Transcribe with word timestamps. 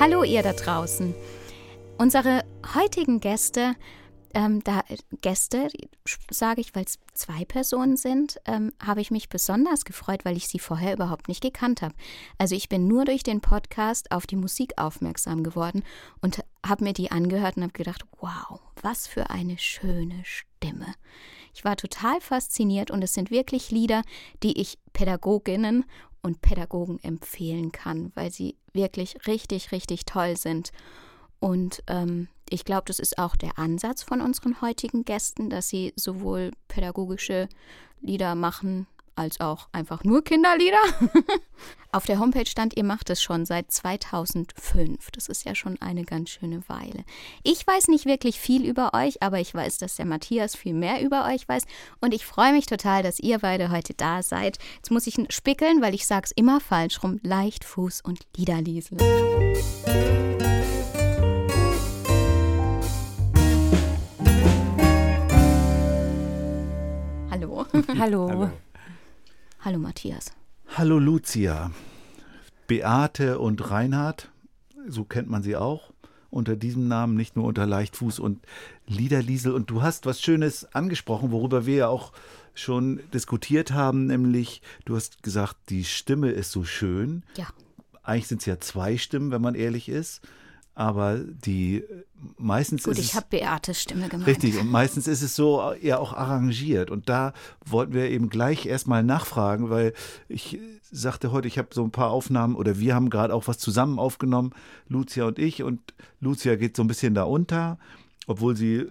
Hallo 0.00 0.22
ihr 0.22 0.44
da 0.44 0.52
draußen. 0.52 1.12
Unsere 1.98 2.44
heutigen 2.76 3.18
Gäste, 3.18 3.74
ähm, 4.32 4.62
da 4.62 4.84
Gäste 5.22 5.66
sage 6.30 6.60
ich, 6.60 6.72
weil 6.76 6.84
es 6.84 7.00
zwei 7.14 7.44
Personen 7.44 7.96
sind, 7.96 8.38
ähm, 8.44 8.72
habe 8.80 9.00
ich 9.00 9.10
mich 9.10 9.28
besonders 9.28 9.84
gefreut, 9.84 10.24
weil 10.24 10.36
ich 10.36 10.46
sie 10.46 10.60
vorher 10.60 10.92
überhaupt 10.92 11.26
nicht 11.26 11.42
gekannt 11.42 11.82
habe. 11.82 11.96
Also 12.38 12.54
ich 12.54 12.68
bin 12.68 12.86
nur 12.86 13.06
durch 13.06 13.24
den 13.24 13.40
Podcast 13.40 14.12
auf 14.12 14.28
die 14.28 14.36
Musik 14.36 14.74
aufmerksam 14.76 15.42
geworden 15.42 15.82
und 16.20 16.44
habe 16.64 16.84
mir 16.84 16.92
die 16.92 17.10
angehört 17.10 17.56
und 17.56 17.64
habe 17.64 17.72
gedacht, 17.72 18.04
wow, 18.20 18.60
was 18.80 19.08
für 19.08 19.30
eine 19.30 19.58
schöne 19.58 20.22
Stimme. 20.22 20.94
Ich 21.54 21.64
war 21.64 21.76
total 21.76 22.20
fasziniert 22.20 22.92
und 22.92 23.02
es 23.02 23.14
sind 23.14 23.32
wirklich 23.32 23.72
Lieder, 23.72 24.02
die 24.44 24.60
ich 24.60 24.78
Pädagoginnen 24.92 25.84
und 26.22 26.42
Pädagogen 26.42 26.98
empfehlen 27.02 27.72
kann, 27.72 28.12
weil 28.14 28.30
sie 28.30 28.56
wirklich 28.72 29.16
richtig, 29.26 29.72
richtig 29.72 30.04
toll 30.04 30.36
sind. 30.36 30.72
Und 31.40 31.82
ähm, 31.86 32.28
ich 32.50 32.64
glaube, 32.64 32.84
das 32.86 32.98
ist 32.98 33.18
auch 33.18 33.36
der 33.36 33.58
Ansatz 33.58 34.02
von 34.02 34.20
unseren 34.20 34.60
heutigen 34.60 35.04
Gästen, 35.04 35.50
dass 35.50 35.68
sie 35.68 35.92
sowohl 35.96 36.50
pädagogische 36.66 37.48
Lieder 38.00 38.34
machen 38.34 38.86
als 39.18 39.40
auch 39.40 39.68
einfach 39.72 40.04
nur 40.04 40.22
Kinderlieder. 40.22 40.78
Auf 41.92 42.04
der 42.04 42.18
Homepage 42.18 42.46
stand, 42.46 42.76
ihr 42.76 42.84
macht 42.84 43.08
es 43.08 43.22
schon 43.22 43.46
seit 43.46 43.72
2005. 43.72 45.10
Das 45.10 45.28
ist 45.28 45.44
ja 45.44 45.54
schon 45.54 45.80
eine 45.80 46.04
ganz 46.04 46.28
schöne 46.30 46.62
Weile. 46.68 47.04
Ich 47.42 47.66
weiß 47.66 47.88
nicht 47.88 48.04
wirklich 48.04 48.38
viel 48.38 48.64
über 48.66 48.92
euch, 48.92 49.22
aber 49.22 49.40
ich 49.40 49.54
weiß, 49.54 49.78
dass 49.78 49.96
der 49.96 50.04
Matthias 50.04 50.54
viel 50.54 50.74
mehr 50.74 51.00
über 51.00 51.26
euch 51.26 51.48
weiß. 51.48 51.64
Und 52.00 52.12
ich 52.12 52.26
freue 52.26 52.52
mich 52.52 52.66
total, 52.66 53.02
dass 53.02 53.18
ihr 53.18 53.38
beide 53.38 53.70
heute 53.70 53.94
da 53.94 54.22
seid. 54.22 54.58
Jetzt 54.76 54.90
muss 54.90 55.06
ich 55.06 55.16
spickeln, 55.30 55.80
weil 55.80 55.94
ich 55.94 56.06
sage 56.06 56.26
es 56.26 56.32
immer 56.32 56.60
falsch 56.60 57.02
rum. 57.02 57.20
Leichtfuß 57.22 58.02
und 58.02 58.20
Liederliesel. 58.36 58.98
Hallo. 67.30 67.66
Hallo. 67.98 68.28
Hallo. 68.28 68.50
Hallo 69.60 69.80
Matthias. 69.80 70.30
Hallo 70.76 71.00
Lucia. 71.00 71.72
Beate 72.68 73.40
und 73.40 73.70
Reinhard, 73.70 74.30
so 74.86 75.02
kennt 75.02 75.28
man 75.28 75.42
sie 75.42 75.56
auch, 75.56 75.92
unter 76.30 76.54
diesem 76.54 76.86
Namen, 76.86 77.16
nicht 77.16 77.34
nur 77.34 77.44
unter 77.44 77.66
Leichtfuß 77.66 78.20
und 78.20 78.38
Liederliesel. 78.86 79.52
Und 79.52 79.68
du 79.70 79.82
hast 79.82 80.06
was 80.06 80.20
Schönes 80.20 80.72
angesprochen, 80.74 81.32
worüber 81.32 81.66
wir 81.66 81.74
ja 81.74 81.88
auch 81.88 82.12
schon 82.54 83.00
diskutiert 83.12 83.72
haben, 83.72 84.06
nämlich 84.06 84.62
du 84.84 84.94
hast 84.94 85.24
gesagt, 85.24 85.56
die 85.70 85.84
Stimme 85.84 86.30
ist 86.30 86.52
so 86.52 86.62
schön. 86.62 87.24
Ja. 87.36 87.48
Eigentlich 88.04 88.28
sind 88.28 88.42
es 88.42 88.46
ja 88.46 88.60
zwei 88.60 88.96
Stimmen, 88.96 89.32
wenn 89.32 89.42
man 89.42 89.56
ehrlich 89.56 89.88
ist 89.88 90.22
aber 90.78 91.18
die 91.18 91.82
meistens 92.36 92.84
Gut, 92.84 92.98
ist 92.98 93.04
ich 93.04 93.16
habe 93.16 93.26
Beates 93.30 93.82
Stimme 93.82 94.08
gemacht. 94.08 94.28
Richtig, 94.28 94.60
und 94.60 94.70
meistens 94.70 95.08
ist 95.08 95.22
es 95.22 95.34
so 95.34 95.72
ja 95.82 95.98
auch 95.98 96.12
arrangiert. 96.12 96.92
Und 96.92 97.08
da 97.08 97.32
wollten 97.66 97.94
wir 97.94 98.08
eben 98.08 98.28
gleich 98.28 98.64
erstmal 98.64 99.02
nachfragen, 99.02 99.70
weil 99.70 99.92
ich 100.28 100.60
sagte 100.88 101.32
heute, 101.32 101.48
ich 101.48 101.58
habe 101.58 101.70
so 101.72 101.82
ein 101.82 101.90
paar 101.90 102.10
Aufnahmen 102.10 102.54
oder 102.54 102.78
wir 102.78 102.94
haben 102.94 103.10
gerade 103.10 103.34
auch 103.34 103.48
was 103.48 103.58
zusammen 103.58 103.98
aufgenommen, 103.98 104.52
Lucia 104.86 105.26
und 105.26 105.40
ich. 105.40 105.64
Und 105.64 105.80
Lucia 106.20 106.54
geht 106.54 106.76
so 106.76 106.84
ein 106.84 106.88
bisschen 106.88 107.12
da 107.12 107.24
unter, 107.24 107.80
obwohl 108.28 108.56
sie 108.56 108.86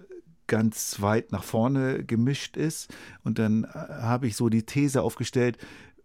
ganz 0.46 1.00
weit 1.00 1.32
nach 1.32 1.42
vorne 1.42 2.04
gemischt 2.04 2.58
ist. 2.58 2.92
Und 3.24 3.38
dann 3.38 3.64
äh, 3.64 3.68
habe 3.72 4.26
ich 4.26 4.36
so 4.36 4.50
die 4.50 4.64
These 4.64 5.00
aufgestellt, 5.00 5.56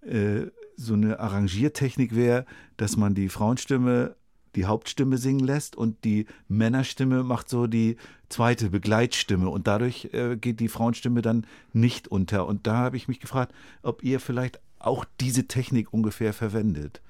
äh, 0.02 0.46
so 0.78 0.94
eine 0.94 1.20
Arrangiertechnik 1.20 2.16
wäre, 2.16 2.46
dass 2.78 2.96
man 2.96 3.16
die 3.16 3.28
Frauenstimme 3.28 4.16
die 4.56 4.66
Hauptstimme 4.66 5.18
singen 5.18 5.46
lässt 5.46 5.76
und 5.76 6.04
die 6.04 6.26
Männerstimme 6.48 7.24
macht 7.24 7.50
so 7.50 7.68
die 7.68 7.98
zweite 8.30 8.70
Begleitstimme 8.70 9.50
und 9.50 9.68
dadurch 9.68 10.10
äh, 10.14 10.36
geht 10.36 10.60
die 10.60 10.68
Frauenstimme 10.68 11.22
dann 11.22 11.46
nicht 11.72 12.08
unter. 12.08 12.48
Und 12.48 12.68
da 12.68 12.78
habe 12.78 12.98
ich 12.98 13.08
mich 13.08 13.20
gefragt, 13.20 13.54
ob 13.82 14.04
ihr 14.04 14.20
vielleicht 14.20 14.60
auch 14.80 15.06
diese 15.20 15.48
Technik 15.48 15.94
ungefähr 15.94 16.34
verwendet. 16.34 17.02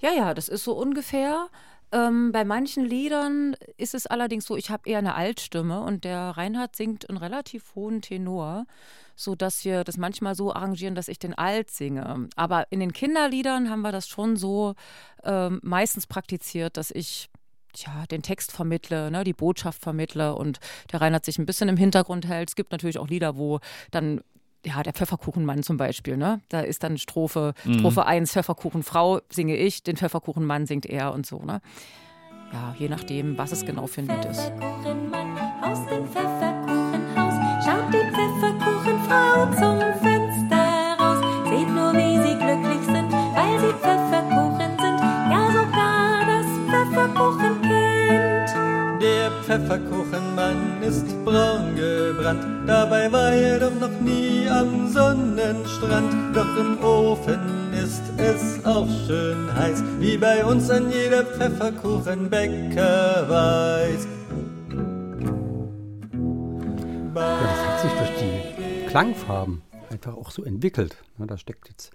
Ja, 0.00 0.12
ja, 0.12 0.34
das 0.34 0.48
ist 0.48 0.64
so 0.64 0.72
ungefähr. 0.72 1.48
Ähm, 1.92 2.32
bei 2.32 2.44
manchen 2.44 2.84
Liedern 2.84 3.56
ist 3.76 3.94
es 3.94 4.06
allerdings 4.06 4.46
so, 4.46 4.56
ich 4.56 4.70
habe 4.70 4.88
eher 4.88 4.98
eine 4.98 5.14
Altstimme 5.14 5.80
und 5.80 6.04
der 6.04 6.30
Reinhard 6.30 6.76
singt 6.76 7.08
einen 7.08 7.18
relativ 7.18 7.74
hohen 7.74 8.00
Tenor 8.00 8.66
so 9.20 9.34
dass 9.34 9.64
wir 9.64 9.84
das 9.84 9.98
manchmal 9.98 10.34
so 10.34 10.52
arrangieren, 10.52 10.94
dass 10.94 11.08
ich 11.08 11.18
den 11.18 11.34
Alt 11.34 11.70
singe. 11.70 12.28
Aber 12.36 12.66
in 12.70 12.80
den 12.80 12.92
Kinderliedern 12.92 13.68
haben 13.68 13.82
wir 13.82 13.92
das 13.92 14.08
schon 14.08 14.36
so 14.36 14.74
ähm, 15.24 15.60
meistens 15.62 16.06
praktiziert, 16.06 16.78
dass 16.78 16.90
ich 16.90 17.28
tja, 17.74 18.06
den 18.10 18.22
Text 18.22 18.50
vermittle, 18.50 19.10
ne, 19.10 19.22
die 19.22 19.34
Botschaft 19.34 19.82
vermittle 19.82 20.34
und 20.34 20.58
der 20.90 21.02
Reinhard 21.02 21.26
sich 21.26 21.38
ein 21.38 21.46
bisschen 21.46 21.68
im 21.68 21.76
Hintergrund 21.76 22.26
hält. 22.26 22.48
Es 22.48 22.56
gibt 22.56 22.72
natürlich 22.72 22.98
auch 22.98 23.08
Lieder, 23.08 23.36
wo 23.36 23.60
dann 23.90 24.22
ja, 24.64 24.82
der 24.82 24.92
Pfefferkuchenmann 24.92 25.62
zum 25.62 25.76
Beispiel, 25.76 26.16
ne? 26.16 26.40
Da 26.48 26.60
ist 26.60 26.82
dann 26.82 26.98
Strophe, 26.98 27.54
mhm. 27.64 27.78
Strophe 27.78 28.06
1, 28.06 28.32
Pfefferkuchenfrau 28.32 29.20
singe 29.30 29.56
ich, 29.56 29.82
den 29.82 29.96
Pfefferkuchenmann 29.96 30.66
singt 30.66 30.86
er 30.86 31.12
und 31.12 31.26
so, 31.26 31.42
ne? 31.42 31.60
Ja, 32.52 32.74
je 32.78 32.88
nachdem, 32.88 33.38
was 33.38 33.52
es 33.52 33.64
genau 33.64 33.86
für 33.86 34.00
ein 34.02 34.08
Lied 34.08 34.24
ist. 34.24 34.40
Pfefferkuchenmann 34.40 35.38
aus 35.62 35.86
dem 35.86 36.04
Pfefferkuchenhaus, 36.06 37.34
schaut 37.64 37.94
die 37.94 38.10
Frau 39.06 39.46
zum 39.46 39.78
Fenster 40.02 40.96
raus. 40.98 41.18
Seht 41.48 41.68
nur, 41.68 41.92
wie 41.94 42.16
sie 42.18 42.34
glücklich 42.36 42.84
sind, 42.86 43.12
weil 43.12 43.58
sie 43.60 43.72
Pfefferkuchen 43.80 44.76
sind. 44.78 45.00
Ja, 45.30 45.50
sogar 45.52 46.26
das 46.26 46.48
Pfefferkuchenkind. 46.68 48.48
Der 49.00 49.30
Pfefferkuchenmann 49.42 50.09
ist 50.90 51.06
braun 51.24 51.74
gebrannt. 51.76 52.44
Dabei 52.66 53.10
war 53.12 53.32
er 53.32 53.60
doch 53.60 53.74
noch 53.80 54.00
nie 54.00 54.48
am 54.48 54.88
Sonnenstrand. 54.88 56.36
Doch 56.36 56.56
im 56.56 56.82
Ofen 56.82 57.72
ist 57.72 58.02
es 58.16 58.64
auch 58.64 58.88
schön 59.06 59.54
heiß, 59.54 59.84
wie 60.00 60.18
bei 60.18 60.44
uns 60.44 60.68
an 60.68 60.90
jeder 60.90 61.24
Pfefferkuchenbäcker 61.24 63.28
weiß. 63.28 64.08
Ja, 67.14 67.40
das 67.40 67.66
hat 67.66 67.80
sich 67.82 67.92
durch 67.92 68.10
die 68.18 68.40
Klangfarben 68.88 69.62
einfach 69.90 70.14
auch 70.14 70.32
so 70.32 70.42
entwickelt. 70.44 70.96
Da 71.18 71.38
steckt 71.38 71.68
jetzt 71.68 71.92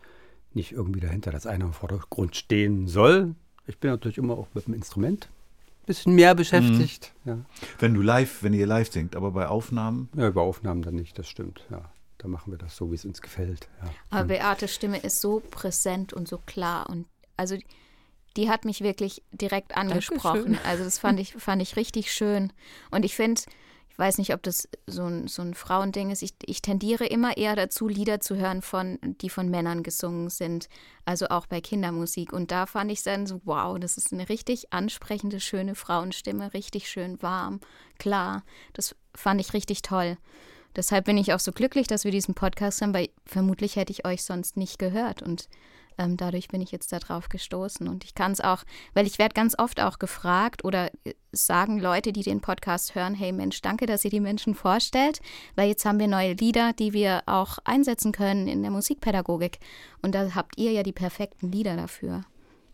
nicht 0.53 0.71
irgendwie 0.71 1.01
dahinter, 1.01 1.31
dass 1.31 1.45
einer 1.45 1.65
im 1.65 1.73
Vordergrund 1.73 2.37
stehen 2.37 2.87
soll. 2.87 3.35
Ich 3.67 3.77
bin 3.77 3.91
natürlich 3.91 4.17
immer 4.17 4.37
auch 4.37 4.47
mit 4.53 4.67
dem 4.67 4.73
Instrument 4.73 5.27
bisschen 5.85 6.15
mehr 6.15 6.35
beschäftigt. 6.35 7.13
Mhm. 7.23 7.31
Ja. 7.31 7.37
Wenn 7.79 7.93
du 7.93 8.01
live, 8.01 8.43
wenn 8.43 8.53
ihr 8.53 8.67
live 8.67 8.91
singt, 8.91 9.15
aber 9.15 9.31
bei 9.31 9.47
Aufnahmen? 9.47 10.09
Ja, 10.15 10.29
bei 10.31 10.41
Aufnahmen 10.41 10.81
dann 10.81 10.95
nicht, 10.95 11.17
das 11.17 11.27
stimmt, 11.27 11.65
ja. 11.69 11.91
Da 12.17 12.27
machen 12.29 12.51
wir 12.51 12.57
das 12.57 12.75
so, 12.75 12.91
wie 12.91 12.95
es 12.95 13.05
uns 13.05 13.21
gefällt. 13.21 13.67
Ja. 13.83 13.91
Aber 14.09 14.27
Beates 14.29 14.73
Stimme 14.73 14.97
ist 14.97 15.21
so 15.21 15.41
präsent 15.51 16.13
und 16.13 16.27
so 16.27 16.37
klar 16.37 16.89
und 16.89 17.05
also 17.37 17.57
die 18.37 18.49
hat 18.49 18.65
mich 18.65 18.81
wirklich 18.81 19.23
direkt 19.31 19.77
angesprochen. 19.77 20.53
Dankeschön. 20.53 20.65
Also 20.65 20.83
das 20.83 20.99
fand 20.99 21.19
ich, 21.19 21.33
fand 21.33 21.61
ich 21.61 21.75
richtig 21.75 22.11
schön. 22.11 22.51
Und 22.91 23.05
ich 23.05 23.15
finde, 23.15 23.41
weiß 23.97 24.17
nicht, 24.17 24.33
ob 24.33 24.43
das 24.43 24.67
so 24.87 25.03
ein, 25.03 25.27
so 25.27 25.41
ein 25.41 25.53
Frauending 25.53 26.11
ist. 26.11 26.21
Ich, 26.21 26.33
ich 26.45 26.61
tendiere 26.61 27.05
immer 27.05 27.37
eher 27.37 27.55
dazu, 27.55 27.87
Lieder 27.87 28.19
zu 28.19 28.35
hören, 28.35 28.61
von, 28.61 28.99
die 29.21 29.29
von 29.29 29.49
Männern 29.49 29.83
gesungen 29.83 30.29
sind. 30.29 30.67
Also 31.05 31.27
auch 31.27 31.45
bei 31.45 31.61
Kindermusik. 31.61 32.33
Und 32.33 32.51
da 32.51 32.65
fand 32.65 32.91
ich 32.91 33.03
dann 33.03 33.27
so, 33.27 33.41
wow, 33.45 33.79
das 33.79 33.97
ist 33.97 34.11
eine 34.11 34.29
richtig 34.29 34.73
ansprechende, 34.73 35.39
schöne 35.39 35.75
Frauenstimme, 35.75 36.53
richtig 36.53 36.89
schön 36.89 37.21
warm, 37.21 37.59
klar. 37.97 38.43
Das 38.73 38.95
fand 39.13 39.39
ich 39.39 39.53
richtig 39.53 39.81
toll. 39.81 40.17
Deshalb 40.75 41.05
bin 41.05 41.17
ich 41.17 41.33
auch 41.33 41.39
so 41.39 41.53
glücklich, 41.53 41.87
dass 41.87 42.03
wir 42.03 42.11
diesen 42.11 42.35
Podcast 42.35 42.81
haben, 42.81 42.93
weil 42.93 43.09
vermutlich 43.25 43.77
hätte 43.77 43.93
ich 43.93 44.05
euch 44.05 44.23
sonst 44.23 44.57
nicht 44.57 44.77
gehört. 44.77 45.21
Und 45.21 45.47
Ähm, 45.97 46.17
dadurch 46.17 46.47
bin 46.47 46.61
ich 46.61 46.71
jetzt 46.71 46.91
darauf 46.91 47.29
gestoßen 47.29 47.87
und 47.87 48.03
ich 48.03 48.15
kann 48.15 48.31
es 48.31 48.41
auch, 48.41 48.63
weil 48.93 49.07
ich 49.07 49.17
werde 49.17 49.33
ganz 49.33 49.57
oft 49.57 49.79
auch 49.79 49.99
gefragt 49.99 50.63
oder 50.63 50.91
äh, 51.03 51.13
sagen 51.31 51.79
Leute, 51.79 52.13
die 52.13 52.23
den 52.23 52.41
Podcast 52.41 52.95
hören, 52.95 53.13
hey 53.13 53.31
Mensch, 53.31 53.61
danke, 53.61 53.85
dass 53.85 54.03
ihr 54.05 54.11
die 54.11 54.19
Menschen 54.19 54.55
vorstellt, 54.55 55.21
weil 55.55 55.69
jetzt 55.69 55.85
haben 55.85 55.99
wir 55.99 56.07
neue 56.07 56.33
Lieder, 56.33 56.73
die 56.73 56.93
wir 56.93 57.23
auch 57.25 57.59
einsetzen 57.63 58.11
können 58.11 58.47
in 58.47 58.61
der 58.61 58.71
Musikpädagogik 58.71 59.59
und 60.01 60.15
da 60.15 60.35
habt 60.35 60.57
ihr 60.57 60.71
ja 60.71 60.83
die 60.83 60.93
perfekten 60.93 61.51
Lieder 61.51 61.75
dafür. 61.75 62.23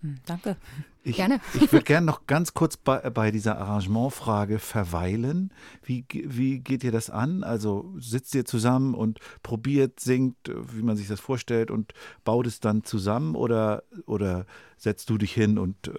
Hm, 0.02 0.18
danke. 0.26 0.58
Ich, 1.04 1.16
Gerne. 1.16 1.40
Ich 1.56 1.72
würde 1.72 1.86
gerne 1.86 2.06
noch 2.06 2.28
ganz 2.28 2.54
kurz 2.54 2.78
bei, 2.78 3.10
bei 3.10 3.32
dieser 3.32 3.58
Arrangementfrage 3.58 4.60
verweilen. 4.60 5.52
Wie, 5.84 6.06
wie 6.10 6.60
geht 6.60 6.84
ihr 6.84 6.92
das 6.92 7.10
an? 7.10 7.44
Also 7.44 7.94
sitzt 8.00 8.36
ihr 8.36 8.46
zusammen 8.46 8.94
und 8.94 9.20
probiert, 9.42 10.00
singt, 10.00 10.36
wie 10.48 10.84
man 10.84 10.98
sich 10.98 11.08
das 11.08 11.20
vorstellt 11.20 11.72
und 11.72 11.94
baut 12.24 12.46
es 12.46 12.60
dann 12.60 12.84
zusammen 12.84 13.36
oder, 13.36 13.84
oder 14.06 14.46
setzt 14.78 15.10
du 15.10 15.18
dich 15.18 15.34
hin 15.34 15.58
und 15.58 15.88
äh, 15.88 15.92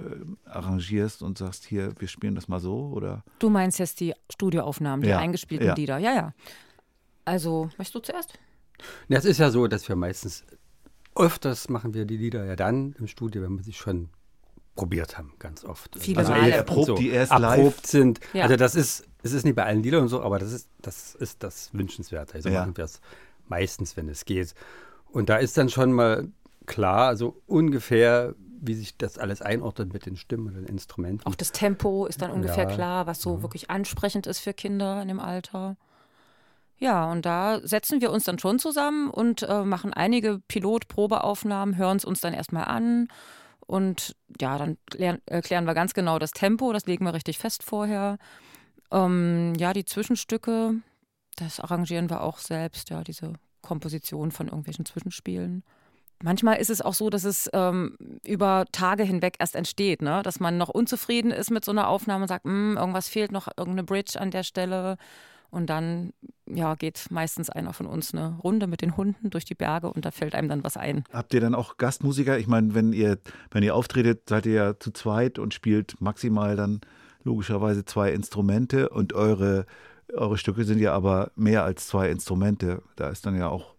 arrangierst 0.45 1.23
und 1.23 1.39
sagst, 1.39 1.65
hier, 1.65 1.95
wir 1.99 2.09
spielen 2.09 2.35
das 2.35 2.49
mal 2.49 2.61
so? 2.61 2.91
Oder? 2.93 3.25
Du 3.39 3.51
meinst 3.51 3.79
jetzt 3.79 4.01
die 4.01 4.15
Studioaufnahmen, 4.31 5.03
die 5.03 5.11
Ja, 5.11 5.19
eingespielten 5.19 5.69
ja. 5.69 5.75
Lieder. 5.75 5.99
Ja, 5.99 6.15
ja. 6.15 6.35
Also, 7.25 7.71
möchtest 7.79 7.95
du 7.95 8.01
zuerst? 8.01 8.39
Ja, 9.09 9.19
es 9.19 9.25
ist 9.25 9.39
ja 9.39 9.51
so, 9.51 9.69
dass 9.69 9.89
wir 9.89 9.95
meistens 9.95 10.45
öfters 11.14 11.69
machen 11.69 11.94
wir 11.94 12.05
die 12.05 12.17
Lieder 12.17 12.44
ja 12.44 12.56
dann 12.56 12.94
im 12.99 13.06
Studio, 13.06 13.43
wenn 13.43 13.56
wir 13.56 13.64
sie 13.64 13.73
schon 13.73 14.09
probiert 14.75 15.19
haben, 15.19 15.35
ganz 15.38 15.64
oft. 15.64 15.99
Viele 15.99 16.19
also 16.19 16.32
Male. 16.32 16.53
Erprobt 16.53 16.91
und 16.91 16.99
die 16.99 17.11
erst 17.11 17.32
erprobt 17.32 17.87
sind. 17.87 18.20
Ja. 18.32 18.44
Also 18.44 18.56
das 18.56 18.75
ist, 18.75 19.05
es 19.23 19.32
ist 19.32 19.44
nicht 19.44 19.55
bei 19.55 19.64
allen 19.64 19.82
Liedern 19.82 20.03
und 20.03 20.09
so, 20.09 20.23
aber 20.23 20.38
das 20.38 20.53
ist 20.53 20.69
das, 20.81 21.14
ist 21.14 21.43
das 21.43 21.70
Wünschenswerte. 21.73 22.35
Also 22.35 22.49
Ja. 22.49 22.61
machen 22.61 22.76
wir 22.76 22.85
es 22.85 23.00
meistens, 23.49 23.97
wenn 23.97 24.09
es 24.09 24.25
geht. 24.25 24.55
Und 25.11 25.29
da 25.29 25.37
ist 25.37 25.59
dann 25.59 25.69
schon 25.69 25.93
mal 25.93 26.29
klar, 26.64 27.09
also 27.09 27.43
ungefähr, 27.47 28.35
wie 28.62 28.75
sich 28.75 28.97
das 28.97 29.19
alles 29.19 29.43
einordnet 29.43 29.93
mit 29.93 30.06
den 30.06 30.17
Stimmen 30.17 30.47
und 30.47 30.55
den 30.55 30.65
Instrumenten. 30.65 31.26
Auch 31.26 31.35
das 31.35 31.53
Tempo 31.53 32.06
ist 32.06 32.23
dann 32.23 32.31
ungefähr 32.31 32.65
Ja. 32.65 32.75
klar, 32.75 33.06
was 33.06 33.20
so 33.20 33.43
wirklich 33.43 33.69
ansprechend 33.70 34.26
ist 34.26 34.38
für 34.38 34.55
Kinder 34.55 35.03
in 35.03 35.08
dem 35.08 35.20
Alter. 35.20 35.76
Ja, 36.82 37.08
und 37.12 37.25
da 37.25 37.61
setzen 37.62 38.00
wir 38.00 38.11
uns 38.11 38.25
dann 38.25 38.40
schon 38.40 38.58
zusammen 38.58 39.08
und 39.08 39.44
äh, 39.44 39.62
machen 39.62 39.93
einige 39.93 40.40
Pilot-Probeaufnahmen, 40.49 41.76
hören 41.76 41.99
es 41.99 42.05
uns 42.05 42.20
dann 42.20 42.34
erstmal 42.34 42.64
an. 42.64 43.06
Und 43.69 44.17
ja, 44.40 44.58
dann 44.58 44.76
klären, 44.90 45.20
äh, 45.26 45.43
wir 45.49 45.75
ganz 45.75 45.94
genau 45.94 46.19
das 46.19 46.32
Tempo, 46.32 46.73
das 46.73 46.87
legen 46.87 47.05
wir 47.05 47.14
richtig 47.14 47.38
fest 47.38 47.62
vorher. 47.62 48.19
Ähm, 48.90 49.52
ja, 49.61 49.73
die 49.73 49.84
Zwischenstücke, 49.84 50.75
das 51.37 51.61
arrangieren 51.61 52.11
wir 52.11 52.20
auch 52.20 52.38
selbst, 52.38 52.90
ja, 52.90 53.05
diese 53.05 53.34
Komposition 53.61 54.32
von 54.32 54.49
irgendwelchen 54.49 54.84
Zwischenspielen. 54.84 55.62
Manchmal 56.20 56.56
ist 56.56 56.70
es 56.70 56.82
auch 56.82 56.94
so, 56.94 57.11
dass 57.11 57.23
es 57.23 57.49
ähm, 57.52 57.96
über 58.25 58.64
Tage 58.73 59.05
hinweg 59.05 59.37
erst 59.38 59.55
entsteht, 59.55 60.02
ne? 60.02 60.23
dass 60.25 60.40
man 60.40 60.58
noch 60.58 60.69
unzufrieden 60.69 61.31
ist 61.31 61.52
mit 61.52 61.64
so 61.64 61.70
einer 61.70 61.87
Aufnahme 61.87 62.23
und 62.23 62.29
sagt, 62.29 62.44
"Hm, 62.44 62.76
irgendwas 62.76 63.08
fehlt 63.08 63.31
noch, 63.31 63.46
irgendeine 63.56 63.84
Bridge 63.84 64.20
an 64.20 64.32
der 64.32 64.43
Stelle. 64.43 64.96
Und 65.53 65.69
dann 65.69 66.15
ja, 66.47 66.75
geht 66.75 67.07
meistens 67.11 67.51
einer 67.51 67.73
von 67.73 67.87
uns 67.87 68.15
eine 68.15 68.39
Runde 68.43 68.67
mit 68.67 68.81
den 68.81 68.97
Hunden 68.97 69.31
durch 69.31 69.45
die 69.45 69.55
Berge 69.55 69.93
und 69.93 70.05
da 70.05 70.11
fällt 70.11 70.35
einem 70.35 70.49
dann 70.49 70.65
was 70.65 70.77
ein. 70.77 71.05
Habt 71.13 71.35
ihr 71.35 71.41
dann 71.41 71.55
auch 71.55 71.77
Gastmusiker? 71.77 72.39
Ich 72.39 72.47
meine, 72.47 72.75
wenn 72.75 72.93
ihr, 72.93 73.19
wenn 73.51 73.63
ihr 73.63 73.77
auftretet, 73.77 74.29
seid 74.29 74.47
ihr 74.47 74.53
ja 74.55 74.79
zu 74.79 74.93
zweit 74.93 75.39
und 75.39 75.55
spielt 75.55 76.01
maximal 76.01 76.57
dann 76.57 76.81
logischerweise 77.23 77.85
zwei 77.85 78.13
Instrumente 78.13 78.89
und 78.89 79.13
eure, 79.13 79.67
eure 80.13 80.39
Stücke 80.39 80.65
sind 80.65 80.81
ja 80.81 80.95
aber 80.95 81.31
mehr 81.37 81.65
als 81.65 81.87
zwei 81.87 82.09
Instrumente. 82.09 82.83
Da 82.97 83.11
ist 83.11 83.27
dann 83.27 83.37
ja 83.37 83.49
auch 83.49 83.75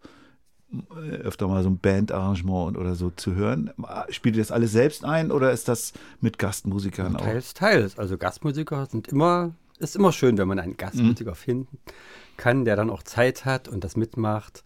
äh, 0.72 1.16
öfter 1.16 1.48
mal 1.48 1.62
so 1.62 1.70
ein 1.70 1.78
Bandarrangement 1.78 2.76
oder 2.78 2.94
so 2.94 3.10
zu 3.10 3.34
hören. 3.34 3.70
Spielt 4.08 4.36
ihr 4.36 4.42
das 4.42 4.52
alles 4.52 4.72
selbst 4.72 5.04
ein 5.04 5.30
oder 5.30 5.52
ist 5.52 5.68
das 5.68 5.92
mit 6.20 6.38
Gastmusikern 6.38 7.16
auch? 7.16 7.20
Teils, 7.20 7.54
teils. 7.54 7.98
Also 7.98 8.16
Gastmusiker 8.16 8.86
sind 8.86 9.08
immer, 9.08 9.54
ist 9.78 9.96
immer 9.96 10.12
schön, 10.12 10.38
wenn 10.38 10.48
man 10.48 10.58
einen 10.58 10.76
Gastmusiker 10.76 11.32
Mhm. 11.32 11.36
finden 11.36 11.78
kann, 12.36 12.64
der 12.64 12.76
dann 12.76 12.90
auch 12.90 13.02
Zeit 13.02 13.44
hat 13.44 13.68
und 13.68 13.84
das 13.84 13.96
mitmacht. 13.96 14.62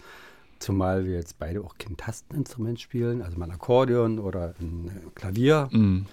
Zumal 0.59 1.05
wir 1.05 1.15
jetzt 1.15 1.39
beide 1.39 1.61
auch 1.63 1.79
kein 1.79 1.97
Tasteninstrument 1.97 2.81
spielen, 2.81 3.23
also 3.23 3.39
mal 3.39 3.45
ein 3.47 3.53
Akkordeon 3.53 4.19
oder 4.19 4.55
ein 4.61 5.13
Klavier. 5.15 5.69
Mhm. 5.71 6.07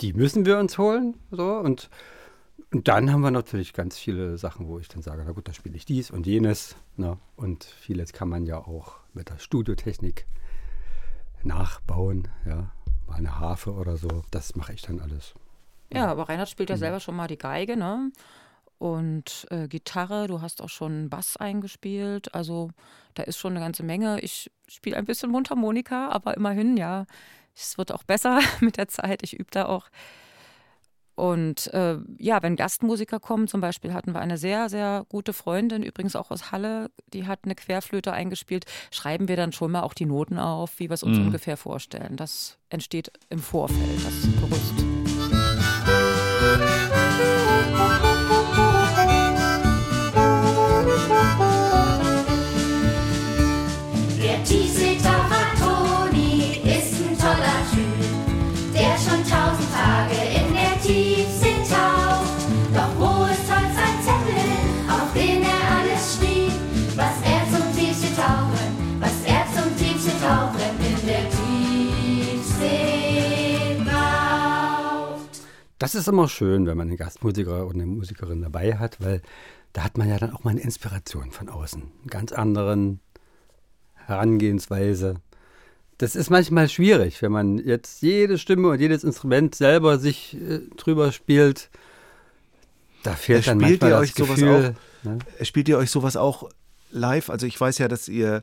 Die 0.00 0.12
müssen 0.12 0.44
wir 0.44 0.58
uns 0.58 0.76
holen. 0.78 1.16
So. 1.30 1.54
Und, 1.56 1.88
und 2.72 2.86
dann 2.86 3.10
haben 3.10 3.22
wir 3.22 3.30
natürlich 3.30 3.72
ganz 3.72 3.96
viele 3.98 4.36
Sachen, 4.38 4.68
wo 4.68 4.78
ich 4.78 4.88
dann 4.88 5.02
sage, 5.02 5.22
na 5.24 5.32
gut, 5.32 5.48
da 5.48 5.52
spiele 5.52 5.76
ich 5.76 5.84
dies 5.86 6.10
und 6.10 6.26
jenes. 6.26 6.76
Ne? 6.96 7.16
Und 7.36 7.64
vieles 7.64 8.12
kann 8.12 8.28
man 8.28 8.44
ja 8.44 8.58
auch 8.58 8.96
mit 9.14 9.30
der 9.30 9.38
Studiotechnik 9.38 10.26
nachbauen. 11.42 12.28
Ja? 12.46 12.70
Mal 13.06 13.16
eine 13.16 13.38
Harfe 13.38 13.72
oder 13.72 13.96
so. 13.96 14.22
Das 14.30 14.54
mache 14.54 14.72
ich 14.74 14.82
dann 14.82 15.00
alles. 15.00 15.34
Ja, 15.92 16.06
aber 16.06 16.28
Reinhard 16.28 16.48
spielt 16.48 16.70
ja 16.70 16.76
selber 16.76 17.00
schon 17.00 17.16
mal 17.16 17.28
die 17.28 17.38
Geige, 17.38 17.76
ne? 17.76 18.10
Und 18.78 19.46
äh, 19.50 19.66
Gitarre, 19.66 20.28
du 20.28 20.40
hast 20.40 20.62
auch 20.62 20.68
schon 20.68 21.08
Bass 21.10 21.36
eingespielt. 21.36 22.32
Also 22.34 22.70
da 23.14 23.24
ist 23.24 23.36
schon 23.38 23.52
eine 23.52 23.60
ganze 23.64 23.82
Menge. 23.82 24.20
Ich 24.20 24.50
spiele 24.68 24.96
ein 24.96 25.04
bisschen 25.04 25.30
Mundharmonika, 25.30 26.10
aber 26.10 26.36
immerhin, 26.36 26.76
ja. 26.76 27.06
Es 27.56 27.76
wird 27.76 27.90
auch 27.90 28.04
besser 28.04 28.38
mit 28.60 28.76
der 28.76 28.86
Zeit. 28.88 29.22
Ich 29.24 29.34
übe 29.38 29.50
da 29.50 29.66
auch. 29.66 29.88
Und 31.16 31.66
äh, 31.74 31.96
ja, 32.18 32.40
wenn 32.42 32.54
Gastmusiker 32.54 33.18
kommen, 33.18 33.48
zum 33.48 33.60
Beispiel 33.60 33.92
hatten 33.92 34.12
wir 34.12 34.20
eine 34.20 34.38
sehr, 34.38 34.68
sehr 34.68 35.04
gute 35.08 35.32
Freundin, 35.32 35.82
übrigens 35.82 36.14
auch 36.14 36.30
aus 36.30 36.52
Halle, 36.52 36.92
die 37.12 37.26
hat 37.26 37.40
eine 37.42 37.56
Querflöte 37.56 38.12
eingespielt, 38.12 38.66
schreiben 38.92 39.26
wir 39.26 39.34
dann 39.34 39.50
schon 39.50 39.72
mal 39.72 39.80
auch 39.82 39.94
die 39.94 40.06
Noten 40.06 40.38
auf, 40.38 40.78
wie 40.78 40.88
wir 40.88 40.94
es 40.94 41.02
uns 41.02 41.18
Mhm. 41.18 41.26
ungefähr 41.26 41.56
vorstellen. 41.56 42.16
Das 42.16 42.58
entsteht 42.68 43.10
im 43.30 43.40
Vorfeld, 43.40 44.04
das 44.04 44.28
Gerüst. 44.40 44.87
Das 75.78 75.94
ist 75.94 76.08
immer 76.08 76.28
schön, 76.28 76.66
wenn 76.66 76.76
man 76.76 76.88
einen 76.88 76.96
Gastmusiker 76.96 77.66
oder 77.66 77.74
eine 77.74 77.86
Musikerin 77.86 78.42
dabei 78.42 78.78
hat, 78.78 79.00
weil 79.00 79.22
da 79.72 79.84
hat 79.84 79.96
man 79.96 80.08
ja 80.08 80.18
dann 80.18 80.32
auch 80.32 80.44
mal 80.44 80.50
eine 80.50 80.60
Inspiration 80.60 81.30
von 81.30 81.48
außen. 81.48 81.82
Eine 81.82 82.10
ganz 82.10 82.32
anderen 82.32 83.00
Herangehensweise. 83.94 85.16
Das 85.98 86.16
ist 86.16 86.30
manchmal 86.30 86.68
schwierig, 86.68 87.22
wenn 87.22 87.32
man 87.32 87.58
jetzt 87.58 88.02
jede 88.02 88.38
Stimme 88.38 88.68
und 88.68 88.80
jedes 88.80 89.04
Instrument 89.04 89.54
selber 89.54 89.98
sich 89.98 90.36
äh, 90.36 90.60
drüber 90.76 91.12
spielt. 91.12 91.70
Da 93.02 93.14
fehlt 93.14 93.46
dann 93.46 93.60
Spielt 93.60 93.82
manchmal 93.82 93.90
ihr 93.90 93.94
das 93.94 94.02
euch 94.02 94.14
sowas 94.14 94.38
Gefühl. 94.38 94.74
Ne? 95.02 95.18
Spielt 95.42 95.68
ihr 95.68 95.78
euch 95.78 95.90
sowas 95.90 96.16
auch 96.16 96.48
live? 96.90 97.30
Also 97.30 97.46
ich 97.46 97.60
weiß 97.60 97.78
ja, 97.78 97.88
dass 97.88 98.08
ihr, 98.08 98.42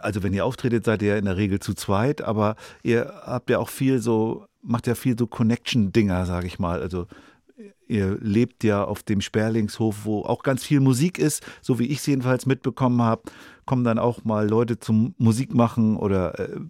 also 0.00 0.22
wenn 0.22 0.32
ihr 0.32 0.44
auftretet, 0.44 0.84
seid 0.84 1.02
ihr 1.02 1.16
in 1.16 1.24
der 1.24 1.36
Regel 1.36 1.60
zu 1.60 1.74
zweit, 1.74 2.20
aber 2.20 2.56
ihr 2.82 3.12
habt 3.24 3.50
ja 3.50 3.58
auch 3.58 3.68
viel 3.68 4.00
so, 4.00 4.46
macht 4.68 4.86
ja 4.86 4.94
viel 4.94 5.18
so 5.18 5.26
Connection-Dinger, 5.26 6.26
sage 6.26 6.46
ich 6.46 6.58
mal. 6.58 6.80
Also 6.80 7.06
ihr 7.88 8.18
lebt 8.20 8.62
ja 8.64 8.84
auf 8.84 9.02
dem 9.02 9.20
Sperlingshof, 9.20 10.04
wo 10.04 10.22
auch 10.22 10.42
ganz 10.42 10.64
viel 10.64 10.80
Musik 10.80 11.18
ist, 11.18 11.42
so 11.60 11.78
wie 11.78 11.86
ich 11.86 11.98
es 11.98 12.06
jedenfalls 12.06 12.46
mitbekommen 12.46 13.02
habe, 13.02 13.22
kommen 13.64 13.84
dann 13.84 13.98
auch 13.98 14.24
mal 14.24 14.48
Leute 14.48 14.78
zum 14.78 15.14
Musik 15.18 15.54
machen 15.54 15.96
oder 15.96 16.38
äh, 16.38 16.60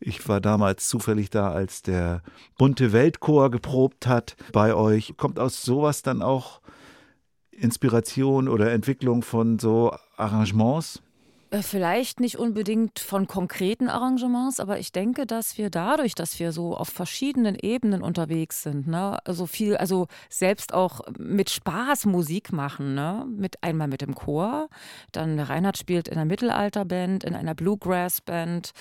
ich 0.00 0.26
war 0.28 0.40
damals 0.40 0.88
zufällig 0.88 1.30
da, 1.30 1.50
als 1.50 1.82
der 1.82 2.22
bunte 2.56 2.92
Weltchor 2.92 3.50
geprobt 3.50 4.06
hat 4.06 4.36
bei 4.52 4.74
euch. 4.74 5.14
Kommt 5.16 5.38
aus 5.38 5.62
sowas 5.62 6.02
dann 6.02 6.22
auch 6.22 6.60
Inspiration 7.50 8.48
oder 8.48 8.72
Entwicklung 8.72 9.22
von 9.22 9.58
so 9.58 9.92
Arrangements? 10.16 11.02
Äh, 11.50 11.62
Vielleicht 11.62 12.20
nicht 12.20 12.38
unbedingt 12.38 12.98
von 12.98 13.26
konkreten 13.26 13.88
Arrangements, 13.88 14.60
aber 14.60 14.78
ich 14.78 14.92
denke, 14.92 15.26
dass 15.26 15.58
wir 15.58 15.70
dadurch, 15.70 16.14
dass 16.14 16.38
wir 16.38 16.52
so 16.52 16.76
auf 16.76 16.88
verschiedenen 16.88 17.56
Ebenen 17.56 18.02
unterwegs 18.02 18.62
sind, 18.62 18.86
ne, 18.86 19.18
also 19.24 19.46
viel, 19.46 19.76
also 19.76 20.08
selbst 20.28 20.74
auch 20.74 21.00
mit 21.18 21.50
Spaß 21.50 22.06
Musik 22.06 22.52
machen, 22.52 22.94
ne, 22.94 23.26
mit 23.28 23.62
einmal 23.62 23.88
mit 23.88 24.02
dem 24.02 24.14
Chor, 24.14 24.68
dann 25.12 25.38
Reinhard 25.40 25.78
spielt 25.78 26.08
in 26.08 26.14
einer 26.14 26.26
Mittelalterband, 26.26 27.24
in 27.24 27.34
einer 27.34 27.54
Bluegrass-Band. 27.54 28.72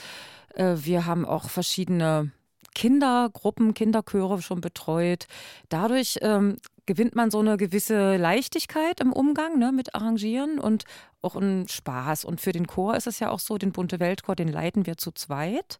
Äh, 0.55 0.75
Wir 0.77 1.05
haben 1.05 1.25
auch 1.25 1.49
verschiedene 1.49 2.31
Kindergruppen, 2.77 3.73
Kinderchöre 3.73 4.39
schon 4.43 4.61
betreut. 4.61 5.25
Dadurch 5.69 6.19
ähm, 6.21 6.57
gewinnt 6.85 7.15
man 7.15 7.31
so 7.31 7.39
eine 7.39 7.57
gewisse 7.57 8.17
Leichtigkeit 8.17 8.99
im 8.99 9.11
Umgang 9.11 9.57
ne, 9.57 9.71
mit 9.71 9.95
Arrangieren 9.95 10.59
und 10.59 10.83
auch 11.23 11.35
einen 11.35 11.67
Spaß. 11.67 12.23
Und 12.23 12.39
für 12.39 12.51
den 12.51 12.67
Chor 12.67 12.95
ist 12.95 13.07
es 13.07 13.19
ja 13.19 13.31
auch 13.31 13.39
so, 13.39 13.57
den 13.57 13.71
Bunte 13.71 13.99
Weltchor, 13.99 14.35
den 14.35 14.47
leiten 14.47 14.85
wir 14.85 14.95
zu 14.95 15.11
zweit. 15.11 15.79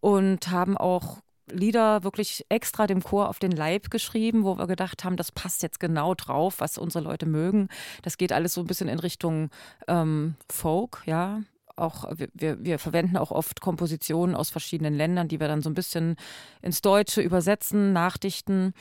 und 0.00 0.50
haben 0.50 0.76
auch 0.76 1.18
Lieder 1.50 2.04
wirklich 2.04 2.44
extra 2.50 2.86
dem 2.86 3.02
Chor 3.02 3.30
auf 3.30 3.38
den 3.38 3.52
Leib 3.52 3.90
geschrieben, 3.90 4.44
wo 4.44 4.58
wir 4.58 4.66
gedacht 4.66 5.04
haben, 5.04 5.16
das 5.16 5.32
passt 5.32 5.62
jetzt 5.62 5.80
genau 5.80 6.14
drauf, 6.14 6.56
was 6.58 6.76
unsere 6.76 7.04
Leute 7.04 7.24
mögen. 7.24 7.68
Das 8.02 8.18
geht 8.18 8.32
alles 8.32 8.52
so 8.52 8.60
ein 8.60 8.66
bisschen 8.66 8.88
in 8.88 8.98
Richtung 8.98 9.48
ähm, 9.88 10.34
Folk, 10.50 11.02
ja. 11.06 11.40
Auch 11.76 12.10
wir, 12.16 12.64
wir 12.64 12.78
verwenden 12.78 13.16
auch 13.16 13.30
oft 13.30 13.60
Kompositionen 13.60 14.34
aus 14.34 14.50
verschiedenen 14.50 14.94
Ländern, 14.94 15.28
die 15.28 15.40
wir 15.40 15.48
dann 15.48 15.62
so 15.62 15.70
ein 15.70 15.74
bisschen 15.74 16.16
ins 16.62 16.80
Deutsche 16.80 17.20
übersetzen, 17.20 17.92
nachdichten. 17.92 18.72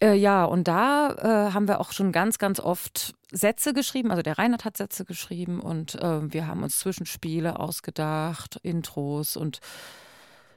Äh, 0.00 0.14
ja, 0.14 0.44
und 0.44 0.68
da 0.68 1.14
äh, 1.18 1.52
haben 1.52 1.68
wir 1.68 1.80
auch 1.80 1.92
schon 1.92 2.12
ganz, 2.12 2.38
ganz 2.38 2.60
oft 2.60 3.14
Sätze 3.32 3.72
geschrieben. 3.72 4.10
Also 4.10 4.22
der 4.22 4.38
Reinhard 4.38 4.64
hat 4.64 4.76
Sätze 4.76 5.04
geschrieben 5.04 5.60
und 5.60 5.94
äh, 5.96 6.32
wir 6.32 6.46
haben 6.46 6.62
uns 6.62 6.78
Zwischenspiele 6.78 7.58
ausgedacht, 7.58 8.60
Intros 8.62 9.36
und 9.36 9.60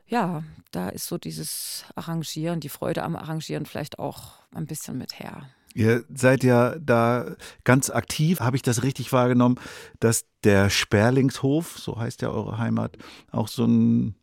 ja, 0.08 0.44
da 0.72 0.90
ist 0.90 1.08
so 1.08 1.18
dieses 1.20 1.86
Arrangieren, 1.96 2.60
die 2.60 2.70
Freude 2.70 3.04
am 3.04 3.16
Arrangieren 3.16 3.68
vielleicht 3.68 4.00
auch 4.00 4.40
ein 4.54 4.66
bisschen 4.66 4.98
mit 4.98 5.20
her. 5.20 5.50
Ihr 5.76 6.04
seid 6.14 6.44
ja 6.44 6.76
da 6.80 7.36
ganz 7.64 7.90
aktiv, 7.90 8.40
habe 8.40 8.56
ich 8.56 8.62
das 8.64 8.84
richtig 8.84 9.14
wahrgenommen, 9.14 9.60
dass 10.00 10.26
der 10.44 10.70
Sperlingshof, 10.70 11.78
so 11.78 12.00
heißt 12.00 12.22
ja 12.22 12.30
eure 12.30 12.58
Heimat, 12.58 12.98
auch 13.32 13.48
so 13.48 13.66
ein 13.66 14.16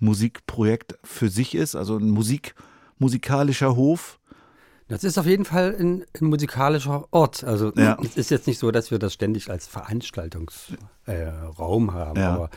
Musikprojekt 0.00 0.98
für 1.04 1.28
sich 1.28 1.54
ist, 1.54 1.74
also 1.76 1.96
ein 1.96 2.10
Musik, 2.10 2.54
musikalischer 2.98 3.76
Hof. 3.76 4.18
Das 4.88 5.04
ist 5.04 5.18
auf 5.18 5.26
jeden 5.26 5.44
Fall 5.44 5.76
ein, 5.78 6.04
ein 6.20 6.26
musikalischer 6.26 7.06
Ort. 7.10 7.44
Also 7.44 7.72
Ja. 7.76 7.98
es 8.02 8.16
ist 8.16 8.30
jetzt 8.30 8.46
nicht 8.46 8.58
so, 8.58 8.70
dass 8.70 8.90
wir 8.90 8.98
das 8.98 9.12
ständig 9.12 9.50
als 9.50 9.66
Veranstaltungsraum 9.66 11.88
äh, 11.88 11.92
haben, 11.92 12.20
Ja. 12.20 12.34
aber 12.34 12.50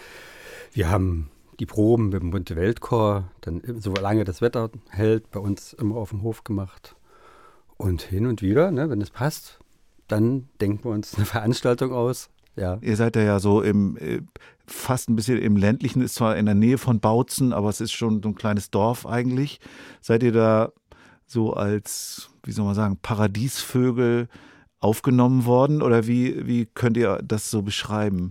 wir 0.74 0.90
haben 0.90 1.30
die 1.60 1.66
Proben 1.66 2.10
mit 2.10 2.22
dem 2.22 2.32
Bunte 2.32 2.56
Weltchor, 2.56 3.30
dann 3.42 3.62
solange 3.80 4.24
das 4.24 4.42
Wetter 4.42 4.70
hält, 4.90 5.30
bei 5.32 5.40
uns 5.40 5.74
immer 5.74 5.98
auf 5.98 6.10
dem 6.10 6.24
Hof 6.24 6.44
gemacht. 6.44 6.96
Und 7.82 8.04
hin 8.04 8.28
und 8.28 8.44
wieder, 8.44 8.70
ne, 8.70 8.92
wenn 8.92 9.02
es 9.02 9.10
passt, 9.10 9.60
dann 10.08 10.48
denken 10.60 10.84
wir 10.84 10.92
uns 10.92 11.16
eine 11.16 11.26
Veranstaltung 11.38 11.92
aus. 11.92 12.30
Ja. 12.56 12.78
Ihr 12.82 12.96
seid 12.96 13.16
ja, 13.16 13.40
so 13.40 13.64
im 13.64 13.98
äh, 13.98 14.22
fast 14.68 15.10
ein 15.10 15.16
bisschen 15.16 15.40
im 15.40 15.58
ländlichen, 15.58 16.04
ist 16.04 16.14
zwar 16.14 16.38
in 16.38 16.46
der 16.46 16.54
Nähe 16.54 16.78
von 16.78 17.00
Bautzen, 17.00 17.54
aber 17.54 17.70
es 17.70 17.82
ist 17.82 17.92
schon 17.92 18.22
so 18.22 18.30
ein 18.30 18.36
kleines 18.36 18.70
Dorf 18.70 19.08
eigentlich. 19.08 19.60
Seid 20.00 20.22
ihr 20.22 20.32
da 20.32 20.72
so 21.26 21.54
als, 21.54 22.30
wie 22.44 22.52
soll 22.52 22.66
man 22.66 22.76
sagen, 22.76 23.00
Paradiesvögel 23.02 24.28
aufgenommen 24.80 25.46
worden 25.46 25.82
oder 25.82 26.06
wie, 26.06 26.46
wie 26.46 26.68
könnt 26.68 26.98
ihr 26.98 27.20
das 27.24 27.50
so 27.50 27.64
beschreiben? 27.64 28.30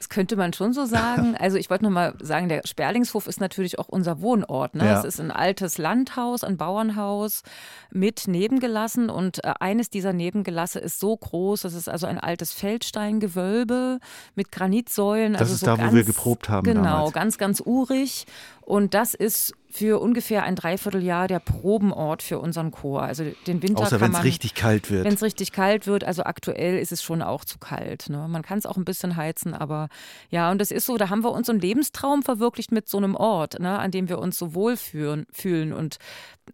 Das 0.00 0.08
könnte 0.08 0.34
man 0.34 0.54
schon 0.54 0.72
so 0.72 0.86
sagen. 0.86 1.36
Also 1.40 1.56
ich 1.56 1.70
wollte 1.70 1.84
noch 1.84 1.90
mal 1.90 2.14
sagen, 2.20 2.48
der 2.48 2.62
Sperlingshof 2.64 3.26
ist 3.26 3.40
natürlich 3.40 3.78
auch 3.78 3.88
unser 3.88 4.20
Wohnort. 4.20 4.74
Ne? 4.74 4.86
Ja. 4.86 4.98
Es 4.98 5.04
ist 5.04 5.20
ein 5.20 5.30
altes 5.30 5.78
Landhaus, 5.78 6.42
ein 6.42 6.56
Bauernhaus 6.56 7.42
mit 7.90 8.26
Nebengelassen 8.26 9.10
und 9.10 9.44
äh, 9.44 9.52
eines 9.60 9.90
dieser 9.90 10.12
Nebengelasse 10.12 10.78
ist 10.78 11.00
so 11.00 11.16
groß, 11.16 11.62
das 11.62 11.74
ist 11.74 11.88
also 11.88 12.06
ein 12.06 12.18
altes 12.18 12.52
Feldsteingewölbe 12.52 14.00
mit 14.34 14.52
Granitsäulen. 14.52 15.34
Das 15.34 15.42
also 15.42 15.54
ist 15.54 15.60
so 15.60 15.66
da, 15.66 15.72
wo 15.78 15.82
ganz, 15.82 15.94
wir 15.94 16.04
geprobt 16.04 16.48
haben 16.48 16.64
Genau, 16.64 16.82
damals. 16.82 17.12
ganz, 17.12 17.38
ganz 17.38 17.62
urig. 17.64 18.26
Und 18.70 18.94
das 18.94 19.14
ist 19.14 19.52
für 19.68 20.00
ungefähr 20.00 20.44
ein 20.44 20.54
Dreivierteljahr 20.54 21.26
der 21.26 21.40
Probenort 21.40 22.22
für 22.22 22.38
unseren 22.38 22.70
Chor. 22.70 23.02
Also 23.02 23.24
den 23.48 23.62
Winter 23.64 23.82
Außer 23.82 24.00
wenn 24.00 24.12
es 24.12 24.22
richtig 24.22 24.54
kalt 24.54 24.90
wird. 24.92 25.04
wenn 25.04 25.14
es 25.14 25.22
richtig 25.24 25.50
kalt 25.50 25.88
wird, 25.88 26.04
also 26.04 26.22
aktuell 26.22 26.78
ist 26.78 26.92
es 26.92 27.02
schon 27.02 27.20
auch 27.20 27.44
zu 27.44 27.58
kalt. 27.58 28.08
Ne? 28.08 28.28
Man 28.28 28.42
kann 28.42 28.58
es 28.58 28.66
auch 28.66 28.76
ein 28.76 28.84
bisschen 28.84 29.16
heizen, 29.16 29.54
aber 29.54 29.88
ja, 30.28 30.52
und 30.52 30.60
das 30.60 30.70
ist 30.70 30.86
so, 30.86 30.96
da 30.98 31.08
haben 31.08 31.24
wir 31.24 31.32
uns 31.32 31.48
so 31.48 31.52
einen 31.52 31.60
Lebenstraum 31.60 32.22
verwirklicht 32.22 32.70
mit 32.70 32.88
so 32.88 32.98
einem 32.98 33.16
Ort, 33.16 33.58
ne, 33.58 33.76
an 33.78 33.90
dem 33.90 34.08
wir 34.08 34.20
uns 34.20 34.38
so 34.38 34.54
wohl 34.54 34.76
fühlen. 34.76 35.26
fühlen. 35.32 35.72
Und 35.72 35.98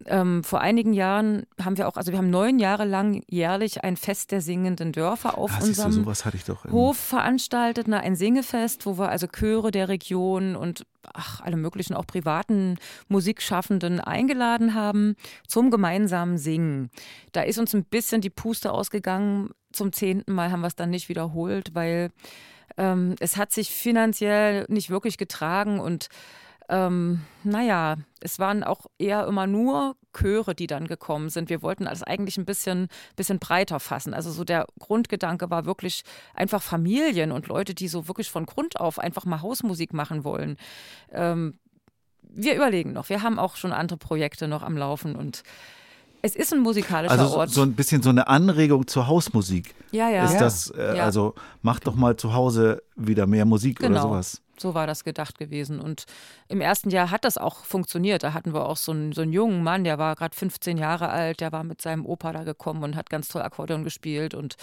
ähm, 0.05 0.43
vor 0.43 0.61
einigen 0.61 0.93
Jahren 0.93 1.45
haben 1.63 1.77
wir 1.77 1.87
auch, 1.87 1.97
also 1.97 2.11
wir 2.11 2.17
haben 2.19 2.29
neun 2.29 2.59
Jahre 2.59 2.85
lang 2.85 3.23
jährlich 3.27 3.83
ein 3.83 3.97
Fest 3.97 4.31
der 4.31 4.41
singenden 4.41 4.91
Dörfer 4.91 5.37
auf 5.37 5.51
ah, 5.55 5.59
du, 5.59 5.65
unserem 5.67 5.91
sowas 5.91 6.25
hatte 6.25 6.37
ich 6.37 6.45
doch. 6.45 6.65
im- 6.65 6.71
Hof 6.71 6.97
veranstaltet, 6.97 7.87
ne, 7.87 7.99
ein 7.99 8.15
Singefest, 8.15 8.85
wo 8.85 8.97
wir 8.97 9.09
also 9.09 9.27
Chöre 9.27 9.71
der 9.71 9.89
Region 9.89 10.55
und 10.55 10.85
ach, 11.13 11.41
alle 11.41 11.57
möglichen 11.57 11.93
auch 11.93 12.05
privaten 12.05 12.77
Musikschaffenden 13.07 13.99
eingeladen 13.99 14.73
haben 14.73 15.15
zum 15.47 15.71
gemeinsamen 15.71 16.37
Singen. 16.37 16.89
Da 17.31 17.41
ist 17.41 17.59
uns 17.59 17.73
ein 17.73 17.85
bisschen 17.85 18.21
die 18.21 18.29
Puste 18.29 18.71
ausgegangen. 18.71 19.51
Zum 19.71 19.91
zehnten 19.93 20.33
Mal 20.33 20.51
haben 20.51 20.61
wir 20.61 20.67
es 20.67 20.75
dann 20.75 20.89
nicht 20.89 21.09
wiederholt, 21.09 21.73
weil 21.73 22.11
ähm, 22.77 23.15
es 23.19 23.37
hat 23.37 23.51
sich 23.51 23.71
finanziell 23.71 24.65
nicht 24.69 24.89
wirklich 24.89 25.17
getragen 25.17 25.79
und 25.79 26.09
ähm, 26.69 27.21
naja, 27.43 27.95
es 28.19 28.39
waren 28.39 28.63
auch 28.63 28.87
eher 28.97 29.25
immer 29.27 29.47
nur 29.47 29.95
Chöre, 30.17 30.55
die 30.55 30.67
dann 30.67 30.87
gekommen 30.87 31.29
sind. 31.29 31.49
Wir 31.49 31.61
wollten 31.61 31.85
das 31.85 32.03
eigentlich 32.03 32.37
ein 32.37 32.45
bisschen, 32.45 32.87
bisschen 33.15 33.39
breiter 33.39 33.79
fassen. 33.79 34.13
Also 34.13 34.31
so 34.31 34.43
der 34.43 34.65
Grundgedanke 34.79 35.49
war 35.49 35.65
wirklich 35.65 36.03
einfach 36.33 36.61
Familien 36.61 37.31
und 37.31 37.47
Leute, 37.47 37.73
die 37.75 37.87
so 37.87 38.07
wirklich 38.07 38.31
von 38.31 38.45
Grund 38.45 38.79
auf 38.79 38.99
einfach 38.99 39.25
mal 39.25 39.41
Hausmusik 39.41 39.93
machen 39.93 40.23
wollen. 40.23 40.57
Ähm, 41.11 41.59
wir 42.29 42.55
überlegen 42.55 42.93
noch. 42.93 43.09
Wir 43.09 43.23
haben 43.23 43.39
auch 43.39 43.55
schon 43.55 43.71
andere 43.71 43.97
Projekte 43.97 44.47
noch 44.47 44.63
am 44.63 44.77
Laufen 44.77 45.15
und 45.15 45.43
es 46.21 46.35
ist 46.35 46.51
ein 46.53 46.59
musikalischer 46.59 47.11
Also 47.13 47.27
so, 47.27 47.37
Ort. 47.37 47.49
so 47.51 47.61
ein 47.61 47.73
bisschen 47.73 48.01
so 48.01 48.09
eine 48.09 48.27
Anregung 48.27 48.87
zur 48.87 49.07
Hausmusik. 49.07 49.75
ja, 49.91 50.09
ja. 50.09 50.25
Ist 50.25 50.39
das, 50.41 50.69
äh, 50.71 50.97
Ja. 50.97 51.03
also 51.03 51.35
macht 51.61 51.87
doch 51.87 51.95
mal 51.95 52.15
zu 52.17 52.33
Hause 52.33 52.81
wieder 52.95 53.27
mehr 53.27 53.45
Musik 53.45 53.79
oder 53.79 53.89
Genau. 53.89 54.01
sowas. 54.01 54.41
So 54.59 54.73
war 54.73 54.87
das 54.87 55.03
gedacht 55.03 55.37
gewesen. 55.37 55.79
Und 55.79 56.05
im 56.47 56.61
ersten 56.61 56.89
Jahr 56.89 57.11
hat 57.11 57.25
das 57.25 57.37
auch 57.37 57.65
funktioniert. 57.65 58.23
Da 58.23 58.33
hatten 58.33 58.53
wir 58.53 58.65
auch 58.67 58.77
so 58.77 58.91
einen, 58.91 59.11
so 59.11 59.21
einen 59.21 59.33
jungen 59.33 59.63
Mann, 59.63 59.83
der 59.83 59.97
war 59.97 60.15
gerade 60.15 60.35
15 60.35 60.77
Jahre 60.77 61.09
alt, 61.09 61.41
der 61.41 61.51
war 61.51 61.63
mit 61.63 61.81
seinem 61.81 62.05
Opa 62.05 62.31
da 62.33 62.43
gekommen 62.43 62.83
und 62.83 62.95
hat 62.95 63.09
ganz 63.09 63.27
toll 63.27 63.41
Akkordeon 63.41 63.83
gespielt 63.83 64.33
und 64.33 64.55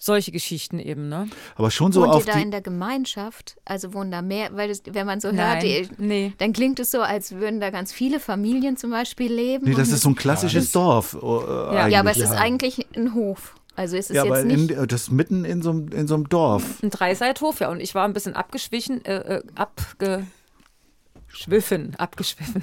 solche 0.00 0.32
Geschichten 0.32 0.78
eben, 0.78 1.08
ne? 1.08 1.28
Aber 1.56 1.70
schon 1.70 1.92
so 1.92 2.00
Wohnt 2.00 2.14
auf 2.14 2.26
ihr 2.26 2.32
da 2.32 2.38
die. 2.38 2.44
in 2.44 2.50
der 2.50 2.62
Gemeinschaft? 2.62 3.56
Also 3.66 3.92
wohnen 3.92 4.10
da 4.10 4.22
mehr, 4.22 4.48
weil 4.54 4.68
das, 4.68 4.82
wenn 4.86 5.06
man 5.06 5.20
so 5.20 5.28
hört, 5.28 5.36
Nein, 5.36 5.60
die, 5.60 5.88
nee. 5.98 6.32
dann 6.38 6.54
klingt 6.54 6.80
es 6.80 6.90
so, 6.90 7.02
als 7.02 7.32
würden 7.32 7.60
da 7.60 7.70
ganz 7.70 7.92
viele 7.92 8.18
Familien 8.18 8.78
zum 8.78 8.90
Beispiel 8.90 9.30
leben. 9.32 9.66
Nee, 9.66 9.74
das 9.74 9.90
ist 9.90 10.00
so 10.00 10.08
ein 10.08 10.14
klassisches 10.14 10.72
Dorf. 10.72 11.14
Äh, 11.14 11.26
Ja. 11.26 11.86
ja, 11.88 12.00
aber 12.00 12.10
es 12.10 12.16
eigentlich, 12.16 12.24
ist 12.24 12.32
ja. 12.32 12.38
eigentlich 12.38 12.86
ein 12.96 13.14
Hof. 13.14 13.54
Also 13.76 13.96
es 13.96 14.10
ist 14.10 14.16
Ja, 14.16 14.22
aber 14.24 14.38
jetzt 14.44 14.46
nicht. 14.46 14.70
in, 14.72 14.88
das 14.88 15.02
ist 15.02 15.10
mitten 15.12 15.44
in 15.44 15.62
so, 15.62 15.70
einem- 15.70 15.88
in 15.88 16.06
so 16.08 16.14
einem 16.14 16.28
Dorf. 16.28 16.82
Ein 16.82 16.90
Dreiseithof, 16.90 17.60
ja. 17.60 17.70
Und 17.70 17.80
ich 17.80 17.94
war 17.94 18.04
ein 18.04 18.12
bisschen 18.12 18.34
abgeschwichen, 18.34 19.04
äh, 19.04 19.36
äh, 19.38 19.42
abgeschwiffen, 19.54 21.94
abgeschwiffen. 21.98 22.62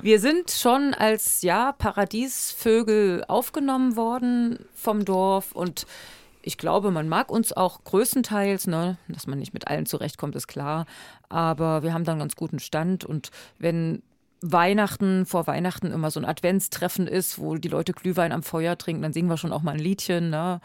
Wir 0.00 0.20
sind 0.20 0.50
schon 0.50 0.94
als, 0.94 1.42
ja, 1.42 1.72
Paradiesvögel 1.72 3.24
aufgenommen 3.26 3.96
worden 3.96 4.58
vom 4.74 5.04
Dorf 5.04 5.52
und 5.52 5.86
ich 6.44 6.58
glaube, 6.58 6.90
man 6.90 7.08
mag 7.08 7.30
uns 7.30 7.52
auch 7.52 7.84
größtenteils, 7.84 8.66
ne, 8.66 8.98
dass 9.08 9.28
man 9.28 9.38
nicht 9.38 9.54
mit 9.54 9.68
allen 9.68 9.86
zurechtkommt, 9.86 10.34
ist 10.34 10.48
klar. 10.48 10.86
Aber 11.28 11.84
wir 11.84 11.94
haben 11.94 12.02
dann 12.04 12.14
einen 12.14 12.20
ganz 12.22 12.34
guten 12.34 12.58
Stand. 12.58 13.04
Und 13.04 13.30
wenn 13.60 14.02
Weihnachten, 14.42 15.24
vor 15.24 15.46
Weihnachten 15.46 15.92
immer 15.92 16.10
so 16.10 16.20
ein 16.20 16.26
Adventstreffen 16.26 17.06
ist, 17.06 17.38
wo 17.38 17.54
die 17.56 17.68
Leute 17.68 17.92
Glühwein 17.92 18.32
am 18.32 18.42
Feuer 18.42 18.76
trinken, 18.76 19.02
dann 19.02 19.12
singen 19.12 19.28
wir 19.28 19.36
schon 19.36 19.52
auch 19.52 19.62
mal 19.62 19.72
ein 19.72 19.78
Liedchen. 19.78 20.30
Ne? 20.30 20.60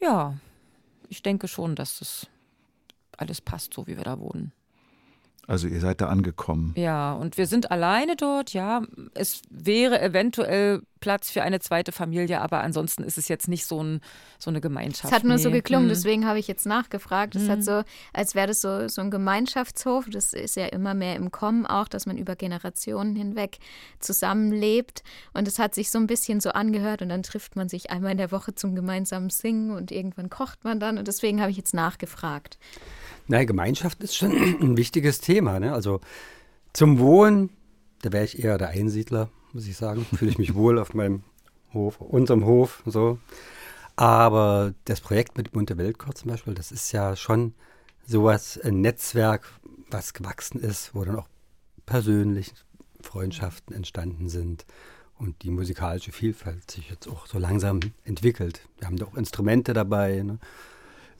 Ja, 0.00 0.34
ich 1.08 1.22
denke 1.22 1.48
schon, 1.48 1.76
dass 1.76 2.00
das 2.00 2.26
alles 3.16 3.40
passt, 3.40 3.74
so 3.74 3.86
wie 3.86 3.96
wir 3.96 4.04
da 4.04 4.18
wohnen. 4.18 4.52
Also 5.50 5.66
ihr 5.66 5.80
seid 5.80 6.00
da 6.00 6.06
angekommen. 6.06 6.72
Ja, 6.76 7.12
und 7.12 7.36
wir 7.36 7.46
sind 7.48 7.72
alleine 7.72 8.14
dort, 8.14 8.52
ja. 8.52 8.82
Es 9.14 9.42
wäre 9.50 10.00
eventuell 10.00 10.80
Platz 11.00 11.28
für 11.30 11.42
eine 11.42 11.58
zweite 11.58 11.90
Familie, 11.90 12.40
aber 12.40 12.60
ansonsten 12.60 13.02
ist 13.02 13.18
es 13.18 13.26
jetzt 13.26 13.48
nicht 13.48 13.66
so, 13.66 13.82
ein, 13.82 14.00
so 14.38 14.48
eine 14.50 14.60
Gemeinschaft. 14.60 15.06
Es 15.06 15.10
hat 15.12 15.24
nur 15.24 15.38
so 15.38 15.48
Nee. 15.48 15.56
geklungen, 15.56 15.86
Mhm. 15.86 15.90
deswegen 15.90 16.26
habe 16.26 16.38
ich 16.38 16.46
jetzt 16.46 16.66
nachgefragt. 16.66 17.34
Es 17.34 17.48
hat 17.48 17.64
so, 17.64 17.82
als 18.12 18.36
wäre 18.36 18.46
das 18.46 18.60
so, 18.60 18.86
so 18.86 19.00
ein 19.00 19.10
Gemeinschaftshof. 19.10 20.06
Das 20.08 20.34
ist 20.34 20.54
ja 20.54 20.66
immer 20.66 20.94
mehr 20.94 21.16
im 21.16 21.32
Kommen 21.32 21.66
auch, 21.66 21.88
dass 21.88 22.06
man 22.06 22.16
über 22.16 22.36
Generationen 22.36 23.16
hinweg 23.16 23.58
zusammenlebt. 23.98 25.02
Und 25.32 25.48
es 25.48 25.58
hat 25.58 25.74
sich 25.74 25.90
so 25.90 25.98
ein 25.98 26.06
bisschen 26.06 26.40
so 26.40 26.50
angehört 26.50 27.02
und 27.02 27.08
dann 27.08 27.22
trifft 27.22 27.56
man 27.56 27.68
sich 27.68 27.90
einmal 27.90 28.12
in 28.12 28.18
der 28.18 28.30
Woche 28.30 28.54
zum 28.54 28.74
gemeinsamen 28.74 29.30
Singen 29.30 29.70
und 29.70 29.90
irgendwann 29.90 30.30
kocht 30.30 30.64
man 30.64 30.78
dann. 30.80 30.98
Und 30.98 31.08
deswegen 31.08 31.40
habe 31.40 31.50
ich 31.50 31.56
jetzt 31.56 31.74
nachgefragt. 31.74 32.58
Naja, 33.30 33.44
Gemeinschaft 33.44 34.02
ist 34.02 34.16
schon 34.16 34.32
ein 34.60 34.76
wichtiges 34.76 35.20
Thema. 35.20 35.60
Ne? 35.60 35.72
Also 35.72 36.00
zum 36.72 36.98
Wohnen, 36.98 37.50
da 38.02 38.12
wäre 38.12 38.24
ich 38.24 38.42
eher 38.42 38.58
der 38.58 38.70
Einsiedler, 38.70 39.30
muss 39.52 39.68
ich 39.68 39.76
sagen. 39.76 40.04
Fühle 40.16 40.32
ich 40.32 40.38
mich 40.38 40.54
wohl 40.54 40.80
auf 40.80 40.94
meinem 40.94 41.22
Hof, 41.72 42.00
unserem 42.00 42.44
Hof, 42.44 42.82
so. 42.86 43.18
Aber 43.94 44.74
das 44.84 45.00
Projekt 45.00 45.38
mit 45.38 45.52
Bunte 45.52 45.78
Weltchor 45.78 46.14
zum 46.14 46.30
Beispiel, 46.30 46.54
das 46.54 46.72
ist 46.72 46.90
ja 46.90 47.14
schon 47.14 47.54
sowas, 48.04 48.58
ein 48.58 48.80
Netzwerk, 48.80 49.46
was 49.90 50.12
gewachsen 50.12 50.60
ist, 50.60 50.94
wo 50.94 51.04
dann 51.04 51.16
auch 51.16 51.28
persönlich 51.86 52.52
Freundschaften 53.00 53.76
entstanden 53.76 54.28
sind 54.28 54.66
und 55.18 55.42
die 55.42 55.50
musikalische 55.50 56.10
Vielfalt 56.10 56.68
sich 56.68 56.90
jetzt 56.90 57.06
auch 57.06 57.26
so 57.26 57.38
langsam 57.38 57.78
entwickelt. 58.04 58.62
Wir 58.78 58.88
haben 58.88 58.96
doch 58.96 59.14
Instrumente 59.16 59.72
dabei. 59.72 60.22
Ne? 60.22 60.38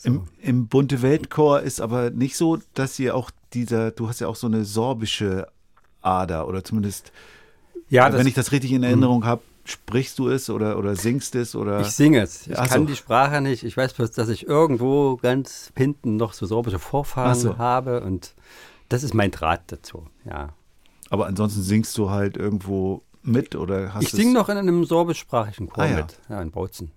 Im, 0.03 0.23
Im 0.41 0.67
Bunte 0.69 1.03
Weltchor 1.03 1.61
ist 1.61 1.81
aber 1.81 2.11
nicht 2.11 2.37
so, 2.37 2.59
dass 2.75 2.99
ihr 2.99 3.15
auch 3.15 3.31
dieser, 3.53 3.91
du 3.91 4.09
hast 4.09 4.21
ja 4.21 4.29
auch 4.29 4.37
so 4.37 4.47
eine 4.47 4.65
sorbische 4.65 5.47
Ader 6.03 6.49
oder 6.49 6.65
zumindest, 6.65 7.13
Ja, 7.89 8.13
wenn 8.13 8.27
ich 8.27 8.35
das 8.35 8.53
richtig 8.53 8.73
in 8.73 8.83
Erinnerung 8.83 9.25
habe, 9.25 9.43
sprichst 9.65 10.19
du 10.19 10.29
es 10.29 10.49
oder, 10.49 10.79
oder 10.79 10.97
singst 10.97 11.35
es 11.35 11.55
oder. 11.55 11.81
Ich 11.81 11.89
singe 11.89 12.21
es. 12.23 12.47
Ich 12.47 12.59
Ach 12.59 12.69
kann 12.69 12.83
so. 12.83 12.87
die 12.87 12.97
Sprache 12.97 13.41
nicht. 13.41 13.63
Ich 13.63 13.77
weiß 13.77 13.93
bloß, 13.93 14.11
dass 14.13 14.29
ich 14.31 14.47
irgendwo 14.47 15.17
ganz 15.17 15.71
hinten 15.77 16.17
noch 16.17 16.33
so 16.33 16.47
sorbische 16.47 16.79
Vorfahren 16.79 17.35
so. 17.39 17.59
habe 17.59 18.01
und 18.01 18.35
das 18.89 19.03
ist 19.03 19.13
mein 19.15 19.31
Draht 19.31 19.63
dazu. 19.69 20.07
Ja. 20.25 20.49
aber 21.11 21.27
ansonsten 21.27 21.63
singst 21.63 21.97
du 21.99 22.11
halt 22.11 22.37
irgendwo 22.37 23.03
mit 23.23 23.55
oder 23.55 23.93
hast 23.93 24.03
Ich 24.05 24.11
singe 24.13 24.33
noch 24.33 24.49
in 24.49 24.57
einem 24.57 24.85
sorbischsprachigen 24.87 25.69
Chor 25.69 25.85
Ah, 25.85 25.87
ja. 25.89 25.97
mit. 25.99 26.19
Ja, 26.31 26.41
in 26.41 26.51
Bautzen. 26.51 26.91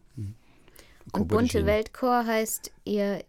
Und 1.12 1.28
bunte. 1.28 1.66
Weltchor 1.66 2.26
heißt, 2.26 2.72
ihr 2.86 3.24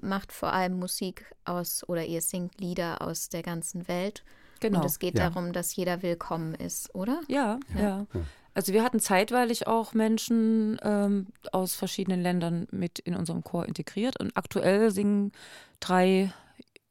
macht 0.00 0.32
vor 0.32 0.52
allem 0.52 0.78
Musik 0.78 1.26
aus 1.44 1.86
oder 1.88 2.04
ihr 2.04 2.20
singt 2.22 2.60
Lieder 2.60 3.02
aus 3.02 3.28
der 3.28 3.42
ganzen 3.42 3.88
Welt. 3.88 4.22
Genau. 4.60 4.80
Und 4.80 4.86
es 4.86 4.98
geht 4.98 5.18
Ja. 5.18 5.28
darum, 5.30 5.52
dass 5.52 5.74
jeder 5.76 6.02
willkommen 6.02 6.54
ist, 6.54 6.94
oder? 6.94 7.20
Ja, 7.28 7.58
ja. 7.78 8.06
Also 8.54 8.72
wir 8.72 8.82
hatten 8.82 9.00
zeitweilig 9.00 9.66
auch 9.66 9.92
Menschen 9.92 10.78
ähm, 10.82 11.26
aus 11.52 11.74
verschiedenen 11.74 12.22
Ländern 12.22 12.66
mit 12.70 12.98
in 13.00 13.14
unserem 13.14 13.44
Chor 13.44 13.66
integriert 13.66 14.18
und 14.18 14.34
aktuell 14.34 14.90
singen 14.90 15.32
drei 15.78 16.32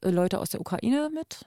äh, 0.02 0.10
Leute 0.12 0.40
aus 0.40 0.50
der 0.50 0.62
Ukraine 0.62 1.10
mit. 1.12 1.46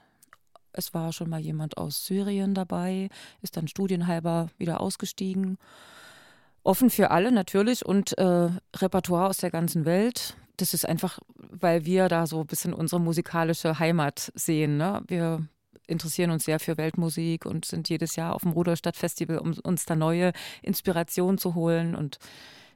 Es 0.73 0.93
war 0.93 1.13
schon 1.13 1.31
mal 1.31 1.39
jemand 1.41 1.77
aus 1.79 2.05
Syrien 2.05 2.55
dabei, 2.55 3.11
ist 3.43 3.57
dann 3.57 3.69
studienhalber 3.69 4.49
wieder 4.59 4.81
ausgestiegen. 4.81 5.57
Offen 6.69 6.91
für 6.91 7.11
alle 7.11 7.33
natürlich 7.33 7.87
und 7.87 8.19
äh, 8.19 8.51
Repertoire 8.77 9.29
aus 9.29 9.39
der 9.39 9.51
ganzen 9.51 9.87
Welt. 9.87 10.37
Das 10.59 10.75
ist 10.75 10.87
einfach, 10.87 11.19
weil 11.35 11.87
wir 11.87 12.09
da 12.09 12.27
so 12.27 12.41
ein 12.41 12.47
bisschen 12.47 12.75
unsere 12.75 13.01
musikalische 13.01 13.79
Heimat 13.79 14.31
sehen. 14.35 14.77
Ne? 14.77 15.01
Wir 15.07 15.49
interessieren 15.87 16.31
uns 16.31 16.45
sehr 16.45 16.61
für 16.61 16.77
Weltmusik 16.77 17.47
und 17.47 17.65
sind 17.65 17.89
jedes 17.89 18.17
Jahr 18.17 18.35
auf 18.35 18.43
dem 18.43 18.53
Rudolstadt-Festival, 18.53 19.39
um 19.39 19.55
uns 19.65 19.87
da 19.87 19.97
neue 19.97 20.33
Inspirationen 20.61 21.39
zu 21.39 21.55
holen. 21.55 21.95
Und 21.95 22.19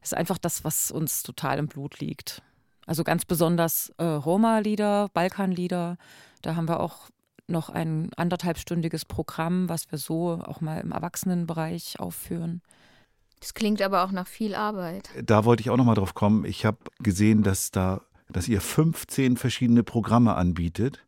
es 0.01 0.13
ist 0.13 0.17
einfach 0.17 0.39
das, 0.39 0.65
was 0.65 0.91
uns 0.91 1.23
total 1.23 1.59
im 1.59 1.69
Blut 1.69 2.01
liegt. 2.01 2.41
Also 2.87 3.05
ganz 3.05 3.27
besonders 3.27 3.93
äh, 3.99 4.05
Roma-Lieder, 4.05 5.11
Balkan-Lieder. 5.13 5.99
Da 6.41 6.57
haben 6.57 6.67
wir 6.67 6.81
auch 6.81 7.11
noch 7.47 7.69
ein 7.69 8.09
anderthalbstündiges 8.17 9.05
Programm, 9.05 9.69
was 9.69 9.93
wir 9.93 9.99
so 9.99 10.41
auch 10.47 10.63
mal 10.63 10.81
im 10.81 10.93
Erwachsenenbereich 10.93 12.01
aufführen. 12.01 12.63
Das 13.43 13.55
klingt 13.55 13.83
aber 13.83 14.05
auch 14.05 14.13
nach 14.13 14.29
viel 14.29 14.55
Arbeit. 14.55 15.11
Da 15.21 15.45
wollte 15.45 15.63
ich 15.63 15.71
auch 15.71 15.77
nochmal 15.77 15.97
drauf 15.97 16.15
kommen. 16.15 16.45
Ich 16.45 16.65
habe 16.65 16.79
gesehen, 17.01 17.43
dass 17.43 17.73
da, 17.73 18.03
dass 18.31 18.47
ihr 18.47 18.61
15 18.61 19.37
verschiedene 19.37 19.83
Programme 19.83 20.37
anbietet. 20.37 21.05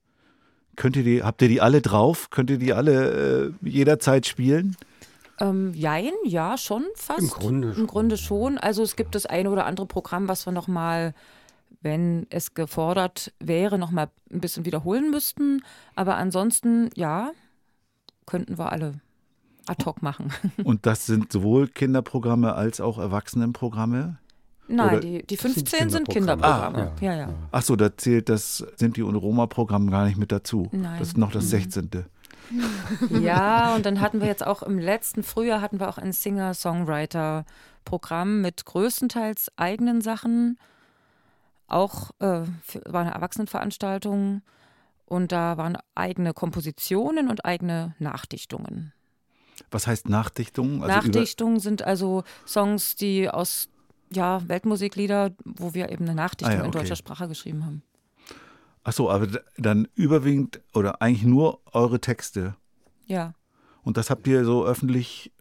Könnt 0.75 0.97
ihr 0.97 1.05
die, 1.05 1.23
habt 1.23 1.43
ihr 1.43 1.49
die 1.49 1.61
alle 1.61 1.81
drauf? 1.81 2.31
Könnt 2.31 2.51
ihr 2.51 2.59
die 2.59 2.73
alle 2.73 3.53
äh, 3.63 3.69
jederzeit 3.69 4.27
spielen? 4.27 4.77
Ähm, 5.39 5.75
jein, 5.75 6.11
ja, 6.25 6.59
schon 6.59 6.85
fast. 6.97 7.21
Im 7.21 7.29
Grunde 7.29 7.69
Im 7.69 7.75
schon, 7.75 7.87
Grunde 7.87 8.17
schon. 8.17 8.59
Also 8.59 8.83
es 8.83 8.97
gibt 8.97 9.15
das 9.15 9.27
eine 9.27 9.49
oder 9.49 9.65
andere 9.65 9.87
Programm, 9.87 10.27
was 10.27 10.45
wir 10.45 10.53
nochmal, 10.53 11.15
wenn 11.83 12.27
es 12.31 12.55
gefordert 12.55 13.33
wäre, 13.39 13.79
nochmal 13.79 14.11
ein 14.33 14.41
bisschen 14.41 14.65
wiederholen 14.65 15.13
müssten. 15.13 15.63
Aber 15.95 16.17
ansonsten, 16.17 16.91
ja, 16.97 17.31
könnten 18.27 18.59
wir 18.59 18.73
alle 18.73 18.95
ad 19.67 19.85
hoc 19.85 20.03
machen. 20.03 20.33
Und 20.65 20.87
das 20.87 21.07
sind 21.07 21.33
sowohl 21.33 21.69
Kinderprogramme 21.69 22.55
als 22.55 22.81
auch 22.81 22.99
Erwachsenenprogramme? 22.99 24.19
Nein, 24.67 24.89
Oder- 24.89 25.01
die, 25.01 25.27
die 25.27 25.37
Das 25.37 25.43
sind 25.45 25.55
15 25.69 25.91
sind 25.91 26.09
Kinderprogramme. 26.09 26.93
Kinderprogramme. 26.95 26.97
Ah, 26.97 27.05
ja, 27.05 27.15
ja. 27.15 27.29
ja. 27.29 27.35
Ach 27.53 27.63
so, 27.63 27.77
da 27.77 27.97
zählt 27.97 28.29
das 28.29 28.65
Sinti- 28.77 29.03
und 29.03 29.17
Roma-Programm 29.17 29.91
gar 29.91 30.07
nicht 30.07 30.17
mit 30.17 30.33
dazu. 30.33 30.69
Nein. 30.73 30.99
Das 30.99 31.09
ist 31.09 31.19
noch 31.19 31.33
das 31.33 31.51
16. 31.51 31.91
Ja, 33.23 33.75
und 33.75 33.87
dann 33.87 34.01
hatten 34.01 34.21
wir 34.21 34.27
jetzt 34.27 34.47
auch 34.47 34.63
im 34.63 34.79
letzten 34.79 35.23
Frühjahr 35.23 35.61
hatten 35.63 35.81
wir 35.81 35.89
auch 35.89 35.97
ein 35.99 36.13
Singer-Songwriter-Programm 36.13 38.41
mit 38.41 38.65
größtenteils 38.65 39.51
eigenen 39.57 40.01
Sachen. 40.01 40.59
Auch 41.67 42.11
äh, 42.21 42.43
für, 42.63 42.81
war 42.87 43.01
eine 43.03 43.13
Erwachsenenveranstaltung 43.15 44.43
und 45.07 45.33
da 45.33 45.57
waren 45.57 45.79
eigene 45.95 46.33
Kompositionen 46.35 47.29
und 47.29 47.45
eigene 47.45 47.95
Nachdichtungen. 47.99 48.93
Was 49.75 49.89
heißt 49.89 50.09
Nachdichtung? 50.09 50.85
Also 50.85 50.95
Nachdichtungen 50.97 51.59
sind 51.59 51.83
also 51.83 52.23
Songs, 52.47 52.95
die 52.95 53.29
aus 53.29 53.69
ja, 54.13 54.41
Weltmusiklieder, 54.49 55.33
wo 55.45 55.75
wir 55.75 55.91
eben 55.91 56.05
eine 56.05 56.15
Nachdichtung 56.15 56.55
Ah 56.55 56.59
ja, 56.59 56.65
in 56.65 56.69
okay. 56.69 56.79
deutscher 56.79 56.95
Sprache 56.95 57.27
geschrieben 57.27 57.65
haben. 57.67 57.83
Ach 58.85 58.93
so, 58.93 59.11
aber 59.11 59.27
dann 59.57 59.89
überwiegend 59.97 60.61
oder 60.75 61.03
eigentlich 61.03 61.25
nur 61.25 61.61
eure 61.73 62.01
Texte. 62.01 62.55
Ja. 63.07 63.35
Und 63.83 63.97
das 63.97 64.11
habt 64.11 64.29
ihr 64.29 64.45
so 64.45 64.65
öffentlich 64.65 65.33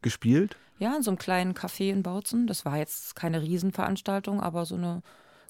gespielt? 0.00 0.56
Ja, 0.78 0.96
in 0.96 1.02
so 1.02 1.10
einem 1.10 1.18
kleinen 1.18 1.52
Café 1.52 1.90
in 1.90 2.02
Bautzen. 2.02 2.46
Das 2.46 2.64
war 2.64 2.78
jetzt 2.78 3.14
keine 3.14 3.42
Riesenveranstaltung, 3.42 4.40
aber 4.40 4.64
so 4.64 4.76
eine 4.76 5.02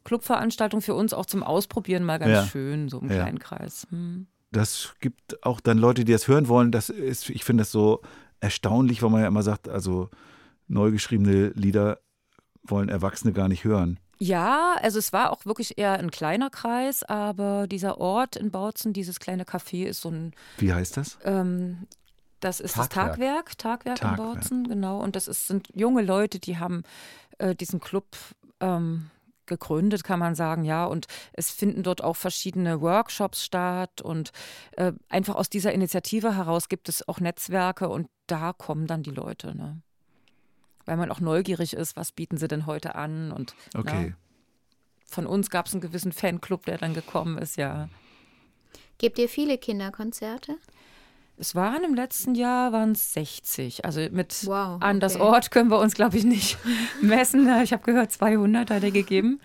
Clubveranstaltung 0.03 0.81
für 0.83 0.95
uns 0.95 1.15
auch 1.15 1.27
zum 1.27 1.45
Ausprobieren 1.45 2.03
mal 2.03 2.19
ganz 2.19 2.33
Ja. 2.33 2.47
schön, 2.47 2.89
so 2.89 2.99
im 2.99 3.11
Ja. 3.11 3.15
kleinen 3.23 3.39
Kreis. 3.39 3.87
Hm. 3.91 4.27
Das 4.51 4.95
gibt 5.01 5.45
auch 5.45 5.61
dann 5.61 5.79
Leute, 5.79 6.05
die 6.05 6.13
das 6.13 6.29
hören 6.29 6.49
wollen. 6.49 6.71
Das 6.71 6.89
ist, 6.89 7.29
ich 7.31 7.45
finde 7.45 7.63
das 7.63 7.73
so 7.73 8.03
erstaunlich, 8.41 9.03
weil 9.03 9.11
man 9.11 9.23
ja 9.23 9.29
immer 9.29 9.43
sagt, 9.43 9.69
also 9.69 10.11
neu 10.69 10.91
geschriebene 10.91 11.49
Lieder 11.49 11.99
wollen 12.63 12.89
Erwachsene 12.89 13.33
gar 13.33 13.49
nicht 13.49 13.65
hören. 13.65 13.99
Ja, 14.19 14.77
also 14.81 14.99
es 14.99 15.13
war 15.13 15.31
auch 15.33 15.45
wirklich 15.45 15.77
eher 15.77 15.99
ein 15.99 16.11
kleiner 16.11 16.49
Kreis, 16.49 17.03
aber 17.03 17.67
dieser 17.67 17.99
Ort 17.99 18.37
in 18.37 18.51
Bautzen, 18.51 18.93
dieses 18.93 19.19
kleine 19.19 19.45
Café, 19.45 19.87
ist 19.87 20.03
so 20.03 20.11
ein 20.11 20.33
Wie 20.59 20.73
heißt 20.73 20.97
das? 20.97 21.19
Ähm, 21.25 21.87
das 22.41 22.61
ist 22.61 22.77
das 22.79 22.89
Tagwerk. 22.89 23.57
Tagwerk, 23.57 23.59
Tagwerk, 23.59 23.97
Tagwerk. 24.01 24.19
in 24.19 24.25
Bautzen, 24.25 24.69
genau. 24.69 25.01
Und 25.01 25.17
das 25.17 25.29
ist, 25.29 25.47
sind 25.49 25.69
junge 25.75 26.03
Leute, 26.03 26.39
die 26.39 26.59
haben 26.59 26.85
äh, 27.39 27.55
diesen 27.55 27.81
Club 27.81 28.07
ähm, 28.61 29.11
gegründet, 29.47 30.05
kann 30.05 30.19
man 30.19 30.35
sagen, 30.35 30.65
ja. 30.65 30.85
Und 30.85 31.07
es 31.33 31.51
finden 31.51 31.83
dort 31.83 32.03
auch 32.03 32.17
verschiedene 32.17 32.81
Workshops 32.81 33.45
statt. 33.45 34.01
Und 34.01 34.31
äh, 34.73 34.93
einfach 35.09 35.35
aus 35.37 35.51
dieser 35.51 35.73
Initiative 35.73 36.37
heraus 36.37 36.69
gibt 36.69 36.89
es 36.89 37.07
auch 37.09 37.21
Netzwerke 37.21 37.89
und 37.89 38.09
da 38.27 38.53
kommen 38.53 38.87
dann 38.87 39.03
die 39.03 39.11
Leute, 39.11 39.57
ne? 39.57 39.81
Weil 40.87 40.99
man 40.99 41.11
auch 41.11 41.21
neugierig 41.21 41.73
ist, 41.73 41.97
was 41.97 42.13
bieten 42.13 42.37
sie 42.37 42.49
denn 42.49 42.67
heute 42.67 42.95
an? 42.95 43.33
Und 43.33 43.55
Okay. 43.75 44.09
Ja, 44.09 44.15
von 45.07 45.27
uns 45.27 45.49
gab 45.49 45.67
es 45.67 45.73
einen 45.73 45.81
gewissen 45.81 46.13
Fanclub, 46.13 46.67
der 46.67 46.79
dann 46.79 46.93
gekommen 46.93 47.39
ist, 47.39 47.57
ja. 47.57 47.89
Gebt 48.99 49.19
ihr 49.19 49.29
viele 49.29 49.59
Kinderkonzerte? 49.59 50.57
Es 51.37 51.55
waren 51.55 51.83
im 51.85 51.95
letzten 51.95 52.35
Jahr 52.35 52.73
waren 52.73 52.93
es 52.93 53.13
60. 53.13 53.85
Also 53.85 54.01
mit 54.13 54.47
Wow, 54.47 54.81
an 54.81 55.01
das 55.01 55.17
okay. 55.17 55.25
Ort 55.25 55.51
können 55.51 55.71
wir 55.71 55.79
uns, 55.81 55.95
glaube 55.95 56.17
ich, 56.17 56.25
nicht 56.25 56.57
messen. 57.03 57.49
Ich 57.63 57.73
habe 57.73 57.83
gehört, 57.83 58.13
200 58.13 58.71
hat 58.71 58.83
er 58.85 58.91
gegeben. 58.93 59.41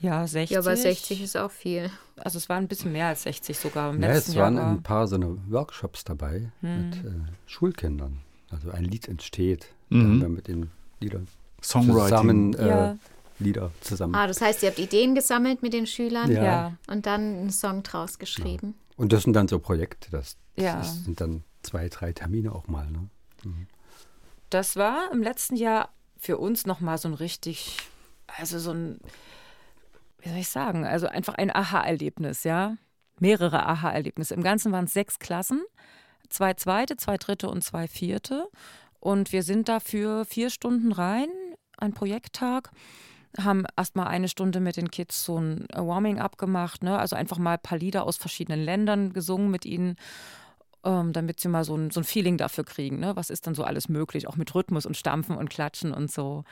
Ja, 0.00 0.26
60. 0.26 0.50
Ja, 0.54 0.58
aber 0.60 0.76
60 0.76 1.22
ist 1.22 1.36
auch 1.38 1.50
viel. 1.50 1.90
Also 2.16 2.36
es 2.36 2.48
waren 2.50 2.64
ein 2.64 2.68
bisschen 2.68 2.92
mehr 2.92 3.06
als 3.08 3.22
60 3.22 3.58
sogar 3.58 3.94
im 3.94 4.02
Ja, 4.02 4.12
letzten 4.12 4.32
es 4.32 4.36
waren 4.36 4.56
Jahr. 4.56 4.70
ein 4.70 4.82
paar 4.82 5.06
so 5.08 5.16
eine 5.16 5.36
Workshops 5.50 6.04
dabei 6.04 6.50
Hm. 6.60 6.90
mit 6.90 6.96
äh, 6.98 7.10
Schulkindern. 7.46 8.18
Also 8.50 8.70
ein 8.70 8.84
Lied 8.84 9.08
entsteht. 9.08 9.68
Mhm. 9.88 9.98
Da 10.00 10.04
haben 10.06 10.20
wir 10.20 10.28
mit 10.28 10.48
den 10.48 10.70
Liedern 11.00 11.26
Songwriting. 11.62 12.08
zusammen 12.08 12.54
äh, 12.54 12.68
Ja. 12.68 12.96
Lieder 13.38 13.70
zusammen. 13.80 14.14
Ah, 14.14 14.26
das 14.26 14.40
heißt, 14.40 14.62
ihr 14.62 14.68
habt 14.70 14.78
Ideen 14.78 15.14
gesammelt 15.14 15.62
mit 15.62 15.72
den 15.72 15.86
Schülern 15.86 16.30
Ja. 16.30 16.42
ja. 16.44 16.72
und 16.88 17.06
dann 17.06 17.20
einen 17.20 17.50
Song 17.50 17.82
draus 17.82 18.18
geschrieben. 18.18 18.74
Und 18.96 19.12
das 19.12 19.24
sind 19.24 19.32
dann 19.34 19.46
so 19.48 19.58
Projekte, 19.58 20.10
das, 20.10 20.36
das 20.45 20.45
Ja. 20.56 20.80
ist, 20.80 21.04
sind 21.04 21.20
dann 21.20 21.44
zwei, 21.62 21.88
drei 21.88 22.12
Termine 22.12 22.52
auch 22.52 22.66
mal. 22.68 22.90
Ne? 22.90 23.08
Das 24.50 24.76
war 24.76 25.10
im 25.12 25.22
letzten 25.22 25.56
Jahr 25.56 25.90
für 26.18 26.38
uns 26.38 26.66
nochmal 26.66 26.98
so 26.98 27.08
ein 27.08 27.14
richtig, 27.14 27.76
also 28.26 28.58
so 28.58 28.72
ein, 28.72 29.00
wie 30.20 30.28
soll 30.28 30.38
ich 30.38 30.48
sagen, 30.48 30.84
also 30.84 31.06
einfach 31.06 31.34
ein 31.34 31.54
Aha-Erlebnis, 31.54 32.44
ja. 32.44 32.76
Mehrere 33.18 33.66
Aha-Erlebnisse. 33.66 34.34
Im 34.34 34.42
Ganzen 34.42 34.72
waren 34.72 34.84
es 34.84 34.92
sechs 34.92 35.18
Klassen, 35.18 35.62
zwei 36.28 36.54
zweite, 36.54 36.96
zwei 36.96 37.16
dritte 37.16 37.48
und 37.48 37.62
zwei 37.62 37.88
vierte. 37.88 38.48
Und 39.00 39.32
wir 39.32 39.42
sind 39.42 39.68
dafür 39.68 40.24
vier 40.24 40.50
Stunden 40.50 40.92
rein, 40.92 41.28
ein 41.78 41.92
Projekttag, 41.92 42.72
haben 43.38 43.64
erstmal 43.76 44.08
eine 44.08 44.28
Stunde 44.28 44.60
mit 44.60 44.76
den 44.76 44.90
Kids 44.90 45.24
so 45.24 45.38
ein 45.38 45.66
Warming-up 45.72 46.38
gemacht, 46.38 46.82
ne? 46.82 46.98
also 46.98 47.16
einfach 47.16 47.38
mal 47.38 47.54
ein 47.54 47.62
paar 47.62 47.78
Lieder 47.78 48.04
aus 48.04 48.16
verschiedenen 48.16 48.64
Ländern 48.64 49.12
gesungen 49.12 49.50
mit 49.50 49.64
ihnen 49.64 49.96
ähm, 50.86 51.12
damit 51.12 51.40
sie 51.40 51.48
mal 51.48 51.64
so 51.64 51.76
ein, 51.76 51.90
so 51.90 52.00
ein 52.00 52.04
Feeling 52.04 52.38
dafür 52.38 52.64
kriegen. 52.64 53.00
Ne? 53.00 53.16
Was 53.16 53.28
ist 53.28 53.46
dann 53.46 53.54
so 53.54 53.64
alles 53.64 53.88
möglich, 53.88 54.28
auch 54.28 54.36
mit 54.36 54.54
Rhythmus 54.54 54.86
und 54.86 54.96
Stampfen 54.96 55.36
und 55.36 55.50
Klatschen 55.50 55.92
und 55.92 56.10
so. 56.10 56.44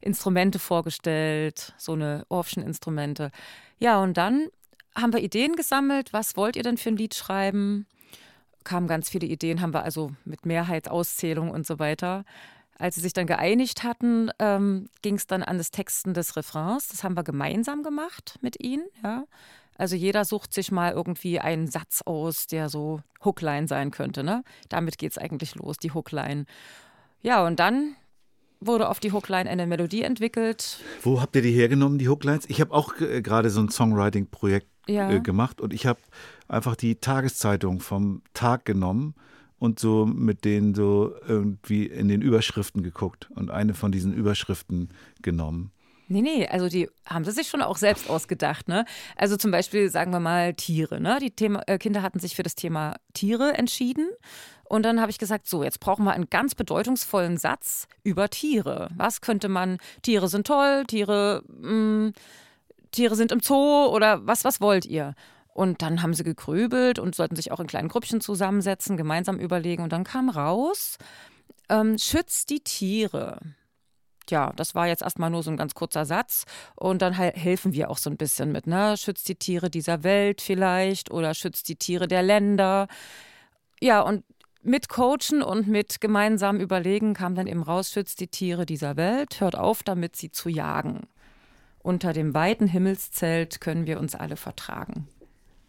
Instrumente 0.00 0.60
vorgestellt, 0.60 1.72
so 1.78 1.94
eine 1.94 2.24
Orffschen 2.28 2.62
Instrumente. 2.62 3.32
Ja, 3.78 4.00
und 4.00 4.16
dann 4.16 4.48
haben 4.94 5.12
wir 5.12 5.20
Ideen 5.20 5.56
gesammelt. 5.56 6.12
Was 6.12 6.36
wollt 6.36 6.54
ihr 6.54 6.62
denn 6.62 6.76
für 6.76 6.90
ein 6.90 6.96
Lied 6.96 7.14
schreiben? 7.14 7.86
Kamen 8.62 8.86
ganz 8.86 9.08
viele 9.08 9.26
Ideen, 9.26 9.60
haben 9.60 9.72
wir 9.72 9.82
also 9.82 10.12
mit 10.24 10.44
Mehrheitsauszählung 10.44 11.50
und 11.50 11.66
so 11.66 11.78
weiter. 11.78 12.24
Als 12.78 12.94
sie 12.94 13.00
sich 13.00 13.12
dann 13.12 13.26
geeinigt 13.26 13.82
hatten, 13.82 14.30
ähm, 14.38 14.88
ging 15.02 15.16
es 15.16 15.26
dann 15.26 15.42
an 15.42 15.58
das 15.58 15.72
Texten 15.72 16.14
des 16.14 16.36
Refrains. 16.36 16.88
Das 16.88 17.02
haben 17.02 17.16
wir 17.16 17.24
gemeinsam 17.24 17.82
gemacht 17.82 18.38
mit 18.40 18.62
ihnen. 18.62 18.86
Ja. 19.02 19.24
Also 19.78 19.96
jeder 19.96 20.24
sucht 20.26 20.52
sich 20.52 20.70
mal 20.70 20.92
irgendwie 20.92 21.40
einen 21.40 21.68
Satz 21.68 22.02
aus, 22.04 22.46
der 22.46 22.68
so 22.68 23.00
Hookline 23.24 23.68
sein 23.68 23.90
könnte. 23.90 24.22
Ne? 24.24 24.42
Damit 24.68 24.98
geht 24.98 25.12
es 25.12 25.18
eigentlich 25.18 25.54
los, 25.54 25.78
die 25.78 25.92
Hookline. 25.92 26.44
Ja, 27.22 27.46
und 27.46 27.58
dann 27.60 27.94
wurde 28.60 28.88
auf 28.88 28.98
die 29.00 29.12
Hookline 29.12 29.48
eine 29.48 29.66
Melodie 29.66 30.02
entwickelt. 30.02 30.80
Wo 31.02 31.20
habt 31.20 31.36
ihr 31.36 31.42
die 31.42 31.52
hergenommen, 31.52 31.98
die 31.98 32.08
Hooklines? 32.08 32.44
Ich 32.50 32.60
habe 32.60 32.74
auch 32.74 33.00
äh, 33.00 33.22
gerade 33.22 33.50
so 33.50 33.60
ein 33.60 33.68
Songwriting-Projekt 33.70 34.68
Ja. 34.88 35.10
äh, 35.10 35.20
gemacht 35.20 35.60
und 35.60 35.72
ich 35.72 35.86
habe 35.86 36.00
einfach 36.48 36.74
die 36.74 36.96
Tageszeitung 36.96 37.80
vom 37.80 38.22
Tag 38.34 38.64
genommen 38.64 39.14
und 39.60 39.78
so 39.78 40.06
mit 40.06 40.44
denen 40.44 40.74
so 40.74 41.14
irgendwie 41.28 41.86
in 41.86 42.08
den 42.08 42.20
Überschriften 42.22 42.82
geguckt 42.82 43.30
und 43.36 43.50
eine 43.50 43.74
von 43.74 43.92
diesen 43.92 44.12
Überschriften 44.12 44.88
genommen. 45.22 45.70
Nee, 46.10 46.22
nee, 46.22 46.48
also 46.48 46.68
die 46.68 46.88
haben 47.04 47.24
sie 47.24 47.32
sich 47.32 47.48
schon 47.48 47.60
auch 47.60 47.76
selbst 47.76 48.08
ausgedacht, 48.08 48.66
ne? 48.66 48.86
Also 49.16 49.36
zum 49.36 49.50
Beispiel, 49.50 49.90
sagen 49.90 50.10
wir 50.10 50.20
mal, 50.20 50.54
Tiere, 50.54 51.00
ne? 51.00 51.18
Die 51.20 51.30
Thema, 51.30 51.62
äh, 51.66 51.76
Kinder 51.76 52.00
hatten 52.00 52.18
sich 52.18 52.34
für 52.34 52.42
das 52.42 52.54
Thema 52.54 52.96
Tiere 53.12 53.52
entschieden. 53.52 54.08
Und 54.64 54.84
dann 54.84 55.00
habe 55.00 55.10
ich 55.10 55.18
gesagt, 55.18 55.46
so, 55.46 55.62
jetzt 55.62 55.80
brauchen 55.80 56.04
wir 56.04 56.12
einen 56.12 56.30
ganz 56.30 56.54
bedeutungsvollen 56.54 57.36
Satz 57.36 57.88
über 58.04 58.30
Tiere. 58.30 58.88
Was 58.96 59.20
könnte 59.20 59.48
man, 59.48 59.78
Tiere 60.02 60.28
sind 60.28 60.46
toll, 60.46 60.84
Tiere, 60.86 61.42
mh, 61.46 62.12
Tiere 62.90 63.14
sind 63.14 63.30
im 63.30 63.40
Zoo 63.40 63.86
oder 63.86 64.26
was, 64.26 64.44
was 64.44 64.62
wollt 64.62 64.86
ihr? 64.86 65.14
Und 65.52 65.82
dann 65.82 66.02
haben 66.02 66.14
sie 66.14 66.24
gegrübelt 66.24 66.98
und 66.98 67.14
sollten 67.14 67.36
sich 67.36 67.52
auch 67.52 67.60
in 67.60 67.66
kleinen 67.66 67.88
Grüppchen 67.88 68.22
zusammensetzen, 68.22 68.96
gemeinsam 68.96 69.38
überlegen. 69.38 69.82
Und 69.82 69.92
dann 69.92 70.04
kam 70.04 70.30
raus, 70.30 70.96
ähm, 71.68 71.98
schützt 71.98 72.48
die 72.48 72.60
Tiere 72.60 73.40
ja, 74.30 74.52
das 74.56 74.74
war 74.74 74.86
jetzt 74.86 75.02
erstmal 75.02 75.30
nur 75.30 75.42
so 75.42 75.50
ein 75.50 75.56
ganz 75.56 75.74
kurzer 75.74 76.04
Satz. 76.04 76.44
Und 76.76 77.02
dann 77.02 77.12
hel- 77.14 77.32
helfen 77.34 77.72
wir 77.72 77.90
auch 77.90 77.98
so 77.98 78.10
ein 78.10 78.16
bisschen 78.16 78.52
mit, 78.52 78.66
ne? 78.66 78.96
Schützt 78.96 79.28
die 79.28 79.36
Tiere 79.36 79.70
dieser 79.70 80.02
Welt 80.04 80.40
vielleicht 80.40 81.10
oder 81.10 81.34
schützt 81.34 81.68
die 81.68 81.76
Tiere 81.76 82.08
der 82.08 82.22
Länder. 82.22 82.88
Ja, 83.80 84.00
und 84.00 84.24
mit 84.62 84.88
Coachen 84.88 85.42
und 85.42 85.68
mit 85.68 86.00
gemeinsam 86.00 86.58
Überlegen 86.60 87.14
kam 87.14 87.34
dann 87.34 87.46
eben 87.46 87.62
raus, 87.62 87.90
schützt 87.90 88.20
die 88.20 88.28
Tiere 88.28 88.66
dieser 88.66 88.96
Welt, 88.96 89.40
hört 89.40 89.56
auf 89.56 89.82
damit, 89.82 90.16
sie 90.16 90.30
zu 90.30 90.48
jagen. 90.48 91.06
Unter 91.80 92.12
dem 92.12 92.34
weiten 92.34 92.66
Himmelszelt 92.66 93.60
können 93.60 93.86
wir 93.86 94.00
uns 94.00 94.14
alle 94.14 94.36
vertragen. 94.36 95.08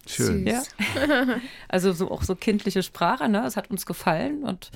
Schön. 0.07 0.47
Ja. 0.47 0.63
Also 1.67 1.93
so 1.93 2.09
auch 2.09 2.23
so 2.23 2.35
kindliche 2.35 2.81
Sprache, 2.81 3.29
ne? 3.29 3.45
Es 3.45 3.55
hat 3.55 3.69
uns 3.69 3.85
gefallen 3.85 4.43
und 4.43 4.71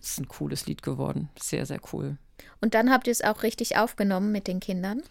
es 0.00 0.10
ist 0.10 0.20
ein 0.20 0.28
cooles 0.28 0.66
Lied 0.66 0.82
geworden. 0.82 1.28
Sehr, 1.38 1.66
sehr 1.66 1.80
cool. 1.92 2.18
Und 2.60 2.74
dann 2.74 2.90
habt 2.90 3.06
ihr 3.06 3.12
es 3.12 3.22
auch 3.22 3.42
richtig 3.42 3.76
aufgenommen 3.76 4.32
mit 4.32 4.46
den 4.46 4.60
Kindern? 4.60 5.02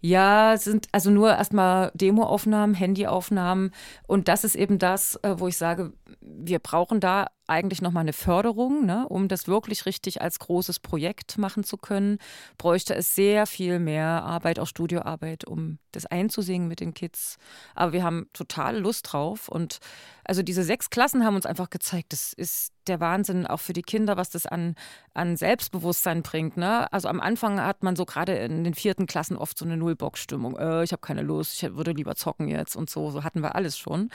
Ja, 0.00 0.54
es 0.54 0.64
sind 0.64 0.88
also 0.92 1.10
nur 1.10 1.30
erstmal 1.30 1.90
Demoaufnahmen, 1.94 2.74
Handyaufnahmen. 2.74 3.72
Und 4.06 4.28
das 4.28 4.44
ist 4.44 4.54
eben 4.54 4.78
das, 4.78 5.16
äh, 5.22 5.34
wo 5.38 5.48
ich 5.48 5.56
sage, 5.56 5.92
wir 6.20 6.58
brauchen 6.58 7.00
da 7.00 7.28
eigentlich 7.48 7.82
nochmal 7.82 8.02
eine 8.02 8.12
Förderung, 8.12 8.86
ne? 8.86 9.06
um 9.08 9.28
das 9.28 9.46
wirklich 9.46 9.86
richtig 9.86 10.20
als 10.20 10.38
großes 10.38 10.80
Projekt 10.80 11.38
machen 11.38 11.64
zu 11.64 11.76
können. 11.76 12.18
Bräuchte 12.58 12.94
es 12.94 13.14
sehr 13.14 13.46
viel 13.46 13.78
mehr 13.78 14.24
Arbeit, 14.24 14.58
auch 14.58 14.66
Studioarbeit, 14.66 15.44
um 15.44 15.78
das 15.92 16.06
einzusingen 16.06 16.68
mit 16.68 16.80
den 16.80 16.94
Kids. 16.94 17.38
Aber 17.74 17.92
wir 17.92 18.02
haben 18.02 18.28
total 18.32 18.78
Lust 18.78 19.12
drauf. 19.12 19.48
Und 19.48 19.78
also 20.24 20.42
diese 20.42 20.62
sechs 20.62 20.90
Klassen 20.90 21.24
haben 21.24 21.36
uns 21.36 21.46
einfach 21.46 21.70
gezeigt, 21.70 22.12
das 22.12 22.32
ist 22.32 22.72
der 22.86 23.00
Wahnsinn 23.00 23.46
auch 23.46 23.60
für 23.60 23.72
die 23.72 23.82
Kinder, 23.82 24.16
was 24.16 24.30
das 24.30 24.46
an, 24.46 24.74
an 25.14 25.36
Selbstbewusstsein 25.36 26.22
bringt. 26.22 26.56
Ne? 26.56 26.92
Also 26.92 27.08
am 27.08 27.20
Anfang 27.20 27.60
hat 27.60 27.82
man 27.82 27.96
so 27.96 28.04
gerade 28.04 28.34
in 28.36 28.64
den 28.64 28.74
vierten 28.74 29.06
Klassen 29.06 29.36
oft 29.36 29.58
so 29.58 29.64
eine 29.64 29.76
Nullbock-Stimmung. 29.76 30.56
Äh, 30.56 30.84
ich 30.84 30.92
habe 30.92 31.00
keine 31.00 31.22
Lust, 31.22 31.62
ich 31.62 31.74
würde 31.74 31.92
lieber 31.92 32.14
zocken 32.14 32.48
jetzt 32.48 32.76
und 32.76 32.90
so. 32.90 33.10
So 33.10 33.24
hatten 33.24 33.40
wir 33.40 33.54
alles 33.54 33.78
schon. 33.78 34.10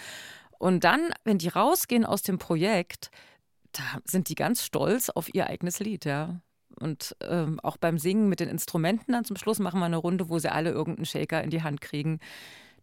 Und 0.62 0.84
dann, 0.84 1.12
wenn 1.24 1.40
die 1.40 1.48
rausgehen 1.48 2.06
aus 2.06 2.22
dem 2.22 2.38
Projekt, 2.38 3.10
da 3.72 3.82
sind 4.06 4.30
die 4.30 4.36
ganz 4.36 4.64
stolz 4.64 5.10
auf 5.10 5.34
ihr 5.34 5.48
eigenes 5.48 5.80
Lied, 5.80 6.06
ja. 6.06 6.40
Und 6.80 7.16
ähm, 7.22 7.60
auch 7.62 7.78
beim 7.78 7.98
Singen 7.98 8.30
mit 8.30 8.42
den 8.42 8.48
Instrumenten 8.48 9.14
dann 9.14 9.26
zum 9.26 9.38
Schluss 9.38 9.58
machen 9.58 9.80
wir 9.80 9.88
eine 9.88 9.98
Runde, 9.98 10.30
wo 10.30 10.38
sie 10.38 10.52
alle 10.52 10.70
irgendeinen 10.70 11.08
Shaker 11.08 11.44
in 11.44 11.50
die 11.50 11.64
Hand 11.64 11.82
kriegen. 11.82 12.20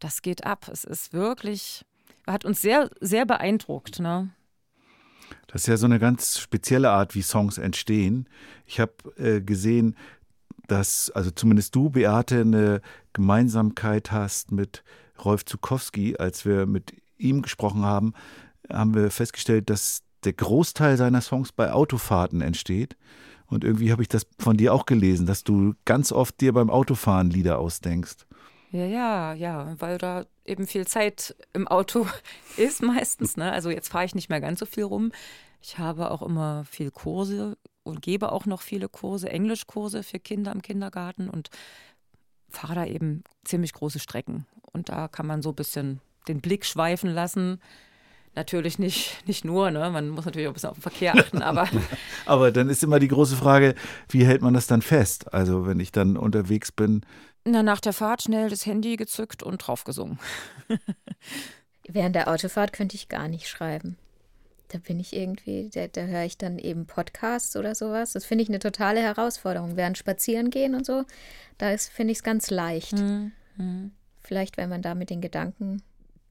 Das 0.01 0.23
geht 0.23 0.45
ab. 0.45 0.69
Es 0.73 0.83
ist 0.83 1.13
wirklich, 1.13 1.85
hat 2.27 2.45
uns 2.45 2.61
sehr, 2.61 2.91
sehr 3.01 3.27
beeindruckt. 3.27 4.01
Ne? 4.01 4.31
Das 5.47 5.63
ist 5.63 5.69
ja 5.69 5.77
so 5.77 5.87
eine 5.87 6.01
ganz 6.01 6.41
spezielle 6.41 6.91
Art, 6.91 7.15
wie 7.15 7.23
Songs 7.23 7.59
entstehen. 7.59 8.29
Ich 8.67 8.81
habe 8.81 8.93
äh, 9.19 9.41
gesehen, 9.41 9.97
dass, 10.67 11.11
also 11.11 11.31
zumindest 11.31 11.77
du, 11.77 11.91
Beate, 11.91 12.41
eine 12.41 12.81
Gemeinsamkeit 13.13 14.11
hast 14.11 14.51
mit 14.51 14.83
Rolf 15.25 15.45
Zukowski. 15.45 16.17
Als 16.17 16.45
wir 16.45 16.67
mit 16.67 16.93
ihm 17.19 17.43
gesprochen 17.43 17.85
haben, 17.85 18.15
haben 18.71 18.95
wir 18.95 19.11
festgestellt, 19.11 19.71
dass 19.71 20.03
der 20.25 20.33
Großteil 20.33 20.97
seiner 20.97 21.21
Songs 21.21 21.53
bei 21.53 21.73
Autofahrten 21.73 22.41
entsteht. 22.41 22.97
Und 23.47 23.65
irgendwie 23.65 23.93
habe 23.93 24.03
ich 24.03 24.09
das 24.09 24.27
von 24.39 24.57
dir 24.57 24.75
auch 24.75 24.87
gelesen, 24.87 25.27
dass 25.27 25.45
du 25.45 25.75
ganz 25.85 26.13
oft 26.13 26.41
dir 26.41 26.53
beim 26.53 26.71
Autofahren 26.71 27.31
Lieder 27.31 27.59
ausdenkst. 27.59 28.27
Ja, 28.71 28.85
ja, 28.85 29.33
ja, 29.33 29.75
weil 29.79 29.97
da 29.97 30.27
eben 30.45 30.67
viel 30.67 30.87
Zeit 30.87 31.35
im 31.55 31.67
Auto 31.67 32.07
ist 32.57 32.83
meistens. 32.83 33.37
Ne? 33.37 33.51
Also 33.51 33.71
jetzt 33.71 33.89
fahre 33.89 34.05
ich 34.05 34.15
nicht 34.15 34.29
mehr 34.29 34.41
ganz 34.41 34.61
so 34.61 34.67
viel 34.67 34.85
rum. 34.85 35.13
Ich 35.63 35.79
habe 35.79 36.11
auch 36.11 36.23
immer 36.23 36.65
viel 36.65 36.91
Kurse 36.91 37.57
und 37.83 38.03
gebe 38.03 38.31
auch 38.33 38.45
noch 38.45 38.61
viele 38.61 38.89
Kurse, 38.89 39.31
Englischkurse 39.31 40.03
für 40.03 40.19
Kinder 40.19 40.53
im 40.53 40.63
Kindergarten 40.63 41.31
und 41.31 41.49
fahre 42.51 42.75
da 42.75 42.85
eben 42.85 43.25
ziemlich 43.45 43.73
große 43.73 43.99
Strecken. 43.99 44.47
Und 44.73 44.91
da 44.91 45.09
kann 45.09 45.27
man 45.27 45.41
so 45.41 45.51
ein 45.51 45.57
bisschen 45.57 46.01
den 46.29 46.41
Blick 46.41 46.65
schweifen 46.65 47.11
lassen. 47.11 47.61
Natürlich 48.35 48.79
nicht, 48.79 49.27
nicht 49.27 49.45
nur, 49.45 49.71
ne? 49.73 49.91
man 49.91 50.11
muss 50.11 50.25
natürlich 50.25 50.47
auch 50.47 50.53
ein 50.53 50.55
bisschen 50.55 50.71
auf 50.71 50.77
den 50.77 50.83
Verkehr 50.83 51.15
achten, 51.17 51.43
aber 51.43 51.69
Aber 52.27 52.53
dann 52.53 52.69
ist 52.69 52.85
immer 52.85 53.01
die 53.01 53.09
große 53.09 53.35
Frage, 53.37 53.75
wie 54.11 54.25
hält 54.25 54.43
man 54.43 54.55
das 54.55 54.67
dann 54.69 54.83
fest? 54.83 55.33
Also 55.35 55.67
wenn 55.67 55.81
ich 55.81 55.91
dann 55.91 56.17
unterwegs 56.17 56.71
bin, 56.71 57.01
na, 57.45 57.63
nach 57.63 57.81
der 57.81 57.93
Fahrt 57.95 58.23
schnell 58.23 58.51
das 58.51 58.67
Handy 58.67 58.97
gezückt 58.97 59.43
und 59.43 59.59
draufgesungen. 59.59 60.19
Während 61.89 62.15
der 62.15 62.29
Autofahrt 62.29 62.73
könnte 62.73 62.95
ich 62.97 63.09
gar 63.09 63.29
nicht 63.29 63.49
schreiben. 63.49 63.97
Da 64.69 64.79
bin 64.79 65.01
ich 65.01 65.17
irgendwie, 65.17 65.71
da, 65.73 65.89
da 65.89 66.03
höre 66.03 66.25
ich 66.25 66.37
dann 66.37 66.59
eben 66.59 66.87
Podcasts 66.87 67.57
oder 67.57 67.75
sowas. 67.75 68.13
Das 68.13 68.27
finde 68.27 68.43
ich 68.45 68.51
eine 68.51 68.59
totale 68.59 69.01
Herausforderung. 69.01 69.77
Während 69.77 69.97
Spazieren 69.97 70.51
gehen 70.51 70.75
und 70.75 70.85
so, 70.85 71.05
da 71.57 71.71
ist- 71.71 71.89
finde 71.91 72.13
ich 72.13 72.19
es 72.19 72.23
ganz 72.23 72.51
leicht. 72.51 72.95
Vielleicht, 74.23 74.59
wenn 74.59 74.69
man 74.69 74.83
da 74.83 74.95
mit 74.95 75.09
den 75.09 75.23
Gedanken 75.23 75.83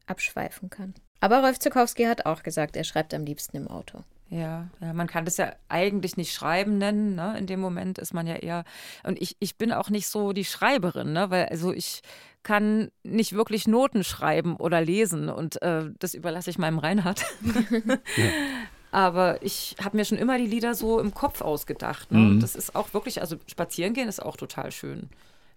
abschweifen 0.08 0.70
kann. 0.70 0.94
Aber 1.20 1.40
Rolf 1.40 1.60
Zukowski 1.60 2.06
hat 2.06 2.26
auch 2.26 2.44
gesagt, 2.44 2.76
er 2.76 2.84
schreibt 2.84 3.14
am 3.14 3.26
liebsten 3.26 3.58
im 3.58 3.68
Auto. 3.68 4.04
Ja, 4.30 4.68
ja, 4.82 4.94
man 4.94 5.08
kann 5.08 5.26
das 5.26 5.38
ja 5.38 5.54
eigentlich 5.70 6.18
nicht 6.18 6.34
Schreiben 6.34 6.78
nennen. 6.78 7.16
Ne? 7.16 7.38
In 7.38 7.48
dem 7.48 7.62
Moment 7.62 7.98
ist 7.98 8.14
man 8.14 8.28
ja 8.28 8.36
eher. 8.36 8.66
Und 9.04 9.22
ich, 9.22 9.38
ich 9.40 9.58
bin 9.58 9.72
auch 9.72 9.90
nicht 9.90 10.08
so 10.08 10.34
die 10.34 10.46
Schreiberin, 10.46 11.14
ne? 11.14 11.30
weil 11.30 11.46
also 11.46 11.72
ich 11.72 12.02
kann 12.44 12.92
nicht 13.04 13.34
wirklich 13.34 13.68
Noten 13.68 14.04
schreiben 14.04 14.56
oder 14.58 14.82
lesen 14.82 15.30
und 15.30 15.62
äh, 15.62 15.90
das 16.00 16.14
überlasse 16.14 16.50
ich 16.50 16.58
meinem 16.58 16.80
Reinhard. 16.80 17.26
Aber 18.92 19.42
ich 19.44 19.76
habe 19.84 19.98
mir 19.98 20.06
schon 20.06 20.18
immer 20.18 20.38
die 20.38 20.48
Lieder 20.48 20.74
so 20.74 21.00
im 21.00 21.14
Kopf 21.14 21.42
ausgedacht. 21.42 22.12
Ne? 22.12 22.20
Und 22.20 22.40
das 22.40 22.56
ist 22.56 22.76
auch 22.76 22.94
wirklich, 22.94 23.22
also 23.22 23.36
spazieren 23.48 23.94
gehen 23.94 24.08
ist 24.08 24.22
auch 24.22 24.38
total 24.38 24.72
schön. 24.72 25.10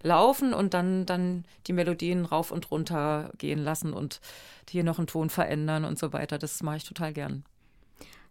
Laufen 0.03 0.53
und 0.53 0.73
dann, 0.73 1.05
dann 1.05 1.45
die 1.67 1.73
Melodien 1.73 2.25
rauf 2.25 2.51
und 2.51 2.71
runter 2.71 3.31
gehen 3.37 3.59
lassen 3.59 3.93
und 3.93 4.19
hier 4.69 4.83
noch 4.83 4.97
einen 4.97 5.07
Ton 5.07 5.29
verändern 5.29 5.85
und 5.85 5.99
so 5.99 6.13
weiter. 6.13 6.37
Das 6.37 6.63
mache 6.63 6.77
ich 6.77 6.83
total 6.85 7.13
gern. 7.13 7.43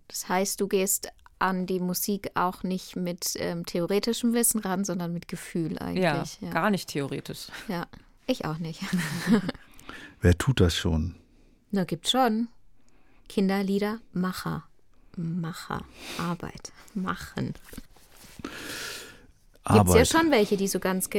Das 0.08 0.28
heißt, 0.28 0.60
du 0.60 0.66
gehst 0.66 1.08
an 1.38 1.66
die 1.66 1.80
Musik 1.80 2.30
auch 2.34 2.62
nicht 2.62 2.96
mit 2.96 3.32
ähm, 3.36 3.64
theoretischem 3.64 4.32
Wissen 4.32 4.60
ran, 4.60 4.84
sondern 4.84 5.12
mit 5.12 5.28
Gefühl 5.28 5.74
Ja, 5.74 5.80
eigentlich. 5.80 6.38
Ja, 6.40 6.50
gar 6.50 6.70
nicht 6.70 6.88
theoretisch. 6.88 7.46
ja. 7.68 7.86
ich 8.26 8.44
auch 8.44 8.58
nicht. 8.58 8.80
wer 10.20 10.36
tut 10.36 10.60
das 10.60 10.76
schon? 10.76 11.14
Na, 11.70 11.84
gibt 11.84 12.08
schon. 12.08 12.48
Kinderlieder, 13.28 14.00
Macher. 14.12 14.64
Macher. 15.16 15.84
Arbeit. 16.18 16.72
Machen. 16.94 17.54
Gibt 19.68 19.88
es 19.88 19.94
ja 19.94 20.00
Arbeit. 20.00 20.08
schon 20.08 20.30
welche, 20.30 20.56
die 20.56 20.68
so 20.68 20.80
ganz, 20.80 21.10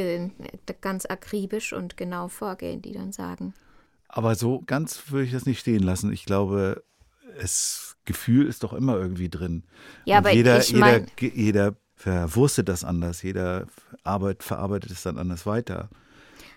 ganz 0.82 1.06
akribisch 1.06 1.74
und 1.74 1.96
genau 1.98 2.28
vorgehen, 2.28 2.82
die 2.82 2.92
dann 2.94 3.12
sagen. 3.12 3.54
Aber 4.08 4.36
so 4.36 4.62
ganz 4.66 5.12
würde 5.12 5.26
ich 5.26 5.32
das 5.32 5.46
nicht 5.46 5.60
stehen 5.60 5.84
lassen. 5.84 6.12
Ich 6.12 6.26
glaube, 6.26 6.84
das 7.40 7.96
Gefühl 8.06 8.48
ist 8.48 8.64
doch 8.64 8.74
immer 8.74 8.98
irgendwie 8.98 9.30
drin. 9.30 9.64
Ja, 10.06 10.18
Und 10.18 10.26
aber 10.26 10.32
jeder, 10.34 10.60
ich 10.60 10.70
jeder, 10.70 10.80
mein- 10.80 11.06
ge- 11.16 11.32
jeder 11.34 11.76
verwurstet 11.96 12.68
das 12.68 12.84
anders. 12.84 13.22
Jeder 13.22 13.68
Arbeit, 14.04 14.44
verarbeitet 14.44 14.92
es 14.92 15.04
dann 15.04 15.18
anders 15.18 15.46
weiter. 15.46 15.90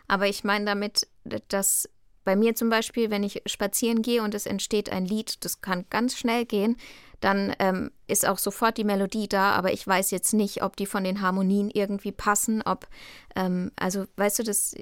Aber 0.08 0.26
ich 0.28 0.44
meine 0.44 0.64
damit, 0.64 1.06
dass 1.48 1.88
bei 2.24 2.36
mir 2.36 2.54
zum 2.54 2.70
Beispiel, 2.70 3.10
wenn 3.10 3.22
ich 3.22 3.42
spazieren 3.46 4.00
gehe 4.02 4.22
und 4.22 4.34
es 4.34 4.46
entsteht 4.46 4.90
ein 4.90 5.04
Lied, 5.04 5.44
das 5.44 5.60
kann 5.60 5.84
ganz 5.90 6.16
schnell 6.16 6.46
gehen, 6.46 6.76
dann 7.24 7.54
ähm, 7.58 7.90
ist 8.06 8.26
auch 8.26 8.38
sofort 8.38 8.76
die 8.76 8.84
Melodie 8.84 9.28
da, 9.28 9.52
aber 9.52 9.72
ich 9.72 9.86
weiß 9.86 10.10
jetzt 10.10 10.34
nicht, 10.34 10.62
ob 10.62 10.76
die 10.76 10.86
von 10.86 11.04
den 11.04 11.20
Harmonien 11.20 11.70
irgendwie 11.70 12.12
passen, 12.12 12.62
ob, 12.62 12.86
ähm, 13.34 13.72
also 13.76 14.04
weißt 14.16 14.40
du, 14.40 14.42
das, 14.44 14.74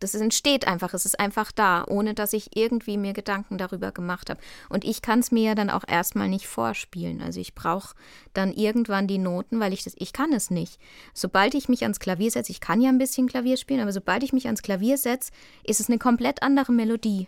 Das 0.00 0.14
entsteht 0.14 0.68
einfach, 0.68 0.94
es 0.94 1.06
ist 1.06 1.18
einfach 1.18 1.50
da, 1.50 1.84
ohne 1.88 2.14
dass 2.14 2.32
ich 2.32 2.56
irgendwie 2.56 2.96
mir 2.96 3.14
Gedanken 3.14 3.58
darüber 3.58 3.90
gemacht 3.90 4.30
habe. 4.30 4.40
Und 4.68 4.84
ich 4.84 5.02
kann 5.02 5.18
es 5.18 5.32
mir 5.32 5.42
ja 5.42 5.54
dann 5.56 5.70
auch 5.70 5.82
erstmal 5.88 6.28
nicht 6.28 6.46
vorspielen. 6.46 7.20
Also 7.20 7.40
ich 7.40 7.52
brauche 7.54 7.96
dann 8.32 8.52
irgendwann 8.52 9.08
die 9.08 9.18
Noten, 9.18 9.58
weil 9.58 9.72
ich 9.72 9.82
das, 9.82 9.94
ich 9.96 10.12
kann 10.12 10.32
es 10.32 10.50
nicht. 10.50 10.78
Sobald 11.14 11.54
ich 11.54 11.68
mich 11.68 11.82
ans 11.82 11.98
Klavier 11.98 12.30
setze, 12.30 12.52
ich 12.52 12.60
kann 12.60 12.80
ja 12.80 12.90
ein 12.90 12.98
bisschen 12.98 13.26
Klavier 13.26 13.56
spielen, 13.56 13.80
aber 13.80 13.92
sobald 13.92 14.22
ich 14.22 14.32
mich 14.32 14.46
ans 14.46 14.62
Klavier 14.62 14.98
setze, 14.98 15.32
ist 15.64 15.80
es 15.80 15.88
eine 15.88 15.98
komplett 15.98 16.42
andere 16.42 16.70
Melodie, 16.70 17.26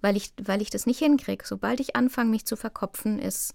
weil 0.00 0.16
ich, 0.16 0.32
weil 0.42 0.62
ich 0.62 0.70
das 0.70 0.86
nicht 0.86 1.00
hinkriege. 1.00 1.44
Sobald 1.46 1.80
ich 1.80 1.96
anfange, 1.96 2.30
mich 2.30 2.46
zu 2.46 2.56
verkopfen, 2.56 3.18
ist, 3.18 3.52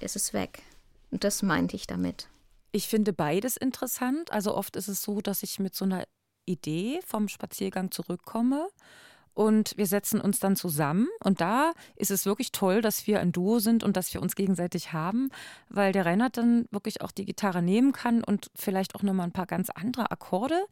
ist 0.00 0.16
es 0.16 0.32
weg. 0.32 0.62
Und 1.10 1.24
das 1.24 1.42
meinte 1.42 1.76
ich 1.76 1.86
damit. 1.86 2.28
Ich 2.72 2.88
finde 2.88 3.12
beides 3.12 3.56
interessant. 3.56 4.32
Also 4.32 4.54
oft 4.54 4.76
ist 4.76 4.88
es 4.88 5.02
so, 5.02 5.20
dass 5.20 5.42
ich 5.42 5.58
mit 5.58 5.74
so 5.74 5.84
einer 5.84 6.04
Idee 6.44 7.00
vom 7.06 7.28
Spaziergang 7.28 7.90
zurückkomme 7.90 8.68
und 9.36 9.76
wir 9.76 9.86
setzen 9.86 10.18
uns 10.18 10.40
dann 10.40 10.56
zusammen. 10.56 11.08
Und 11.22 11.42
da 11.42 11.74
ist 11.94 12.10
es 12.10 12.24
wirklich 12.24 12.52
toll, 12.52 12.80
dass 12.80 13.06
wir 13.06 13.20
ein 13.20 13.32
Duo 13.32 13.58
sind 13.58 13.84
und 13.84 13.94
dass 13.94 14.14
wir 14.14 14.22
uns 14.22 14.34
gegenseitig 14.34 14.94
haben, 14.94 15.28
weil 15.68 15.92
der 15.92 16.06
Reinhard 16.06 16.38
dann 16.38 16.66
wirklich 16.70 17.02
auch 17.02 17.10
die 17.10 17.26
Gitarre 17.26 17.60
nehmen 17.60 17.92
kann 17.92 18.24
und 18.24 18.50
vielleicht 18.54 18.94
auch 18.94 19.02
nochmal 19.02 19.26
ein 19.26 19.32
paar 19.32 19.44
ganz 19.44 19.68
andere 19.68 20.10
Akkorde 20.10 20.64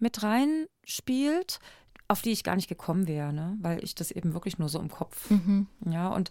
mit 0.00 0.24
reinspielt, 0.24 1.60
auf 2.08 2.20
die 2.20 2.32
ich 2.32 2.42
gar 2.42 2.56
nicht 2.56 2.68
gekommen 2.68 3.06
wäre, 3.06 3.32
ne? 3.32 3.56
weil 3.60 3.82
ich 3.84 3.94
das 3.94 4.10
eben 4.10 4.34
wirklich 4.34 4.58
nur 4.58 4.68
so 4.68 4.80
im 4.80 4.90
Kopf. 4.90 5.30
Ja, 5.88 6.08
und 6.08 6.30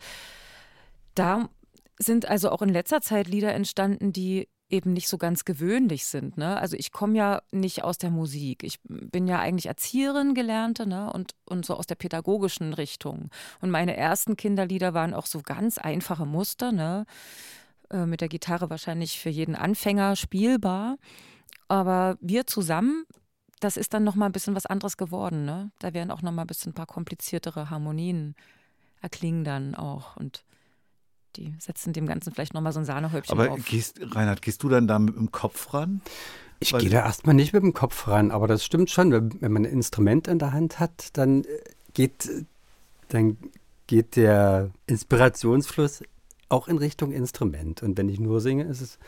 da 1.16 1.48
sind 1.98 2.28
also 2.28 2.50
auch 2.50 2.62
in 2.62 2.70
letzter 2.70 3.02
Zeit 3.02 3.28
Lieder 3.28 3.54
entstanden, 3.54 4.14
die 4.14 4.50
eben 4.70 4.94
nicht 4.94 5.08
so 5.08 5.18
ganz 5.18 5.46
gewöhnlich 5.46 6.06
sind. 6.06 6.38
Ne? 6.38 6.58
Also 6.60 6.76
ich 6.76 6.92
komme 6.92 7.16
ja 7.16 7.42
nicht 7.52 7.84
aus 7.84 8.00
der 8.00 8.10
Musik. 8.10 8.64
Ich 8.64 8.80
bin 8.84 9.28
ja 9.28 9.40
eigentlich 9.40 9.68
Erzieherin 9.68 10.34
gelernte 10.34 10.88
ne? 10.88 11.12
und, 11.14 11.36
und 11.46 11.66
so 11.66 11.76
aus 11.76 11.86
der 11.86 11.96
pädagogischen 11.96 12.74
Richtung. 12.74 13.30
Und 13.62 13.70
meine 13.70 13.96
ersten 13.96 14.36
Kinderlieder 14.36 14.94
waren 14.96 15.14
auch 15.14 15.28
so 15.28 15.42
ganz 15.44 15.78
einfache 15.78 16.26
Muster, 16.26 16.72
ne? 16.72 17.06
Äh, 17.92 18.08
mit 18.08 18.22
der 18.22 18.30
Gitarre 18.30 18.70
wahrscheinlich 18.72 19.20
für 19.20 19.30
jeden 19.30 19.56
Anfänger 19.56 20.16
spielbar. 20.16 20.98
Aber 21.68 22.18
wir 22.20 22.48
zusammen, 22.48 23.06
das 23.60 23.78
ist 23.78 23.94
dann 23.94 24.04
noch 24.04 24.16
mal 24.16 24.26
ein 24.26 24.32
bisschen 24.32 24.56
was 24.56 24.66
anderes 24.66 24.98
geworden. 24.98 25.46
Ne? 25.46 25.72
Da 25.80 25.94
werden 25.94 26.12
auch 26.12 26.24
noch 26.24 26.32
mal 26.32 26.42
ein 26.42 26.48
bisschen 26.48 26.72
ein 26.72 26.76
paar 26.76 26.88
kompliziertere 26.88 27.70
Harmonien 27.70 28.36
erklingen 29.02 29.44
dann 29.44 29.76
auch 29.76 30.16
und 30.16 30.46
die 31.36 31.54
setzen 31.60 31.94
dem 31.94 32.06
Ganzen 32.06 32.34
vielleicht 32.34 32.54
nochmal 32.54 32.74
so 32.74 32.80
ein 32.80 32.86
Sahnehäubchen 32.86 33.38
Aber 33.38 33.52
auf. 33.52 33.66
gehst, 33.66 34.00
Reinhard, 34.02 34.42
gehst 34.42 34.64
du 34.64 34.70
dann 34.70 34.88
da 34.88 35.00
mit 35.00 35.16
dem 35.16 35.32
Kopf 35.32 35.74
ran? 35.74 36.02
Ich 36.60 36.72
gehe 36.78 36.90
da 36.90 37.04
erstmal 37.04 37.36
nicht 37.36 37.54
mit 37.54 37.64
dem 37.64 37.74
Kopf 37.74 38.08
ran, 38.08 38.32
aber 38.32 38.48
das 38.48 38.64
stimmt 38.64 38.90
schon. 38.90 39.12
Wenn, 39.12 39.42
wenn 39.42 39.52
man 39.52 39.66
ein 39.66 39.72
Instrument 39.72 40.28
in 40.28 40.40
der 40.40 40.54
Hand 40.54 40.80
hat, 40.80 41.10
dann 41.14 41.44
äh, 41.44 41.48
geht, 41.94 42.30
dann 43.10 43.38
geht 43.88 44.16
der 44.16 44.72
Inspirationsfluss 44.88 46.04
auch 46.50 46.68
in 46.68 46.78
Richtung 46.78 47.12
Instrument. 47.12 47.84
Und 47.84 47.98
wenn 47.98 48.08
ich 48.08 48.20
nur 48.20 48.40
singe, 48.40 48.64
ist 48.64 48.82
es 48.82 49.00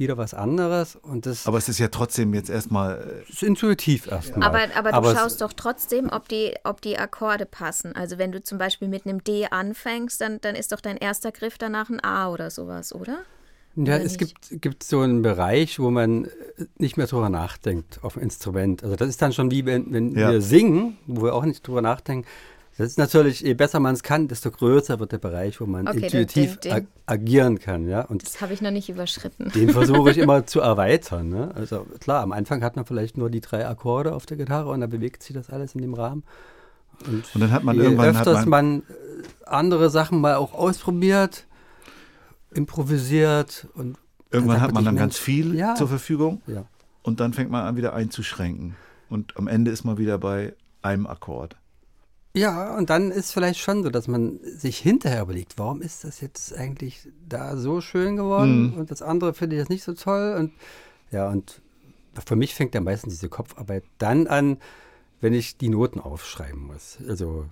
wieder 0.00 0.16
was 0.18 0.34
anderes. 0.34 0.96
Und 0.96 1.26
das 1.26 1.46
Aber 1.46 1.58
es 1.58 1.68
ist 1.68 1.78
ja 1.78 1.86
trotzdem 1.88 2.34
jetzt 2.34 2.50
erstmal, 2.50 3.22
äh, 3.28 3.30
ist 3.30 3.44
intuitiv 3.44 4.08
erstmal. 4.10 4.48
Aber, 4.48 4.74
aber 4.74 4.90
du 5.02 5.08
es- 5.10 5.16
schaust 5.18 5.40
doch 5.40 5.52
trotzdem, 5.52 6.08
ob 6.10 6.28
die, 6.28 6.54
ob 6.64 6.80
die 6.80 6.98
Akkorde 6.98 7.46
passen. 7.46 7.94
Also 7.94 8.18
wenn 8.18 8.32
du 8.32 8.42
zum 8.42 8.58
Beispiel 8.58 8.88
mit 8.88 9.06
einem 9.06 9.22
D 9.22 9.46
anfängst, 9.48 10.20
dann, 10.20 10.40
dann 10.40 10.56
ist 10.56 10.72
doch 10.72 10.80
dein 10.80 10.96
erster 10.96 11.30
Griff 11.30 11.58
danach 11.58 11.88
ein 11.90 12.02
A 12.02 12.30
oder 12.30 12.50
sowas, 12.50 12.92
oder? 12.92 13.18
Ja, 13.76 13.82
Oder 13.94 14.02
es 14.04 14.18
nicht? 14.18 14.50
gibt, 14.50 14.62
gibt 14.62 14.82
so 14.82 14.98
einen 15.00 15.22
Bereich, 15.22 15.78
wo 15.78 15.90
man 15.90 16.24
äh, 16.24 16.28
nicht 16.78 16.96
mehr 16.96 17.06
drüber 17.06 17.28
nachdenkt 17.28 18.00
auf 18.02 18.14
dem 18.14 18.22
Instrument. 18.24 18.82
Also 18.82 18.96
das 18.96 19.08
ist 19.08 19.22
dann 19.22 19.32
schon 19.32 19.52
wie 19.52 19.64
wenn, 19.64 19.92
wenn 19.92 20.10
Ja. 20.18 20.32
wir 20.32 20.40
singen, 20.42 20.96
wo 21.06 21.22
wir 21.22 21.34
auch 21.34 21.44
nicht 21.44 21.66
drüber 21.66 21.80
nachdenken. 21.80 22.26
Das 22.80 22.88
ist 22.88 22.98
natürlich, 22.98 23.40
je 23.40 23.52
besser 23.52 23.78
man 23.78 23.92
es 23.94 24.02
kann, 24.02 24.26
desto 24.26 24.50
größer 24.50 24.98
wird 25.00 25.12
der 25.12 25.18
Bereich, 25.18 25.60
wo 25.60 25.66
man 25.66 25.86
Okay, 25.86 26.04
intuitiv 26.04 26.56
den- 26.60 26.72
den- 26.72 26.72
ag 26.72 26.84
agieren 27.04 27.58
kann. 27.58 27.86
Ja? 27.86 28.06
Und 28.06 28.22
Das 28.22 28.40
habe 28.40 28.54
ich 28.54 28.62
noch 28.62 28.70
nicht 28.70 28.88
überschritten. 28.88 29.50
den 29.54 29.68
versuche 29.68 30.10
ich 30.12 30.16
immer 30.16 30.46
zu 30.46 30.60
erweitern. 30.60 31.28
Ne? 31.28 31.50
Also 31.54 31.86
klar, 31.98 32.22
am 32.22 32.32
Anfang 32.32 32.62
hat 32.62 32.76
man 32.76 32.86
vielleicht 32.86 33.18
nur 33.18 33.28
die 33.28 33.42
drei 33.42 33.68
Akkorde 33.68 34.14
auf 34.14 34.24
der 34.24 34.38
Gitarre 34.38 34.70
und 34.70 34.80
dann 34.80 34.88
bewegt 34.88 35.22
sich 35.22 35.34
das 35.34 35.50
alles 35.50 35.74
in 35.74 35.82
dem 35.82 35.92
Rahmen. 35.92 36.24
Und, 37.06 37.34
und 37.34 37.40
dann 37.42 37.50
hat 37.50 37.64
man 37.64 37.76
je 37.76 37.82
irgendwann 37.82 38.16
hat 38.16 38.26
öfters 38.26 38.46
man, 38.46 38.78
man, 38.78 38.78
äh, 38.80 39.46
andere 39.46 39.90
Sachen 39.90 40.18
mal 40.18 40.36
auch 40.36 40.54
ausprobiert, 40.54 41.46
improvisiert 42.54 43.66
und 43.74 43.98
irgendwann 44.30 44.62
hat 44.62 44.72
man 44.72 44.86
dann 44.86 44.96
ganz 44.96 45.18
viel 45.18 45.54
ja. 45.54 45.74
zur 45.74 45.88
Verfügung 45.88 46.40
ja. 46.46 46.64
und 47.02 47.20
dann 47.20 47.34
fängt 47.34 47.50
man 47.50 47.64
an, 47.64 47.76
wieder 47.76 47.92
einzuschränken. 47.92 48.74
Und 49.10 49.36
am 49.36 49.48
Ende 49.48 49.70
ist 49.70 49.84
man 49.84 49.98
wieder 49.98 50.16
bei 50.16 50.54
einem 50.82 51.06
Akkord. 51.06 51.56
Ja, 52.32 52.76
und 52.76 52.90
dann 52.90 53.10
ist 53.10 53.32
vielleicht 53.32 53.58
schon 53.58 53.82
so, 53.82 53.90
dass 53.90 54.06
man 54.06 54.38
sich 54.44 54.78
hinterher 54.78 55.22
überlegt, 55.22 55.54
warum 55.58 55.82
ist 55.82 56.04
das 56.04 56.20
jetzt 56.20 56.54
eigentlich 56.56 57.08
da 57.28 57.56
so 57.56 57.80
schön 57.80 58.14
geworden 58.16 58.68
Mhm. 58.72 58.74
und 58.74 58.90
das 58.90 59.02
andere 59.02 59.34
finde 59.34 59.56
ich 59.56 59.60
jetzt 59.60 59.68
nicht 59.70 59.82
so 59.82 59.94
toll. 59.94 60.36
Und 60.38 60.52
ja, 61.10 61.28
und 61.28 61.60
für 62.24 62.36
mich 62.36 62.54
fängt 62.54 62.74
ja 62.74 62.80
meistens 62.80 63.14
diese 63.14 63.28
Kopfarbeit 63.28 63.82
dann 63.98 64.28
an, 64.28 64.58
wenn 65.20 65.32
ich 65.34 65.56
die 65.58 65.68
Noten 65.68 65.98
aufschreiben 66.00 66.62
muss. 66.62 66.98
Also 67.08 67.46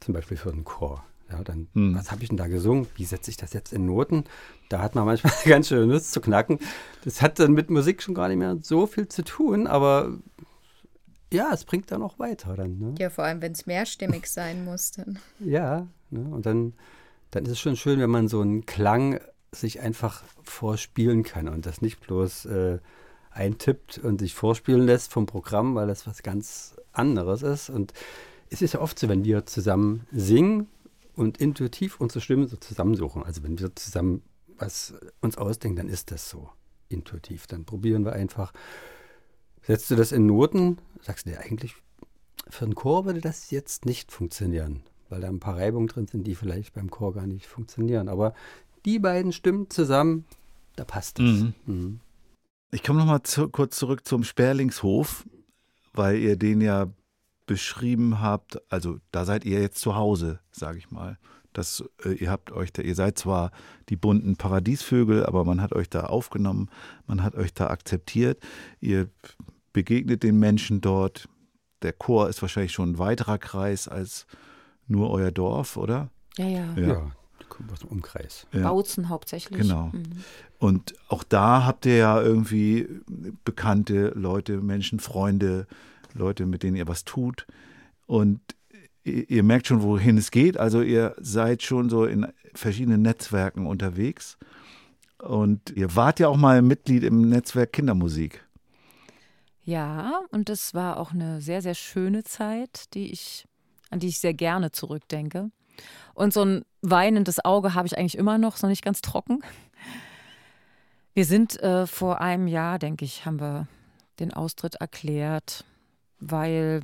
zum 0.00 0.14
Beispiel 0.14 0.36
für 0.38 0.52
einen 0.52 0.64
Chor. 0.64 1.04
Ja, 1.30 1.42
dann, 1.44 1.68
Mhm. 1.74 1.94
was 1.94 2.10
habe 2.10 2.22
ich 2.22 2.28
denn 2.30 2.38
da 2.38 2.46
gesungen? 2.48 2.86
Wie 2.96 3.04
setze 3.04 3.30
ich 3.30 3.36
das 3.36 3.52
jetzt 3.52 3.72
in 3.74 3.84
Noten? 3.86 4.24
Da 4.70 4.80
hat 4.80 4.94
man 4.94 5.04
manchmal 5.04 5.32
ganz 5.44 5.68
schön 5.68 5.88
Lust 5.90 6.12
zu 6.12 6.20
knacken. 6.22 6.58
Das 7.04 7.20
hat 7.20 7.38
dann 7.38 7.52
mit 7.52 7.68
Musik 7.70 8.02
schon 8.02 8.14
gar 8.14 8.28
nicht 8.28 8.38
mehr 8.38 8.56
so 8.62 8.86
viel 8.86 9.06
zu 9.08 9.22
tun, 9.22 9.66
aber 9.66 10.16
ja, 11.34 11.50
es 11.52 11.64
bringt 11.64 11.90
dann 11.90 12.02
auch 12.02 12.18
weiter 12.18 12.54
dann. 12.54 12.78
Ne? 12.78 12.94
Ja, 12.98 13.10
vor 13.10 13.24
allem, 13.24 13.42
wenn 13.42 13.52
es 13.52 13.66
mehrstimmig 13.66 14.26
sein 14.26 14.64
muss, 14.64 14.92
dann. 14.92 15.18
Ja, 15.40 15.86
ne? 16.10 16.20
und 16.20 16.46
dann, 16.46 16.74
dann 17.30 17.44
ist 17.44 17.52
es 17.52 17.60
schon 17.60 17.76
schön, 17.76 18.00
wenn 18.00 18.10
man 18.10 18.28
so 18.28 18.40
einen 18.40 18.64
Klang 18.64 19.20
sich 19.52 19.80
einfach 19.80 20.22
vorspielen 20.42 21.22
kann 21.22 21.48
und 21.48 21.66
das 21.66 21.82
nicht 21.82 22.00
bloß 22.00 22.46
äh, 22.46 22.78
eintippt 23.30 23.98
und 23.98 24.20
sich 24.20 24.34
vorspielen 24.34 24.82
lässt 24.82 25.12
vom 25.12 25.26
Programm, 25.26 25.74
weil 25.74 25.86
das 25.86 26.06
was 26.06 26.22
ganz 26.22 26.76
anderes 26.92 27.42
ist. 27.42 27.70
Und 27.70 27.92
es 28.50 28.62
ist 28.62 28.74
ja 28.74 28.80
oft 28.80 28.98
so, 28.98 29.08
wenn 29.08 29.24
wir 29.24 29.46
zusammen 29.46 30.06
singen 30.12 30.68
und 31.14 31.38
intuitiv 31.38 32.00
unsere 32.00 32.20
Stimmen 32.20 32.48
so 32.48 32.56
zusammensuchen. 32.56 33.22
Also 33.22 33.42
wenn 33.42 33.58
wir 33.58 33.74
zusammen 33.74 34.22
was 34.56 34.94
uns 35.20 35.36
ausdenken, 35.36 35.76
dann 35.76 35.88
ist 35.88 36.10
das 36.10 36.30
so 36.30 36.48
intuitiv. 36.88 37.46
Dann 37.46 37.64
probieren 37.64 38.04
wir 38.04 38.12
einfach, 38.12 38.52
setzt 39.66 39.90
du 39.90 39.96
das 39.96 40.12
in 40.12 40.26
Noten, 40.26 40.78
sagst 41.00 41.26
du 41.26 41.30
dir 41.30 41.40
eigentlich, 41.40 41.74
für 42.48 42.64
einen 42.64 42.74
Chor 42.74 43.04
würde 43.04 43.20
das 43.20 43.50
jetzt 43.50 43.86
nicht 43.86 44.12
funktionieren, 44.12 44.82
weil 45.08 45.20
da 45.20 45.28
ein 45.28 45.40
paar 45.40 45.56
Reibungen 45.56 45.88
drin 45.88 46.06
sind, 46.06 46.26
die 46.26 46.34
vielleicht 46.34 46.74
beim 46.74 46.90
Chor 46.90 47.14
gar 47.14 47.26
nicht 47.26 47.46
funktionieren. 47.46 48.08
Aber 48.08 48.34
die 48.84 48.98
beiden 48.98 49.32
Stimmen 49.32 49.70
zusammen, 49.70 50.26
da 50.76 50.84
passt 50.84 51.18
es. 51.18 51.24
Mhm. 51.24 51.54
Mhm. 51.66 52.00
Ich 52.70 52.82
komme 52.82 52.98
nochmal 52.98 53.22
zu, 53.22 53.48
kurz 53.48 53.76
zurück 53.76 54.06
zum 54.06 54.24
Sperlingshof, 54.24 55.24
weil 55.92 56.18
ihr 56.18 56.36
den 56.36 56.60
ja 56.60 56.88
beschrieben 57.46 58.20
habt. 58.20 58.60
Also 58.70 58.98
da 59.10 59.24
seid 59.24 59.44
ihr 59.44 59.60
jetzt 59.60 59.78
zu 59.80 59.94
Hause, 59.94 60.40
sage 60.50 60.78
ich 60.78 60.90
mal. 60.90 61.18
Das, 61.52 61.84
äh, 62.04 62.14
ihr 62.14 62.30
habt 62.30 62.50
euch 62.50 62.72
da, 62.72 62.82
ihr 62.82 62.96
seid 62.96 63.16
zwar 63.16 63.52
die 63.88 63.96
bunten 63.96 64.36
Paradiesvögel, 64.36 65.24
aber 65.24 65.44
man 65.44 65.62
hat 65.62 65.72
euch 65.72 65.88
da 65.88 66.04
aufgenommen, 66.06 66.68
man 67.06 67.22
hat 67.22 67.36
euch 67.36 67.54
da 67.54 67.68
akzeptiert. 67.68 68.42
Ihr 68.80 69.08
begegnet 69.74 70.22
den 70.22 70.38
Menschen 70.38 70.80
dort. 70.80 71.28
Der 71.82 71.92
Chor 71.92 72.30
ist 72.30 72.40
wahrscheinlich 72.40 72.72
schon 72.72 72.92
ein 72.92 72.98
weiterer 72.98 73.36
Kreis 73.36 73.86
als 73.86 74.26
nur 74.86 75.10
euer 75.10 75.30
Dorf, 75.30 75.76
oder? 75.76 76.08
Ja, 76.38 76.46
ja. 76.46 76.74
Ja. 76.76 76.86
Ja, 76.86 77.12
aus 77.72 77.80
dem 77.80 77.90
Umkreis. 77.90 78.46
Ja. 78.52 78.62
Bautzen 78.62 79.10
hauptsächlich. 79.10 79.60
Genau. 79.60 79.90
Mhm. 79.92 80.04
Und 80.58 80.94
auch 81.08 81.22
da 81.22 81.66
habt 81.66 81.84
ihr 81.84 81.96
ja 81.96 82.22
irgendwie 82.22 82.88
bekannte 83.44 84.08
Leute, 84.14 84.62
Menschen, 84.62 84.98
Freunde, 84.98 85.66
Leute, 86.14 86.46
mit 86.46 86.62
denen 86.62 86.76
ihr 86.76 86.88
was 86.88 87.04
tut. 87.04 87.46
Und 88.06 88.40
ihr, 89.02 89.28
ihr 89.28 89.42
merkt 89.42 89.66
schon, 89.66 89.82
wohin 89.82 90.16
es 90.16 90.30
geht. 90.30 90.56
Also 90.56 90.80
ihr 90.80 91.14
seid 91.18 91.62
schon 91.62 91.90
so 91.90 92.06
in 92.06 92.26
verschiedenen 92.54 93.02
Netzwerken 93.02 93.66
unterwegs. 93.66 94.38
Und 95.18 95.70
ihr 95.70 95.94
wart 95.96 96.20
ja 96.20 96.28
auch 96.28 96.36
mal 96.36 96.62
Mitglied 96.62 97.02
im 97.02 97.28
Netzwerk 97.28 97.72
Kindermusik. 97.72 98.43
Ja, 99.64 100.20
und 100.30 100.50
das 100.50 100.74
war 100.74 100.98
auch 100.98 101.12
eine 101.12 101.40
sehr, 101.40 101.62
sehr 101.62 101.74
schöne 101.74 102.22
Zeit, 102.22 102.94
die 102.94 103.10
ich, 103.10 103.46
an 103.90 103.98
die 103.98 104.08
ich 104.08 104.18
sehr 104.18 104.34
gerne 104.34 104.72
zurückdenke. 104.72 105.50
Und 106.12 106.32
so 106.32 106.44
ein 106.44 106.64
weinendes 106.82 107.44
Auge 107.44 107.74
habe 107.74 107.86
ich 107.86 107.96
eigentlich 107.96 108.18
immer 108.18 108.36
noch, 108.38 108.60
noch 108.60 108.68
nicht 108.68 108.84
ganz 108.84 109.00
trocken. 109.00 109.42
Wir 111.14 111.24
sind 111.24 111.60
äh, 111.62 111.86
vor 111.86 112.20
einem 112.20 112.46
Jahr, 112.46 112.78
denke 112.78 113.04
ich, 113.04 113.24
haben 113.24 113.40
wir 113.40 113.66
den 114.20 114.32
Austritt 114.32 114.76
erklärt, 114.76 115.64
weil 116.20 116.82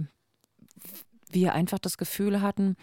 wir 1.29 1.53
einfach 1.53 1.79
das 1.79 1.99
Gefühl 1.99 2.40
hatten, 2.40 2.77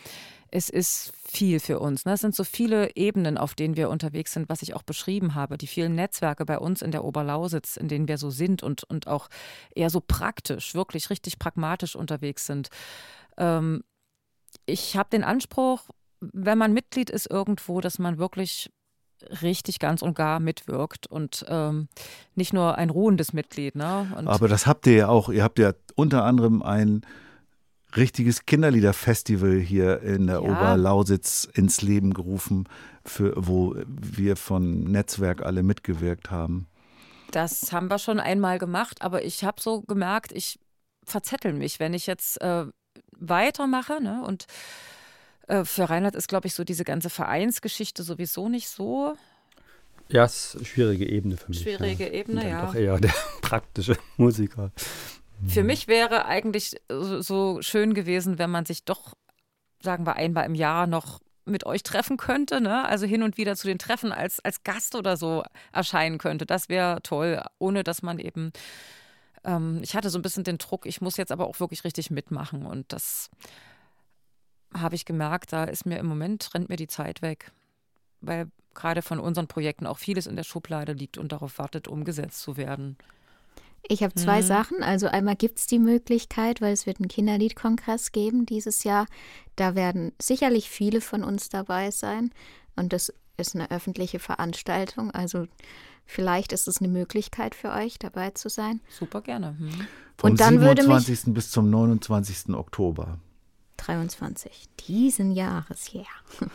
es 0.52 0.70
ist 0.70 1.14
viel 1.28 1.60
für 1.60 1.80
uns. 1.80 2.06
Ne? 2.06 2.14
Es 2.14 2.22
sind 2.22 2.36
so 2.36 2.44
viele 2.44 2.96
Ebenen, 2.96 3.38
auf 3.38 3.56
denen 3.56 3.76
wir 3.76 3.90
unterwegs 3.90 4.34
sind, 4.34 4.50
was 4.50 4.62
ich 4.62 4.74
auch 4.76 4.84
beschrieben 4.84 5.36
habe. 5.36 5.58
Die 5.58 5.68
vielen 5.68 5.96
Netzwerke 5.96 6.46
bei 6.46 6.58
uns 6.60 6.82
in 6.82 6.92
der 6.92 7.04
Oberlausitz, 7.04 7.78
in 7.78 7.88
denen 7.88 8.08
wir 8.08 8.18
so 8.18 8.30
sind 8.30 8.64
und, 8.64 8.84
und 8.84 9.08
auch 9.08 9.28
eher 9.76 9.90
so 9.90 10.02
praktisch, 10.02 10.74
wirklich 10.74 11.10
richtig 11.10 11.40
pragmatisch 11.40 11.96
unterwegs 11.96 12.46
sind. 12.46 12.70
Ähm, 13.38 13.84
ich 14.66 14.96
habe 14.96 15.10
den 15.10 15.24
Anspruch, 15.24 15.84
wenn 16.20 16.58
man 16.58 16.74
Mitglied 16.74 17.10
ist 17.10 17.30
irgendwo, 17.30 17.82
dass 17.82 18.00
man 18.00 18.18
wirklich 18.18 18.72
richtig 19.42 19.80
ganz 19.80 20.02
und 20.02 20.16
gar 20.16 20.40
mitwirkt 20.40 21.08
und 21.08 21.46
ähm, 21.48 21.88
nicht 22.36 22.54
nur 22.54 22.78
ein 22.78 22.90
ruhendes 22.90 23.34
Mitglied. 23.34 23.76
Ne? 23.76 24.12
Und 24.16 24.28
Aber 24.28 24.48
das 24.48 24.68
habt 24.68 24.88
ihr 24.88 24.94
ja 24.94 25.08
auch. 25.08 25.30
Ihr 25.30 25.44
habt 25.44 25.60
ja 25.60 25.74
unter 25.96 26.24
anderem 26.24 26.62
ein 26.62 27.02
richtiges 27.96 28.46
Kinderliederfestival 28.46 29.60
hier 29.60 30.02
in 30.02 30.28
der 30.28 30.42
Ja. 30.42 30.42
Oberlausitz 30.42 31.48
ins 31.54 31.82
Leben 31.82 32.14
gerufen, 32.14 32.68
für, 33.06 33.34
wo 33.36 33.76
wir 33.88 34.36
von 34.36 34.84
Netzwerk 34.84 35.42
alle 35.42 35.64
mitgewirkt 35.64 36.30
haben. 36.30 36.68
Das 37.32 37.72
haben 37.72 37.90
wir 37.90 38.00
schon 38.00 38.20
einmal 38.20 38.60
gemacht, 38.60 39.02
aber 39.02 39.24
ich 39.24 39.44
habe 39.44 39.62
so 39.62 39.82
gemerkt, 39.82 40.32
ich 40.32 40.60
verzettel 41.06 41.54
mich, 41.54 41.80
wenn 41.80 41.94
ich 41.94 42.08
jetzt 42.08 42.42
äh, 42.42 42.66
weitermache. 43.12 44.02
Ne? 44.02 44.24
Und 44.26 44.46
äh, 45.48 45.64
für 45.64 45.90
Reinhard 45.90 46.16
ist, 46.16 46.28
glaube 46.28 46.48
ich, 46.48 46.54
so 46.54 46.64
diese 46.64 46.84
ganze 46.84 47.10
Vereinsgeschichte 47.10 48.04
sowieso 48.04 48.50
nicht 48.50 48.68
so. 48.68 49.16
Ja, 50.10 50.24
es 50.24 50.50
ist 50.50 50.56
eine 50.56 50.66
schwierige 50.66 51.10
Ebene 51.10 51.38
für 51.38 51.50
mich. 51.50 51.62
Schwierige 51.62 52.06
ja. 52.06 52.14
Ebene, 52.14 52.42
Und 52.42 52.44
dann 52.44 52.52
ja. 52.52 52.66
Doch 52.66 52.76
eher 52.76 53.00
der 53.00 53.14
praktische 53.42 53.98
Musiker. 54.18 54.72
Für 55.46 55.64
mich 55.64 55.88
wäre 55.88 56.26
eigentlich 56.26 56.76
so, 56.90 57.62
schön 57.62 57.94
gewesen, 57.94 58.40
wenn 58.40 58.50
man 58.50 58.66
sich 58.66 58.86
doch, 58.86 59.14
sagen 59.82 60.06
wir, 60.06 60.16
einmal 60.16 60.46
im 60.46 60.56
Jahr 60.56 60.88
noch 60.88 61.20
mit 61.46 61.66
euch 61.66 61.84
treffen 61.84 62.18
könnte, 62.18 62.60
ne? 62.60 62.86
Also 62.86 63.06
hin 63.06 63.24
und 63.24 63.38
wieder 63.38 63.56
zu 63.56 63.68
den 63.68 63.80
Treffen 63.80 64.12
als, 64.12 64.40
als 64.40 64.64
Gast 64.64 64.96
oder 64.96 65.16
so 65.16 65.44
erscheinen 65.72 66.18
könnte. 66.18 66.46
Das 66.46 66.70
wäre 66.70 67.02
toll, 67.04 67.42
ohne 67.60 67.84
dass 67.84 68.02
man 68.02 68.20
eben. 68.20 68.52
Ähm, 69.44 69.80
ich 69.82 69.96
hatte 69.96 70.10
so 70.10 70.20
ein 70.20 70.22
bisschen 70.22 70.44
den 70.44 70.58
Druck, 70.58 70.86
ich 70.86 71.02
muss 71.02 71.18
jetzt 71.18 71.32
aber 71.32 71.48
auch 71.48 71.60
wirklich 71.60 71.84
richtig 71.84 72.12
mitmachen. 72.12 72.66
Und 72.66 72.92
das 72.92 73.30
habe 74.74 74.96
ich 74.96 75.06
gemerkt, 75.06 75.54
da 75.54 75.64
ist 75.64 75.86
mir 75.86 76.00
im 76.00 76.06
Moment, 76.06 76.50
rennt 76.54 76.70
mir 76.70 76.76
die 76.76 76.88
Zeit 76.88 77.22
weg. 77.22 77.52
Weil 78.20 78.48
gerade 78.74 79.02
von 79.02 79.20
unseren 79.20 79.48
Projekten 79.48 79.88
auch 79.88 79.98
vieles 79.98 80.28
in 80.28 80.36
der 80.36 80.44
Schublade 80.44 80.94
liegt 80.94 81.18
und 81.18 81.32
darauf 81.32 81.60
wartet, 81.60 81.88
umgesetzt 81.88 82.42
zu 82.42 82.58
werden. 82.58 82.98
Ich 83.90 84.04
habe 84.04 84.14
zwei 84.16 84.42
Mhm. 84.42 84.46
Sachen. 84.46 84.84
Also 84.84 85.08
einmal 85.08 85.36
gibt 85.36 85.60
es 85.60 85.66
die 85.68 85.80
Möglichkeit, 85.80 86.60
weil 86.62 86.74
es 86.74 86.86
wird 86.86 87.00
einen 87.00 87.08
Kinderliedkongress 87.08 88.12
geben 88.12 88.46
dieses 88.46 88.84
Jahr. 88.84 89.06
Da 89.56 89.76
werden 89.76 90.12
sicherlich 90.22 90.70
viele 90.70 91.00
von 91.02 91.24
uns 91.24 91.50
dabei 91.50 91.92
sein. 91.92 92.32
Und 92.76 92.92
das 92.94 93.14
ist 93.38 93.56
eine 93.56 93.72
öffentliche 93.72 94.20
Veranstaltung. 94.20 95.12
Also 95.12 95.48
vielleicht 96.06 96.52
ist 96.52 96.68
es 96.68 96.80
eine 96.80 96.90
Möglichkeit 96.90 97.56
für 97.56 97.72
euch, 97.72 97.98
dabei 97.98 98.32
zu 98.32 98.50
sein. 98.50 98.82
Super 98.90 99.22
gerne. 99.22 99.56
Hm. 99.58 99.88
Vom 100.18 100.32
Und 100.32 100.40
dann 100.42 100.60
würde 100.60 100.82
mich- 100.84 101.06
27. 101.06 101.34
bis 101.34 101.52
zum 101.52 101.70
29. 101.70 102.56
Oktober. 102.56 103.20
23 103.78 104.66
diesen 104.88 105.32
Jahres, 105.32 105.94
ja. 105.94 106.02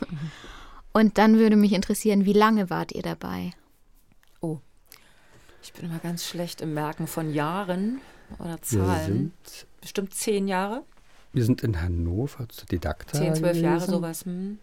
Und 0.93 1.17
dann 1.19 1.39
würde 1.39 1.57
mich 1.57 1.73
interessieren, 1.73 2.25
wie 2.27 2.33
lange 2.35 2.69
wart 2.69 2.93
ihr 2.93 3.03
dabei? 3.03 3.53
Ich 5.63 5.73
bin 5.73 5.87
immer 5.87 5.99
ganz 5.99 6.25
schlecht 6.27 6.61
im 6.61 6.75
Merken 6.75 7.07
von 7.07 7.33
Jahren 7.33 8.01
oder 8.39 8.55
Wir 8.55 8.63
Zahlen. 8.63 9.33
sind, 9.45 9.67
Bestimmt 9.81 10.15
zehn 10.15 10.47
Jahre, 10.49 10.83
wir 11.33 11.45
sind 11.45 11.63
in 11.63 11.81
Hannover 11.81 12.49
zu 12.49 12.67
Didakta. 12.67 13.19
zehn, 13.19 13.35
zwölf 13.35 13.57
Jahre 13.57 13.77
gewesen. 13.77 13.91
sowas. 13.91 14.25
Hm. 14.25 14.59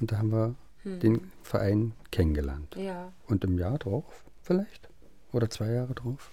Und 0.00 0.12
da 0.12 0.18
haben 0.18 0.30
wir 0.30 0.54
den 0.84 1.30
Verein 1.42 1.92
kennengelernt. 2.10 2.74
Ja, 2.76 3.12
Und 3.26 3.44
im 3.44 3.58
Jahr 3.58 3.78
drauf 3.78 4.24
vielleicht? 4.42 4.88
Oder 5.32 5.50
zwei 5.50 5.72
Jahre 5.72 5.94
drauf? 5.94 6.30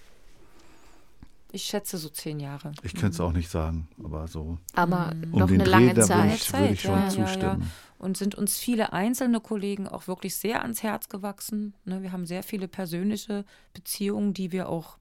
Ich 1.52 1.64
schätze 1.64 1.96
so 1.98 2.08
zehn 2.08 2.40
Jahre. 2.40 2.72
Ich 2.82 2.92
könnte 2.92 3.14
es 3.14 3.20
auch 3.20 3.32
nicht 3.32 3.50
sagen, 3.50 3.88
aber 4.02 4.28
so 4.28 4.58
Aber 4.74 5.12
um 5.32 5.40
noch 5.40 5.46
den 5.48 5.60
eine 5.60 5.64
Dreh, 5.64 5.70
lange 5.70 5.94
da 5.94 5.96
würde 6.02 6.06
Zeit. 6.08 6.34
ich, 6.36 6.52
würde 6.52 6.72
ich 6.74 6.82
schon 6.82 6.92
Ja, 6.92 6.98
ja, 6.98 7.04
ja. 7.04 7.10
zustimmen. 7.26 7.70
Und 7.98 8.16
sind 8.16 8.34
uns 8.36 8.58
viele 8.58 8.92
einzelne 8.92 9.40
Kollegen 9.40 9.88
auch 9.88 10.06
wirklich 10.06 10.36
sehr 10.36 10.62
ans 10.62 10.82
Herz 10.82 11.08
gewachsen. 11.08 11.74
Ne, 11.84 12.02
wir 12.02 12.12
haben 12.12 12.26
sehr 12.26 12.42
viele 12.42 12.68
persönliche 12.68 13.44
Beziehungen, 13.74 14.34
die 14.34 14.52
wir 14.52 14.68
auch 14.68 14.98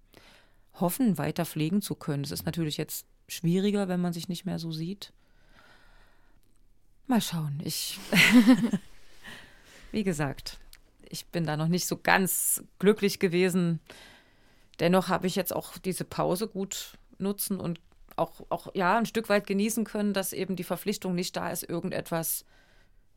hoffen, 0.79 1.17
weiter 1.17 1.45
pflegen 1.45 1.81
zu 1.81 1.95
können. 1.95 2.23
Es 2.23 2.31
ist 2.31 2.45
natürlich 2.45 2.77
jetzt 2.77 3.05
schwieriger, 3.27 3.87
wenn 3.87 3.99
man 4.01 4.13
sich 4.13 4.29
nicht 4.29 4.45
mehr 4.45 4.57
so 4.57 4.71
sieht. 4.71 5.11
Mal 7.07 7.21
schauen. 7.21 7.61
Ich, 7.63 7.99
wie 9.91 10.03
gesagt, 10.03 10.59
ich 11.09 11.25
bin 11.27 11.45
da 11.45 11.55
noch 11.57 11.67
nicht 11.67 11.87
so 11.87 11.97
ganz 11.97 12.63
glücklich 12.79 13.19
gewesen. 13.19 13.79
Dennoch 14.79 15.09
habe 15.09 15.27
ich 15.27 15.35
jetzt 15.35 15.55
auch 15.55 15.77
diese 15.77 16.03
Pause 16.03 16.47
gut 16.47 16.97
nutzen 17.17 17.59
und 17.59 17.79
auch, 18.15 18.45
auch 18.49 18.67
ja 18.73 18.97
ein 18.97 19.05
Stück 19.05 19.29
weit 19.29 19.47
genießen 19.47 19.83
können, 19.83 20.13
dass 20.13 20.33
eben 20.33 20.55
die 20.55 20.63
Verpflichtung 20.63 21.15
nicht 21.15 21.35
da 21.35 21.49
ist, 21.51 21.67
irgendetwas 21.67 22.45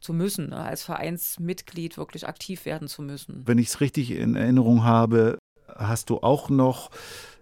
zu 0.00 0.12
müssen, 0.12 0.50
ne? 0.50 0.56
als 0.56 0.82
Vereinsmitglied 0.82 1.98
wirklich 1.98 2.26
aktiv 2.26 2.64
werden 2.64 2.88
zu 2.88 3.02
müssen. 3.02 3.42
Wenn 3.46 3.58
ich 3.58 3.68
es 3.68 3.80
richtig 3.80 4.10
in 4.12 4.36
Erinnerung 4.36 4.84
habe, 4.84 5.38
hast 5.68 6.10
du 6.10 6.18
auch 6.18 6.48
noch 6.48 6.90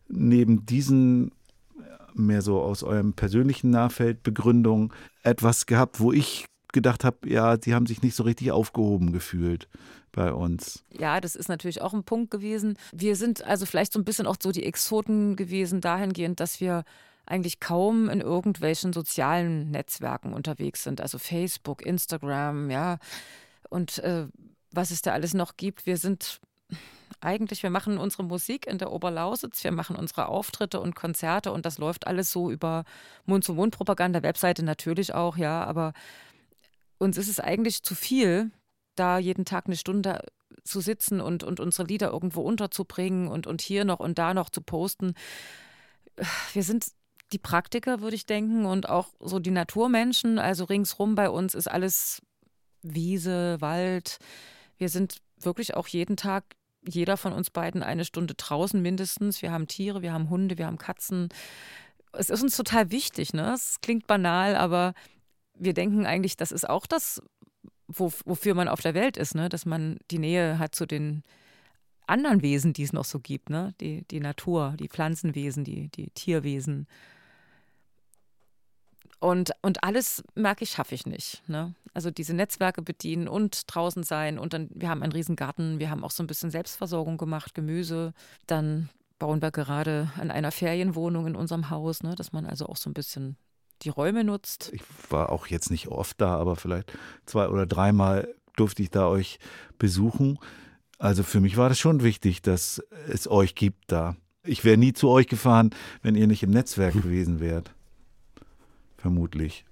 neben 0.08 0.66
diesen 0.66 1.32
mehr 2.14 2.42
so 2.42 2.60
aus 2.60 2.82
eurem 2.82 3.12
persönlichen 3.12 3.70
Nahfeld 3.70 4.22
Begründung 4.22 4.92
etwas 5.22 5.66
gehabt, 5.66 6.00
wo 6.00 6.12
ich 6.12 6.46
gedacht 6.72 7.04
habe, 7.04 7.28
ja, 7.28 7.56
die 7.56 7.74
haben 7.74 7.86
sich 7.86 8.02
nicht 8.02 8.14
so 8.14 8.24
richtig 8.24 8.50
aufgehoben 8.50 9.12
gefühlt 9.12 9.68
bei 10.12 10.32
uns. 10.32 10.84
Ja, 10.98 11.20
das 11.20 11.36
ist 11.36 11.48
natürlich 11.48 11.82
auch 11.82 11.94
ein 11.94 12.04
Punkt 12.04 12.30
gewesen. 12.30 12.76
Wir 12.92 13.16
sind 13.16 13.44
also 13.44 13.66
vielleicht 13.66 13.92
so 13.92 13.98
ein 13.98 14.04
bisschen 14.04 14.26
auch 14.26 14.36
so 14.40 14.52
die 14.52 14.64
Exoten 14.64 15.36
gewesen 15.36 15.80
dahingehend, 15.80 16.40
dass 16.40 16.60
wir 16.60 16.84
eigentlich 17.26 17.60
kaum 17.60 18.08
in 18.08 18.20
irgendwelchen 18.20 18.92
sozialen 18.92 19.70
Netzwerken 19.70 20.32
unterwegs 20.32 20.82
sind, 20.82 21.00
also 21.00 21.18
Facebook, 21.18 21.84
Instagram, 21.84 22.70
ja. 22.70 22.98
Und 23.68 23.98
äh, 23.98 24.26
was 24.72 24.90
es 24.90 25.02
da 25.02 25.12
alles 25.12 25.34
noch 25.34 25.56
gibt, 25.56 25.86
wir 25.86 25.98
sind 25.98 26.40
eigentlich, 27.20 27.62
wir 27.62 27.70
machen 27.70 27.98
unsere 27.98 28.22
Musik 28.22 28.66
in 28.66 28.78
der 28.78 28.92
Oberlausitz, 28.92 29.64
wir 29.64 29.72
machen 29.72 29.96
unsere 29.96 30.28
Auftritte 30.28 30.80
und 30.80 30.94
Konzerte 30.94 31.52
und 31.52 31.66
das 31.66 31.78
läuft 31.78 32.06
alles 32.06 32.30
so 32.30 32.50
über 32.50 32.84
Mund-zu-Mund-Propaganda, 33.26 34.22
Webseite 34.22 34.64
natürlich 34.64 35.14
auch, 35.14 35.36
ja, 35.36 35.64
aber 35.64 35.92
uns 36.98 37.16
ist 37.16 37.28
es 37.28 37.40
eigentlich 37.40 37.82
zu 37.82 37.94
viel, 37.94 38.50
da 38.98 39.18
jeden 39.18 39.44
Tag 39.44 39.66
eine 39.66 39.76
Stunde 39.76 40.20
zu 40.64 40.80
sitzen 40.80 41.20
und, 41.20 41.42
und 41.42 41.60
unsere 41.60 41.86
Lieder 41.86 42.10
irgendwo 42.10 42.42
unterzubringen 42.42 43.28
und, 43.28 43.46
und 43.46 43.60
hier 43.60 43.84
noch 43.84 44.00
und 44.00 44.18
da 44.18 44.34
noch 44.34 44.50
zu 44.50 44.60
posten. 44.60 45.14
Wir 46.52 46.62
sind 46.62 46.86
die 47.32 47.38
Praktiker, 47.38 48.00
würde 48.00 48.16
ich 48.16 48.26
denken, 48.26 48.64
und 48.64 48.88
auch 48.88 49.08
so 49.20 49.38
die 49.38 49.50
Naturmenschen. 49.50 50.38
Also 50.38 50.64
ringsrum 50.64 51.14
bei 51.14 51.30
uns 51.30 51.54
ist 51.54 51.70
alles 51.70 52.22
Wiese, 52.82 53.60
Wald. 53.60 54.18
Wir 54.76 54.88
sind 54.88 55.18
wirklich 55.40 55.74
auch 55.74 55.88
jeden 55.88 56.16
Tag, 56.16 56.44
jeder 56.86 57.16
von 57.16 57.32
uns 57.32 57.50
beiden, 57.50 57.82
eine 57.82 58.04
Stunde 58.04 58.34
draußen 58.34 58.80
mindestens. 58.80 59.42
Wir 59.42 59.52
haben 59.52 59.68
Tiere, 59.68 60.02
wir 60.02 60.12
haben 60.12 60.30
Hunde, 60.30 60.58
wir 60.58 60.66
haben 60.66 60.78
Katzen. 60.78 61.28
Es 62.12 62.30
ist 62.30 62.42
uns 62.42 62.56
total 62.56 62.90
wichtig, 62.90 63.34
ne? 63.34 63.52
Es 63.52 63.80
klingt 63.82 64.06
banal, 64.06 64.56
aber 64.56 64.94
wir 65.54 65.74
denken 65.74 66.06
eigentlich, 66.06 66.36
das 66.36 66.52
ist 66.52 66.68
auch 66.68 66.86
das, 66.86 67.20
wo, 67.88 68.12
wofür 68.24 68.54
man 68.54 68.68
auf 68.68 68.80
der 68.80 68.94
Welt 68.94 69.16
ist, 69.16 69.34
ne? 69.34 69.48
dass 69.48 69.66
man 69.66 69.98
die 70.10 70.18
Nähe 70.18 70.58
hat 70.58 70.74
zu 70.74 70.86
den 70.86 71.24
anderen 72.06 72.42
Wesen, 72.42 72.72
die 72.72 72.82
es 72.82 72.92
noch 72.92 73.04
so 73.04 73.18
gibt, 73.18 73.50
ne? 73.50 73.74
die, 73.80 74.04
die 74.10 74.20
Natur, 74.20 74.74
die 74.78 74.88
Pflanzenwesen, 74.88 75.64
die, 75.64 75.88
die 75.88 76.10
Tierwesen. 76.10 76.86
Und, 79.20 79.52
und 79.62 79.82
alles, 79.82 80.22
merke 80.34 80.64
ich, 80.64 80.70
schaffe 80.70 80.94
ich 80.94 81.06
nicht. 81.06 81.42
Ne? 81.48 81.74
Also 81.92 82.10
diese 82.10 82.34
Netzwerke 82.34 82.82
bedienen 82.82 83.26
und 83.26 83.64
draußen 83.66 84.04
sein. 84.04 84.38
Und 84.38 84.52
dann, 84.52 84.68
wir 84.72 84.88
haben 84.88 85.02
einen 85.02 85.12
riesen 85.12 85.34
Garten, 85.34 85.80
wir 85.80 85.90
haben 85.90 86.04
auch 86.04 86.12
so 86.12 86.22
ein 86.22 86.28
bisschen 86.28 86.50
Selbstversorgung 86.50 87.18
gemacht, 87.18 87.54
Gemüse. 87.54 88.14
Dann 88.46 88.90
bauen 89.18 89.42
wir 89.42 89.50
gerade 89.50 90.12
an 90.16 90.30
einer 90.30 90.52
Ferienwohnung 90.52 91.26
in 91.26 91.36
unserem 91.36 91.70
Haus, 91.70 92.02
ne? 92.02 92.14
dass 92.14 92.32
man 92.32 92.46
also 92.46 92.66
auch 92.66 92.76
so 92.76 92.88
ein 92.88 92.94
bisschen 92.94 93.36
die 93.82 93.88
Räume 93.88 94.24
nutzt. 94.24 94.70
Ich 94.72 94.82
war 95.10 95.30
auch 95.30 95.46
jetzt 95.46 95.70
nicht 95.70 95.88
oft 95.88 96.20
da, 96.20 96.36
aber 96.36 96.56
vielleicht 96.56 96.92
zwei 97.26 97.48
oder 97.48 97.66
dreimal 97.66 98.34
durfte 98.56 98.82
ich 98.82 98.90
da 98.90 99.06
euch 99.06 99.38
besuchen. 99.78 100.38
Also 100.98 101.22
für 101.22 101.40
mich 101.40 101.56
war 101.56 101.68
das 101.68 101.78
schon 101.78 102.02
wichtig, 102.02 102.42
dass 102.42 102.82
es 103.08 103.30
euch 103.30 103.54
gibt 103.54 103.84
da. 103.92 104.16
Ich 104.44 104.64
wäre 104.64 104.76
nie 104.76 104.92
zu 104.92 105.08
euch 105.08 105.28
gefahren, 105.28 105.70
wenn 106.02 106.16
ihr 106.16 106.26
nicht 106.26 106.42
im 106.42 106.50
Netzwerk 106.50 106.94
gewesen 107.02 107.40
wärt. 107.40 107.72
Vermutlich. 108.96 109.64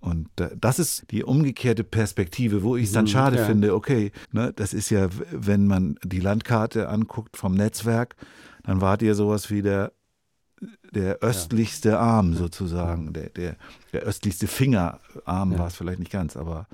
Und 0.00 0.28
das 0.58 0.80
ist 0.80 1.12
die 1.12 1.22
umgekehrte 1.22 1.84
Perspektive, 1.84 2.64
wo 2.64 2.76
ich 2.76 2.86
es 2.86 2.92
dann 2.92 3.04
Mhm, 3.04 3.08
schade 3.08 3.36
ja. 3.36 3.44
finde, 3.46 3.72
okay, 3.72 4.10
ne, 4.32 4.52
das 4.52 4.74
ist 4.74 4.90
ja, 4.90 5.08
wenn 5.30 5.68
man 5.68 5.96
die 6.02 6.18
Landkarte 6.18 6.88
anguckt 6.88 7.36
vom 7.36 7.54
Netzwerk, 7.54 8.16
dann 8.64 8.80
wart 8.80 9.02
ihr 9.02 9.14
sowas 9.14 9.48
wie 9.50 9.62
der 9.62 9.92
der 10.94 11.18
östlichste 11.20 11.98
Arm 11.98 12.34
sozusagen, 12.34 13.12
der, 13.12 13.30
der, 13.30 13.56
der 13.92 14.02
östlichste 14.02 14.46
Fingerarm 14.46 15.52
Ja. 15.52 15.58
war 15.58 15.66
es 15.66 15.74
vielleicht 15.76 15.98
nicht 15.98 16.12
ganz, 16.12 16.36
aber 16.36 16.66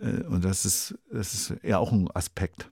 äh, 0.00 0.22
und 0.24 0.44
das 0.44 0.64
ist, 0.64 0.94
das 1.12 1.34
ist 1.34 1.54
ja 1.62 1.78
auch 1.78 1.92
ein 1.92 2.10
Aspekt. 2.14 2.70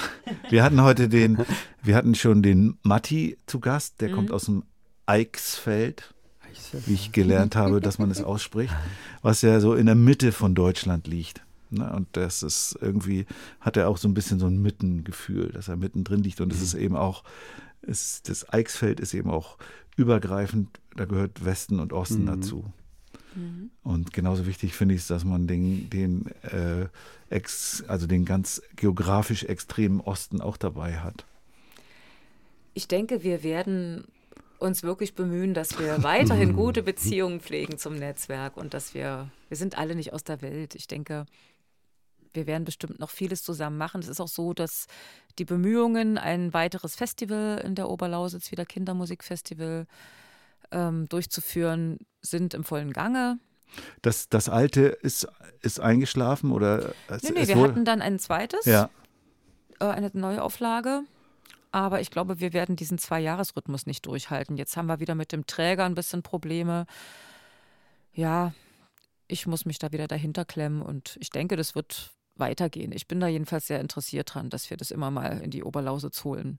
Wir 0.50 0.62
hatten 0.64 0.80
heute 0.80 1.08
den, 1.10 1.38
wir 1.82 1.94
hatten 1.96 2.14
schon 2.14 2.42
den 2.42 2.78
Matti 2.82 3.36
zu 3.46 3.60
Gast, 3.60 4.00
der 4.00 4.10
kommt 4.10 4.30
aus 4.32 4.46
dem 4.46 4.62
Eichsfeld, 5.04 6.14
wie 6.86 6.94
ich 6.94 7.12
gelernt 7.12 7.54
habe, 7.56 7.80
dass 7.80 7.98
man 7.98 8.10
es 8.10 8.22
ausspricht, 8.24 8.74
was 9.20 9.42
ja 9.42 9.60
so 9.60 9.74
in 9.74 9.84
der 9.86 9.94
Mitte 9.94 10.32
von 10.32 10.54
Deutschland 10.54 11.06
liegt. 11.06 11.42
Ne? 11.70 11.92
Und 11.92 12.08
das 12.12 12.42
ist 12.42 12.78
irgendwie, 12.80 13.26
hat 13.60 13.76
er 13.76 13.88
auch 13.88 13.98
so 13.98 14.08
ein 14.08 14.14
bisschen 14.14 14.38
so 14.38 14.46
ein 14.46 14.62
Mittengefühl, 14.62 15.48
dass 15.48 15.68
er 15.68 15.76
mittendrin 15.76 16.22
liegt. 16.22 16.40
Und 16.40 16.50
es 16.52 16.62
ist 16.62 16.72
eben 16.74 16.96
auch, 16.96 17.22
es, 17.86 18.22
das 18.22 18.48
Eichsfeld 18.52 19.00
ist 19.00 19.14
eben 19.14 19.30
auch 19.30 19.56
übergreifend, 19.96 20.80
da 20.96 21.04
gehört 21.04 21.44
Westen 21.44 21.80
und 21.80 21.92
Osten 21.92 22.22
Mhm. 22.22 22.26
dazu. 22.26 22.64
Und 23.82 24.12
genauso 24.12 24.46
wichtig 24.46 24.74
finde 24.74 24.94
ich 24.94 25.00
es, 25.00 25.06
dass 25.08 25.24
man 25.24 25.48
den, 25.48 25.90
den, 25.90 26.26
äh, 26.42 26.86
ex, 27.30 27.82
also 27.88 28.06
den 28.06 28.24
ganz 28.24 28.62
geografisch 28.76 29.42
extremen 29.42 30.00
Osten 30.00 30.40
auch 30.40 30.56
dabei 30.56 30.98
hat. 31.00 31.24
Ich 32.74 32.86
denke, 32.86 33.24
wir 33.24 33.42
werden 33.42 34.04
uns 34.58 34.84
wirklich 34.84 35.14
bemühen, 35.16 35.52
dass 35.52 35.80
wir 35.80 36.02
weiterhin 36.04 36.54
gute 36.54 36.84
Beziehungen 36.84 37.40
pflegen 37.40 37.76
zum 37.76 37.96
Netzwerk 37.96 38.56
und 38.56 38.72
dass 38.72 38.94
wir, 38.94 39.30
wir 39.48 39.56
sind 39.56 39.76
alle 39.78 39.96
nicht 39.96 40.12
aus 40.12 40.22
der 40.22 40.40
Welt. 40.40 40.76
Ich 40.76 40.86
denke, 40.86 41.26
wir 42.34 42.46
werden 42.46 42.64
bestimmt 42.64 42.98
noch 43.00 43.10
vieles 43.10 43.42
zusammen 43.42 43.78
machen. 43.78 44.00
Es 44.00 44.08
ist 44.08 44.20
auch 44.20 44.28
so, 44.28 44.52
dass 44.52 44.86
die 45.38 45.44
Bemühungen, 45.44 46.18
ein 46.18 46.52
weiteres 46.52 46.94
Festival 46.94 47.60
in 47.64 47.74
der 47.74 47.88
Oberlausitz, 47.88 48.50
wieder 48.50 48.64
Kindermusikfestival, 48.64 49.86
ähm, 50.70 51.08
durchzuführen, 51.08 51.98
sind 52.20 52.54
im 52.54 52.64
vollen 52.64 52.92
Gange. 52.92 53.38
Das, 54.02 54.28
das 54.28 54.48
alte 54.48 54.82
ist, 54.82 55.26
ist 55.60 55.80
eingeschlafen 55.80 56.52
oder 56.52 56.92
es, 57.08 57.22
Nee, 57.22 57.30
nee, 57.34 57.48
wir 57.48 57.56
hatten 57.56 57.84
dann 57.84 58.02
ein 58.02 58.18
zweites, 58.18 58.64
ja, 58.64 58.90
äh, 59.80 59.86
eine 59.86 60.10
Neuauflage. 60.12 61.02
Aber 61.72 62.00
ich 62.00 62.12
glaube, 62.12 62.38
wir 62.38 62.52
werden 62.52 62.76
diesen 62.76 62.98
Zwei-Jahres-Rhythmus 62.98 63.86
nicht 63.86 64.06
durchhalten. 64.06 64.56
Jetzt 64.56 64.76
haben 64.76 64.86
wir 64.86 65.00
wieder 65.00 65.16
mit 65.16 65.32
dem 65.32 65.44
Träger 65.44 65.84
ein 65.84 65.96
bisschen 65.96 66.22
Probleme. 66.22 66.86
Ja, 68.12 68.52
ich 69.26 69.48
muss 69.48 69.64
mich 69.64 69.80
da 69.80 69.90
wieder 69.90 70.06
dahinter 70.06 70.44
klemmen 70.44 70.82
und 70.82 71.16
ich 71.20 71.30
denke, 71.30 71.56
das 71.56 71.74
wird 71.74 72.12
weitergehen. 72.36 72.92
Ich 72.92 73.06
bin 73.06 73.20
da 73.20 73.28
jedenfalls 73.28 73.66
sehr 73.66 73.80
interessiert 73.80 74.34
dran, 74.34 74.50
dass 74.50 74.70
wir 74.70 74.76
das 74.76 74.90
immer 74.90 75.10
mal 75.10 75.40
in 75.40 75.50
die 75.50 75.62
Oberlausitz 75.62 76.24
holen. 76.24 76.58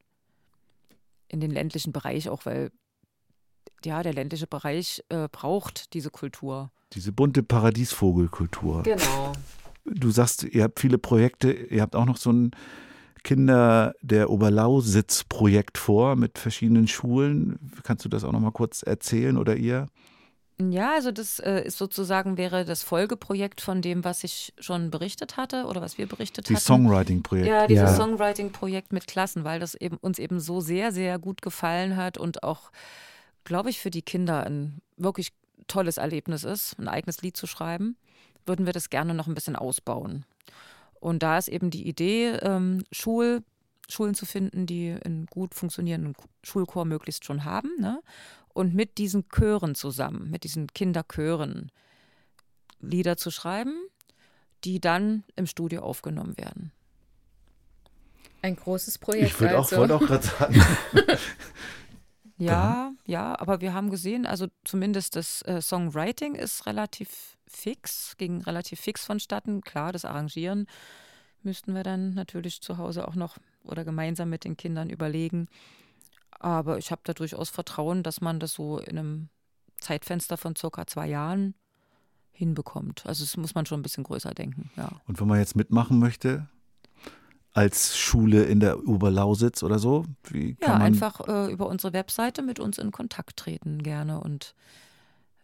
In 1.28 1.40
den 1.40 1.52
ländlichen 1.52 1.92
Bereich 1.92 2.30
auch, 2.30 2.46
weil 2.46 2.72
ja, 3.84 4.02
der 4.04 4.14
ländliche 4.14 4.48
Bereich 4.48 5.04
äh, 5.10 5.28
braucht 5.32 5.94
diese 5.94 6.10
Kultur. 6.10 6.72
diese 6.94 7.12
bunte 7.12 7.44
Paradiesvogelkultur. 7.44 8.84
Genau. 8.84 9.34
Du 9.86 10.10
sagst, 10.10 10.44
ihr 10.44 10.64
habt 10.64 10.80
viele 10.80 10.98
Projekte, 10.98 11.52
ihr 11.52 11.82
habt 11.82 11.96
auch 11.96 12.06
noch 12.06 12.18
so 12.18 12.32
ein 12.32 12.52
Kinder 13.24 13.94
der 14.02 14.30
Oberlausitz-Projekt 14.30 15.78
vor 15.78 16.16
mit 16.16 16.38
verschiedenen 16.38 16.88
Schulen. 16.88 17.60
Kannst 17.84 18.06
du 18.06 18.10
das 18.10 18.24
auch 18.24 18.32
noch 18.32 18.40
mal 18.40 18.52
kurz 18.52 18.82
erzählen 18.84 19.38
oder 19.38 19.56
ihr? 19.56 19.88
Ja, 20.58 20.94
also 20.94 21.12
das 21.12 21.40
äh, 21.40 21.64
ist 21.66 21.78
sozusagen 21.78 22.38
wäre 22.38 22.64
das 22.64 22.82
Folgeprojekt 22.82 23.60
von 23.60 23.82
dem, 23.82 24.06
was 24.06 24.24
ich 24.24 24.54
schon 24.58 24.90
berichtet 24.90 25.36
hatte 25.36 25.66
oder 25.66 25.82
was 25.82 25.98
wir 25.98 26.08
berichtet 26.08 26.48
Die 26.48 26.54
hatten. 26.56 26.64
Songwriting-Projekt. 26.64 27.48
Ja, 27.48 27.68
dieses 27.68 27.90
Ja. 27.92 27.96
Songwriting-Projekt 27.96 28.94
mit 28.94 29.06
Klassen, 29.06 29.44
weil 29.44 29.60
das 29.60 29.76
eben 29.76 29.98
uns 29.98 30.18
eben 30.18 30.40
so 30.40 30.62
sehr, 30.62 30.94
sehr 30.94 31.20
gut 31.20 31.42
gefallen 31.42 31.98
hat 31.98 32.18
und 32.18 32.44
auch, 32.44 32.72
glaube 33.44 33.70
ich, 33.70 33.80
für 33.82 33.92
die 33.92 34.02
Kinder 34.02 34.46
ein 34.46 34.82
wirklich 34.96 35.34
tolles 35.68 35.98
Erlebnis 35.98 36.46
ist, 36.46 36.80
ein 36.80 36.88
eigenes 36.88 37.22
Lied 37.22 37.36
zu 37.36 37.48
schreiben, 37.48 37.98
würden 38.46 38.66
wir 38.66 38.74
das 38.74 38.90
gerne 38.90 39.14
noch 39.14 39.28
ein 39.28 39.36
bisschen 39.36 39.58
ausbauen. 39.58 40.26
Und 41.02 41.22
da 41.22 41.38
ist 41.38 41.50
eben 41.50 41.70
die 41.70 41.86
Idee, 41.88 42.30
ähm, 42.42 42.84
Schul, 42.94 43.44
Schulen 43.90 44.16
zu 44.16 44.26
finden, 44.26 44.66
die 44.66 44.96
einen 45.04 45.26
gut 45.26 45.54
funktionierenden 45.54 46.16
Schulchor 46.44 46.86
möglichst 46.86 47.26
schon 47.26 47.44
haben. 47.44 47.70
Ne? 47.80 48.00
Und 48.56 48.74
mit 48.74 48.98
diesen 48.98 49.28
Chören 49.28 49.76
zusammen, 49.76 50.32
mit 50.32 50.46
diesen 50.46 50.68
Kinderchören, 50.68 51.72
Lieder 52.80 53.18
zu 53.18 53.30
schreiben, 53.30 53.76
die 54.64 54.80
dann 54.80 55.26
im 55.36 55.46
Studio 55.46 55.82
aufgenommen 55.82 56.38
werden. 56.38 56.72
Ein 58.42 58.56
großes 58.56 58.98
Projekt. 58.98 59.28
Ich 59.28 59.40
würde 59.40 59.58
auch, 59.58 59.64
also. 59.64 59.78
wollte 59.78 59.96
auch 59.96 60.02
gerade 60.02 60.26
sagen. 60.26 60.62
Ja, 62.38 62.92
ja, 63.06 63.40
aber 63.40 63.62
wir 63.62 63.74
haben 63.74 63.90
gesehen, 63.90 64.26
also 64.26 64.48
zumindest 64.66 65.16
das 65.16 65.42
äh, 65.44 65.62
Songwriting 65.62 66.36
ist 66.36 66.66
relativ 66.66 67.38
fix, 67.48 68.18
ging 68.18 68.42
relativ 68.42 68.82
fix 68.82 69.06
vonstatten. 69.06 69.62
Klar, 69.62 69.94
das 69.94 70.04
Arrangieren 70.04 70.68
müssten 71.44 71.74
wir 71.74 71.84
dann 71.84 72.14
natürlich 72.14 72.60
zu 72.60 72.78
Hause 72.78 73.08
auch 73.08 73.16
noch 73.16 73.38
oder 73.64 73.86
gemeinsam 73.86 74.30
mit 74.30 74.44
den 74.44 74.58
Kindern 74.58 74.90
überlegen. 74.90 75.48
Aber 76.40 76.78
ich 76.78 76.92
habe 76.92 77.02
da 77.04 77.14
durchaus 77.14 77.50
Vertrauen, 77.50 78.04
dass 78.04 78.22
man 78.22 78.40
das 78.40 78.54
so 78.54 78.80
in 78.80 78.98
einem 78.98 79.30
Zeitfenster 79.80 80.38
von 80.38 80.56
circa 80.56 80.88
zwei 80.88 81.08
Jahren 81.08 81.56
hinbekommt. 82.32 83.06
Also 83.06 83.24
das 83.24 83.38
muss 83.38 83.56
man 83.56 83.66
schon 83.66 83.80
ein 83.80 83.84
bisschen 83.84 84.04
größer 84.04 84.34
denken, 84.34 84.70
ja. 84.76 84.90
Und 85.08 85.20
wenn 85.20 85.28
man 85.28 85.40
jetzt 85.40 85.56
mitmachen 85.56 86.00
möchte, 86.00 86.48
als 87.54 87.98
Schule 87.98 88.44
in 88.44 88.60
der 88.60 88.86
Oberlausitz 88.86 89.64
oder 89.64 89.80
so, 89.80 90.06
wie 90.26 90.56
kann 90.56 90.72
Ja, 90.74 90.78
man 90.78 90.88
einfach 90.88 91.22
äh, 91.28 91.52
über 91.52 91.68
unsere 91.68 91.94
Webseite 91.94 92.42
mit 92.42 92.60
uns 92.60 92.78
in 92.78 92.92
Kontakt 92.92 93.38
treten 93.38 93.82
gerne 93.82 94.20
und 94.20 94.54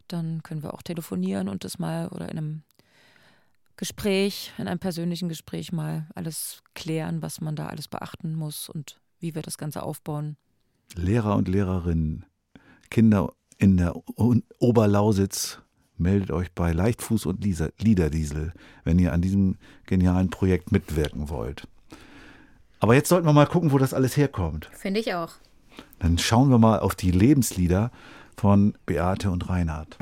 dann 0.09 0.43
können 0.43 0.61
wir 0.61 0.73
auch 0.73 0.81
telefonieren 0.81 1.47
und 1.47 1.63
das 1.63 1.79
mal 1.79 2.09
oder 2.09 2.27
in 2.29 2.37
einem 2.37 2.63
Gespräch, 3.77 4.51
in 4.57 4.67
einem 4.67 4.79
persönlichen 4.79 5.29
Gespräch 5.29 5.71
mal 5.71 6.07
alles 6.13 6.61
klären, 6.75 7.21
was 7.21 7.39
man 7.39 7.55
da 7.55 7.67
alles 7.67 7.87
beachten 7.87 8.35
muss 8.35 8.67
und 8.67 8.99
wie 9.19 9.33
wir 9.33 9.41
das 9.41 9.57
Ganze 9.57 9.81
aufbauen. 9.83 10.35
Lehrer 10.95 11.35
und 11.35 11.47
Lehrerinnen, 11.47 12.25
Kinder 12.89 13.33
in 13.57 13.77
der 13.77 13.95
Oberlausitz, 14.59 15.59
meldet 15.97 16.31
euch 16.31 16.51
bei 16.51 16.71
Leichtfuß 16.71 17.27
und 17.27 17.43
Liederdiesel, 17.43 18.53
wenn 18.83 18.99
ihr 18.99 19.13
an 19.13 19.21
diesem 19.21 19.57
genialen 19.85 20.29
Projekt 20.29 20.71
mitwirken 20.71 21.29
wollt. 21.29 21.67
Aber 22.79 22.95
jetzt 22.95 23.09
sollten 23.09 23.27
wir 23.27 23.33
mal 23.33 23.45
gucken, 23.45 23.71
wo 23.71 23.77
das 23.77 23.93
alles 23.93 24.17
herkommt. 24.17 24.69
Finde 24.73 24.99
ich 24.99 25.13
auch. 25.13 25.33
Dann 25.99 26.17
schauen 26.17 26.49
wir 26.49 26.57
mal 26.57 26.79
auf 26.79 26.95
die 26.95 27.11
Lebenslieder 27.11 27.91
von 28.35 28.73
Beate 28.87 29.29
und 29.29 29.49
Reinhard. 29.49 29.97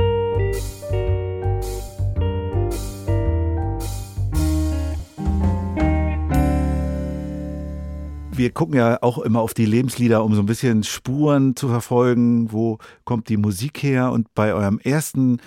Wir 8.40 8.52
gucken 8.52 8.76
ja 8.76 9.04
auch 9.04 9.18
immer 9.18 9.42
auf 9.42 9.54
die 9.54 9.66
Lebenslieder, 9.66 10.24
um 10.24 10.34
so 10.34 10.42
ein 10.42 10.46
bisschen 10.46 10.86
Spuren 10.86 11.58
zu 11.58 11.68
verfolgen, 11.68 12.54
wo 12.54 12.78
kommt 13.04 13.28
die 13.28 13.36
Musik 13.36 13.84
her. 13.84 14.14
Und 14.14 14.34
bei 14.34 14.54
eurem 14.54 14.80
ersten 14.80 15.42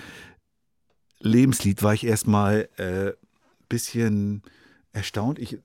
Lebenslied 1.20 1.82
war 1.82 1.94
ich 1.94 2.04
erstmal 2.04 2.68
äh, 2.76 3.12
bisschen 3.70 4.42
erstaunt. 4.92 5.38
Ich, 5.38 5.56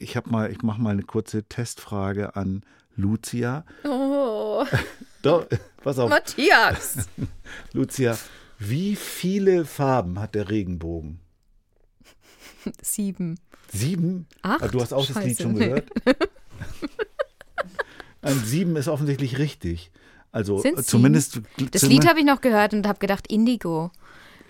ich 0.00 0.16
habe 0.16 0.28
mal, 0.28 0.50
ich 0.50 0.62
mache 0.62 0.82
mal 0.82 0.90
eine 0.90 1.04
kurze 1.04 1.44
Testfrage 1.44 2.34
an 2.34 2.64
Lucia. 2.96 3.64
Oh, 3.84 4.64
Doch, 5.22 5.46
pass 5.84 6.00
auf. 6.00 6.10
Matthias. 6.10 7.06
Lucia, 7.72 8.18
wie 8.58 8.96
viele 8.96 9.66
Farben 9.66 10.18
hat 10.18 10.34
der 10.34 10.50
Regenbogen? 10.50 11.20
Sieben. 12.82 13.38
Sieben? 13.72 14.26
Acht? 14.42 14.64
Ah, 14.64 14.66
du 14.66 14.80
hast 14.80 14.92
auch 14.92 15.06
das 15.06 15.14
Lied 15.22 15.38
Scheiße, 15.38 15.42
schon 15.44 15.52
nee. 15.52 15.66
gehört. 15.66 15.88
Ein 18.22 18.38
sieben 18.44 18.76
ist 18.76 18.88
offensichtlich 18.88 19.38
richtig. 19.38 19.90
Also 20.30 20.58
Sind's 20.58 20.86
zumindest 20.86 21.40
Das 21.72 21.82
Lied 21.82 22.06
habe 22.08 22.20
ich 22.20 22.24
noch 22.24 22.40
gehört 22.40 22.72
und 22.72 22.86
habe 22.86 22.98
gedacht, 22.98 23.26
Indigo. 23.26 23.90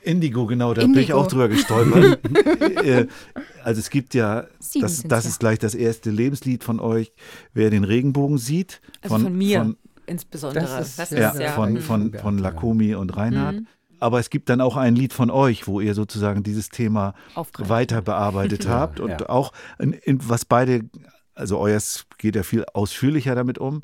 Indigo, 0.02 0.46
genau, 0.46 0.74
da 0.74 0.82
bin 0.82 0.92
ich 0.94 0.98
Indigo. 1.10 1.20
auch 1.20 1.26
drüber 1.26 1.48
gestolpert. 1.48 2.20
Äh, 2.82 3.06
also 3.62 3.78
es 3.78 3.90
gibt 3.90 4.12
ja, 4.14 4.46
Sieben 4.58 4.82
das, 4.82 5.02
das 5.04 5.24
ja. 5.24 5.30
ist 5.30 5.38
gleich 5.40 5.58
das 5.60 5.74
erste 5.74 6.10
Lebenslied 6.10 6.64
von 6.64 6.80
euch, 6.80 7.12
wer 7.54 7.70
den 7.70 7.84
Regenbogen 7.84 8.38
sieht. 8.38 8.80
Also 9.02 9.18
von, 9.18 9.36
mir 9.36 9.58
Von, 9.60 9.76
insbesondere. 10.06 10.64
Das 10.64 10.98
ist- 10.98 11.12
ja, 11.12 11.32
ja, 11.38 11.52
von, 11.52 11.74
mhm. 11.74 11.80
von, 11.80 12.12
von 12.14 12.38
ja. 12.38 12.42
Lakomi 12.42 12.94
und 12.96 13.16
Reinhard. 13.16 13.56
Mhm. 13.56 13.66
Aber 14.00 14.18
es 14.18 14.30
gibt 14.30 14.48
dann 14.48 14.60
auch 14.60 14.76
ein 14.76 14.96
Lied 14.96 15.12
von 15.12 15.30
euch, 15.30 15.68
wo 15.68 15.80
ihr 15.80 15.94
sozusagen 15.94 16.42
dieses 16.42 16.70
Thema 16.70 17.14
Aufgreifen. 17.36 17.70
weiter 17.70 18.02
bearbeitet 18.02 18.66
habt 18.68 18.98
und 18.98 19.10
ja. 19.10 19.28
auch 19.28 19.52
in, 19.78 19.92
in, 19.92 20.28
was 20.28 20.44
beide, 20.44 20.80
also 21.34 21.58
euers 21.58 22.06
geht 22.18 22.36
ja 22.36 22.42
viel 22.42 22.64
ausführlicher 22.74 23.34
damit 23.34 23.58
um. 23.58 23.80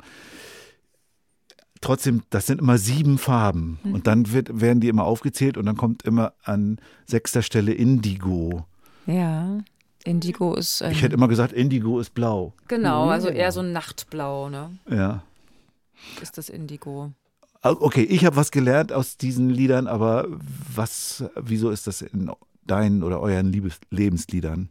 Trotzdem, 1.81 2.23
das 2.29 2.45
sind 2.45 2.59
immer 2.59 2.77
sieben 2.77 3.17
Farben 3.17 3.79
Mhm. 3.83 3.93
und 3.93 4.07
dann 4.07 4.31
wird, 4.33 4.59
werden 4.59 4.81
die 4.81 4.89
immer 4.89 5.05
aufgezählt 5.05 5.57
und 5.57 5.65
dann 5.65 5.77
kommt 5.77 6.03
immer 6.03 6.33
an 6.43 6.77
sechster 7.05 7.41
Stelle 7.41 7.73
Indigo. 7.73 8.65
Ja, 9.05 9.59
Indigo 10.03 10.55
ist 10.55 10.81
ein, 10.81 10.91
Ich 10.91 11.01
hätte 11.01 11.13
immer 11.15 11.29
gesagt, 11.29 11.53
Indigo 11.53 11.99
ist 11.99 12.13
blau. 12.13 12.53
genau, 12.67 13.05
Mhm, 13.05 13.11
also 13.11 13.29
eher 13.29 13.51
so 13.53 13.61
ein 13.61 13.71
Nachtblau, 13.71 14.49
ne? 14.49 14.71
Ja. 14.89 15.23
Ist 16.21 16.37
das 16.37 16.49
Indigo. 16.49 17.11
Okay, 17.61 18.03
ich 18.03 18.25
habe 18.25 18.35
was 18.35 18.51
gelernt 18.51 18.91
aus 18.93 19.17
diesen 19.17 19.49
Liedern, 19.49 19.87
aber 19.87 20.27
was, 20.73 21.23
wieso 21.35 21.69
ist 21.71 21.87
das 21.87 22.01
in 22.01 22.31
deinen 22.65 23.03
oder 23.03 23.19
euren 23.21 23.51
Liebes 23.51 23.79
Lebensliedern? 23.89 24.69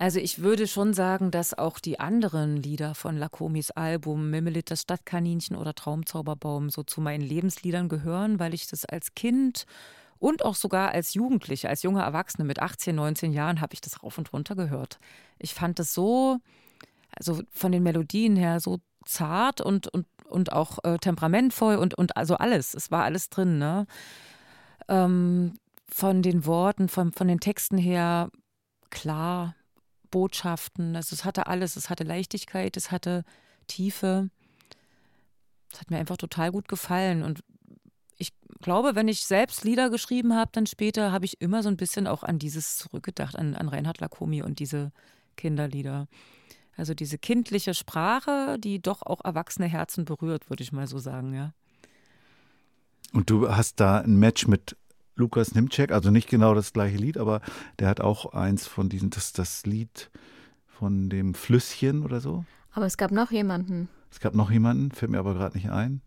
Also 0.00 0.20
ich 0.20 0.38
würde 0.38 0.68
schon 0.68 0.94
sagen, 0.94 1.32
dass 1.32 1.58
auch 1.58 1.80
die 1.80 1.98
anderen 1.98 2.56
Lieder 2.56 2.94
von 2.94 3.16
Lakomis 3.16 3.72
Album, 3.72 4.30
Mimmelit, 4.30 4.70
das 4.70 4.82
Stadtkaninchen 4.82 5.56
oder 5.56 5.74
Traumzauberbaum 5.74 6.70
so 6.70 6.84
zu 6.84 7.00
meinen 7.00 7.20
Lebensliedern 7.20 7.88
gehören, 7.88 8.38
weil 8.38 8.54
ich 8.54 8.68
das 8.68 8.84
als 8.84 9.14
Kind 9.16 9.66
und 10.20 10.44
auch 10.44 10.54
sogar 10.54 10.92
als 10.92 11.14
Jugendliche, 11.14 11.68
als 11.68 11.82
junge 11.82 12.02
Erwachsene 12.02 12.44
mit 12.44 12.60
18, 12.60 12.94
19 12.94 13.32
Jahren 13.32 13.60
habe 13.60 13.74
ich 13.74 13.80
das 13.80 14.02
rauf 14.02 14.18
und 14.18 14.32
runter 14.32 14.54
gehört. 14.54 15.00
Ich 15.38 15.52
fand 15.52 15.80
das 15.80 15.94
so, 15.94 16.38
also 17.10 17.42
von 17.50 17.72
den 17.72 17.82
Melodien 17.82 18.36
her 18.36 18.60
so 18.60 18.78
zart 19.04 19.60
und, 19.60 19.88
und, 19.88 20.06
und 20.26 20.52
auch 20.52 20.78
äh, 20.84 20.98
temperamentvoll 20.98 21.74
und, 21.74 21.94
und 21.94 22.16
also 22.16 22.36
alles. 22.36 22.74
Es 22.74 22.92
war 22.92 23.02
alles 23.02 23.30
drin, 23.30 23.58
ne? 23.58 23.86
Ähm, 24.88 25.54
von 25.90 26.22
den 26.22 26.46
Worten, 26.46 26.88
von, 26.88 27.12
von 27.12 27.26
den 27.26 27.40
Texten 27.40 27.78
her 27.78 28.30
klar, 28.90 29.54
Botschaften. 30.10 30.96
Also 30.96 31.14
es 31.14 31.24
hatte 31.24 31.46
alles. 31.46 31.76
Es 31.76 31.90
hatte 31.90 32.04
Leichtigkeit, 32.04 32.76
es 32.76 32.90
hatte 32.90 33.24
Tiefe. 33.66 34.30
Es 35.72 35.80
hat 35.80 35.90
mir 35.90 35.98
einfach 35.98 36.16
total 36.16 36.50
gut 36.50 36.68
gefallen. 36.68 37.22
Und 37.22 37.42
ich 38.16 38.32
glaube, 38.60 38.94
wenn 38.94 39.08
ich 39.08 39.24
selbst 39.24 39.64
Lieder 39.64 39.90
geschrieben 39.90 40.34
habe, 40.34 40.50
dann 40.52 40.66
später 40.66 41.12
habe 41.12 41.24
ich 41.24 41.40
immer 41.40 41.62
so 41.62 41.68
ein 41.68 41.76
bisschen 41.76 42.06
auch 42.06 42.22
an 42.22 42.38
dieses 42.38 42.78
zurückgedacht, 42.78 43.36
an, 43.36 43.54
an 43.54 43.68
Reinhard 43.68 44.00
Lacomi 44.00 44.42
und 44.42 44.58
diese 44.58 44.92
Kinderlieder. 45.36 46.08
Also 46.76 46.94
diese 46.94 47.18
kindliche 47.18 47.74
Sprache, 47.74 48.56
die 48.58 48.80
doch 48.80 49.02
auch 49.02 49.24
erwachsene 49.24 49.66
Herzen 49.66 50.04
berührt, 50.04 50.48
würde 50.48 50.62
ich 50.62 50.72
mal 50.72 50.86
so 50.86 50.98
sagen, 50.98 51.34
ja. 51.34 51.52
Und 53.12 53.30
du 53.30 53.48
hast 53.50 53.80
da 53.80 53.98
ein 53.98 54.16
Match 54.16 54.46
mit 54.46 54.76
Lukas 55.18 55.54
Nimczek, 55.54 55.92
also 55.92 56.10
nicht 56.10 56.28
genau 56.28 56.54
das 56.54 56.72
gleiche 56.72 56.96
Lied, 56.96 57.18
aber 57.18 57.40
der 57.78 57.88
hat 57.88 58.00
auch 58.00 58.32
eins 58.32 58.66
von 58.66 58.88
diesen, 58.88 59.10
das, 59.10 59.32
das 59.32 59.66
Lied 59.66 60.10
von 60.66 61.10
dem 61.10 61.34
Flüsschen 61.34 62.04
oder 62.04 62.20
so. 62.20 62.44
Aber 62.72 62.86
es 62.86 62.96
gab 62.96 63.10
noch 63.10 63.30
jemanden. 63.30 63.88
Es 64.10 64.20
gab 64.20 64.34
noch 64.34 64.50
jemanden, 64.50 64.92
fällt 64.92 65.10
mir 65.10 65.18
aber 65.18 65.34
gerade 65.34 65.56
nicht 65.56 65.70
ein. 65.70 66.00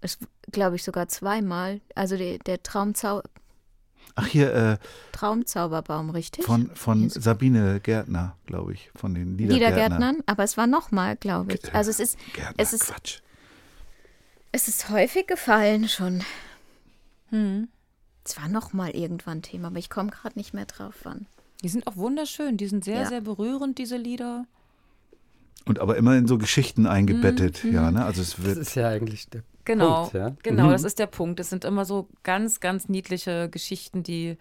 Es 0.00 0.18
glaube 0.52 0.76
ich 0.76 0.84
sogar 0.84 1.08
zweimal. 1.08 1.80
Also 1.94 2.16
die, 2.16 2.38
der 2.38 2.62
Traumzau 2.62 3.22
Ach, 4.14 4.26
hier, 4.26 4.54
äh, 4.54 4.78
Traumzauberbaum, 5.12 6.10
richtig? 6.10 6.44
von, 6.44 6.70
von. 6.74 7.10
Sabine 7.10 7.80
Gärtner, 7.80 8.36
glaube 8.46 8.72
ich, 8.72 8.90
von 8.94 9.14
den 9.14 9.36
Liedergärtnern. 9.36 9.74
Liedergärtnern, 9.74 10.22
aber 10.26 10.44
es 10.44 10.56
war 10.56 10.66
nochmal, 10.66 11.16
glaube 11.16 11.54
ich. 11.54 11.74
Also 11.74 11.90
es 11.90 11.98
ist, 12.00 12.18
Gärtner, 12.32 12.54
es 12.56 12.72
ist, 12.72 12.86
Quatsch. 12.86 13.20
es 14.52 14.68
ist 14.68 14.88
häufig 14.88 15.26
gefallen 15.26 15.88
schon. 15.88 16.22
Hm. 17.30 17.68
Es 18.28 18.36
war 18.36 18.48
nochmal 18.48 18.90
irgendwann 18.90 19.42
Thema, 19.42 19.68
aber 19.68 19.78
ich 19.78 19.88
komme 19.90 20.10
gerade 20.10 20.36
nicht 20.38 20.52
mehr 20.52 20.66
drauf, 20.66 20.94
wann. 21.04 21.26
Die 21.62 21.68
sind 21.68 21.86
auch 21.86 21.96
wunderschön, 21.96 22.56
die 22.56 22.66
sind 22.66 22.84
sehr, 22.84 23.02
Ja. 23.02 23.06
sehr 23.06 23.20
berührend, 23.20 23.78
diese 23.78 23.96
Lieder. 23.96 24.46
Und 25.64 25.78
aber 25.80 25.96
immer 25.96 26.16
in 26.16 26.26
so 26.26 26.36
Geschichten 26.38 26.86
eingebettet, 26.86 27.64
Mhm, 27.64 27.74
ja, 27.74 27.90
ne? 27.90 28.04
Also 28.04 28.22
es 28.22 28.36
Das 28.36 28.44
wird, 28.44 28.58
ist 28.58 28.74
ja 28.74 28.88
eigentlich 28.88 29.28
der 29.30 29.42
Genau, 29.64 30.02
Punkt, 30.02 30.14
ja. 30.14 30.36
genau, 30.42 30.66
Mhm. 30.66 30.70
das 30.72 30.84
ist 30.84 30.98
der 30.98 31.06
Punkt. 31.06 31.40
Es 31.40 31.50
sind 31.50 31.64
immer 31.64 31.84
so 31.84 32.08
ganz, 32.22 32.60
ganz 32.60 32.88
niedliche 32.88 33.48
Geschichten, 33.48 34.02
die, 34.04 34.36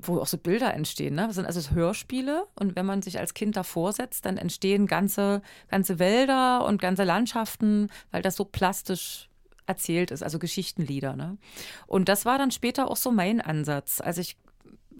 wo 0.00 0.20
auch 0.20 0.26
so 0.28 0.38
Bilder 0.38 0.72
entstehen. 0.74 1.16
Ne? 1.16 1.26
Das 1.26 1.34
sind 1.34 1.46
also 1.46 1.70
Hörspiele 1.72 2.46
und 2.54 2.76
wenn 2.76 2.86
man 2.86 3.02
sich 3.02 3.18
als 3.18 3.34
Kind 3.34 3.56
davor 3.56 3.92
setzt, 3.92 4.24
dann 4.26 4.36
entstehen 4.36 4.86
ganze, 4.86 5.42
ganze 5.68 5.98
Wälder 5.98 6.64
und 6.64 6.80
ganze 6.80 7.02
Landschaften, 7.04 7.88
weil 8.12 8.22
das 8.22 8.36
so 8.36 8.44
plastisch 8.44 9.27
erzählt 9.68 10.10
ist, 10.10 10.22
also 10.22 10.38
Geschichtenlieder. 10.38 11.14
Ne? 11.14 11.38
Und 11.86 12.08
das 12.08 12.24
war 12.24 12.38
dann 12.38 12.50
später 12.50 12.90
auch 12.90 12.96
so 12.96 13.10
mein 13.10 13.40
Ansatz, 13.40 14.00
als 14.00 14.18
ich 14.18 14.36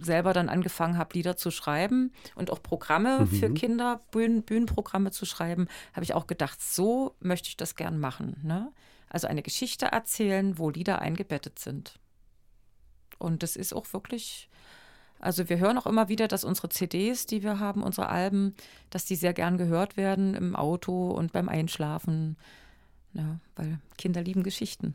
selber 0.01 0.33
dann 0.33 0.49
angefangen 0.49 0.97
habe, 0.97 1.15
Lieder 1.15 1.37
zu 1.37 1.51
schreiben 1.51 2.13
und 2.37 2.51
auch 2.51 2.63
Programme 2.63 3.27
für 3.27 3.53
Kinder, 3.53 4.01
Bühnen, 4.13 4.43
Bühnenprogramme 4.43 5.11
zu 5.11 5.27
schreiben, 5.27 5.67
habe 5.93 6.05
ich 6.05 6.15
auch 6.15 6.27
gedacht, 6.27 6.63
so 6.63 7.17
möchte 7.21 7.49
ich 7.49 7.57
das 7.57 7.75
gern 7.75 7.99
machen. 7.99 8.37
Ne? 8.45 8.73
Also 9.09 9.27
eine 9.27 9.43
Geschichte 9.43 9.87
erzählen, 9.87 10.59
wo 10.59 10.71
Lieder 10.71 11.01
eingebettet 11.01 11.59
sind. 11.59 11.99
Und 13.19 13.43
das 13.43 13.57
ist 13.57 13.73
auch 13.73 13.93
wirklich, 13.93 14.49
also 15.19 15.49
wir 15.49 15.59
hören 15.59 15.79
auch 15.79 15.87
immer 15.87 16.09
wieder, 16.09 16.29
dass 16.29 16.45
unsere 16.45 16.69
CDs, 16.69 17.27
die 17.27 17.43
wir 17.43 17.59
haben, 17.59 17.83
unsere 17.83 18.09
Alben, 18.09 18.55
dass 18.91 19.05
die 19.05 19.17
sehr 19.17 19.33
gern 19.33 19.59
gehört 19.59 19.97
werden 19.97 20.35
im 20.35 20.55
Auto 20.55 21.11
und 21.11 21.33
beim 21.33 21.49
Einschlafen. 21.49 22.37
Ja, 23.15 23.39
weil 23.57 23.79
Kinder 23.97 24.23
lieben 24.23 24.43
Geschichten. 24.43 24.95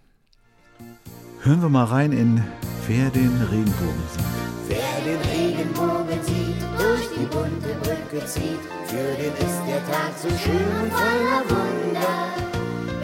hören 1.42 1.62
wir 1.62 1.70
mal 1.70 1.86
rein 1.86 2.12
in 2.12 2.44
Wer 2.88 3.10
den 3.12 3.42
Regenbogen 3.50 4.04
sieht. 4.12 4.26
Wer 4.68 4.96
den 5.06 5.22
Regenbogen 5.32 6.22
sieht, 6.24 6.62
durch 6.78 7.08
die 7.16 7.26
bunte 7.26 7.74
Brücke 7.82 8.26
zieht, 8.26 8.60
für 8.88 9.16
den 9.16 9.34
ist 9.34 9.62
der 9.68 9.84
Tag 9.88 10.12
so 10.22 10.30
schön 10.30 10.68
und 10.82 10.92
voller 10.92 11.44
Wunder. 11.50 12.14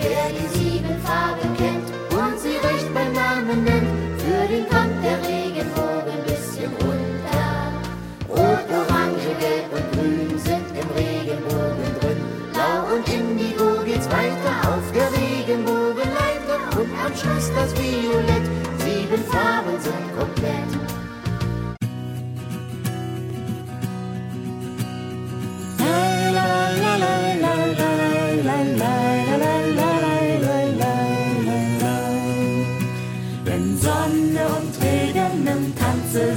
Wer 0.02 0.30
die 0.36 0.58
sieben 0.58 1.00
Farben 1.02 1.56
kennt 1.58 1.88
und 2.12 2.40
sie 2.40 2.58
recht 2.68 2.94
beim 2.94 3.14
Namen 3.14 3.64
nennt, 3.64 4.22
für 4.22 4.48
den 4.48 4.68
kommt 4.68 4.99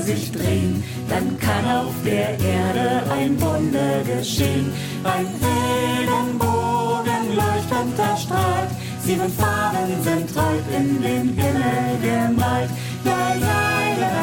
sich 0.02 0.32
drehen, 0.32 0.82
dann 1.08 1.38
kann 1.38 1.64
auf 1.66 1.94
der 2.04 2.38
Erde 2.38 3.10
ein 3.10 3.40
Wunder 3.40 4.02
geschehen. 4.04 4.72
Ein 5.04 5.26
Regenbogen 5.46 7.36
leuchtend 7.36 7.98
erstrahlt, 7.98 8.70
sieben 9.00 9.30
Farben 9.30 10.02
sind 10.02 10.30
heute 10.36 10.70
in 10.76 11.02
den 11.02 11.28
Himmel 11.34 11.98
gemalt. 12.02 12.70
La, 13.04 13.34
la, 13.34 13.94
la, 14.00 14.22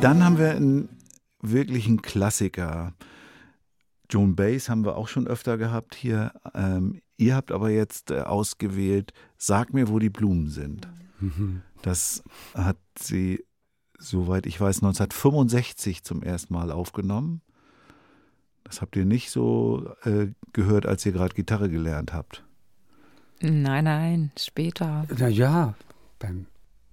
dann 0.00 0.24
haben 0.24 0.38
wir 0.38 0.52
einen 0.52 0.88
wirklichen 1.42 2.02
Klassiker. 2.02 2.94
Joan 4.08 4.36
Baez 4.36 4.68
haben 4.68 4.84
wir 4.84 4.96
auch 4.96 5.08
schon 5.08 5.26
öfter 5.26 5.58
gehabt 5.58 5.96
hier. 5.96 6.32
Ähm, 6.54 7.00
ihr 7.16 7.34
habt 7.34 7.50
aber 7.50 7.70
jetzt 7.70 8.12
äh, 8.12 8.20
ausgewählt, 8.20 9.12
sag 9.36 9.74
mir, 9.74 9.88
wo 9.88 9.98
die 9.98 10.08
Blumen 10.08 10.50
sind. 10.50 10.88
Mhm. 11.18 11.62
Das 11.82 12.22
hat 12.54 12.78
sie, 12.98 13.44
soweit 13.98 14.46
ich 14.46 14.60
weiß, 14.60 14.78
1965 14.78 16.02
zum 16.02 16.22
ersten 16.22 16.54
Mal 16.54 16.70
aufgenommen. 16.70 17.42
Das 18.64 18.82
habt 18.82 18.96
ihr 18.96 19.04
nicht 19.04 19.30
so 19.30 19.90
äh, 20.02 20.28
gehört, 20.52 20.86
als 20.86 21.06
ihr 21.06 21.12
gerade 21.12 21.34
Gitarre 21.34 21.70
gelernt 21.70 22.12
habt. 22.12 22.44
Nein, 23.40 23.84
nein, 23.84 24.32
später. 24.36 25.06
Na 25.16 25.28
ja, 25.28 25.74
beim 26.18 26.46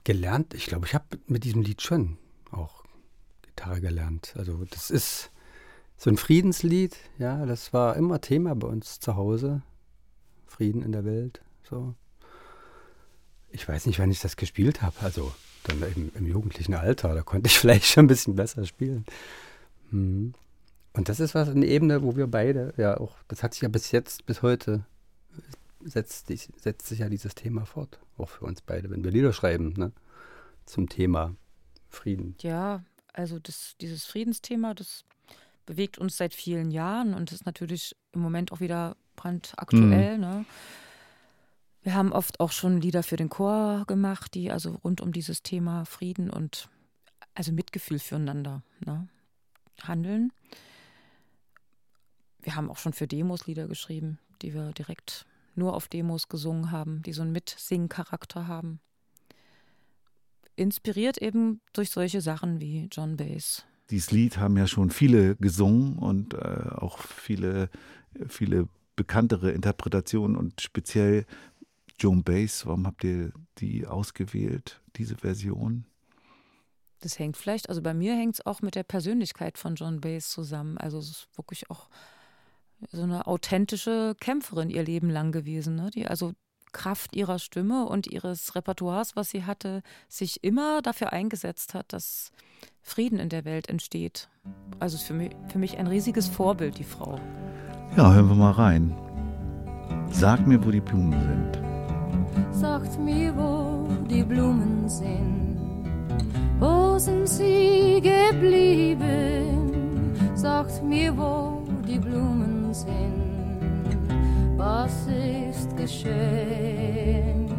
gelernt, 0.04 0.54
ich 0.54 0.68
glaube, 0.68 0.86
ich 0.86 0.94
habe 0.94 1.06
mit 1.28 1.44
diesem 1.44 1.62
Lied 1.62 1.82
schon 1.82 2.18
auch 2.52 2.84
Gitarre 3.42 3.82
gelernt. 3.82 4.34
Also 4.38 4.64
das 4.70 4.90
ist 4.90 5.32
so 5.98 6.10
ein 6.10 6.18
Friedenslied, 6.18 6.96
ja, 7.18 7.46
das 7.46 7.74
war 7.74 7.96
immer 7.96 8.22
Thema 8.22 8.56
bei 8.56 8.68
uns 8.68 9.00
zu 9.00 9.16
Hause. 9.16 9.64
Frieden 10.46 10.84
in 10.84 10.92
der 10.92 11.04
Welt, 11.04 11.42
so. 11.64 11.96
Ich 13.56 13.68
weiß 13.68 13.86
nicht, 13.86 13.99
wann 13.99 14.12
ich 14.12 14.20
das 14.20 14.36
gespielt 14.36 14.82
habe, 14.82 14.95
also 15.01 15.34
dann 15.64 15.82
im, 15.95 16.12
im 16.14 16.28
jugendlichen 16.28 16.74
Alter, 16.74 17.16
da 17.16 17.22
konnte 17.24 17.47
ich 17.47 17.58
vielleicht 17.60 17.86
schon 17.86 18.06
ein 18.06 18.08
bisschen 18.08 18.36
besser 18.36 18.66
spielen. 18.66 19.06
Mhm. 19.91 20.34
Und 20.93 21.10
das 21.10 21.20
ist 21.20 21.36
was, 21.36 21.49
eine 21.49 21.66
Ebene, 21.66 22.03
wo 22.03 22.16
wir 22.16 22.28
beide, 22.28 22.74
ja 22.78 22.97
auch, 22.97 23.16
das 23.28 23.43
hat 23.43 23.53
sich 23.53 23.62
ja 23.64 23.70
bis 23.70 23.91
jetzt, 23.91 24.26
bis 24.26 24.41
heute, 24.41 24.86
setzt, 25.84 26.28
sich- 26.28 26.49
setzt 26.58 26.88
sich 26.88 26.99
ja 26.99 27.10
dieses 27.10 27.36
Thema 27.36 27.66
fort, 27.66 27.99
auch 28.18 28.30
für 28.30 28.45
uns 28.45 28.62
beide, 28.62 28.89
wenn 28.89 29.03
wir 29.03 29.12
Lieder 29.12 29.34
schreiben, 29.34 29.74
ne, 29.78 29.91
zum 30.66 30.88
Thema 30.88 31.36
Frieden. 31.89 32.36
Ja, 32.41 32.84
also 33.14 33.39
das, 33.39 33.76
dieses 33.82 34.06
Friedensthema, 34.06 34.74
das 34.74 35.03
bewegt 35.66 35.97
uns 35.97 36.18
seit 36.18 36.34
vielen 36.34 36.72
Jahren 36.72 37.14
und 37.14 37.32
ist 37.32 37.45
natürlich 37.45 37.95
im 38.14 38.22
Moment 38.22 38.51
auch 38.51 38.60
wieder 38.60 38.95
brandaktuell. 39.16 40.18
Ne? 40.18 40.45
Wir 41.86 41.94
haben 41.94 42.14
oft 42.14 42.40
auch 42.40 42.52
schon 42.52 42.82
Lieder 42.82 43.04
für 43.04 43.16
den 43.16 43.30
Chor 43.30 43.84
gemacht, 43.86 44.34
die 44.34 44.50
also 44.50 44.72
rund 44.84 45.02
um 45.02 45.12
dieses 45.12 45.44
Thema 45.44 45.86
Frieden 45.86 46.32
und 46.32 46.68
also 47.36 47.52
Mitgefühl 47.52 48.00
füreinander 48.00 48.64
ne, 48.84 49.08
handeln. 49.84 50.34
Wir 52.42 52.56
haben 52.56 52.72
auch 52.72 52.80
schon 52.80 52.94
für 52.94 53.06
Demos 53.06 53.46
Lieder 53.46 53.68
geschrieben, 53.68 54.18
die 54.42 54.56
wir 54.56 54.72
direkt 54.72 55.28
nur 55.54 55.76
auf 55.76 55.88
Demos 55.88 56.28
gesungen 56.28 56.72
haben, 56.72 57.04
die 57.04 57.14
so 57.14 57.22
einen 57.22 57.34
Mitsingen-Charakter 57.34 58.48
haben. 58.48 58.80
Inspiriert 60.56 61.20
eben 61.20 61.62
durch 61.74 61.92
solche 61.92 62.20
Sachen 62.20 62.60
wie 62.60 62.88
John 62.92 63.16
Bass. 63.16 63.64
Dieses 63.92 64.10
Lied 64.10 64.40
haben 64.40 64.58
ja 64.58 64.66
schon 64.66 64.90
viele 64.90 65.36
gesungen 65.36 66.00
und 66.00 66.34
äh, 66.34 66.38
auch 66.78 66.98
viele, 66.98 67.70
viele 68.28 68.70
bekanntere 68.96 69.52
Interpretationen 69.52 70.36
und 70.36 70.62
speziell 70.62 71.26
Joan 72.00 72.24
Bass. 72.24 72.66
Warum 72.66 72.86
habt 72.86 73.04
ihr 73.04 73.32
die 73.58 73.86
ausgewählt, 73.86 74.82
diese 74.96 75.18
Version? 75.18 75.86
Das 77.02 77.20
hängt 77.20 77.38
vielleicht, 77.38 77.70
also 77.70 77.82
bei 77.82 77.93
mir 77.93 78.16
hängt 78.16 78.36
es 78.36 78.46
auch 78.46 78.62
mit 78.62 78.76
der 78.76 78.84
Persönlichkeit 78.84 79.58
von 79.58 79.76
John 79.76 80.02
Bass 80.02 80.30
zusammen. 80.30 80.78
Also 80.78 80.98
es 80.98 81.10
ist 81.10 81.28
wirklich 81.36 81.70
auch 81.70 81.89
so 82.91 83.04
eine 83.04 83.28
authentische 83.28 84.16
Kämpferin 84.20 84.70
ihr 84.70 84.84
Leben 84.84 85.10
lang 85.10 85.32
gewesen, 85.32 85.76
ne? 85.76 85.89
die 85.93 86.08
also 86.08 86.34
Kraft 86.72 87.16
ihrer 87.16 87.39
Stimme 87.39 87.86
und 87.86 88.08
ihres 88.08 88.56
Repertoires, 88.56 89.16
was 89.16 89.30
sie 89.30 89.46
hatte, 89.46 89.82
sich 90.10 90.43
immer 90.43 90.82
dafür 90.82 91.14
eingesetzt 91.14 91.74
hat, 91.74 91.93
dass 91.93 92.32
Frieden 92.82 93.18
in 93.20 93.30
der 93.30 93.46
Welt 93.46 93.70
entsteht. 93.70 94.30
Also 94.80 94.98
ist 94.98 95.04
für 95.04 95.14
mich, 95.14 95.32
für 95.48 95.58
mich 95.58 95.78
ein 95.78 95.88
riesiges 95.88 96.28
Vorbild, 96.28 96.78
die 96.78 96.84
Frau. 96.84 97.20
Ja, 97.96 98.14
hören 98.14 98.28
wir 98.28 98.36
mal 98.36 98.52
rein. 98.52 98.93
Sag 100.12 100.46
mir, 100.46 100.64
wo 100.66 100.72
die 100.72 100.82
Blumen 100.82 101.14
sind. 101.22 101.64
Sagt 102.52 103.00
mir, 103.00 103.36
wo 103.36 103.88
die 104.10 104.24
Blumen 104.24 104.88
sind. 104.88 105.58
Wo 106.60 106.98
sind 106.98 107.28
sie 107.28 108.02
geblieben? 108.02 109.62
Sagt 110.36 110.84
mir, 110.84 111.16
wo 111.18 111.64
die 111.88 112.00
Blumen 112.00 112.74
sind. 112.74 113.26
Was 114.58 115.08
ist 115.08 115.76
geschehen? 115.76 117.50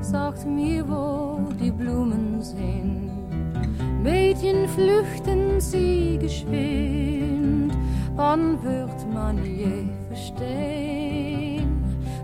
Sagt 0.00 0.46
mir, 0.46 0.88
wo 0.88 1.40
die 1.60 1.70
Blumen 1.70 2.40
sind. 2.42 3.10
Mädchen 4.02 4.66
flüchten 4.68 5.60
sie 5.60 6.18
geschwind. 6.18 7.76
Wann 8.16 8.62
wird 8.62 9.12
man 9.12 9.44
je 9.44 9.88
verstehen? 10.08 11.47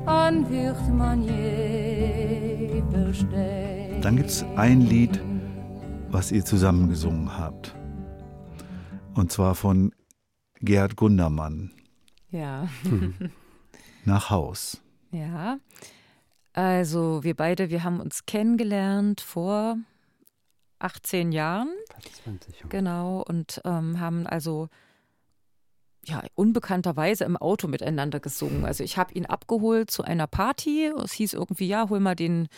Wann 0.05 0.51
wird 0.51 0.77
man 0.93 1.23
je 1.23 2.83
verstehen? 2.91 4.03
Dann 4.03 4.17
gibt 4.17 4.29
es 4.29 4.45
ein 4.57 4.83
Lied, 4.83 5.19
was 6.11 6.31
ihr 6.31 6.45
zusammen 6.45 6.91
gesungen 6.91 7.39
habt. 7.39 7.75
Und 9.15 9.33
zwar 9.33 9.55
von 9.55 9.95
Gerd 10.61 10.97
Gundermann. 10.97 11.71
Ja. 12.31 12.69
Nach 14.05 14.29
Haus. 14.29 14.83
Ja. 15.11 15.59
Also 16.53 17.25
wir 17.25 17.35
beide, 17.35 17.71
wir 17.71 17.83
haben 17.83 18.01
uns 18.01 18.27
kennengelernt 18.27 19.23
vor 19.23 19.77
18 20.81 21.33
Jahren. 21.33 21.73
20, 22.25 22.61
ja. 22.61 22.67
Genau. 22.69 23.25
Und 23.27 23.63
ähm, 23.65 24.01
haben 24.01 24.27
also 24.27 24.69
ja, 26.07 26.23
unbekannterweise 26.35 27.25
im 27.25 27.37
Auto 27.37 27.69
miteinander 27.69 28.21
gesungen. 28.21 28.65
Also 28.65 28.85
ich 28.85 28.97
habe 28.97 29.15
ihn 29.15 29.27
abgeholt 29.27 29.91
zu 29.91 30.03
einer 30.03 30.27
Party. 30.27 30.93
Es 31.03 31.13
hieß 31.13 31.33
irgendwie, 31.35 31.67
ja, 31.67 31.89
hol 31.89 32.01
mal 32.01 32.15
den, 32.15 32.49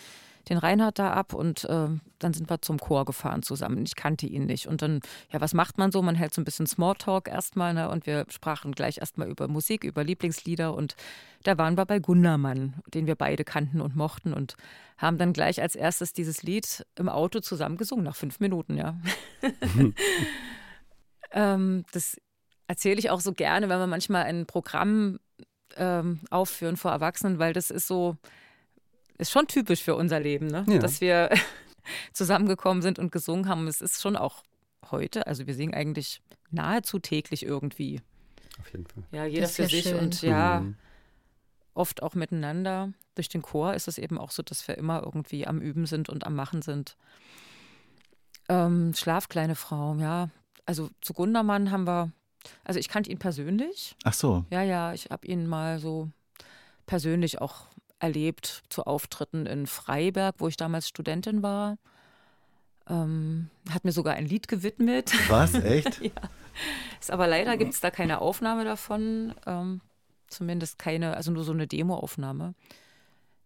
den 0.48 0.58
Reinhard 0.58 0.98
da 0.98 1.12
ab 1.12 1.32
und 1.32 1.64
äh, 1.64 1.88
dann 2.18 2.34
sind 2.34 2.50
wir 2.50 2.62
zum 2.62 2.78
Chor 2.78 3.04
gefahren 3.04 3.42
zusammen. 3.42 3.84
Ich 3.84 3.96
kannte 3.96 4.26
ihn 4.26 4.46
nicht. 4.46 4.66
Und 4.66 4.82
dann, 4.82 5.00
ja, 5.30 5.40
was 5.40 5.54
macht 5.54 5.78
man 5.78 5.92
so? 5.92 6.02
Man 6.02 6.14
hält 6.14 6.34
so 6.34 6.40
ein 6.40 6.44
bisschen 6.44 6.66
Smalltalk 6.66 7.28
erstmal, 7.28 7.74
ne? 7.74 7.90
Und 7.90 8.06
wir 8.06 8.26
sprachen 8.30 8.72
gleich 8.72 8.98
erstmal 8.98 9.28
über 9.28 9.48
Musik, 9.48 9.84
über 9.84 10.04
Lieblingslieder 10.04 10.74
und 10.74 10.96
da 11.42 11.58
waren 11.58 11.76
wir 11.76 11.86
bei 11.86 11.98
Gundermann, 11.98 12.74
den 12.92 13.06
wir 13.06 13.14
beide 13.14 13.44
kannten 13.44 13.80
und 13.80 13.94
mochten 13.94 14.32
und 14.32 14.56
haben 14.98 15.18
dann 15.18 15.32
gleich 15.32 15.60
als 15.60 15.76
erstes 15.76 16.12
dieses 16.12 16.42
Lied 16.42 16.84
im 16.96 17.08
Auto 17.08 17.40
zusammen 17.40 17.76
gesungen, 17.76 18.04
nach 18.04 18.16
fünf 18.16 18.40
Minuten, 18.40 18.76
ja. 18.76 18.96
ähm, 21.32 21.84
das 21.92 22.16
erzähle 22.66 22.98
ich 22.98 23.10
auch 23.10 23.20
so 23.20 23.32
gerne, 23.32 23.68
wenn 23.68 23.78
wir 23.78 23.86
manchmal 23.86 24.24
ein 24.24 24.46
Programm 24.46 25.18
ähm, 25.76 26.20
aufführen 26.30 26.76
vor 26.76 26.90
Erwachsenen, 26.90 27.38
weil 27.38 27.52
das 27.52 27.70
ist 27.70 27.86
so, 27.86 28.16
ist 29.18 29.30
schon 29.30 29.46
typisch 29.46 29.82
für 29.82 29.94
unser 29.94 30.20
Leben, 30.20 30.46
ne? 30.46 30.64
Ja. 30.68 30.78
dass 30.78 31.00
wir 31.00 31.30
zusammengekommen 32.12 32.82
sind 32.82 32.98
und 32.98 33.12
gesungen 33.12 33.48
haben. 33.48 33.68
Es 33.68 33.80
ist 33.80 34.00
schon 34.00 34.16
auch 34.16 34.42
heute, 34.90 35.26
also 35.26 35.46
wir 35.46 35.54
singen 35.54 35.74
eigentlich 35.74 36.22
nahezu 36.50 36.98
täglich 36.98 37.44
irgendwie. 37.44 38.00
Auf 38.60 38.70
jeden 38.72 38.86
Fall. 38.86 39.02
Ja, 39.12 39.24
jeder 39.26 39.48
für 39.48 39.62
ja 39.62 39.68
sich 39.68 39.82
schön. 39.84 39.98
und 39.98 40.22
ja, 40.22 40.60
Mhm. 40.60 40.76
oft 41.74 42.02
auch 42.02 42.14
miteinander. 42.14 42.92
Durch 43.14 43.28
den 43.28 43.42
Chor 43.42 43.74
ist 43.74 43.88
es 43.88 43.98
eben 43.98 44.18
auch 44.18 44.30
so, 44.30 44.42
dass 44.42 44.66
wir 44.68 44.76
immer 44.78 45.02
irgendwie 45.04 45.46
am 45.46 45.60
Üben 45.60 45.86
sind 45.86 46.08
und 46.08 46.24
am 46.26 46.34
Machen 46.34 46.62
sind. 46.62 46.96
Ähm, 48.48 48.94
Schlaf, 48.94 49.28
kleine 49.28 49.54
Frau, 49.56 49.94
ja. 49.96 50.28
Also 50.66 50.90
zu 51.00 51.12
Gundermann 51.14 51.70
haben 51.70 51.86
wir, 51.86 52.12
also 52.64 52.80
ich 52.80 52.88
kannte 52.88 53.10
ihn 53.10 53.18
persönlich. 53.18 53.96
Ach 54.04 54.12
so. 54.12 54.44
Ja, 54.50 54.62
ja, 54.62 54.92
ich 54.92 55.10
habe 55.10 55.26
ihn 55.26 55.46
mal 55.46 55.78
so 55.78 56.10
persönlich 56.86 57.40
auch 57.40 57.66
erlebt 57.98 58.62
zu 58.68 58.84
Auftritten 58.84 59.46
in 59.46 59.66
Freiberg, 59.66 60.36
wo 60.38 60.48
ich 60.48 60.56
damals 60.56 60.88
Studentin 60.88 61.42
war. 61.42 61.78
Ähm, 62.88 63.50
hat 63.70 63.84
mir 63.84 63.92
sogar 63.92 64.14
ein 64.14 64.26
Lied 64.26 64.48
gewidmet. 64.48 65.12
Was? 65.28 65.54
Echt? 65.54 66.00
ja. 66.00 66.10
Ist 67.00 67.10
aber 67.10 67.26
leider 67.26 67.56
gibt 67.56 67.74
es 67.74 67.80
da 67.80 67.90
keine 67.90 68.20
Aufnahme 68.20 68.64
davon. 68.64 69.34
Ähm, 69.46 69.80
zumindest 70.28 70.78
keine, 70.78 71.16
also 71.16 71.30
nur 71.30 71.44
so 71.44 71.52
eine 71.52 71.66
Demoaufnahme. 71.66 72.54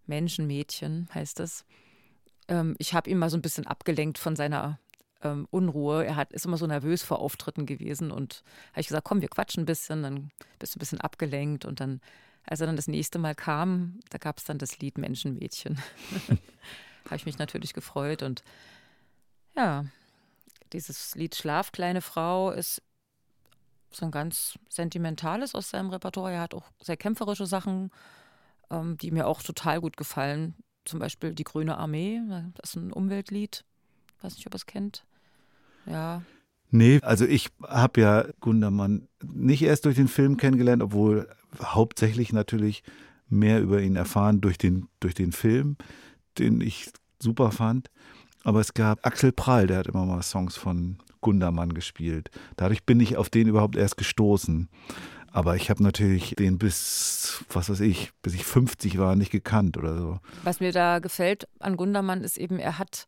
Menschenmädchen 0.07 1.09
heißt 1.15 1.41
es. 1.41 1.65
Ähm, 2.49 2.75
ich 2.79 2.95
habe 2.95 3.09
ihn 3.09 3.19
mal 3.19 3.31
so 3.31 3.37
ein 3.37 3.43
bisschen 3.43 3.67
abgelenkt 3.67 4.19
von 4.19 4.37
seiner 4.37 4.79
ähm, 5.23 5.47
Unruhe. 5.51 6.05
Er 6.05 6.17
hat, 6.17 6.33
ist 6.33 6.47
immer 6.47 6.57
so 6.57 6.67
nervös 6.67 7.03
vor 7.03 7.19
Auftritten 7.21 7.67
gewesen 7.67 8.11
und 8.11 8.43
habe 8.73 8.81
ich 8.81 8.89
gesagt, 8.89 9.07
komm, 9.07 9.21
wir 9.21 9.29
quatschen 9.29 9.63
ein 9.63 9.67
bisschen, 9.67 10.03
dann 10.03 10.31
bist 10.59 10.75
du 10.75 10.79
ein 10.79 10.81
bisschen 10.81 11.01
abgelenkt 11.01 11.65
und 11.65 11.81
dann, 11.81 12.01
als 12.45 12.61
er 12.61 12.67
dann 12.67 12.77
das 12.77 12.89
nächste 12.89 13.19
Mal 13.19 13.35
kam, 13.35 14.01
da 14.11 14.19
gab 14.19 14.39
es 14.39 14.45
dann 14.45 14.59
das 14.59 14.79
Lied 14.79 14.99
Menschenmädchen. 14.99 15.79
habe 17.05 17.17
ich 17.17 17.27
mich 17.27 17.39
natürlich 17.39 17.73
gefreut 17.73 18.23
und 18.23 18.43
ja, 19.57 19.85
dieses 20.73 21.15
Lied 21.17 21.35
Schlaf, 21.35 21.73
kleine 21.73 22.01
Frau 22.01 22.51
ist 22.51 22.83
so 23.91 24.05
ein 24.07 24.13
ganz 24.13 24.59
sentimentales 24.69 25.55
aus 25.55 25.71
seinem 25.71 25.91
Repertoire. 25.91 26.33
Er 26.33 26.41
hat 26.41 26.55
auch 26.55 26.71
sehr 26.81 26.97
kämpferische 26.97 27.47
Sachen, 27.47 27.91
ähm, 28.71 28.97
die 28.97 29.11
mir 29.11 29.27
auch 29.27 29.43
total 29.43 29.81
gut 29.81 29.97
gefallen. 29.97 30.55
Zum 30.85 31.01
Beispiel 31.01 31.35
Die 31.35 31.45
Grüne 31.45 31.77
Armee, 31.77 32.21
das 32.55 32.71
ist 32.71 32.77
ein 32.77 32.93
Umweltlied. 32.93 33.65
Weiß 34.23 34.37
nicht, 34.37 34.47
ob 34.47 34.55
ihr 34.55 34.57
es 34.57 34.67
kennt. 34.67 35.05
Ja, 35.87 36.23
Nee, 36.71 37.01
also 37.03 37.27
ich 37.27 37.49
habe 37.67 38.01
ja 38.01 38.25
Gundermann 38.41 39.09
nicht 39.23 39.63
erst 39.63 39.85
durch 39.85 39.97
den 39.97 40.09
Film 40.09 40.37
kennengelernt, 40.37 40.83
obwohl 40.83 41.29
hauptsächlich 41.61 42.33
natürlich 42.33 42.83
mehr 43.29 43.61
über 43.61 43.81
ihn 43.81 43.97
erfahren 43.97 44.41
durch 44.41 44.57
den, 44.57 44.89
durch 45.01 45.15
den 45.15 45.33
Film, 45.33 45.77
den 46.39 46.61
ich 46.61 46.91
super 47.21 47.51
fand. 47.51 47.91
Aber 48.45 48.61
es 48.61 48.73
gab 48.73 49.05
Axel 49.05 49.33
Prahl, 49.33 49.67
der 49.67 49.79
hat 49.79 49.89
immer 49.89 50.07
mal 50.07 50.23
Songs 50.23 50.57
von 50.57 50.99
Gundermann 51.21 51.75
gespielt. 51.75 52.31
Dadurch 52.57 52.85
bin 52.85 53.01
ich 53.01 53.17
auf 53.17 53.29
den 53.29 53.49
überhaupt 53.49 53.77
erst 53.77 53.97
gestoßen. 53.97 54.69
Aber 55.33 55.55
ich 55.57 55.71
habe 55.71 55.83
natürlich 55.83 56.35
den 56.37 56.59
bis, 56.59 57.45
was 57.53 57.69
weiß 57.69 57.81
ich, 57.81 58.13
bis 58.23 58.35
ich 58.35 58.45
50 58.45 58.99
war, 58.99 59.15
nicht 59.17 59.31
gekannt 59.31 59.77
oder 59.77 59.97
so. 59.97 60.21
Was 60.43 60.61
mir 60.61 60.73
da 60.73 60.99
gefällt 60.99 61.47
an 61.59 61.77
Gundermann 61.77 62.23
ist 62.23 62.39
eben, 62.39 62.59
er 62.59 62.79
hat 62.79 63.07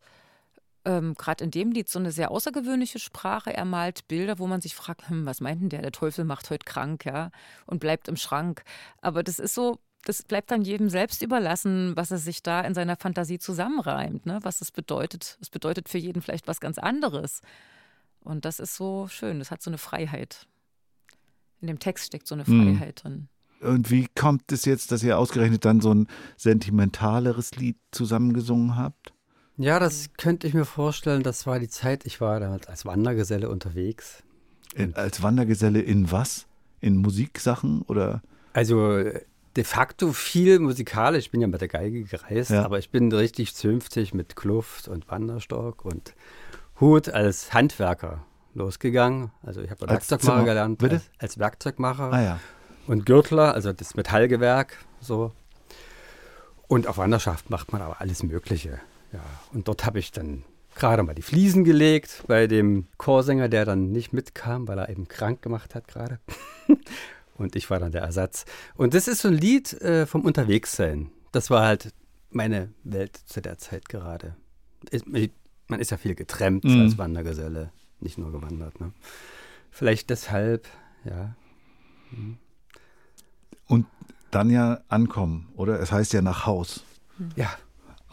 ähm, 0.85 1.15
gerade 1.15 1.43
in 1.43 1.51
dem 1.51 1.71
Lied 1.71 1.89
so 1.89 1.99
eine 1.99 2.11
sehr 2.11 2.31
außergewöhnliche 2.31 2.99
Sprache. 2.99 3.53
Er 3.53 3.65
malt 3.65 4.07
Bilder, 4.07 4.39
wo 4.39 4.47
man 4.47 4.61
sich 4.61 4.75
fragt, 4.75 5.09
hm, 5.09 5.25
was 5.25 5.41
meint 5.41 5.61
denn 5.61 5.69
der? 5.69 5.81
Der 5.81 5.91
Teufel 5.91 6.25
macht 6.25 6.49
heute 6.49 6.65
krank, 6.65 7.05
ja, 7.05 7.31
und 7.65 7.79
bleibt 7.79 8.07
im 8.07 8.15
Schrank. 8.17 8.63
Aber 9.01 9.23
das 9.23 9.39
ist 9.39 9.53
so, 9.53 9.79
das 10.05 10.23
bleibt 10.23 10.51
dann 10.51 10.63
jedem 10.63 10.89
selbst 10.89 11.21
überlassen, 11.21 11.95
was 11.95 12.11
er 12.11 12.17
sich 12.17 12.43
da 12.43 12.61
in 12.61 12.73
seiner 12.73 12.97
Fantasie 12.97 13.39
zusammenreimt, 13.39 14.25
ne? 14.25 14.39
was 14.43 14.61
es 14.61 14.71
bedeutet. 14.71 15.37
Es 15.41 15.49
bedeutet 15.49 15.87
für 15.89 15.97
jeden 15.97 16.21
vielleicht 16.21 16.47
was 16.47 16.59
ganz 16.59 16.77
anderes. 16.77 17.41
Und 18.19 18.45
das 18.45 18.59
ist 18.59 18.75
so 18.75 19.07
schön, 19.07 19.39
das 19.39 19.51
hat 19.51 19.61
so 19.61 19.69
eine 19.69 19.77
Freiheit. 19.77 20.47
In 21.61 21.67
dem 21.67 21.79
Text 21.79 22.07
steckt 22.07 22.27
so 22.27 22.35
eine 22.35 22.43
Mhm. 22.45 22.75
Freiheit 22.77 23.03
drin. 23.03 23.29
Und 23.61 23.89
wie 23.89 24.07
kommt 24.13 24.51
es 24.51 24.65
jetzt, 24.65 24.91
dass 24.91 25.03
ihr 25.03 25.17
ausgerechnet 25.17 25.63
dann 25.63 25.79
so 25.79 25.93
ein 25.93 26.07
sentimentaleres 26.35 27.55
Lied 27.55 27.77
zusammengesungen 27.91 28.75
habt? 28.75 29.12
Ja, 29.57 29.79
das 29.79 30.09
könnte 30.17 30.47
ich 30.47 30.53
mir 30.53 30.65
vorstellen. 30.65 31.23
Das 31.23 31.45
war 31.45 31.59
die 31.59 31.69
Zeit, 31.69 32.05
ich 32.05 32.19
war 32.21 32.39
damals 32.39 32.67
als 32.67 32.85
Wandergeselle 32.85 33.49
unterwegs. 33.49 34.23
In, 34.75 34.95
als 34.95 35.21
Wandergeselle 35.21 35.79
in 35.81 36.11
was? 36.11 36.47
In 36.81 36.97
Musiksachen 36.97 37.83
oder? 37.83 38.21
Also 38.53 38.97
äh, 38.97 39.21
de 39.55 39.63
facto 39.63 40.11
viel 40.11 40.59
musikalisch. 40.59 41.25
Ich 41.25 41.31
bin 41.31 41.41
ja 41.41 41.47
mit 41.47 41.61
der 41.61 41.67
Geige 41.67 42.03
gereist, 42.03 42.49
Ja. 42.49 42.65
aber 42.65 42.79
ich 42.79 42.89
bin 42.89 43.11
richtig 43.11 43.53
zünftig 43.55 44.13
mit 44.13 44.35
Kluft 44.35 44.87
und 44.87 45.09
Wanderstock 45.09 45.85
und 45.85 46.15
Hut 46.79 47.09
als 47.09 47.53
Handwerker 47.53 48.25
losgegangen. 48.55 49.31
Also 49.43 49.61
ich 49.61 49.69
habe 49.69 49.87
Werkzeugmacher 49.87 50.33
Zimmer- 50.37 50.45
gelernt, 50.45 50.79
bitte? 50.79 50.95
als, 50.95 51.09
als 51.19 51.37
Werkzeugmacher 51.37 52.11
Ah 52.11 52.21
ja. 52.21 52.39
und 52.87 53.05
Gürtler, 53.05 53.53
also 53.53 53.71
das 53.71 53.93
Metallgewerk, 53.95 54.77
so. 54.99 55.31
Und 56.67 56.87
auf 56.87 56.97
Wanderschaft 56.97 57.51
macht 57.51 57.71
man 57.71 57.81
aber 57.83 58.01
alles 58.01 58.23
Mögliche. 58.23 58.79
Ja, 59.13 59.23
und 59.53 59.67
dort 59.67 59.85
habe 59.85 59.99
ich 59.99 60.11
dann 60.11 60.43
gerade 60.75 61.03
mal 61.03 61.13
die 61.13 61.21
Fliesen 61.21 61.63
gelegt 61.63 62.23
bei 62.27 62.47
dem 62.47 62.87
Chorsänger, 62.97 63.47
der 63.47 63.63
dann 63.65 63.91
nicht 63.91 64.11
mitkam, 64.11 64.67
weil 64.67 64.79
er 64.79 64.89
eben 64.89 65.07
krank 65.07 65.41
gemacht 65.43 65.75
hat 65.75 65.87
gerade. 65.87 66.19
und 67.37 67.55
ich 67.55 67.69
war 67.69 67.79
dann 67.79 67.91
der 67.91 68.01
Ersatz. 68.01 68.45
Und 68.75 68.93
das 68.95 69.07
ist 69.07 69.21
so 69.21 69.27
ein 69.27 69.35
Lied 69.35 69.73
äh, 69.81 70.05
vom 70.07 70.21
Unterwegssein. 70.25 71.11
Das 71.31 71.49
war 71.51 71.63
halt 71.65 71.93
meine 72.31 72.73
Welt 72.83 73.15
zu 73.25 73.39
der 73.41 73.57
Zeit 73.59 73.87
gerade. 73.87 74.35
Ist- 74.89 75.05
Man 75.07 75.79
ist 75.79 75.91
ja 75.91 75.97
viel 75.97 76.15
getrennt 76.15 76.63
Mhm. 76.63 76.81
als 76.81 76.97
Wandergeselle, 76.97 77.71
nicht 77.99 78.17
nur 78.17 78.31
gewandert. 78.31 78.79
Ne? 78.79 78.91
Vielleicht 79.69 80.09
deshalb, 80.09 80.67
ja. 81.05 81.35
Und 83.67 83.85
dann 84.31 84.49
ja 84.49 84.81
ankommen, 84.87 85.49
oder? 85.55 85.79
Es 85.79 85.91
heißt 85.91 86.13
ja 86.13 86.21
nach 86.21 86.45
Haus. 86.45 86.83
Ja, 87.35 87.49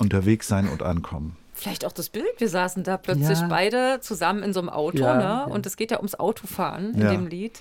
Unterwegs 0.00 0.48
sein 0.48 0.68
und 0.68 0.82
ankommen. 0.82 1.36
Vielleicht 1.54 1.84
auch 1.84 1.92
das 1.92 2.08
Bild. 2.08 2.26
Wir 2.38 2.48
saßen 2.48 2.82
da 2.84 2.96
plötzlich 2.96 3.38
Ja. 3.40 3.46
beide 3.48 3.98
zusammen 4.00 4.42
in 4.42 4.52
so 4.54 4.60
einem 4.60 4.70
Auto, 4.70 4.98
Ja, 4.98 5.16
ne? 5.16 5.22
ja. 5.22 5.44
Und 5.44 5.66
es 5.66 5.76
geht 5.76 5.90
ja 5.90 5.98
ums 5.98 6.14
Autofahren 6.14 6.94
in 6.94 7.02
Ja. 7.02 7.10
dem 7.10 7.26
Lied. 7.26 7.60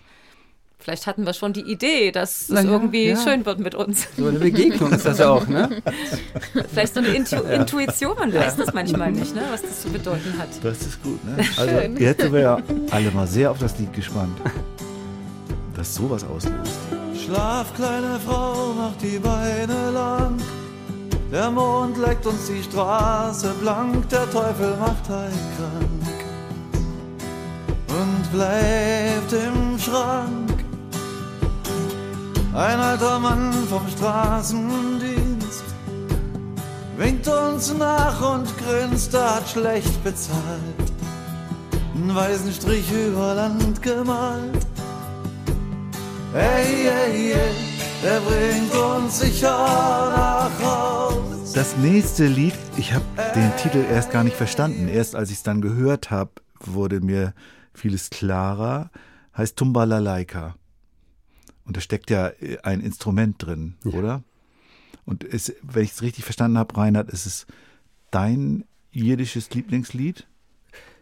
Vielleicht 0.82 1.08
hatten 1.08 1.26
wir 1.26 1.34
schon 1.34 1.52
die 1.52 1.70
Idee, 1.70 2.10
dass 2.14 2.48
Na 2.48 2.62
es 2.62 2.66
irgendwie 2.66 3.10
ja. 3.10 3.18
schön 3.22 3.46
wird 3.46 3.60
mit 3.60 3.76
uns. 3.76 4.08
so 4.16 4.28
eine 4.28 4.40
Begegnung 4.40 4.94
ist 4.94 5.06
das 5.06 5.18
ja 5.18 5.30
auch, 5.30 5.46
ne? 5.46 5.82
Vielleicht 6.72 6.94
so 6.94 7.02
eine 7.02 7.10
Intu 7.10 7.36
Intuition, 7.42 8.16
man 8.18 8.34
weiß 8.34 8.56
das 8.56 8.74
manchmal 8.74 9.12
nicht, 9.12 9.36
ne? 9.36 9.42
was 9.52 9.62
das 9.62 9.82
zu 9.82 9.90
bedeuten 9.90 10.34
hat. 10.40 10.48
Das 10.64 10.82
ist 10.84 11.04
gut, 11.04 11.20
ne? 11.26 11.44
Also 11.58 11.76
jetzt 12.02 12.22
sind 12.22 12.32
wir 12.32 12.40
ja 12.40 12.62
alle 12.92 13.12
mal 13.12 13.28
sehr 13.28 13.52
auf 13.52 13.58
das 13.60 13.78
Lied 13.78 13.92
gespannt. 13.92 14.38
Dass 15.76 15.96
sowas 15.96 16.24
auslöst. 16.24 16.80
Schlaf, 17.26 17.74
kleine 17.76 18.18
Frau, 18.26 18.74
mach 18.78 18.96
die 19.02 19.20
Beine 19.20 19.92
lang. 19.92 20.38
Der 21.32 21.52
Mond 21.52 21.96
leckt 21.98 22.26
uns 22.26 22.48
die 22.48 22.64
Straße 22.64 23.54
blank, 23.62 24.10
der 24.10 24.30
Teufel 24.32 24.76
macht 24.78 25.08
halt 25.10 25.32
krank 25.58 26.26
und 27.88 28.32
bleibt 28.32 29.32
im 29.34 29.78
Schrank. 29.78 30.66
Ein 32.56 32.80
alter 32.80 33.20
Mann 33.20 33.54
vom 33.70 33.88
Straßendienst 33.88 35.66
winkt 36.98 37.28
uns 37.28 37.76
nach 37.78 38.34
und 38.34 38.48
grinst, 38.58 39.14
er 39.14 39.36
hat 39.36 39.48
schlecht 39.48 40.04
bezahlt. 40.04 40.92
Einen 41.94 42.16
weißen 42.16 42.52
Strich 42.52 42.92
über 42.92 43.36
Land 43.36 43.84
gemalt. 43.84 44.69
Hey, 46.32 46.84
hey, 46.84 47.34
hey, 47.34 47.56
der 48.04 48.20
bringt 48.20 48.72
uns 48.76 49.20
sicher 49.20 49.50
nach 49.50 50.62
Haus. 50.62 51.54
Das 51.54 51.76
nächste 51.78 52.28
Lied, 52.28 52.54
ich 52.78 52.94
habe 52.94 53.04
den 53.34 53.52
Titel 53.58 53.84
erst 53.90 54.12
gar 54.12 54.24
nicht 54.24 54.36
verstanden. 54.36 54.88
Erst 54.88 55.16
als 55.16 55.32
ich 55.32 55.38
es 55.38 55.44
dann 55.44 55.60
gehört 55.60 56.12
habe, 56.12 56.30
wurde 56.60 57.02
mir 57.02 57.34
vieles 57.74 58.12
klarer. 58.12 58.92
Heißt 59.36 59.58
Tumbalalaika. 59.58 60.56
Und 61.66 61.78
da 61.78 61.82
steckt 61.82 62.12
ja 62.12 62.28
äh, 62.28 62.60
ein 62.62 62.82
Instrument 62.82 63.44
drin, 63.44 63.74
oder? 63.86 64.24
Und 65.06 65.24
ist, 65.24 65.56
wenn 65.64 65.84
ich 65.84 65.94
es 65.94 66.04
richtig 66.04 66.26
verstanden 66.26 66.60
habe, 66.60 66.78
Reinhard, 66.78 67.10
ist 67.10 67.26
es 67.26 67.48
dein 68.12 68.66
jiddisches 68.92 69.50
Lieblingslied? 69.50 70.28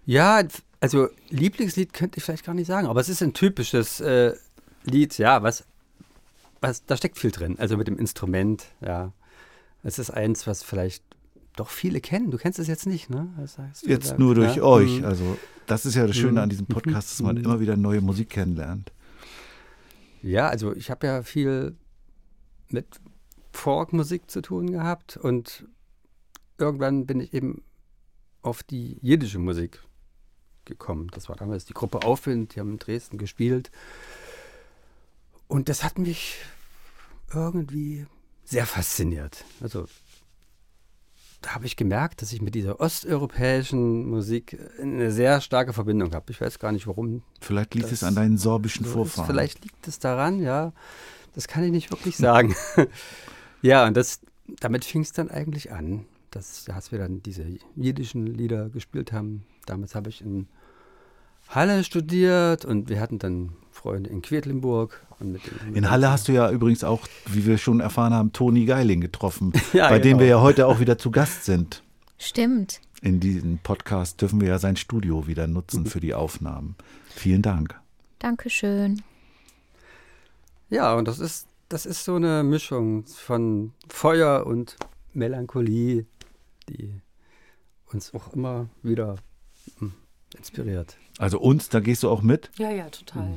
Ja, 0.05 0.41
also 0.80 1.09
Lieblingslied 1.28 1.91
könnte 1.91 2.17
ich 2.17 2.23
vielleicht 2.23 2.45
gar 2.45 2.55
nicht 2.55 2.67
sagen, 2.67 2.88
aber 2.88 3.01
es 3.01 3.09
ist 3.09 3.21
ein 3.21 3.34
typisches 3.34 3.99
äh, 3.99 4.34
Lied, 4.88 5.17
ja, 5.17 5.43
was, 5.43 5.65
was, 6.61 6.85
da 6.85 6.97
steckt 6.97 7.17
viel 7.17 7.31
drin, 7.31 7.57
also 7.59 7.77
mit 7.77 7.88
dem 7.88 7.97
Instrument, 7.97 8.65
ja. 8.81 9.13
Es 9.83 9.99
ist 9.99 10.09
eins, 10.09 10.47
was 10.47 10.63
vielleicht 10.63 11.03
doch 11.55 11.69
viele 11.69 12.01
kennen. 12.01 12.31
Du 12.31 12.38
kennst 12.38 12.59
es 12.59 12.67
jetzt 12.67 12.85
nicht, 12.88 13.09
ne? 13.09 13.29
Jetzt 13.38 13.83
gesagt, 14.01 14.19
nur 14.19 14.35
durch 14.35 14.57
ja? 14.57 14.63
euch. 14.63 14.99
Mhm. 14.99 15.05
Also, 15.05 15.38
das 15.65 15.85
ist 15.85 15.95
ja 15.95 16.05
das 16.07 16.15
Schöne 16.15 16.33
Mhm. 16.33 16.38
an 16.39 16.49
diesem 16.49 16.65
Podcast, 16.65 17.11
dass 17.11 17.21
man 17.21 17.35
Mhm. 17.38 17.43
immer 17.45 17.59
wieder 17.59 17.77
neue 17.77 18.01
Musik 18.01 18.29
kennenlernt. 18.29 18.91
Ja, 20.21 20.49
also 20.49 20.75
ich 20.75 20.89
habe 20.89 21.07
ja 21.07 21.23
viel 21.23 21.75
mit 22.69 22.99
Folkmusik 23.53 24.29
zu 24.29 24.41
tun 24.41 24.71
gehabt 24.71 25.17
und 25.17 25.65
irgendwann 26.57 27.05
bin 27.05 27.19
ich 27.19 27.33
eben 27.33 27.63
auf 28.41 28.63
die 28.63 28.97
jiddische 29.01 29.39
Musik 29.39 29.81
gekommen. 30.65 31.07
Das 31.13 31.29
war 31.29 31.35
damals 31.35 31.65
die 31.65 31.73
Gruppe 31.73 32.03
Aufwind, 32.03 32.55
die 32.55 32.59
haben 32.59 32.71
in 32.71 32.79
Dresden 32.79 33.17
gespielt. 33.17 33.71
Und 35.47 35.69
das 35.69 35.83
hat 35.83 35.97
mich 35.97 36.37
irgendwie 37.33 38.05
sehr 38.43 38.65
fasziniert. 38.65 39.43
Also 39.61 39.87
da 41.41 41.53
habe 41.53 41.65
ich 41.65 41.75
gemerkt, 41.75 42.21
dass 42.21 42.33
ich 42.33 42.41
mit 42.41 42.55
dieser 42.55 42.79
osteuropäischen 42.79 44.09
Musik 44.09 44.57
eine 44.81 45.11
sehr 45.11 45.39
starke 45.41 45.73
Verbindung 45.73 46.13
habe. 46.13 46.31
Ich 46.31 46.41
weiß 46.41 46.59
gar 46.59 46.71
nicht 46.71 46.87
warum. 46.87 47.21
Vielleicht 47.41 47.75
liegt 47.75 47.91
es 47.91 48.03
an 48.03 48.15
deinen 48.15 48.37
sorbischen 48.37 48.85
so 48.85 48.89
ist. 48.89 48.93
Vorfahren. 48.93 49.27
Vielleicht 49.27 49.63
liegt 49.63 49.87
es 49.87 49.99
daran, 49.99 50.41
ja. 50.41 50.73
Das 51.35 51.47
kann 51.47 51.63
ich 51.63 51.71
nicht 51.71 51.91
wirklich 51.91 52.17
sagen. 52.17 52.55
ja, 53.61 53.85
und 53.85 53.95
das, 53.95 54.21
damit 54.59 54.83
fing 54.83 55.01
es 55.01 55.11
dann 55.11 55.29
eigentlich 55.29 55.71
an, 55.71 56.05
dass, 56.31 56.67
als 56.69 56.91
wir 56.91 56.99
dann 56.99 57.21
diese 57.21 57.45
jiddischen 57.75 58.25
Lieder 58.25 58.69
gespielt 58.69 59.11
haben. 59.11 59.45
Damals 59.67 59.93
habe 59.93 60.09
ich 60.09 60.21
in 60.21 60.47
Halle 61.49 61.83
studiert 61.83 62.65
und 62.65 62.89
wir 62.89 62.99
hatten 62.99 63.19
dann 63.19 63.53
Freunde 63.71 64.09
in 64.09 64.21
Quedlinburg. 64.21 65.05
Und 65.19 65.31
mit 65.31 65.41
denen- 65.45 65.75
In 65.75 65.89
Halle 65.89 66.09
hast 66.11 66.27
du 66.27 66.31
ja 66.33 66.51
übrigens 66.51 66.83
auch, 66.83 67.07
wie 67.27 67.45
wir 67.45 67.57
schon 67.57 67.79
erfahren 67.79 68.13
haben, 68.13 68.33
Toni 68.33 68.65
Geiling 68.65 69.01
getroffen, 69.01 69.53
Ja, 69.73 69.89
bei 69.89 69.99
dem 69.99 70.11
genau. 70.11 70.19
wir 70.21 70.27
ja 70.27 70.41
heute 70.41 70.67
auch 70.67 70.79
wieder 70.79 70.97
zu 70.97 71.09
Gast 71.11 71.45
sind. 71.45 71.83
Stimmt. 72.17 72.81
In 73.01 73.19
diesem 73.19 73.59
Podcast 73.59 74.21
dürfen 74.21 74.41
wir 74.41 74.47
ja 74.49 74.59
sein 74.59 74.75
Studio 74.75 75.27
wieder 75.27 75.47
nutzen 75.47 75.85
für 75.85 75.99
die 75.99 76.13
Aufnahmen. 76.15 76.75
Vielen 77.09 77.41
Dank. 77.43 77.79
Dankeschön. 78.19 79.03
Ja, 80.69 80.95
und 80.95 81.07
das 81.07 81.19
ist, 81.19 81.47
das 81.69 81.85
ist 81.85 82.03
so 82.03 82.15
eine 82.15 82.43
Mischung 82.43 83.05
von 83.05 83.71
Feuer 83.87 84.45
und 84.47 84.75
Melancholie, 85.13 86.05
die 86.69 86.91
uns 87.93 88.13
auch 88.13 88.33
immer 88.33 88.67
wieder 88.81 89.15
hm, 89.79 89.93
inspiriert. 90.36 90.97
Also 91.17 91.39
uns, 91.39 91.69
da 91.69 91.80
gehst 91.80 92.03
du 92.03 92.09
auch 92.09 92.21
mit. 92.21 92.49
Ja, 92.57 92.69
ja, 92.71 92.89
total. 92.89 93.28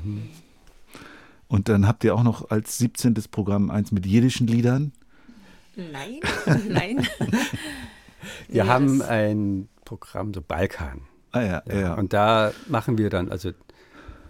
Und 1.49 1.69
dann 1.69 1.87
habt 1.87 2.05
ihr 2.05 2.15
auch 2.15 2.23
noch 2.23 2.51
als 2.51 2.79
17. 2.79 3.15
Programm 3.31 3.71
eins 3.71 3.91
mit 3.93 4.07
jiddischen 4.07 4.47
Liedern. 4.47 4.93
Nein, 5.77 6.21
nein. 6.69 7.07
Wir 8.49 8.65
Nee, 8.65 8.69
haben 8.71 9.03
ein 9.03 9.69
Programm, 9.85 10.35
so 10.35 10.43
Balkan. 10.43 11.03
Ah 11.33 11.41
ja, 11.43 11.63
ja. 11.69 11.81
ja. 11.81 11.95
Und 11.95 12.13
da 12.13 12.53
machen 12.69 12.99
wir 12.99 13.09
dann 13.11 13.31
also 13.31 13.53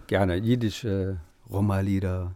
gerne 0.07 0.35
jiddische 0.35 1.19
Roma-Lieder. 1.49 2.35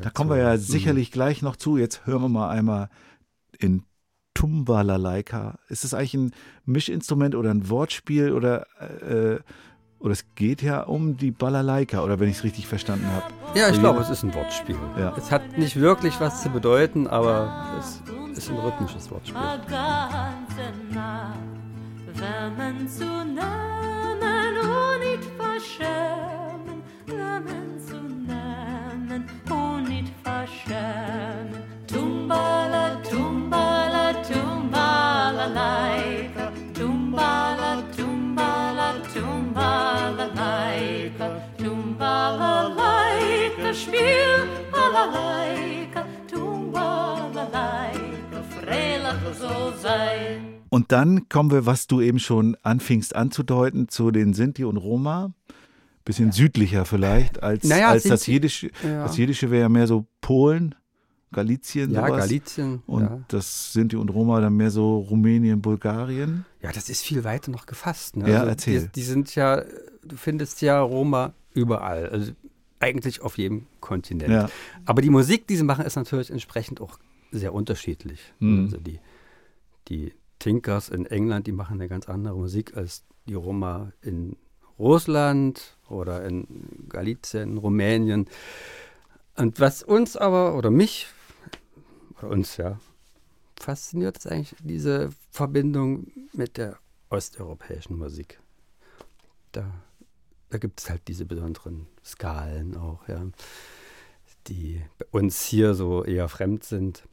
Da 0.00 0.10
kommen 0.10 0.30
wir 0.30 0.36
ja 0.38 0.54
Mhm. 0.54 0.60
sicherlich 0.60 1.10
gleich 1.10 1.42
noch 1.42 1.56
zu. 1.56 1.76
Jetzt 1.76 2.06
hören 2.06 2.22
wir 2.22 2.28
mal 2.28 2.48
einmal 2.48 2.88
in 3.58 3.82
Tumbalalaika. 4.44 5.54
Ist 5.68 5.84
das 5.84 5.94
eigentlich 5.94 6.12
ein 6.12 6.32
Mischinstrument 6.66 7.34
oder 7.34 7.50
ein 7.50 7.70
Wortspiel 7.70 8.30
oder, 8.32 8.66
äh, 8.78 9.38
oder 10.00 10.12
es 10.12 10.26
geht 10.34 10.60
ja 10.60 10.82
um 10.82 11.16
die 11.16 11.30
Balalaika 11.30 12.02
oder 12.02 12.20
wenn 12.20 12.28
ich 12.28 12.36
es 12.36 12.44
richtig 12.44 12.66
verstanden 12.66 13.06
habe. 13.06 13.24
Ja, 13.58 13.70
ich 13.70 13.80
glaube, 13.80 14.00
es 14.00 14.10
ist 14.10 14.22
ein 14.22 14.34
Wortspiel. 14.34 14.76
Ja. 14.98 15.14
Es 15.16 15.30
hat 15.30 15.56
nicht 15.56 15.76
wirklich 15.80 16.20
was 16.20 16.42
zu 16.42 16.50
bedeuten, 16.50 17.06
aber 17.06 17.80
es 17.80 18.02
ist 18.36 18.50
ein 18.50 18.58
rhythmisches 18.58 19.10
Wortspiel. 19.10 19.34
Agantena, 19.40 21.32
värmen 22.12 22.86
so 49.48 49.72
sein. 49.82 50.62
Und 50.68 50.90
dann 50.92 51.28
kommen 51.28 51.50
wir, 51.50 51.66
was 51.66 51.86
du 51.86 52.00
eben 52.00 52.18
schon 52.18 52.56
anfingst 52.62 53.14
anzudeuten, 53.14 53.88
zu 53.88 54.10
den 54.10 54.34
Sinti 54.34 54.64
und 54.64 54.76
Roma. 54.76 55.32
Bisschen 56.04 56.32
südlicher 56.32 56.84
vielleicht 56.84 57.42
als, 57.42 57.64
Naja, 57.64 57.88
als 57.88 58.02
das 58.02 58.26
Jiddische. 58.26 58.70
Ja. 58.82 59.04
Das 59.04 59.16
Jiddische 59.16 59.50
wäre 59.50 59.62
ja 59.62 59.68
mehr 59.70 59.86
so 59.86 60.06
Polen, 60.20 60.74
Galizien, 61.32 61.92
Ja, 61.92 62.06
sowas. 62.06 62.28
Galizien. 62.28 62.82
Und 62.86 63.02
ja. 63.04 63.20
das 63.28 63.72
Sinti 63.72 63.96
und 63.96 64.10
Roma 64.10 64.40
dann 64.40 64.54
mehr 64.54 64.70
so 64.70 64.98
Rumänien, 64.98 65.62
Bulgarien. 65.62 66.44
ja, 66.60 66.72
das 66.72 66.90
ist 66.90 67.02
viel 67.02 67.24
weiter 67.24 67.50
noch 67.50 67.64
gefasst. 67.66 68.16
Ne? 68.16 68.30
Ja, 68.30 68.38
also 68.40 68.48
erzähl. 68.50 68.80
Die, 68.82 68.92
die 68.92 69.02
sind 69.02 69.34
ja, 69.34 69.62
du 70.04 70.16
findest 70.16 70.60
ja 70.60 70.80
Roma 70.80 71.32
überall. 71.54 72.08
Also 72.10 72.32
eigentlich 72.80 73.22
auf 73.22 73.38
jedem 73.38 73.66
Kontinent. 73.80 74.30
Ja. 74.30 74.50
Aber 74.84 75.00
die 75.00 75.10
Musik, 75.10 75.46
die 75.46 75.56
sie 75.56 75.64
machen, 75.64 75.86
ist 75.86 75.96
natürlich 75.96 76.30
entsprechend 76.30 76.82
auch 76.82 76.98
sehr 77.32 77.54
unterschiedlich. 77.54 78.20
Mhm. 78.40 78.64
Also 78.64 78.76
die 78.76 79.00
die 79.88 80.14
Tinkers 80.38 80.88
in 80.88 81.06
England, 81.06 81.46
die 81.46 81.52
machen 81.52 81.74
eine 81.74 81.88
ganz 81.88 82.08
andere 82.08 82.34
Musik 82.34 82.76
als 82.76 83.04
die 83.26 83.34
Roma 83.34 83.92
in 84.02 84.36
Russland 84.78 85.76
oder 85.88 86.24
in 86.24 86.86
Galizien, 86.88 87.58
Rumänien. 87.58 88.28
Und 89.36 89.60
was 89.60 89.82
uns 89.82 90.16
aber, 90.16 90.56
oder 90.56 90.70
mich, 90.70 91.06
oder 92.18 92.30
uns 92.30 92.56
ja, 92.56 92.78
fasziniert, 93.58 94.18
ist 94.18 94.26
eigentlich 94.26 94.54
diese 94.60 95.10
Verbindung 95.30 96.08
mit 96.32 96.56
der 96.56 96.78
osteuropäischen 97.10 97.96
Musik. 97.96 98.40
Da, 99.52 99.70
da 100.50 100.58
gibt 100.58 100.80
es 100.80 100.90
halt 100.90 101.06
diese 101.08 101.24
besonderen 101.24 101.86
Skalen 102.04 102.76
auch, 102.76 103.06
ja, 103.08 103.24
die 104.48 104.82
uns 105.10 105.42
hier 105.44 105.74
so 105.74 106.04
eher 106.04 106.28
fremd 106.28 106.64
sind. 106.64 107.08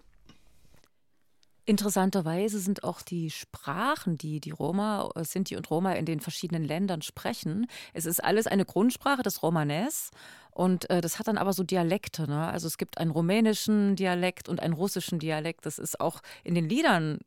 Interessanterweise 1.66 2.60
sind 2.60 2.84
auch 2.84 3.02
die 3.02 3.30
Sprachen, 3.30 4.18
die 4.18 4.40
die 4.40 4.52
Roma, 4.52 5.10
äh, 5.16 5.24
Sinti 5.24 5.56
und 5.56 5.70
Roma 5.70 5.94
in 5.94 6.06
den 6.06 6.20
verschiedenen 6.20 6.64
Ländern 6.64 7.02
sprechen. 7.02 7.68
Es 7.94 8.06
ist 8.06 8.24
alles 8.24 8.48
eine 8.48 8.66
Grundsprache 8.66 9.22
des 9.22 9.44
Romanes 9.44 10.12
und 10.52 10.90
äh, 10.90 11.02
das 11.02 11.20
hat 11.20 11.28
dann 11.28 11.38
aber 11.38 11.54
so 11.54 11.64
Dialekte. 11.64 12.28
Ne? 12.28 12.48
Also 12.48 12.68
es 12.68 12.78
gibt 12.78 12.98
einen 12.98 13.12
rumänischen 13.12 13.96
Dialekt 13.96 14.50
und 14.50 14.60
einen 14.60 14.74
russischen 14.74 15.20
Dialekt. 15.20 15.66
Das 15.66 15.78
ist 15.78 16.00
auch 16.00 16.22
in 16.44 16.56
den 16.56 16.68
Liedern 16.68 17.20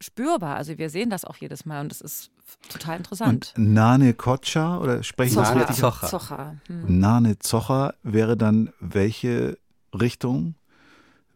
spürbar. 0.00 0.56
Also 0.56 0.78
wir 0.78 0.90
sehen 0.90 1.10
das 1.10 1.24
auch 1.24 1.36
jedes 1.36 1.66
Mal 1.66 1.80
und 1.80 1.90
das 1.90 2.00
ist 2.00 2.30
total 2.68 2.98
interessant. 2.98 3.52
Und 3.56 3.72
Nane 3.72 4.14
Kocha, 4.14 4.78
oder 4.78 5.02
spreche 5.02 5.30
ich 5.30 5.36
das 5.36 5.48
Zocha. 5.48 5.58
richtig? 5.58 5.76
Zocha. 5.76 6.06
Zocha. 6.06 6.56
Hm. 6.66 7.00
Nane 7.00 7.38
Zocha 7.38 7.94
wäre 8.02 8.36
dann 8.36 8.72
welche 8.80 9.58
Richtung? 9.92 10.54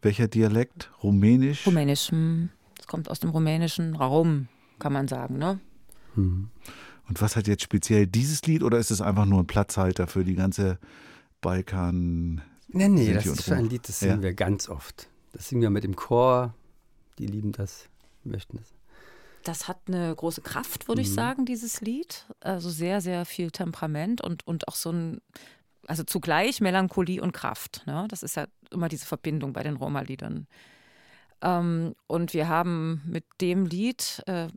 Welcher 0.03 0.28
Dialekt? 0.28 0.90
Rumänisch? 1.03 1.66
Rumänisch. 1.66 2.11
Hm. 2.11 2.51
Das 2.76 2.86
kommt 2.86 3.11
aus 3.11 3.18
dem 3.20 3.30
rumänischen 3.30 3.96
Raum, 3.96 4.49
kann 4.78 4.92
man 4.92 5.09
sagen. 5.09 5.38
Ne? 5.38 5.59
Hm. 6.14 6.49
Und 7.09 7.20
was 7.22 7.36
hat 7.36 7.49
jetzt 7.49 7.62
speziell 7.62 8.07
dieses 8.07 8.42
Lied 8.42 8.62
oder 8.62 8.78
ist 8.78 8.90
es 8.90 9.01
einfach 9.01 9.24
nur 9.24 9.40
ein 9.40 9.46
Platzhalter 9.46 10.07
für 10.07 10.24
die 10.24 10.34
ganze 10.34 10.78
Balkan? 11.40 12.42
Nee, 12.68 12.88
nee, 12.88 13.12
das 13.14 13.26
ist 13.26 13.44
so 13.46 13.55
ein. 13.55 13.64
Lied, 13.66 13.88
das 13.88 14.01
Ja. 14.01 14.09
singen 14.11 14.22
wir 14.22 14.34
ganz 14.34 14.68
oft. 14.68 15.09
Das 15.32 15.49
singen 15.49 15.62
wir 15.62 15.70
mit 15.70 15.84
dem 15.84 15.96
Chor. 15.96 16.55
Die 17.18 17.26
lieben 17.26 17.53
das, 17.53 17.88
möchten 18.24 18.59
das. 18.59 18.66
Das 19.44 19.66
hat 19.68 19.78
eine 19.86 20.14
große 20.14 20.42
Kraft, 20.42 20.88
würde 20.88 21.01
ich 21.01 21.09
Mhm. 21.11 21.14
sagen, 21.14 21.46
dieses 21.46 21.80
Lied. 21.80 22.26
Also 22.40 22.68
sehr, 22.68 23.01
sehr 23.01 23.24
viel 23.24 23.51
Temperament 23.51 24.20
und, 24.20 24.46
und 24.46 24.68
auch 24.68 24.74
so 24.74 24.90
ein, 24.92 25.20
also 25.89 26.05
zugleich 26.05 26.61
Melancholie 26.61 27.20
und 27.20 27.32
Kraft. 27.32 27.82
Ne? 27.86 28.07
Das 28.09 28.22
ist 28.22 28.36
ja 28.36 28.47
immer 28.70 28.89
diese 28.89 29.07
Verbindung 29.07 29.53
bei 29.53 29.62
den 29.62 29.76
Roma-Liedern. 29.76 30.47
Ähm, 31.43 31.95
und 32.07 32.34
wir 32.34 32.49
haben 32.49 33.03
mit 33.07 33.24
dem 33.41 33.66
Lied, 33.66 34.22
äh, 34.26 34.49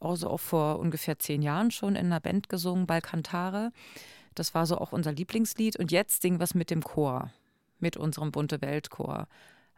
also 0.00 0.28
auch 0.30 0.40
vor 0.40 0.78
ungefähr 0.78 1.18
zehn 1.18 1.42
Jahren 1.42 1.70
schon 1.70 1.96
in 1.96 2.06
einer 2.06 2.20
Band 2.20 2.48
gesungen, 2.48 2.86
Balkantare. 2.86 3.72
Das 4.34 4.54
war 4.54 4.66
so 4.66 4.78
auch 4.78 4.92
unser 4.92 5.12
Lieblingslied. 5.12 5.76
Und 5.76 5.92
jetzt 5.92 6.22
singen 6.22 6.40
wir 6.40 6.44
es 6.44 6.54
mit 6.54 6.70
dem 6.70 6.82
Chor, 6.82 7.30
mit 7.78 7.96
unserem 7.96 8.32
Bunte 8.32 8.60
Weltchor. 8.60 9.28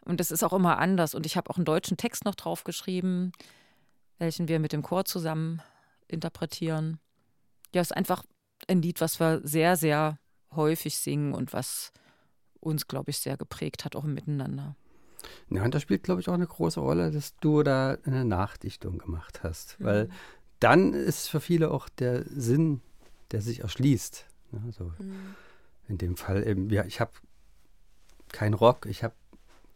Und 0.04 0.20
das 0.20 0.30
ist 0.30 0.42
auch 0.42 0.52
immer 0.52 0.78
anders. 0.78 1.14
Und 1.14 1.26
ich 1.26 1.36
habe 1.36 1.50
auch 1.50 1.56
einen 1.56 1.64
deutschen 1.64 1.96
Text 1.96 2.24
noch 2.24 2.34
drauf 2.34 2.64
geschrieben 2.64 3.32
welchen 4.22 4.46
wir 4.46 4.60
mit 4.60 4.72
dem 4.72 4.82
Chor 4.82 5.04
zusammen 5.04 5.60
interpretieren. 6.06 7.00
Ja, 7.74 7.80
ist 7.80 7.94
einfach 7.94 8.24
ein 8.68 8.80
Lied, 8.80 9.00
was 9.00 9.18
wir 9.18 9.40
sehr, 9.42 9.76
sehr 9.76 10.18
häufig 10.54 10.98
singen 10.98 11.34
und 11.34 11.52
was 11.52 11.92
uns, 12.60 12.86
glaube 12.86 13.10
ich, 13.10 13.18
sehr 13.18 13.36
geprägt 13.36 13.84
hat, 13.84 13.96
auch 13.96 14.04
im 14.04 14.14
Miteinander. 14.14 14.76
Ja, 15.50 15.64
und 15.64 15.74
da 15.74 15.80
spielt, 15.80 16.02
glaube 16.02 16.20
ich, 16.20 16.28
auch 16.28 16.34
eine 16.34 16.46
große 16.46 16.80
Rolle, 16.80 17.10
dass 17.10 17.36
du 17.36 17.62
da 17.62 17.96
eine 18.04 18.24
Nachdichtung 18.24 18.98
gemacht 18.98 19.42
hast. 19.42 19.76
Weil 19.78 20.08
dann 20.60 20.94
ist 20.94 21.28
für 21.28 21.40
viele 21.40 21.70
auch 21.70 21.88
der 21.88 22.24
Sinn, 22.24 22.80
der 23.30 23.40
sich 23.40 23.60
erschließt. 23.60 24.26
Also 24.66 24.92
in 25.88 25.98
dem 25.98 26.16
Fall 26.16 26.46
eben, 26.46 26.70
ja, 26.70 26.84
ich 26.84 27.00
habe 27.00 27.12
keinen 28.32 28.54
Rock, 28.54 28.86
ich 28.86 29.02
habe 29.02 29.14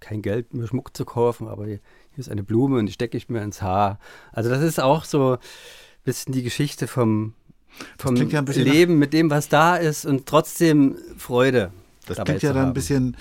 kein 0.00 0.22
Geld, 0.22 0.54
mir 0.54 0.66
Schmuck 0.66 0.96
zu 0.96 1.04
kaufen, 1.04 1.48
aber 1.48 1.66
hier 1.66 1.80
ist 2.16 2.30
eine 2.30 2.42
Blume 2.42 2.78
und 2.78 2.86
die 2.86 2.92
stecke 2.92 3.16
ich 3.16 3.28
mir 3.28 3.42
ins 3.42 3.62
Haar. 3.62 3.98
Also 4.32 4.50
das 4.50 4.62
ist 4.62 4.80
auch 4.80 5.04
so 5.04 5.34
ein 5.34 5.38
bisschen 6.04 6.32
die 6.32 6.42
Geschichte 6.42 6.86
vom, 6.86 7.34
vom 7.98 8.16
ja 8.16 8.40
Leben 8.40 8.98
mit 8.98 9.12
dem, 9.12 9.30
was 9.30 9.48
da 9.48 9.76
ist 9.76 10.06
und 10.06 10.26
trotzdem 10.26 10.96
Freude. 11.16 11.72
Das 12.06 12.18
dabei 12.18 12.32
klingt 12.32 12.42
ja 12.42 12.50
zu 12.50 12.54
dann 12.54 12.66
ein 12.68 12.74
bisschen 12.74 13.16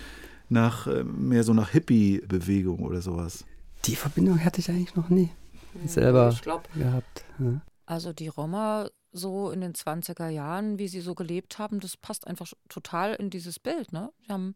nach, 0.50 0.88
äh, 0.88 1.04
mehr 1.04 1.44
so 1.44 1.54
nach 1.54 1.70
Hippie-Bewegung 1.70 2.80
oder 2.80 3.02
sowas. 3.02 3.46
Die 3.86 3.96
Verbindung 3.96 4.44
hatte 4.44 4.60
ich 4.62 4.70
eigentlich 4.70 4.96
noch 4.96 5.10
nie 5.10 5.30
selber 5.86 6.30
Ich 6.32 6.42
glaube, 6.42 6.64
gehabt. 6.74 7.26
Ja. 7.40 7.62
also 7.86 8.14
die 8.14 8.28
Roma 8.28 8.90
so 9.12 9.52
in 9.52 9.62
den 9.62 9.74
20er 9.74 10.28
Jahren, 10.28 10.78
wie 10.78 10.88
sie 10.88 11.02
so 11.02 11.16
gelebt 11.16 11.58
haben, 11.58 11.80
das 11.80 11.98
passt 11.98 12.28
einfach 12.28 12.52
total 12.70 13.14
in 13.14 13.30
dieses 13.30 13.60
Bild. 13.60 13.94
Ne? 13.94 14.12
Sie 14.26 14.34
haben 14.34 14.56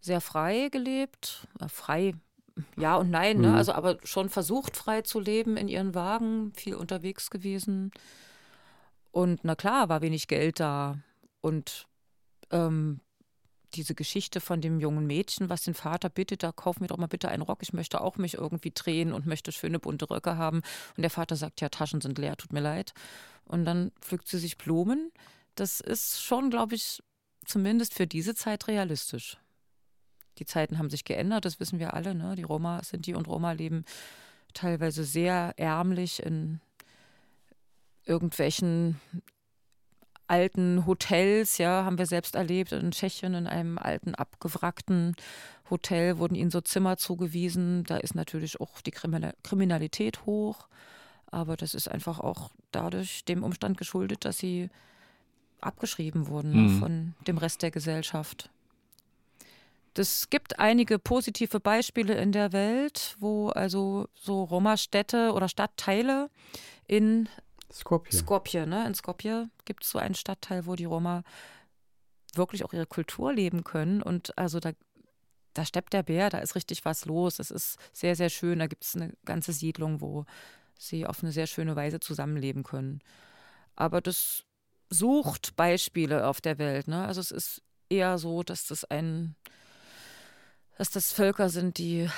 sehr 0.00 0.20
frei 0.20 0.68
gelebt, 0.70 1.48
äh, 1.60 1.68
frei, 1.68 2.14
ja 2.76 2.96
und 2.96 3.10
nein, 3.10 3.40
ne? 3.40 3.48
Mhm. 3.48 3.54
also 3.54 3.72
aber 3.72 3.98
schon 4.04 4.28
versucht 4.28 4.76
frei 4.76 5.02
zu 5.02 5.18
leben 5.18 5.56
in 5.56 5.68
ihren 5.68 5.94
Wagen, 5.94 6.52
viel 6.54 6.74
unterwegs 6.74 7.30
gewesen. 7.30 7.90
Und 9.14 9.44
na 9.44 9.54
klar, 9.54 9.88
war 9.88 10.02
wenig 10.02 10.26
Geld 10.26 10.58
da. 10.58 10.98
Und 11.40 11.86
ähm, 12.50 13.00
diese 13.74 13.94
Geschichte 13.94 14.40
von 14.40 14.60
dem 14.60 14.80
jungen 14.80 15.06
Mädchen, 15.06 15.48
was 15.48 15.62
den 15.62 15.74
Vater 15.74 16.08
bittet, 16.08 16.42
da 16.42 16.50
kauf 16.50 16.80
mir 16.80 16.88
doch 16.88 16.96
mal 16.96 17.06
bitte 17.06 17.28
einen 17.28 17.44
Rock, 17.44 17.62
ich 17.62 17.72
möchte 17.72 18.00
auch 18.00 18.16
mich 18.16 18.34
irgendwie 18.34 18.72
drehen 18.74 19.12
und 19.12 19.24
möchte 19.24 19.52
schöne 19.52 19.78
bunte 19.78 20.10
Röcke 20.10 20.36
haben. 20.36 20.62
Und 20.96 21.02
der 21.02 21.10
Vater 21.10 21.36
sagt, 21.36 21.60
ja, 21.60 21.68
Taschen 21.68 22.00
sind 22.00 22.18
leer, 22.18 22.36
tut 22.36 22.52
mir 22.52 22.58
leid. 22.58 22.92
Und 23.44 23.64
dann 23.66 23.92
pflückt 24.00 24.26
sie 24.26 24.38
sich 24.38 24.58
Blumen. 24.58 25.12
Das 25.54 25.78
ist 25.78 26.20
schon, 26.20 26.50
glaube 26.50 26.74
ich, 26.74 27.00
zumindest 27.46 27.94
für 27.94 28.08
diese 28.08 28.34
Zeit 28.34 28.66
realistisch. 28.66 29.38
Die 30.38 30.44
Zeiten 30.44 30.76
haben 30.76 30.90
sich 30.90 31.04
geändert, 31.04 31.44
das 31.44 31.60
wissen 31.60 31.78
wir 31.78 31.94
alle. 31.94 32.16
Ne? 32.16 32.34
Die 32.34 32.42
Roma, 32.42 32.82
Sinti 32.82 33.14
und 33.14 33.28
Roma 33.28 33.52
leben 33.52 33.84
teilweise 34.54 35.04
sehr 35.04 35.54
ärmlich 35.56 36.20
in 36.20 36.60
irgendwelchen 38.06 39.00
alten 40.26 40.86
Hotels, 40.86 41.58
ja, 41.58 41.84
haben 41.84 41.98
wir 41.98 42.06
selbst 42.06 42.34
erlebt 42.34 42.72
in 42.72 42.92
Tschechien 42.92 43.34
in 43.34 43.46
einem 43.46 43.78
alten 43.78 44.14
abgewrackten 44.14 45.14
Hotel 45.70 46.18
wurden 46.18 46.34
ihnen 46.34 46.50
so 46.50 46.60
Zimmer 46.60 46.96
zugewiesen. 46.96 47.84
Da 47.84 47.96
ist 47.96 48.14
natürlich 48.14 48.60
auch 48.60 48.80
die 48.80 48.90
Kriminal- 48.90 49.34
Kriminalität 49.42 50.26
hoch, 50.26 50.68
aber 51.30 51.56
das 51.56 51.74
ist 51.74 51.88
einfach 51.88 52.20
auch 52.20 52.50
dadurch 52.70 53.24
dem 53.24 53.42
Umstand 53.42 53.78
geschuldet, 53.78 54.24
dass 54.24 54.38
sie 54.38 54.68
abgeschrieben 55.60 56.28
wurden 56.28 56.74
Mhm. 56.74 56.78
von 56.78 57.14
dem 57.26 57.38
Rest 57.38 57.62
der 57.62 57.70
Gesellschaft. 57.70 58.50
Es 59.96 60.28
gibt 60.28 60.58
einige 60.58 60.98
positive 60.98 61.60
Beispiele 61.60 62.14
in 62.14 62.32
der 62.32 62.52
Welt, 62.52 63.16
wo 63.20 63.48
also 63.50 64.08
so 64.14 64.42
Roma-Städte 64.44 65.32
oder 65.32 65.48
Stadtteile 65.48 66.30
in 66.86 67.28
Skopje. 67.74 68.18
Skopje, 68.18 68.66
ne? 68.66 68.86
In 68.86 68.94
Skopje 68.94 69.50
gibt 69.64 69.82
es 69.82 69.90
so 69.90 69.98
einen 69.98 70.14
Stadtteil, 70.14 70.66
wo 70.66 70.76
die 70.76 70.84
Roma 70.84 71.24
wirklich 72.34 72.64
auch 72.64 72.72
ihre 72.72 72.86
Kultur 72.86 73.32
leben 73.32 73.64
können. 73.64 74.00
Und 74.00 74.38
also 74.38 74.60
da, 74.60 74.70
da 75.54 75.64
steppt 75.64 75.92
der 75.92 76.04
Bär, 76.04 76.30
da 76.30 76.38
ist 76.38 76.54
richtig 76.54 76.84
was 76.84 77.04
los. 77.04 77.40
Es 77.40 77.50
ist 77.50 77.78
sehr, 77.92 78.14
sehr 78.14 78.30
schön. 78.30 78.60
Da 78.60 78.68
gibt 78.68 78.84
es 78.84 78.94
eine 78.94 79.12
ganze 79.24 79.52
Siedlung, 79.52 80.00
wo 80.00 80.24
sie 80.78 81.04
auf 81.04 81.22
eine 81.22 81.32
sehr 81.32 81.48
schöne 81.48 81.74
Weise 81.74 81.98
zusammenleben 81.98 82.62
können. 82.62 83.00
Aber 83.74 84.00
das 84.00 84.44
sucht 84.88 85.56
Beispiele 85.56 86.28
auf 86.28 86.40
der 86.40 86.58
Welt. 86.58 86.86
Ne? 86.86 87.04
Also 87.04 87.20
es 87.20 87.32
ist 87.32 87.62
eher 87.88 88.18
so, 88.18 88.44
dass 88.44 88.68
das 88.68 88.84
ein, 88.84 89.34
dass 90.78 90.90
das 90.90 91.12
Völker 91.12 91.48
sind, 91.48 91.78
die 91.78 92.08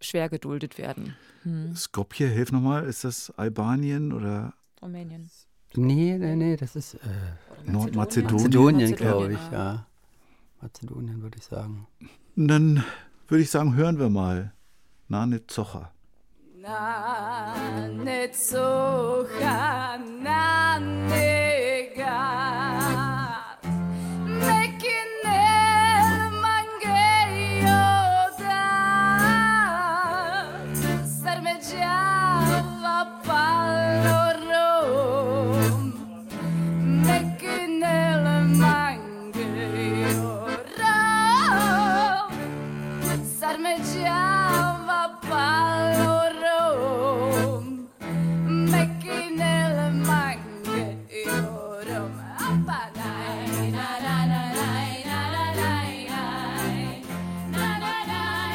schwer 0.00 0.28
geduldet 0.28 0.78
werden. 0.78 1.16
Hm. 1.42 1.74
Skopje, 1.74 2.28
hilf 2.28 2.52
nochmal, 2.52 2.84
ist 2.84 3.04
das 3.04 3.30
Albanien 3.36 4.12
oder 4.12 4.54
Rumänien. 4.82 5.30
Nee, 5.74 6.18
nee, 6.18 6.34
nee, 6.34 6.56
das 6.56 6.74
ist 6.74 6.94
äh, 6.94 6.98
Nordmazedonien? 7.64 7.96
Mazedonien, 7.96 8.90
Mazedonien, 8.90 8.96
glaube 8.96 9.32
ich, 9.34 9.52
ja. 9.52 9.86
Mazedonien 10.60 11.22
würde 11.22 11.38
ich 11.38 11.44
sagen. 11.44 11.86
Dann 12.36 12.84
würde 13.28 13.42
ich 13.42 13.50
sagen, 13.50 13.76
hören 13.76 13.98
wir 13.98 14.10
mal 14.10 14.52
Nane 15.08 15.46
Zocher. 15.46 15.92
Na 16.56 17.88
ne 17.88 18.28
cocha 18.28 19.98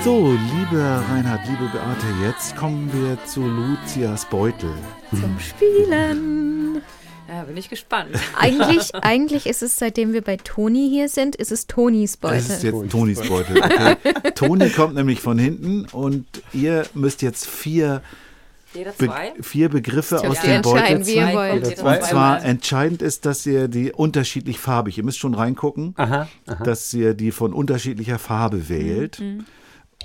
So, 0.05 0.37
lieber 0.53 1.03
Reinhard, 1.09 1.47
liebe 1.47 1.67
Beate, 1.73 2.05
jetzt 2.23 2.55
kommen 2.55 2.91
wir 2.93 3.17
zu 3.25 3.41
Lucias 3.41 4.23
Beutel. 4.25 4.69
Zum 5.09 5.35
Spielen. 5.39 6.79
Ja, 7.27 7.41
bin 7.41 7.57
ich 7.57 7.71
gespannt. 7.71 8.11
Eigentlich, 8.39 8.93
eigentlich 8.93 9.47
ist 9.47 9.63
es, 9.63 9.77
seitdem 9.77 10.13
wir 10.13 10.21
bei 10.21 10.37
Toni 10.37 10.89
hier 10.91 11.09
sind, 11.09 11.35
ist 11.35 11.51
es 11.51 11.65
Tonis 11.65 12.17
Beutel. 12.17 12.37
Das 12.37 12.49
ist 12.49 12.63
jetzt 12.63 12.91
Tonis 12.91 13.27
Beutel. 13.27 13.57
Okay. 13.57 13.95
Toni 14.35 14.69
kommt 14.69 14.93
nämlich 14.93 15.21
von 15.21 15.39
hinten 15.39 15.87
und 15.91 16.27
ihr 16.53 16.85
müsst 16.93 17.23
jetzt 17.23 17.47
vier, 17.47 18.03
Be 18.99 19.09
vier 19.41 19.69
Begriffe 19.69 20.19
aus 20.19 20.39
dem 20.41 20.61
Beutel 20.61 21.01
zwei. 21.01 21.53
Und 21.53 22.03
zwar 22.03 22.45
entscheidend 22.45 23.01
ist, 23.01 23.25
dass 23.25 23.43
ihr 23.47 23.67
die 23.67 23.91
unterschiedlich 23.91 24.59
farbig, 24.59 24.99
ihr 24.99 25.03
müsst 25.03 25.17
schon 25.17 25.33
reingucken, 25.33 25.95
Aha, 25.97 26.27
aha. 26.45 26.63
dass 26.63 26.93
ihr 26.93 27.15
die 27.15 27.31
von 27.31 27.53
unterschiedlicher 27.53 28.19
Farbe 28.19 28.69
wählt. 28.69 29.19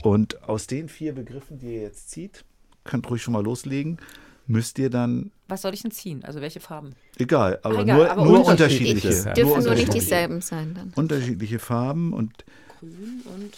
Und 0.03 0.43
aus 0.49 0.67
den 0.67 0.89
vier 0.89 1.15
Begriffen, 1.15 1.59
die 1.59 1.75
ihr 1.75 1.83
jetzt 1.83 2.11
zieht, 2.11 2.45
könnt 2.85 3.09
ruhig 3.11 3.23
schon 3.23 3.33
mal 3.33 3.45
loslegen, 3.45 3.99
müsst 4.47 4.79
ihr 4.79 4.91
dann, 4.91 5.31
Was 5.49 5.63
soll 5.63 5.75
ich 5.75 5.83
denn 5.83 5.91
ziehen? 5.91 6.25
Also 6.25 6.41
welche 6.41 6.61
Farben? 6.61 6.95
egal, 7.19 7.59
aber 7.63 7.81
egal, 7.81 7.97
nur, 7.97 8.11
aber 8.11 8.25
nur 8.25 8.47
unterschiedliche. 8.47 9.09
unterschiedliche. 9.09 9.35
Dürfen 9.35 9.65
nur 9.65 9.75
nicht 9.75 9.95
dieselben 9.95 10.41
sein 10.41 10.75
dann. 10.75 10.93
Unterschiedliche 10.97 11.59
Farben 11.59 12.13
und 12.13 12.45
Grün 12.81 13.23
und 13.35 13.57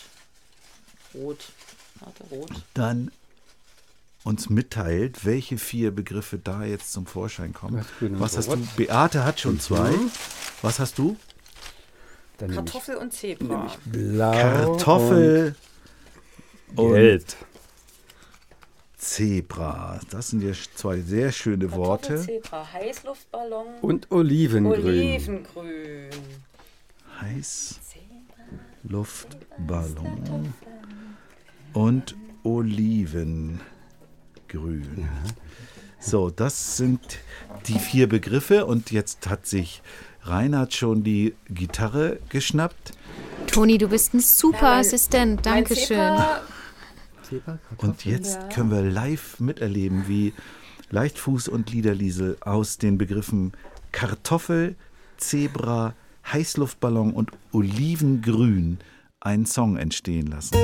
Rot. 1.15 1.39
Warte, 2.01 2.25
Rot. 2.35 2.51
dann 2.75 3.11
uns 4.25 4.51
mitteilt, 4.51 5.25
welche 5.25 5.59
vier 5.59 5.91
Begriffe 5.91 6.39
da 6.39 6.65
jetzt 6.65 6.93
zum 6.93 7.07
Vorschein 7.07 7.53
kommen. 7.53 7.85
Was 8.01 8.37
hast 8.37 8.49
rot. 8.49 8.59
du? 8.59 8.67
Beate 8.77 9.25
hat 9.25 9.41
schon 9.41 9.61
zwei. 9.61 9.93
Was 10.63 10.79
hast 10.79 10.99
du? 10.99 11.17
Dann 12.39 12.51
Kartoffel 12.51 12.97
und 12.97 13.13
Zebra. 13.13 13.71
blau 13.85 14.33
Kartoffel 14.33 15.49
und 15.49 15.72
gelb. 16.77 17.25
Zebra. 18.97 19.99
Das 20.11 20.29
sind 20.31 20.43
ja 20.43 20.53
zwei 20.75 21.01
sehr 21.01 21.33
schöne 21.33 21.73
Worte. 21.73 22.21
Zebra, 22.21 22.73
Heißluftballon, 22.73 23.67
Und 23.83 24.11
Olivengrün. 24.13 24.85
Olivengrün. 24.85 26.11
Heiß 27.21 27.81
Luftballon 28.85 30.53
und 31.73 32.17
Olivengrün. 32.43 33.61
So, 36.01 36.31
das 36.31 36.77
sind 36.77 37.01
die 37.67 37.79
vier 37.79 38.09
Begriffe 38.09 38.67
und 38.67 38.91
jetzt 38.91 39.29
hat 39.29 39.47
sich 39.47 39.83
Reinhard 40.23 40.75
schon 40.75 41.05
die 41.05 41.35
Gitarre 41.49 42.19
geschnappt 42.29 42.93
Toni, 43.47 43.77
du 43.79 43.89
bist 43.89 44.15
ein 44.15 44.21
super 44.21 44.57
Ja, 44.59 44.63
mein- 44.71 44.81
Assistent. 44.81 45.35
Mein 45.45 45.55
Dankeschön. 45.55 45.87
Zebra, 45.97 46.41
Zebra, 47.33 47.59
und 47.79 48.05
jetzt 48.05 48.51
können 48.51 48.71
wir 48.71 48.83
live 48.83 49.41
miterleben, 49.41 50.07
wie 50.07 50.35
Leichtfuß 50.91 51.49
und 51.49 51.73
Liederliesel 51.73 52.37
aus 52.43 52.77
den 52.77 52.99
Begriffen 52.99 53.53
Kartoffel, 53.91 54.77
Zebra, 55.17 55.95
Heißluftballon 56.31 57.15
und 57.15 57.31
Olivengrün 57.53 58.81
einen 59.21 59.47
Song 59.47 59.79
entstehen 59.79 60.27
lassen. 60.27 60.57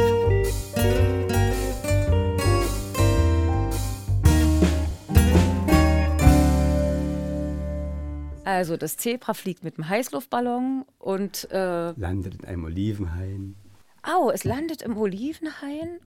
Also 8.44 8.76
das 8.76 8.98
Zebra 8.98 9.32
fliegt 9.32 9.64
mit 9.64 9.78
dem 9.78 9.88
Heißluftballon 9.88 10.84
und 10.98 11.50
äh, 11.50 11.92
Landet 11.92 12.34
in 12.34 12.44
einem 12.44 12.64
Olivenhain. 12.64 13.56
au, 14.02 14.30
es 14.30 14.44
landet 14.44 14.82
im 14.82 14.98
Olivenhain 14.98 16.00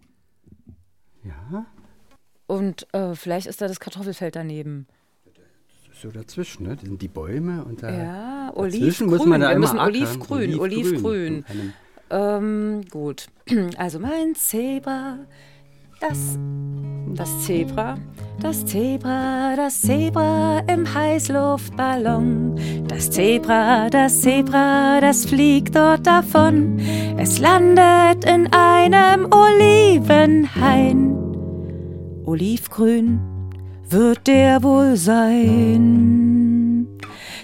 Ja, 1.24 1.66
und 2.46 2.86
äh, 2.92 3.14
vielleicht 3.14 3.46
ist 3.46 3.60
da 3.60 3.68
das 3.68 3.80
Kartoffelfeld 3.80 4.36
daneben. 4.36 4.86
so 5.94 6.10
dazwischen, 6.10 6.64
ne? 6.66 6.74
Das 6.76 6.84
sind 6.84 7.00
die 7.00 7.08
Bäume 7.08 7.64
und 7.64 7.82
da. 7.82 7.90
Ja, 7.90 8.52
Olivgrün. 8.54 9.08
muss 9.10 9.24
man 9.24 9.40
da 9.40 9.50
Wir 9.50 9.58
müssen. 9.58 9.78
Olivgrün, 9.78 10.58
Olivgrün. 10.58 11.44
Einem- 11.48 11.72
Ähm, 12.10 12.82
gut. 12.90 13.28
Also 13.78 13.98
mein 13.98 14.34
Zebra, 14.34 15.20
das, 16.03 16.38
das 17.14 17.44
Zebra, 17.44 17.96
das 18.40 18.66
Zebra, 18.66 19.55
das 19.57 19.80
Zebra 19.80 20.61
im 20.66 20.92
Heißluftballon. 20.92 22.57
Das 22.88 23.11
Zebra, 23.11 23.88
das 23.88 24.20
Zebra, 24.20 25.00
das 25.00 25.24
fliegt 25.26 25.76
dort 25.76 26.07
davon. 26.07 26.78
Es 27.16 27.38
landet 27.38 28.24
in 28.24 28.53
einem 28.53 29.28
Olivenhain. 29.32 31.16
Olivgrün 32.24 33.20
wird 33.88 34.26
der 34.26 34.62
wohl 34.62 34.96
sein. 34.96 36.41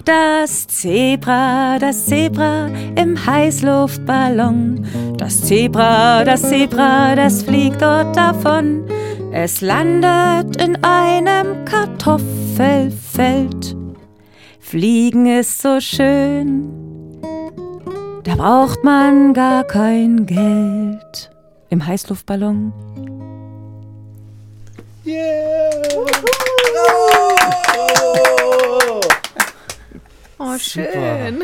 Das 0.09 0.67
Zebra, 0.67 1.79
das 1.79 2.07
Zebra 2.07 2.71
im 2.97 3.27
Heißluftballon. 3.27 4.87
Das 5.19 5.43
Zebra, 5.43 6.25
das 6.25 6.49
Zebra, 6.49 7.15
das 7.15 7.43
fliegt 7.43 7.83
dort 7.83 8.17
davon. 8.17 8.87
Es 9.33 9.61
landet 9.61 10.57
in 10.63 10.83
einem 10.83 11.67
Kartoffelfeld. 11.67 13.77
Fliegen 14.61 15.27
ist 15.27 15.61
so 15.61 15.79
schön, 15.79 17.21
da 18.25 18.35
braucht 18.35 18.83
man 18.85 19.35
gar 19.35 19.65
kein 19.65 20.25
Geld. 20.25 21.31
Im 21.69 21.87
Heißluftballon. 21.87 22.73
Oh, 30.41 30.57
schön. 30.57 31.43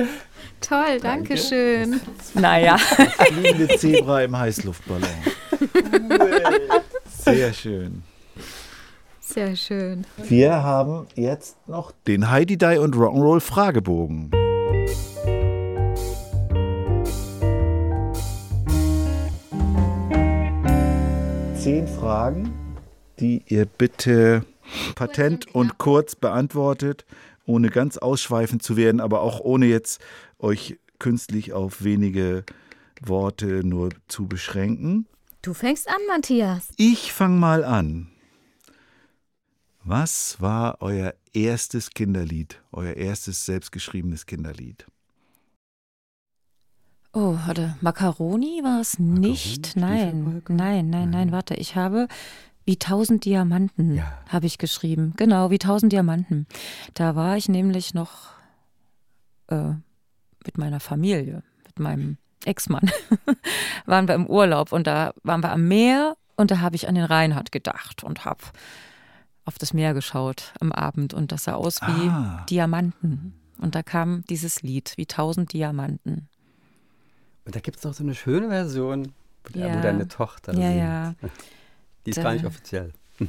Toll, 0.60 1.00
danke 1.00 1.38
schön. 1.38 2.00
Naja. 2.34 2.76
Fliegende 2.76 3.68
Zebra 3.78 4.22
im 4.22 4.36
Heißluftballon. 4.36 5.08
Sehr 7.08 7.52
schön. 7.54 8.02
Sehr 9.20 9.56
schön. 9.56 10.06
Wir 10.18 10.62
haben 10.62 11.06
jetzt 11.14 11.56
noch 11.66 11.92
den 12.06 12.30
Heidi 12.30 12.58
Die 12.58 12.78
und 12.78 12.94
Rock'n'Roll 12.94 13.40
Fragebogen. 13.40 14.30
Zehn 21.58 21.88
Fragen, 21.88 22.54
die 23.18 23.42
ihr 23.46 23.64
bitte 23.64 24.44
patent 24.94 25.54
und 25.54 25.78
kurz 25.78 26.14
beantwortet, 26.14 27.04
ohne 27.46 27.70
ganz 27.70 27.96
ausschweifend 27.96 28.62
zu 28.62 28.76
werden, 28.76 29.00
aber 29.00 29.22
auch 29.22 29.40
ohne 29.40 29.66
jetzt 29.66 30.00
euch 30.38 30.78
künstlich 30.98 31.52
auf 31.52 31.84
wenige 31.84 32.44
Worte 33.02 33.62
nur 33.64 33.90
zu 34.08 34.26
beschränken. 34.26 35.06
Du 35.42 35.54
fängst 35.54 35.88
an, 35.88 36.00
Matthias. 36.08 36.68
Ich 36.76 37.12
fange 37.12 37.38
mal 37.38 37.64
an. 37.64 38.08
Was 39.84 40.40
war 40.40 40.78
euer 40.80 41.14
erstes 41.32 41.90
Kinderlied, 41.90 42.60
euer 42.72 42.94
erstes 42.94 43.46
selbstgeschriebenes 43.46 44.26
Kinderlied? 44.26 44.86
Oh, 47.12 47.38
warte, 47.46 47.76
Macaroni 47.80 48.60
war 48.62 48.80
es 48.80 48.98
nicht? 48.98 49.76
Nein, 49.76 50.42
nein, 50.48 50.90
nein, 50.90 51.10
nein, 51.10 51.32
warte. 51.32 51.54
Ich 51.54 51.76
habe 51.76 52.08
wie 52.66 52.76
tausend 52.78 53.24
Diamanten 53.24 53.94
Ja. 53.94 54.12
habe 54.28 54.44
ich 54.46 54.58
geschrieben. 54.58 55.14
Genau, 55.16 55.50
wie 55.50 55.58
tausend 55.58 55.92
Diamanten. 55.92 56.46
Da 56.94 57.16
war 57.16 57.36
ich 57.38 57.48
nämlich 57.48 57.94
noch 57.94 58.32
äh, 59.48 59.70
mit 60.44 60.58
meiner 60.58 60.80
Familie, 60.80 61.42
mit 61.64 61.78
meinem 61.78 62.18
Ex-Mann, 62.44 62.90
waren 63.86 64.06
wir 64.08 64.14
im 64.14 64.26
Urlaub 64.26 64.72
und 64.72 64.86
da 64.86 65.12
waren 65.22 65.42
wir 65.42 65.50
am 65.52 65.66
Meer 65.66 66.16
und 66.36 66.50
da 66.50 66.60
habe 66.60 66.76
ich 66.76 66.86
an 66.88 66.94
den 66.96 67.04
Reinhard 67.04 67.50
gedacht 67.52 68.04
und 68.04 68.24
habe 68.24 68.42
auf 69.44 69.58
das 69.58 69.72
Meer 69.72 69.94
geschaut 69.94 70.52
am 70.60 70.70
Abend 70.72 71.14
und 71.14 71.32
das 71.32 71.44
sah 71.44 71.54
aus 71.54 71.80
wie 71.82 72.08
Ah. 72.08 72.44
Diamanten. 72.50 73.32
Und 73.58 73.74
da 73.74 73.82
kam 73.82 74.22
dieses 74.28 74.60
Lied, 74.62 74.92
wie 74.96 75.06
tausend 75.06 75.52
Diamanten. 75.54 76.28
Und 77.46 77.54
da 77.54 77.60
gibt 77.60 77.78
es 77.78 77.84
noch 77.84 77.94
so 77.94 78.02
eine 78.04 78.14
schöne 78.14 78.48
Version, 78.48 79.12
Ja. 79.54 79.74
wo 79.76 79.80
deine 79.80 80.08
Tochter 80.08 80.52
Ja, 80.54 80.68
singt. 80.68 80.78
ja. 80.80 81.14
Die 82.06 82.10
ist 82.10 82.22
gar 82.22 82.32
nicht 82.32 82.44
offiziell. 82.44 82.92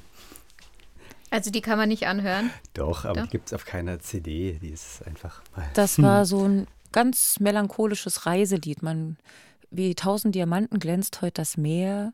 Also 1.30 1.52
die 1.52 1.60
kann 1.60 1.78
man 1.78 1.90
nicht 1.90 2.08
anhören. 2.08 2.52
Doch, 2.74 3.04
aber 3.04 3.16
Doch. 3.16 3.24
die 3.24 3.32
gibt 3.32 3.48
es 3.48 3.54
auf 3.54 3.66
keiner 3.66 4.00
CD. 4.00 4.60
Die 4.62 4.70
ist 4.70 5.06
einfach 5.06 5.42
mal. 5.56 5.66
Das 5.74 6.02
war 6.02 6.26
so 6.26 6.48
ein 6.48 6.68
ganz 6.94 7.42
melancholisches 7.42 8.26
Reiselied. 8.26 8.82
Man, 8.82 9.18
wie 9.70 9.94
tausend 9.94 10.36
Diamanten 10.36 10.80
glänzt 10.80 11.22
heute 11.22 11.42
das 11.42 11.58
Meer. 11.58 12.14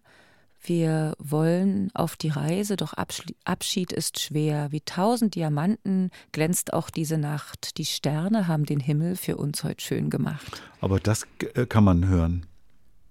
Wir 0.65 1.13
wollen 1.19 1.91
auf 1.93 2.15
die 2.15 2.29
Reise, 2.29 2.77
doch 2.77 2.93
Abschied 2.93 3.91
ist 3.91 4.21
schwer. 4.21 4.71
Wie 4.71 4.79
tausend 4.79 5.35
Diamanten 5.35 6.09
glänzt 6.31 6.71
auch 6.71 6.89
diese 6.89 7.17
Nacht. 7.17 7.77
Die 7.77 7.85
Sterne 7.85 8.47
haben 8.47 8.65
den 8.65 8.79
Himmel 8.79 9.17
für 9.17 9.35
uns 9.35 9.65
heute 9.65 9.83
schön 9.83 10.09
gemacht. 10.09 10.63
Aber 10.79 11.01
das 11.01 11.27
äh, 11.53 11.65
kann 11.65 11.83
man 11.83 12.07
hören. 12.07 12.45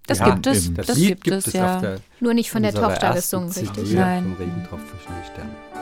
Das 0.07 0.19
Ja, 0.19 0.29
gibt 0.31 0.47
es, 0.47 0.65
eben. 0.65 0.75
das, 0.75 0.87
Das 0.87 0.97
Lied 0.97 1.07
gibt, 1.07 1.23
gibt 1.23 1.47
es, 1.47 1.53
ja. 1.53 1.79
der 1.79 1.99
Nur 2.19 2.33
nicht 2.33 2.51
von 2.51 2.63
der 2.63 2.73
Tochter 2.73 3.13
gesungen, 3.13 3.51
richtig? 3.51 3.93
Nein. 3.93 4.23
Vom 4.23 4.45
Regentropfen 4.45 4.99
Sternen. 5.31 5.73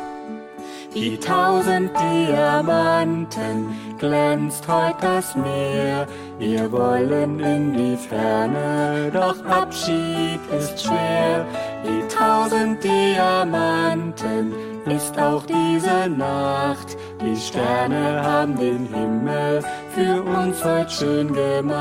Wie 0.94 1.18
tausend 1.18 1.90
Diamanten 1.98 3.68
glänzt 3.98 4.68
heut 4.68 4.98
das 5.00 5.36
Meer. 5.38 6.06
Wir 6.38 6.70
wollen 6.70 7.40
in 7.40 7.74
die 7.74 7.96
Ferne, 7.96 9.10
doch 9.14 9.42
Abschied 9.46 10.42
ist 10.58 10.84
schwer. 10.84 11.46
Wie 11.86 12.06
tausend 12.14 12.84
Diamanten 12.84 14.54
ist 14.86 15.18
auch 15.18 15.46
diese 15.46 16.10
Nacht. 16.10 16.98
Die 17.24 17.38
Sterne 17.40 18.22
haben 18.22 18.58
den 18.58 18.86
Himmel 18.94 19.64
für 19.96 20.22
uns 20.24 20.62
heut 20.66 20.92
schön 20.92 21.32
gemacht. 21.34 21.72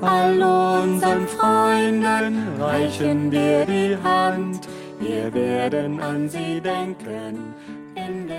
All 0.00 0.40
unseren 0.40 1.26
Freunden 1.26 2.60
reichen 2.60 3.32
wir 3.32 3.66
die 3.66 3.96
Hand. 3.96 4.68
Wir 5.00 5.32
werden 5.34 6.00
an 6.00 6.28
sie 6.28 6.60
denken. 6.60 7.54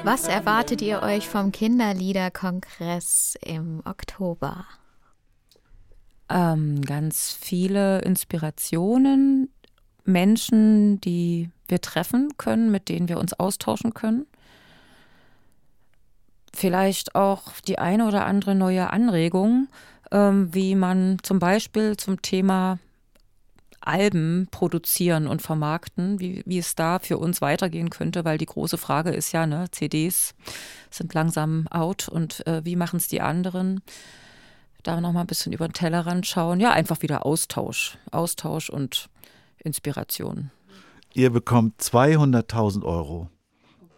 Was 0.04 0.28
erwartet 0.28 0.82
ihr 0.82 1.02
euch 1.04 1.28
vom 1.28 1.52
Kinderliederkongress 1.52 3.38
im 3.46 3.82
Oktober? 3.86 4.66
Ähm, 6.30 6.82
ganz 6.82 7.38
viele 7.40 8.00
Inspirationen, 8.02 9.50
Menschen, 10.06 11.02
die 11.02 11.50
wir 11.68 11.82
treffen 11.82 12.38
können, 12.38 12.72
mit 12.72 12.88
denen 12.88 13.10
wir 13.10 13.20
uns 13.20 13.34
austauschen 13.34 13.94
können. 13.94 14.26
Vielleicht 16.54 17.16
auch 17.16 17.52
die 17.68 17.80
eine 17.80 18.08
oder 18.08 18.26
andere 18.26 18.56
neue 18.56 18.92
Anregung, 18.92 19.68
ähm, 20.12 20.54
wie 20.54 20.76
man 20.76 21.18
zum 21.24 21.40
Beispiel 21.40 21.98
zum 21.98 22.22
Thema 22.22 22.80
Alben 23.82 24.48
produzieren 24.52 25.28
und 25.28 25.42
vermarkten, 25.42 26.20
wie, 26.20 26.44
wie 26.46 26.58
es 26.58 26.76
da 26.76 27.00
für 27.00 27.18
uns 27.18 27.42
weitergehen 27.42 27.90
könnte, 27.90 28.26
weil 28.26 28.38
die 28.38 28.46
große 28.46 28.78
Frage 28.78 29.12
ist 29.12 29.32
ja, 29.32 29.46
ne, 29.46 29.68
CDs 29.72 30.36
sind 30.90 31.14
langsam 31.14 31.68
out 31.70 32.10
und 32.10 32.46
äh, 32.46 32.64
wie 32.66 32.76
machen 32.76 32.98
es 32.98 33.08
die 33.08 33.22
anderen? 33.22 33.82
Da 34.84 35.00
noch 35.00 35.12
mal 35.12 35.22
ein 35.22 35.28
bisschen 35.28 35.54
über 35.54 35.68
den 35.68 35.74
Tellerrand 35.74 36.26
schauen. 36.26 36.60
Ja, 36.60 36.72
einfach 36.72 37.02
wieder 37.02 37.26
Austausch. 37.26 37.98
Austausch 38.12 38.70
und 38.70 39.10
Inspiration. 39.58 40.52
Ihr 41.14 41.32
bekommt 41.32 41.82
200.000 41.82 42.84
Euro. 42.84 43.30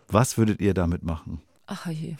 Was 0.07 0.38
würdet 0.38 0.59
ihr 0.59 0.74
damit 0.74 1.03
machen? 1.03 1.41
Ach 1.68 1.88
je. 1.88 2.16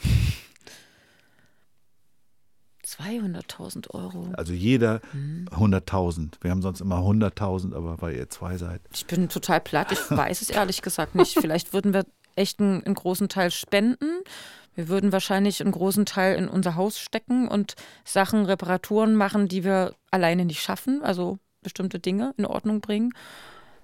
200.000 2.86 3.90
Euro. 3.90 4.26
Also 4.36 4.52
jeder 4.52 5.00
Mhm. 5.12 5.46
100.000. 5.50 6.34
Wir 6.40 6.50
haben 6.50 6.62
sonst 6.62 6.80
immer 6.80 6.98
100.000, 6.98 7.74
aber 7.74 8.00
weil 8.02 8.16
ihr 8.16 8.28
zwei 8.28 8.56
seid. 8.56 8.80
Ich 8.92 9.06
bin 9.06 9.28
total 9.28 9.60
platt. 9.60 9.92
Ich 9.92 10.10
weiß 10.10 10.42
es 10.42 10.50
ehrlich 10.50 10.82
gesagt 10.82 11.14
nicht. 11.14 11.38
Vielleicht 11.40 11.72
würden 11.72 11.94
wir 11.94 12.04
echt 12.34 12.60
einen, 12.60 12.82
einen 12.84 12.94
großen 12.94 13.28
Teil 13.28 13.50
spenden. 13.50 14.22
Wir 14.74 14.88
würden 14.88 15.12
wahrscheinlich 15.12 15.60
einen 15.62 15.72
großen 15.72 16.06
Teil 16.06 16.36
in 16.36 16.48
unser 16.48 16.76
Haus 16.76 16.98
stecken 16.98 17.46
und 17.48 17.74
Sachen, 18.04 18.46
Reparaturen 18.46 19.14
machen, 19.14 19.46
die 19.48 19.64
wir 19.64 19.94
alleine 20.10 20.44
nicht 20.44 20.62
schaffen. 20.62 21.02
Also 21.02 21.38
bestimmte 21.62 21.98
Dinge 21.98 22.32
in 22.36 22.46
Ordnung 22.46 22.80
bringen. 22.80 23.12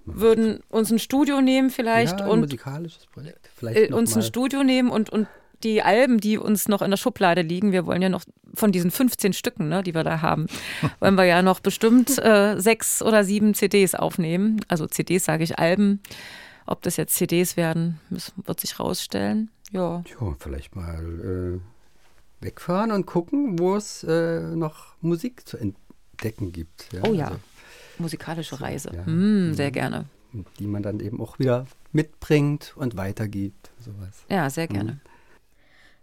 Würden 0.07 0.61
uns 0.71 0.91
ein 0.91 0.99
Studio 0.99 1.43
nehmen 1.43 1.69
vielleicht 1.69 2.19
ja, 2.21 2.25
ein 2.25 2.31
und 2.31 2.41
musikalisches 2.41 3.07
Projekt. 3.07 3.51
Vielleicht 3.55 3.91
äh, 3.91 3.93
uns 3.93 4.17
ein. 4.17 4.23
Studio 4.23 4.65
nehmen 4.65 4.89
und, 4.91 5.11
und 5.11 5.27
die 5.65 5.83
Alben, 5.83 6.19
die 6.19 6.39
uns 6.39 6.69
noch 6.69 6.83
in 6.83 6.91
der 6.91 6.97
Schublade 6.97 7.43
liegen, 7.43 7.73
wir 7.73 7.87
wollen 7.87 8.03
ja 8.03 8.09
noch 8.09 8.25
von 8.55 8.73
diesen 8.73 8.91
15 8.91 9.33
Stücken, 9.33 9.69
ne, 9.69 9.83
die 9.83 9.95
wir 9.95 10.05
da 10.05 10.21
haben, 10.23 10.47
wollen 11.01 11.17
wir 11.17 11.25
ja 11.25 11.43
noch 11.43 11.61
bestimmt 11.61 12.19
äh, 12.19 12.59
sechs 12.59 13.03
oder 13.03 13.25
sieben 13.25 13.55
CDs 13.55 13.95
aufnehmen. 13.95 14.61
Also 14.69 14.87
CDs 14.87 15.25
sage 15.25 15.45
ich 15.45 15.59
Alben. 15.59 16.01
Ob 16.67 16.83
das 16.83 16.99
jetzt 16.99 17.15
CDs 17.15 17.57
werden, 17.57 17.99
wird 18.11 18.61
sich 18.61 18.79
rausstellen. 18.79 19.51
Ja. 19.73 20.05
Ja, 20.21 20.37
vielleicht 20.39 20.77
mal 20.77 21.61
äh, 21.61 22.45
wegfahren 22.45 22.93
und 22.93 23.07
gucken, 23.07 23.59
wo 23.59 23.77
es 23.77 24.05
äh, 24.05 24.41
noch 24.55 24.95
Musik 25.01 25.47
zu 25.47 25.57
entdecken 25.57 26.53
gibt. 26.53 26.89
Oh 27.03 27.13
ja. 27.13 27.29
also, 27.29 27.39
Musikalische 27.99 28.61
Reise. 28.61 28.93
ja. 28.95 29.07
Hm, 29.07 29.55
sehr 29.55 29.71
gerne. 29.71 30.05
die 30.59 30.67
man 30.67 30.83
dann 30.83 31.01
eben 31.01 31.21
auch 31.21 31.39
wieder 31.39 31.67
mitbringt 31.93 32.75
und 32.77 32.97
weitergibt. 32.97 33.71
Sowas. 33.81 34.25
Ja, 34.29 34.51
sehr 34.51 34.69
gerne. 34.69 35.01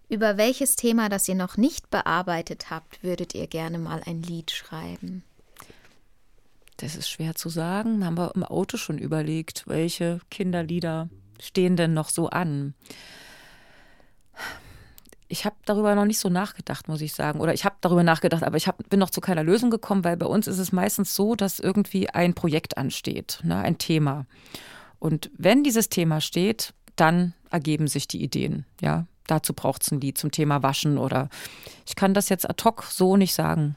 Über 0.07 0.37
welches 0.37 0.75
Thema, 0.75 1.09
das 1.09 1.27
ihr 1.27 1.35
noch 1.35 1.57
nicht 1.57 1.89
bearbeitet 1.89 2.69
habt, 2.69 3.03
würdet 3.03 3.33
ihr 3.33 3.47
gerne 3.47 3.79
mal 3.79 4.01
ein 4.05 4.21
Lied 4.21 4.51
schreiben? 4.51 5.23
Das 6.77 6.95
ist 6.95 7.09
schwer 7.09 7.35
zu 7.35 7.49
sagen. 7.49 8.05
Haben 8.05 8.17
wir 8.17 8.35
im 8.35 8.43
Auto 8.43 8.77
schon 8.77 8.97
überlegt, 8.97 9.63
welche 9.67 10.19
Kinderlieder 10.29 11.09
stehen 11.39 11.75
denn 11.75 11.93
noch 11.93 12.09
so 12.09 12.29
an? 12.29 12.75
Ich 15.27 15.45
habe 15.45 15.55
darüber 15.65 15.95
noch 15.95 16.05
nicht 16.05 16.19
so 16.19 16.29
nachgedacht, 16.29 16.87
muss 16.87 17.01
ich 17.01 17.13
sagen. 17.13 17.39
Oder 17.39 17.53
ich 17.53 17.65
habe 17.65 17.75
darüber 17.81 18.03
nachgedacht, 18.03 18.43
aber 18.43 18.57
ich 18.57 18.67
hab, 18.67 18.87
bin 18.89 18.99
noch 18.99 19.09
zu 19.09 19.21
keiner 19.21 19.43
Lösung 19.43 19.71
gekommen, 19.71 20.03
weil 20.03 20.17
bei 20.17 20.27
uns 20.27 20.47
ist 20.47 20.59
es 20.59 20.71
meistens 20.71 21.15
so, 21.15 21.35
dass 21.35 21.59
irgendwie 21.59 22.09
ein 22.09 22.35
Projekt 22.35 22.77
ansteht, 22.77 23.39
ne, 23.43 23.57
ein 23.57 23.79
Thema. 23.79 24.27
Und 24.99 25.31
wenn 25.35 25.63
dieses 25.63 25.89
Thema 25.89 26.21
steht, 26.21 26.73
dann 26.95 27.33
ergeben 27.49 27.87
sich 27.87 28.07
die 28.07 28.21
Ideen. 28.21 28.65
Ja, 28.81 29.07
dazu 29.27 29.53
braucht 29.53 29.83
es 29.83 29.91
ein 29.91 30.01
Lied 30.01 30.17
zum 30.17 30.31
Thema 30.31 30.63
Waschen 30.63 30.97
oder 30.97 31.29
ich 31.87 31.95
kann 31.95 32.13
das 32.13 32.29
jetzt 32.29 32.49
ad 32.49 32.63
hoc 32.63 32.83
so 32.83 33.17
nicht 33.17 33.33
sagen, 33.33 33.75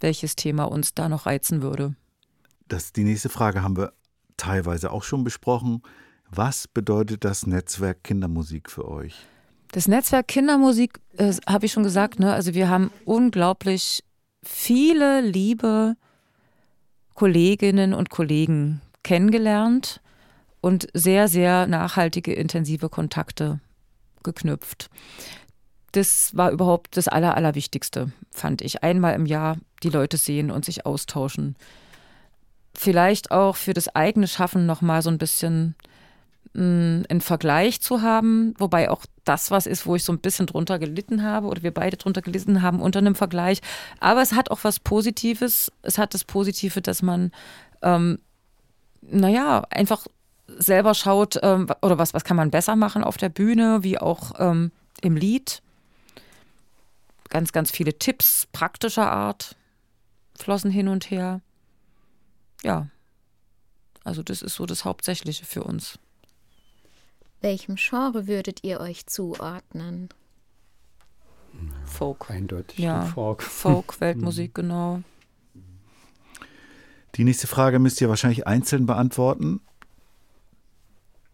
welches 0.00 0.36
Thema 0.36 0.64
uns 0.64 0.94
da 0.94 1.08
noch 1.08 1.26
reizen 1.26 1.62
würde. 1.62 1.94
Das, 2.68 2.92
die 2.92 3.04
nächste 3.04 3.28
Frage 3.28 3.62
haben 3.62 3.76
wir 3.76 3.92
teilweise 4.36 4.90
auch 4.90 5.02
schon 5.02 5.24
besprochen. 5.24 5.82
Was 6.30 6.66
bedeutet 6.66 7.24
das 7.24 7.46
Netzwerk 7.46 8.02
Kindermusik 8.02 8.70
für 8.70 8.88
euch? 8.88 9.14
Das 9.72 9.88
Netzwerk 9.88 10.28
Kindermusik, 10.28 11.00
äh, 11.16 11.32
habe 11.46 11.66
ich 11.66 11.72
schon 11.72 11.82
gesagt, 11.82 12.18
ne? 12.18 12.32
also 12.32 12.54
wir 12.54 12.68
haben 12.68 12.90
unglaublich 13.04 14.04
viele 14.42 15.20
liebe 15.20 15.96
Kolleginnen 17.14 17.94
und 17.94 18.10
Kollegen 18.10 18.80
kennengelernt 19.02 20.00
und 20.60 20.88
sehr, 20.94 21.28
sehr 21.28 21.66
nachhaltige, 21.66 22.32
intensive 22.32 22.88
Kontakte 22.88 23.60
geknüpft. 24.24 24.90
Das 25.92 26.36
war 26.36 26.50
überhaupt 26.50 26.96
das 26.96 27.06
Aller, 27.06 27.36
Allerwichtigste, 27.36 28.10
fand 28.32 28.62
ich. 28.62 28.82
Einmal 28.82 29.14
im 29.14 29.26
Jahr 29.26 29.58
die 29.84 29.90
Leute 29.90 30.16
sehen 30.16 30.50
und 30.50 30.64
sich 30.64 30.86
austauschen. 30.86 31.54
Vielleicht 32.76 33.30
auch 33.30 33.54
für 33.54 33.74
das 33.74 33.94
eigene 33.94 34.26
Schaffen 34.26 34.66
nochmal 34.66 35.02
so 35.02 35.10
ein 35.10 35.18
bisschen 35.18 35.76
einen 36.56 37.20
Vergleich 37.20 37.80
zu 37.80 38.00
haben, 38.02 38.54
wobei 38.58 38.88
auch 38.88 39.04
das 39.24 39.50
was 39.50 39.66
ist, 39.66 39.86
wo 39.86 39.96
ich 39.96 40.04
so 40.04 40.12
ein 40.12 40.20
bisschen 40.20 40.46
drunter 40.46 40.78
gelitten 40.78 41.24
habe 41.24 41.48
oder 41.48 41.64
wir 41.64 41.74
beide 41.74 41.96
drunter 41.96 42.22
gelitten 42.22 42.62
haben 42.62 42.80
unter 42.80 43.00
einem 43.00 43.16
Vergleich. 43.16 43.60
Aber 43.98 44.22
es 44.22 44.34
hat 44.34 44.52
auch 44.52 44.60
was 44.62 44.78
Positives. 44.78 45.72
Es 45.82 45.98
hat 45.98 46.14
das 46.14 46.22
Positive, 46.22 46.80
dass 46.80 47.02
man, 47.02 47.32
ähm, 47.82 48.20
naja, 49.02 49.64
einfach 49.70 50.06
selber 50.58 50.94
schaut, 50.94 51.38
ähm, 51.42 51.68
oder 51.82 51.98
was, 51.98 52.14
was 52.14 52.24
kann 52.24 52.36
man 52.36 52.50
besser 52.50 52.76
machen 52.76 53.04
auf 53.04 53.16
der 53.16 53.28
Bühne, 53.28 53.82
wie 53.82 53.98
auch 53.98 54.32
ähm, 54.38 54.72
im 55.00 55.16
Lied. 55.16 55.62
Ganz, 57.30 57.52
ganz 57.52 57.70
viele 57.70 57.98
Tipps 57.98 58.46
praktischer 58.52 59.10
Art 59.10 59.56
flossen 60.36 60.70
hin 60.70 60.88
und 60.88 61.10
her. 61.10 61.40
Ja, 62.62 62.88
also 64.04 64.22
das 64.22 64.42
ist 64.42 64.54
so 64.54 64.66
das 64.66 64.84
Hauptsächliche 64.84 65.44
für 65.46 65.64
uns. 65.64 65.98
Welchem 67.40 67.76
Genre 67.76 68.26
würdet 68.26 68.62
ihr 68.62 68.80
euch 68.80 69.06
zuordnen? 69.06 70.08
Folk. 71.84 72.30
Eindeutig 72.30 72.78
Ja, 72.78 73.02
Folk. 73.02 73.42
Folk, 73.42 74.00
Weltmusik, 74.00 74.54
genau. 74.54 75.02
Die 77.14 77.24
nächste 77.24 77.46
Frage 77.46 77.78
müsst 77.78 78.00
ihr 78.00 78.08
wahrscheinlich 78.08 78.46
einzeln 78.46 78.86
beantworten, 78.86 79.60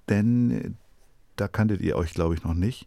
denn 0.08 0.50
äh, 0.50 0.70
da 1.36 1.48
kanntet 1.48 1.80
ihr 1.80 1.96
euch, 1.96 2.12
glaube 2.12 2.34
ich, 2.34 2.44
noch 2.44 2.54
nicht. 2.54 2.86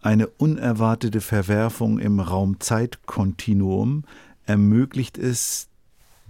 Eine 0.00 0.28
unerwartete 0.28 1.20
Verwerfung 1.20 1.98
im 1.98 2.20
Raum-Zeit-Kontinuum 2.20 4.04
ermöglicht 4.46 5.18
es 5.18 5.68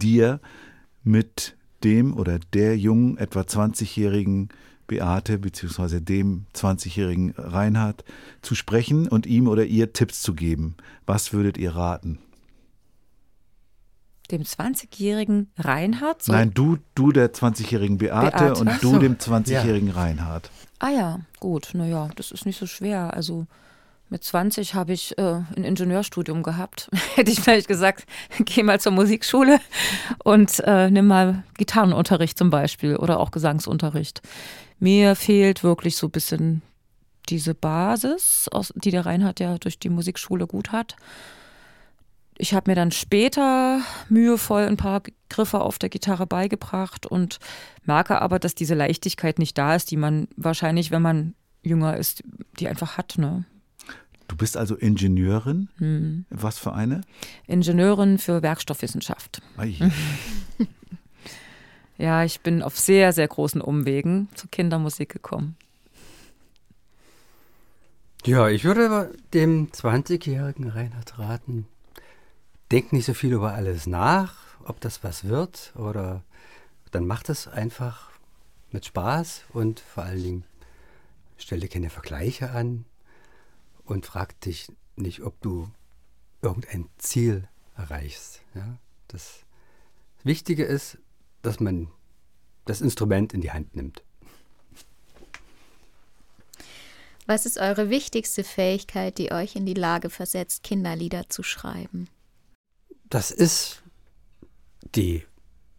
dir 0.00 0.40
mit 1.04 1.56
dem 1.84 2.16
oder 2.16 2.38
der 2.52 2.78
jungen, 2.78 3.18
etwa 3.18 3.40
20-jährigen 3.40 4.48
Beate 4.86 5.38
bzw. 5.38 6.00
dem 6.00 6.46
20-jährigen 6.54 7.34
Reinhard 7.36 8.04
zu 8.40 8.54
sprechen 8.54 9.06
und 9.06 9.26
ihm 9.26 9.46
oder 9.46 9.66
ihr 9.66 9.92
Tipps 9.92 10.22
zu 10.22 10.34
geben. 10.34 10.76
Was 11.06 11.32
würdet 11.32 11.58
ihr 11.58 11.76
raten? 11.76 12.18
Dem 14.30 14.42
20-jährigen 14.42 15.50
Reinhard? 15.58 16.22
So- 16.22 16.32
Nein, 16.32 16.52
du, 16.52 16.78
du 16.94 17.12
der 17.12 17.32
20-jährigen 17.32 17.98
Beate, 17.98 18.36
Beate. 18.36 18.60
und 18.60 18.82
du 18.82 18.90
so. 18.92 18.98
dem 18.98 19.16
20-jährigen 19.16 19.90
Reinhard. 19.90 20.50
Ah 20.78 20.90
ja, 20.90 21.20
gut, 21.40 21.70
naja, 21.72 22.08
das 22.16 22.30
ist 22.30 22.46
nicht 22.46 22.58
so 22.58 22.66
schwer. 22.66 23.14
Also 23.14 23.46
Mit 24.10 24.24
20 24.24 24.74
habe 24.74 24.92
ich 24.94 25.18
äh, 25.18 25.40
ein 25.56 25.64
Ingenieurstudium 25.64 26.42
gehabt. 26.42 26.88
Hätte 27.14 27.30
ich 27.30 27.40
vielleicht 27.40 27.68
gesagt, 27.68 28.06
geh 28.38 28.62
mal 28.62 28.80
zur 28.80 28.92
Musikschule 28.92 29.60
und 30.24 30.60
äh, 30.60 30.90
nimm 30.90 31.06
mal 31.06 31.42
Gitarrenunterricht 31.58 32.38
zum 32.38 32.48
Beispiel 32.50 32.96
oder 32.96 33.20
auch 33.20 33.30
Gesangsunterricht. 33.30 34.22
Mir 34.78 35.14
fehlt 35.16 35.62
wirklich 35.62 35.96
so 35.96 36.06
ein 36.06 36.10
bisschen 36.10 36.62
diese 37.28 37.54
Basis, 37.54 38.48
aus, 38.50 38.72
die 38.76 38.90
der 38.90 39.04
Reinhard 39.04 39.40
ja 39.40 39.58
durch 39.58 39.78
die 39.78 39.90
Musikschule 39.90 40.46
gut 40.46 40.72
hat. 40.72 40.96
Ich 42.38 42.54
habe 42.54 42.70
mir 42.70 42.76
dann 42.76 42.92
später 42.92 43.80
mühevoll 44.08 44.62
ein 44.62 44.76
paar 44.76 45.02
Griffe 45.28 45.60
auf 45.60 45.78
der 45.78 45.88
Gitarre 45.88 46.26
beigebracht 46.26 47.04
und 47.04 47.38
merke 47.84 48.22
aber, 48.22 48.38
dass 48.38 48.54
diese 48.54 48.74
Leichtigkeit 48.74 49.38
nicht 49.38 49.58
da 49.58 49.74
ist, 49.74 49.90
die 49.90 49.96
man 49.96 50.28
wahrscheinlich, 50.36 50.90
wenn 50.90 51.02
man 51.02 51.34
jünger 51.62 51.96
ist, 51.96 52.22
die 52.60 52.68
einfach 52.68 52.96
hat. 52.96 53.18
Ne? 53.18 53.44
Du 54.28 54.36
bist 54.36 54.56
also 54.56 54.76
Ingenieurin. 54.76 55.68
Hm. 55.78 56.26
Was 56.30 56.58
für 56.58 56.72
eine? 56.72 57.00
Ingenieurin 57.46 58.18
für 58.18 58.42
Werkstoffwissenschaft. 58.42 59.42
Ja, 61.98 62.22
ich 62.22 62.40
bin 62.42 62.62
auf 62.62 62.78
sehr, 62.78 63.12
sehr 63.12 63.26
großen 63.26 63.60
Umwegen 63.60 64.28
zur 64.34 64.48
Kindermusik 64.50 65.08
gekommen. 65.08 65.56
Ja, 68.24 68.48
ich 68.48 68.64
würde 68.64 69.12
dem 69.34 69.70
20-jährigen 69.72 70.68
Reinhard 70.68 71.18
raten, 71.18 71.66
denk 72.70 72.92
nicht 72.92 73.06
so 73.06 73.14
viel 73.14 73.32
über 73.32 73.54
alles 73.54 73.86
nach, 73.86 74.36
ob 74.64 74.80
das 74.80 75.02
was 75.02 75.24
wird 75.24 75.72
oder 75.76 76.22
dann 76.90 77.06
macht 77.06 77.28
es 77.28 77.48
einfach 77.48 78.10
mit 78.70 78.86
Spaß 78.86 79.44
und 79.52 79.80
vor 79.80 80.04
allen 80.04 80.22
Dingen 80.22 80.44
stell 81.38 81.60
dir 81.60 81.68
keine 81.68 81.90
Vergleiche 81.90 82.50
an 82.50 82.84
und 83.84 84.06
frag 84.06 84.38
dich 84.40 84.70
nicht, 84.96 85.22
ob 85.22 85.40
du 85.40 85.70
irgendein 86.42 86.88
Ziel 86.98 87.48
erreichst. 87.76 88.40
Ja? 88.54 88.78
Das 89.08 89.40
Wichtige 90.24 90.64
ist, 90.64 90.98
dass 91.42 91.60
man 91.60 91.88
das 92.64 92.80
Instrument 92.80 93.32
in 93.32 93.40
die 93.40 93.52
Hand 93.52 93.74
nimmt. 93.74 94.02
Was 97.26 97.46
ist 97.46 97.58
eure 97.58 97.90
wichtigste 97.90 98.42
Fähigkeit, 98.42 99.18
die 99.18 99.32
euch 99.32 99.54
in 99.54 99.66
die 99.66 99.74
Lage 99.74 100.10
versetzt, 100.10 100.62
Kinderlieder 100.62 101.28
zu 101.28 101.42
schreiben? 101.42 102.08
Das 103.08 103.30
ist 103.30 103.82
die 104.94 105.24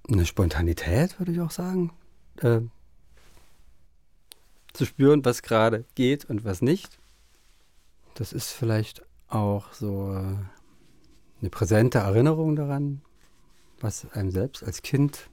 eine 0.08 0.26
Spontanität, 0.26 1.20
würde 1.20 1.32
ich 1.32 1.42
auch 1.42 1.52
sagen. 1.52 1.94
Äh, 2.38 2.62
zu 4.74 4.86
spüren, 4.86 5.24
was 5.26 5.42
gerade 5.42 5.86
geht 5.96 6.26
und 6.26 6.44
was 6.44 6.62
nicht. 6.62 7.00
Das 8.16 8.34
ist 8.34 8.52
vielleicht 8.52 9.04
auch 9.28 9.74
so 9.74 10.14
äh, 10.14 10.36
eine 11.42 11.50
präsente 11.50 12.00
Erinnerung 12.00 12.56
daran, 12.56 13.02
was 13.80 14.10
einem 14.12 14.32
selbst 14.32 14.64
als 14.64 14.82
Kind 14.82 15.30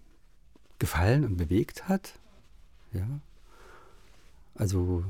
gefallen 0.79 1.25
und 1.25 1.37
bewegt 1.37 1.89
hat. 1.89 2.19
Ja. 2.93 3.07
Also, 4.55 5.05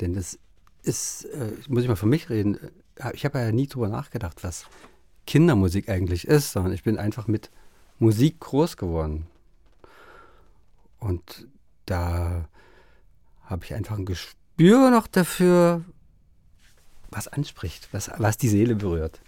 denn 0.00 0.14
das 0.14 0.38
ist, 0.82 1.24
äh, 1.24 1.52
muss 1.68 1.82
ich 1.82 1.88
mal 1.88 1.96
für 1.96 2.06
mich 2.06 2.30
reden, 2.30 2.58
äh, 2.96 3.12
ich 3.12 3.24
habe 3.24 3.38
ja 3.38 3.52
nie 3.52 3.66
drüber 3.66 3.88
nachgedacht, 3.88 4.44
was 4.44 4.66
Kindermusik 5.28 5.90
eigentlich 5.90 6.26
ist, 6.26 6.52
sondern 6.52 6.72
ich 6.72 6.82
bin 6.82 6.96
einfach 6.96 7.28
mit 7.28 7.50
Musik 7.98 8.40
groß 8.40 8.78
geworden. 8.78 9.26
Und 11.00 11.46
da 11.84 12.48
habe 13.44 13.64
ich 13.66 13.74
einfach 13.74 13.98
ein 13.98 14.06
Gespür 14.06 14.90
noch 14.90 15.06
dafür, 15.06 15.84
was 17.10 17.28
anspricht, 17.28 17.88
was, 17.92 18.10
was 18.16 18.38
die 18.38 18.48
Seele 18.48 18.74
berührt. 18.74 19.20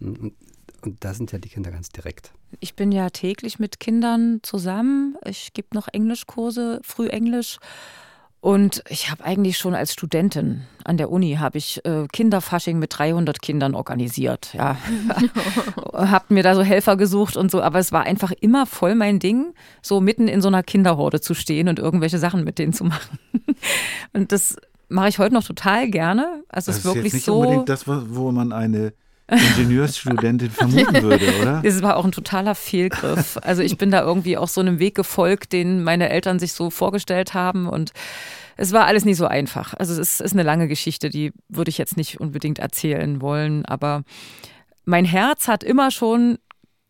Und, 0.00 0.32
und 0.80 1.04
da 1.04 1.12
sind 1.12 1.32
ja 1.32 1.38
die 1.38 1.50
Kinder 1.50 1.70
ganz 1.70 1.90
direkt. 1.90 2.32
Ich 2.60 2.74
bin 2.74 2.90
ja 2.90 3.10
täglich 3.10 3.58
mit 3.58 3.78
Kindern 3.78 4.40
zusammen. 4.42 5.18
Ich 5.26 5.52
gebe 5.52 5.68
noch 5.74 5.86
Englischkurse, 5.92 6.80
Frühenglisch. 6.82 7.58
Und 8.42 8.82
ich 8.88 9.08
habe 9.08 9.24
eigentlich 9.24 9.56
schon 9.56 9.72
als 9.72 9.92
Studentin 9.92 10.62
an 10.82 10.96
der 10.96 11.12
Uni 11.12 11.36
habe 11.38 11.58
ich 11.58 11.80
äh, 11.84 12.08
Kinderfasching 12.12 12.76
mit 12.76 12.98
300 12.98 13.40
Kindern 13.40 13.76
organisiert. 13.76 14.52
Ja, 14.54 14.76
habe 15.94 16.24
mir 16.34 16.42
da 16.42 16.56
so 16.56 16.62
Helfer 16.62 16.96
gesucht 16.96 17.36
und 17.36 17.52
so, 17.52 17.62
aber 17.62 17.78
es 17.78 17.92
war 17.92 18.02
einfach 18.02 18.32
immer 18.40 18.66
voll 18.66 18.96
mein 18.96 19.20
Ding, 19.20 19.54
so 19.80 20.00
mitten 20.00 20.26
in 20.26 20.42
so 20.42 20.48
einer 20.48 20.64
Kinderhorde 20.64 21.20
zu 21.20 21.34
stehen 21.34 21.68
und 21.68 21.78
irgendwelche 21.78 22.18
Sachen 22.18 22.42
mit 22.42 22.58
denen 22.58 22.72
zu 22.72 22.82
machen. 22.82 23.16
und 24.12 24.32
das 24.32 24.56
mache 24.88 25.08
ich 25.08 25.20
heute 25.20 25.34
noch 25.34 25.44
total 25.44 25.88
gerne. 25.88 26.42
Also 26.48 26.72
Das 26.72 26.78
es 26.78 26.78
ist 26.78 26.78
ist 26.78 26.84
wirklich 26.86 27.04
jetzt 27.04 27.14
nicht 27.14 27.24
so. 27.26 27.38
unbedingt 27.42 27.68
das, 27.68 27.86
wo 27.86 28.02
wo 28.08 28.32
man 28.32 28.50
eine 28.52 28.92
Ingenieursstudentin 29.28 30.50
vermuten 30.50 31.02
würde, 31.02 31.26
oder? 31.40 31.62
Das 31.62 31.82
war 31.82 31.96
auch 31.96 32.04
ein 32.04 32.12
totaler 32.12 32.54
Fehlgriff. 32.54 33.38
Also 33.42 33.62
ich 33.62 33.78
bin 33.78 33.90
da 33.90 34.02
irgendwie 34.02 34.36
auch 34.36 34.48
so 34.48 34.60
einem 34.60 34.78
Weg 34.78 34.94
gefolgt, 34.94 35.52
den 35.52 35.82
meine 35.82 36.08
Eltern 36.10 36.38
sich 36.38 36.52
so 36.52 36.70
vorgestellt 36.70 37.34
haben 37.34 37.66
und 37.68 37.92
es 38.56 38.72
war 38.72 38.84
alles 38.86 39.04
nicht 39.04 39.16
so 39.16 39.26
einfach. 39.26 39.74
Also 39.74 39.98
es 40.00 40.20
ist, 40.20 40.32
eine 40.32 40.42
lange 40.42 40.68
Geschichte, 40.68 41.08
die 41.08 41.32
würde 41.48 41.70
ich 41.70 41.78
jetzt 41.78 41.96
nicht 41.96 42.20
unbedingt 42.20 42.58
erzählen 42.58 43.20
wollen, 43.22 43.64
aber 43.64 44.02
mein 44.84 45.04
Herz 45.04 45.48
hat 45.48 45.64
immer 45.64 45.90
schon 45.90 46.38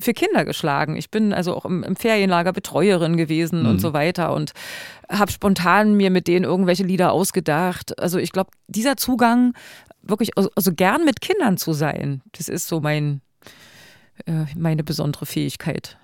für 0.01 0.13
Kinder 0.15 0.45
geschlagen. 0.45 0.97
Ich 0.97 1.11
bin 1.13 1.33
also 1.33 1.55
auch 1.55 1.65
im, 1.65 1.85
im 1.85 1.95
Ferienlager 1.95 2.53
Betreuerin 2.53 3.17
gewesen 3.17 3.61
Mhm. 3.63 3.69
und 3.69 3.79
so 3.81 3.93
weiter 3.93 4.33
und 4.35 4.53
habe 5.09 5.31
spontan 5.31 5.95
mir 5.95 6.11
mit 6.11 6.27
denen 6.27 6.45
irgendwelche 6.45 6.83
Lieder 6.83 7.13
ausgedacht. 7.13 7.97
Also 8.01 8.19
ich 8.19 8.33
glaube, 8.33 8.51
dieser 8.67 8.97
Zugang, 8.97 9.55
wirklich 10.03 10.37
also, 10.37 10.51
also 10.55 10.73
gern 10.73 11.05
mit 11.05 11.21
Kindern 11.21 11.57
zu 11.57 11.73
sein, 11.73 12.23
das 12.33 12.49
ist 12.49 12.67
so 12.67 12.81
mein, 12.81 13.21
äh, 14.27 14.45
meine 14.57 14.85
besondere 14.85 15.27
Fähigkeit. 15.27 15.99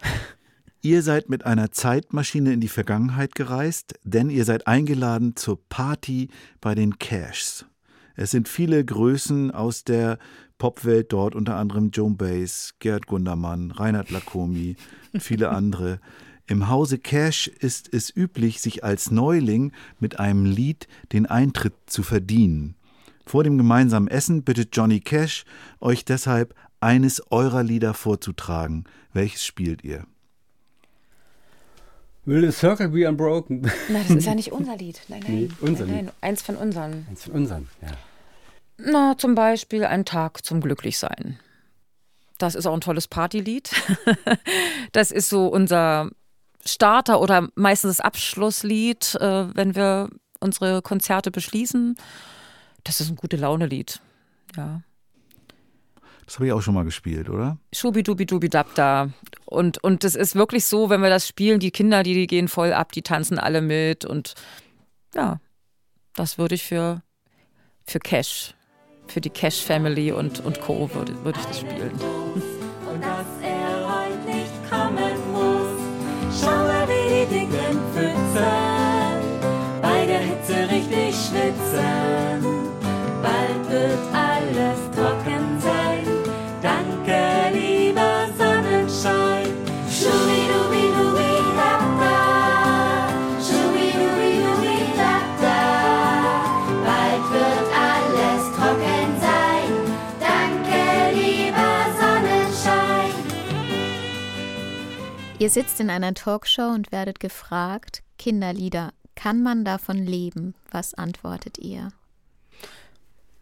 Ihr 0.80 1.02
seid 1.02 1.28
mit 1.28 1.44
einer 1.44 1.72
Zeitmaschine 1.72 2.52
in 2.52 2.60
die 2.60 2.68
Vergangenheit 2.68 3.34
gereist, 3.34 3.94
denn 4.04 4.30
ihr 4.30 4.44
seid 4.44 4.68
eingeladen 4.68 5.34
zur 5.34 5.58
Party 5.68 6.28
bei 6.60 6.76
den 6.76 6.98
Cashs. 6.98 7.66
Es 8.14 8.30
sind 8.30 8.48
viele 8.48 8.84
Größen 8.84 9.50
aus 9.50 9.84
der 9.84 10.18
Popwelt 10.56 11.12
dort, 11.12 11.34
unter 11.34 11.56
anderem 11.56 11.90
Joan 11.90 12.16
Baez, 12.16 12.74
Gerd 12.78 13.06
Gundermann, 13.06 13.70
Reinhard 13.70 14.10
Lacomi, 14.10 14.76
viele 15.18 15.50
andere. 15.50 16.00
Im 16.46 16.68
Hause 16.68 16.98
Cash 16.98 17.48
ist 17.48 17.92
es 17.92 18.14
üblich, 18.14 18.60
sich 18.60 18.82
als 18.82 19.10
Neuling 19.10 19.72
mit 20.00 20.18
einem 20.18 20.44
Lied 20.44 20.88
den 21.12 21.26
Eintritt 21.26 21.74
zu 21.86 22.02
verdienen. 22.02 22.74
Vor 23.28 23.44
dem 23.44 23.58
gemeinsamen 23.58 24.08
Essen 24.08 24.42
bittet 24.42 24.74
Johnny 24.74 25.00
Cash 25.00 25.44
euch 25.80 26.06
deshalb, 26.06 26.54
eines 26.80 27.30
eurer 27.30 27.62
Lieder 27.62 27.92
vorzutragen. 27.92 28.84
Welches 29.12 29.44
spielt 29.44 29.84
ihr? 29.84 30.06
Will 32.24 32.40
the 32.40 32.50
circle 32.50 32.88
be 32.88 33.06
unbroken? 33.06 33.70
Nein, 33.90 34.04
das 34.08 34.16
ist 34.16 34.24
ja 34.24 34.34
nicht 34.34 34.50
unser 34.50 34.78
Lied. 34.78 35.02
Nein, 35.08 35.20
nein. 35.24 35.34
Nee, 35.34 35.50
unser 35.60 35.84
nein, 35.84 35.94
Lied. 35.94 36.04
nein. 36.06 36.14
Eins 36.22 36.40
von 36.40 36.56
unseren. 36.56 37.06
Eins 37.10 37.24
von 37.24 37.34
unseren, 37.34 37.68
ja. 37.82 37.88
Na, 38.78 39.18
zum 39.18 39.34
Beispiel 39.34 39.84
ein 39.84 40.06
Tag 40.06 40.42
zum 40.42 40.62
Glücklichsein. 40.62 41.38
Das 42.38 42.54
ist 42.54 42.64
auch 42.64 42.72
ein 42.72 42.80
tolles 42.80 43.08
Partylied. 43.08 43.70
Das 44.92 45.10
ist 45.10 45.28
so 45.28 45.48
unser 45.48 46.10
Starter 46.64 47.20
oder 47.20 47.48
meistens 47.56 47.98
das 47.98 48.00
Abschlusslied, 48.06 49.16
äh, 49.20 49.54
wenn 49.54 49.74
wir 49.74 50.08
unsere 50.40 50.80
Konzerte 50.80 51.30
beschließen. 51.30 51.94
Das 52.88 53.02
ist 53.02 53.10
ein 53.10 53.16
gute 53.16 53.36
Laune-Lied. 53.36 54.00
Ja. 54.56 54.80
Das 56.24 56.36
habe 56.36 56.46
ich 56.46 56.52
auch 56.52 56.62
schon 56.62 56.72
mal 56.72 56.86
gespielt, 56.86 57.28
oder? 57.28 57.58
Schubidubi-dubi-dab-da. 57.74 59.10
Und, 59.44 59.84
und 59.84 60.04
das 60.04 60.14
ist 60.14 60.34
wirklich 60.34 60.64
so, 60.64 60.88
wenn 60.88 61.02
wir 61.02 61.10
das 61.10 61.28
spielen, 61.28 61.60
die 61.60 61.70
Kinder, 61.70 62.02
die, 62.02 62.14
die 62.14 62.26
gehen 62.26 62.48
voll 62.48 62.72
ab, 62.72 62.92
die 62.92 63.02
tanzen 63.02 63.38
alle 63.38 63.60
mit. 63.60 64.06
Und 64.06 64.36
ja, 65.14 65.38
das 66.14 66.38
würde 66.38 66.54
ich 66.54 66.64
für, 66.64 67.02
für 67.86 67.98
Cash, 67.98 68.54
für 69.06 69.20
die 69.20 69.28
Cash 69.28 69.60
Family 69.60 70.10
und, 70.10 70.40
und 70.40 70.62
Co. 70.62 70.88
würde, 70.94 71.14
würde 71.24 71.38
ich 71.40 71.44
das 71.44 71.60
spielen. 71.60 71.92
und 71.92 73.02
dass 73.02 73.26
er 73.42 73.86
heut 73.86 74.24
nicht 74.24 74.70
kommen 74.70 75.32
muss. 75.32 76.40
Schau 76.40 76.46
mal, 76.46 76.88
wie 76.88 77.26
die 77.26 77.40
dicken 77.40 77.80
Pfützen 77.92 79.82
bei 79.82 80.06
der 80.06 80.20
Hitze 80.20 80.70
richtig 80.70 81.14
schwitzen. 81.14 82.27
Ihr 105.40 105.50
sitzt 105.50 105.78
in 105.78 105.88
einer 105.88 106.14
Talkshow 106.14 106.66
und 106.68 106.90
werdet 106.90 107.20
gefragt, 107.20 108.02
Kinderlieder, 108.18 108.92
kann 109.14 109.40
man 109.40 109.64
davon 109.64 109.98
leben? 110.04 110.56
Was 110.72 110.94
antwortet 110.94 111.58
ihr? 111.58 111.90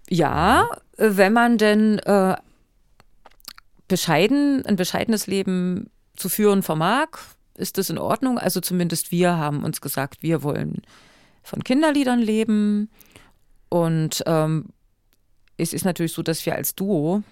Ja, 0.08 0.68
wenn 0.98 1.32
man 1.32 1.56
denn 1.56 1.98
äh, 2.00 2.36
bescheiden, 3.88 4.64
ein 4.66 4.76
bescheidenes 4.76 5.26
Leben 5.26 5.88
zu 6.16 6.28
führen 6.28 6.62
vermag, 6.62 7.08
ist 7.54 7.78
das 7.78 7.88
in 7.88 7.98
Ordnung. 7.98 8.38
Also 8.38 8.60
zumindest 8.60 9.10
wir 9.10 9.38
haben 9.38 9.64
uns 9.64 9.80
gesagt, 9.80 10.22
wir 10.22 10.42
wollen 10.42 10.82
von 11.42 11.64
Kinderliedern 11.64 12.20
leben. 12.20 12.90
Und 13.70 14.22
ähm, 14.26 14.66
es 15.56 15.72
ist 15.72 15.86
natürlich 15.86 16.12
so, 16.12 16.22
dass 16.22 16.44
wir 16.44 16.56
als 16.56 16.74
Duo 16.74 17.22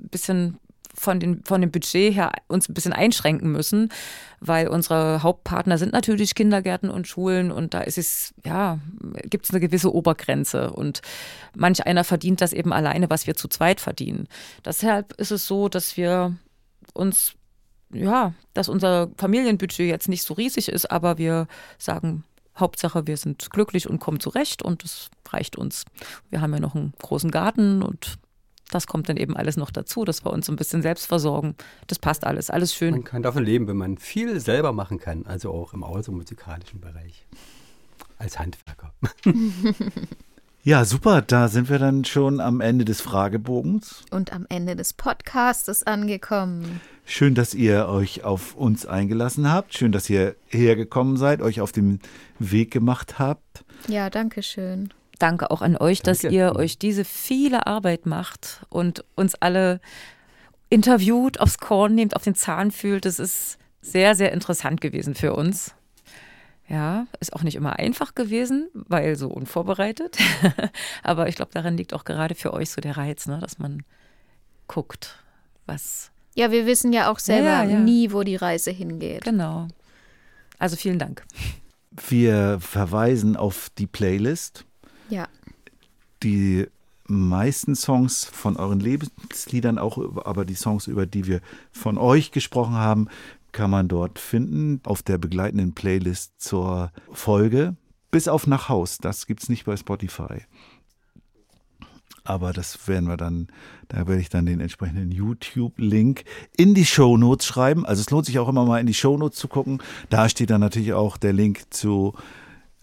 ein 0.00 0.08
bisschen 0.08 0.58
von, 0.94 1.20
den, 1.20 1.44
von 1.44 1.60
dem 1.60 1.70
Budget 1.70 2.14
her 2.14 2.32
uns 2.48 2.68
ein 2.68 2.74
bisschen 2.74 2.92
einschränken 2.92 3.50
müssen, 3.50 3.90
weil 4.40 4.68
unsere 4.68 5.22
Hauptpartner 5.22 5.78
sind 5.78 5.92
natürlich 5.92 6.34
Kindergärten 6.34 6.90
und 6.90 7.08
Schulen 7.08 7.50
und 7.50 7.74
da 7.74 7.80
ist 7.80 7.98
es, 7.98 8.34
ja, 8.44 8.78
gibt 9.24 9.44
es 9.44 9.50
eine 9.50 9.60
gewisse 9.60 9.92
Obergrenze 9.92 10.72
und 10.72 11.02
manch 11.54 11.86
einer 11.86 12.04
verdient 12.04 12.40
das 12.40 12.52
eben 12.52 12.72
alleine, 12.72 13.10
was 13.10 13.26
wir 13.26 13.34
zu 13.34 13.48
zweit 13.48 13.80
verdienen. 13.80 14.28
Deshalb 14.64 15.12
ist 15.14 15.32
es 15.32 15.46
so, 15.46 15.68
dass 15.68 15.96
wir 15.96 16.36
uns, 16.92 17.34
ja, 17.92 18.32
dass 18.54 18.68
unser 18.68 19.10
Familienbudget 19.16 19.88
jetzt 19.88 20.08
nicht 20.08 20.22
so 20.22 20.34
riesig 20.34 20.68
ist, 20.68 20.90
aber 20.90 21.18
wir 21.18 21.46
sagen, 21.78 22.24
Hauptsache, 22.56 23.06
wir 23.06 23.16
sind 23.16 23.50
glücklich 23.50 23.88
und 23.88 23.98
kommen 23.98 24.20
zurecht 24.20 24.62
und 24.62 24.84
das 24.84 25.10
reicht 25.28 25.56
uns. 25.56 25.84
Wir 26.30 26.40
haben 26.40 26.52
ja 26.52 26.60
noch 26.60 26.76
einen 26.76 26.92
großen 27.02 27.32
Garten 27.32 27.82
und 27.82 28.18
das 28.70 28.86
kommt 28.86 29.08
dann 29.08 29.16
eben 29.16 29.36
alles 29.36 29.56
noch 29.56 29.70
dazu, 29.70 30.04
dass 30.04 30.24
wir 30.24 30.32
uns 30.32 30.48
ein 30.48 30.56
bisschen 30.56 30.82
selbst 30.82 31.06
versorgen. 31.06 31.54
Das 31.86 31.98
passt 31.98 32.24
alles, 32.24 32.50
alles 32.50 32.74
schön. 32.74 32.92
Man 32.92 33.04
kann 33.04 33.22
davon 33.22 33.44
leben, 33.44 33.66
wenn 33.68 33.76
man 33.76 33.98
viel 33.98 34.40
selber 34.40 34.72
machen 34.72 34.98
kann, 34.98 35.26
also 35.26 35.52
auch 35.52 35.74
im 35.74 35.82
außermusikalischen 35.82 36.80
Bereich. 36.80 37.26
Als 38.18 38.38
Handwerker. 38.38 38.92
Ja, 40.66 40.86
super. 40.86 41.20
Da 41.20 41.48
sind 41.48 41.68
wir 41.68 41.78
dann 41.78 42.06
schon 42.06 42.40
am 42.40 42.62
Ende 42.62 42.86
des 42.86 43.02
Fragebogens. 43.02 44.02
Und 44.10 44.32
am 44.32 44.46
Ende 44.48 44.74
des 44.74 44.94
Podcasts 44.94 45.82
angekommen. 45.82 46.80
Schön, 47.04 47.34
dass 47.34 47.52
ihr 47.52 47.86
euch 47.86 48.24
auf 48.24 48.54
uns 48.54 48.86
eingelassen 48.86 49.52
habt. 49.52 49.74
Schön, 49.74 49.92
dass 49.92 50.08
ihr 50.08 50.36
hergekommen 50.48 51.18
seid, 51.18 51.42
euch 51.42 51.60
auf 51.60 51.70
den 51.70 52.00
Weg 52.38 52.70
gemacht 52.70 53.18
habt. 53.18 53.62
Ja, 53.88 54.08
danke 54.08 54.42
schön. 54.42 54.88
Danke 55.18 55.50
auch 55.50 55.62
an 55.62 55.76
euch, 55.76 56.02
dass 56.02 56.20
Danke. 56.20 56.36
ihr 56.36 56.56
euch 56.56 56.78
diese 56.78 57.04
viele 57.04 57.66
Arbeit 57.66 58.06
macht 58.06 58.64
und 58.68 59.04
uns 59.14 59.34
alle 59.36 59.80
interviewt, 60.70 61.40
aufs 61.40 61.58
Korn 61.58 61.94
nehmt, 61.94 62.16
auf 62.16 62.24
den 62.24 62.34
Zahn 62.34 62.70
fühlt. 62.70 63.04
Das 63.04 63.18
ist 63.18 63.58
sehr, 63.80 64.14
sehr 64.14 64.32
interessant 64.32 64.80
gewesen 64.80 65.14
für 65.14 65.34
uns. 65.34 65.74
Ja, 66.66 67.06
ist 67.20 67.34
auch 67.34 67.42
nicht 67.42 67.56
immer 67.56 67.78
einfach 67.78 68.14
gewesen, 68.14 68.70
weil 68.72 69.16
so 69.16 69.28
unvorbereitet. 69.28 70.16
Aber 71.02 71.28
ich 71.28 71.36
glaube, 71.36 71.50
daran 71.52 71.76
liegt 71.76 71.92
auch 71.92 72.04
gerade 72.04 72.34
für 72.34 72.54
euch 72.54 72.70
so 72.70 72.80
der 72.80 72.96
Reiz, 72.96 73.26
ne? 73.26 73.38
dass 73.38 73.58
man 73.58 73.82
guckt, 74.66 75.22
was. 75.66 76.10
Ja, 76.34 76.50
wir 76.50 76.66
wissen 76.66 76.92
ja 76.92 77.12
auch 77.12 77.18
selber 77.18 77.48
Ja, 77.48 77.64
ja. 77.64 77.78
nie, 77.78 78.12
wo 78.12 78.22
die 78.22 78.36
Reise 78.36 78.70
hingeht. 78.70 79.24
Genau. 79.24 79.68
Also 80.58 80.76
vielen 80.76 80.98
Dank. 80.98 81.22
Wir 82.08 82.58
verweisen 82.60 83.36
auf 83.36 83.70
die 83.76 83.86
Playlist. 83.86 84.64
Ja. 85.08 85.28
Die 86.22 86.66
meisten 87.06 87.74
Songs 87.74 88.24
von 88.24 88.56
euren 88.56 88.80
Lebensliedern, 88.80 89.78
auch 89.78 89.98
aber 90.24 90.44
die 90.44 90.54
Songs, 90.54 90.86
über 90.86 91.06
die 91.06 91.26
wir 91.26 91.40
von 91.70 91.98
euch 91.98 92.30
gesprochen 92.30 92.74
haben, 92.74 93.08
kann 93.52 93.70
man 93.70 93.88
dort 93.88 94.18
finden 94.18 94.80
auf 94.84 95.02
der 95.02 95.18
begleitenden 95.18 95.74
Playlist 95.74 96.40
zur 96.40 96.90
Folge. 97.12 97.76
Bis 98.10 98.28
auf 98.28 98.46
nach 98.46 98.68
Haus. 98.68 98.98
Das 98.98 99.26
gibt 99.26 99.42
es 99.42 99.48
nicht 99.48 99.64
bei 99.64 99.76
Spotify. 99.76 100.42
Aber 102.24 102.54
das 102.54 102.88
werden 102.88 103.06
wir 103.06 103.18
dann, 103.18 103.48
da 103.88 104.06
werde 104.08 104.20
ich 104.20 104.30
dann 104.30 104.46
den 104.46 104.60
entsprechenden 104.60 105.12
YouTube-Link 105.12 106.24
in 106.56 106.74
die 106.74 106.86
Shownotes 106.86 107.46
schreiben. 107.46 107.84
Also 107.84 108.00
es 108.00 108.10
lohnt 108.10 108.24
sich 108.24 108.38
auch 108.38 108.48
immer 108.48 108.64
mal 108.64 108.80
in 108.80 108.86
die 108.86 108.94
Shownotes 108.94 109.38
zu 109.38 109.46
gucken. 109.46 109.82
Da 110.08 110.28
steht 110.28 110.50
dann 110.50 110.62
natürlich 110.62 110.94
auch 110.94 111.18
der 111.18 111.34
Link 111.34 111.66
zu 111.68 112.14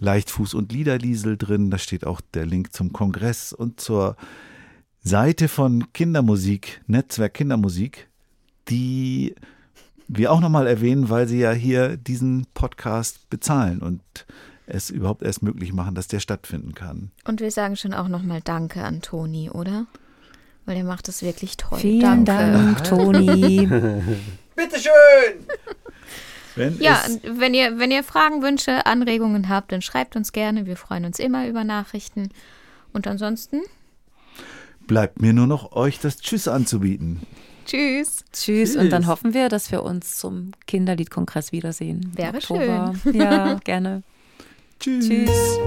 Leichtfuß 0.02 0.56
und 0.56 0.73
Liederliesel 0.73 1.38
drin. 1.38 1.72
Da 1.72 1.78
steht 1.78 2.06
auch 2.06 2.19
der 2.34 2.45
Link 2.45 2.73
zum 2.73 2.91
Kongress 2.91 3.53
und 3.53 3.80
zur 3.80 4.18
Seite 5.03 5.48
von 5.48 5.94
Kindermusik, 5.94 6.82
Netzwerk 6.88 7.36
Kindermusik, 7.36 8.10
die 8.68 9.36
wir 10.07 10.32
auch 10.32 10.41
nochmal 10.41 10.68
erwähnen, 10.68 11.10
weil 11.10 11.28
sie 11.28 11.40
ja 11.40 11.52
hier 11.52 11.98
diesen 11.98 12.45
Podcast 12.53 13.30
bezahlen 13.30 13.80
und 13.80 14.02
es 14.65 14.90
überhaupt 14.90 15.22
erst 15.22 15.44
möglich 15.44 15.72
machen, 15.72 15.95
dass 15.95 16.07
der 16.07 16.19
stattfinden 16.19 16.73
kann. 16.76 17.11
Und 17.26 17.40
wir 17.40 17.52
sagen 17.52 17.76
schon 17.76 17.94
auch 17.94 18.07
nochmal 18.07 18.41
Danke 18.44 18.84
an 18.84 19.02
Toni, 19.02 19.49
oder? 19.49 19.86
Weil 20.65 20.76
der 20.76 20.84
macht 20.84 21.10
es 21.10 21.22
wirklich 21.22 21.57
toll. 21.57 21.80
Vielen 21.80 22.26
Danke. 22.26 22.32
Dank, 22.32 22.84
Toni. 22.84 23.68
Wenn 26.56 26.80
Ja, 26.82 27.02
wenn 27.23 27.53
ihr, 27.53 27.80
wenn 27.80 27.91
ihr 27.91 28.03
Fragen, 28.03 28.41
Wünsche, 28.41 28.86
Anregungen 28.86 29.49
habt, 29.49 29.72
dann 29.72 29.82
schreibt 29.82 30.15
uns 30.15 30.32
gerne. 30.32 30.65
Wir 30.65 30.78
freuen 30.78 31.06
uns 31.06 31.19
immer 31.19 31.48
über 31.48 31.64
Nachrichten. 31.64 32.30
Und 32.94 33.07
ansonsten, 33.07 33.61
bleibt 34.88 35.22
mir 35.22 35.32
nur 35.34 35.48
noch 35.48 35.72
euch 35.73 35.99
das 35.99 36.18
Tschüss 36.18 36.48
anzubieten. 36.48 37.22
tschüss. 37.65 38.26
Tschüss. 38.34 38.76
Und 38.76 38.90
dann 38.90 39.07
hoffen 39.07 39.34
wir, 39.34 39.48
dass 39.48 39.72
wir 39.72 39.84
uns 39.84 40.18
zum 40.18 40.52
Kinderliedkongress 40.68 41.52
wiedersehen. 41.52 42.02
im 42.03 42.18
Wäre 42.18 42.36
Oktober. 42.38 42.94
Ja, 43.14 43.53
gerne. 43.64 44.03
Tschüss. 44.80 45.07
Tschüss. 45.07 45.60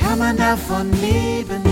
Kann 0.00 0.18
man 0.18 0.36
davon 0.36 0.90
leben? 1.00 1.71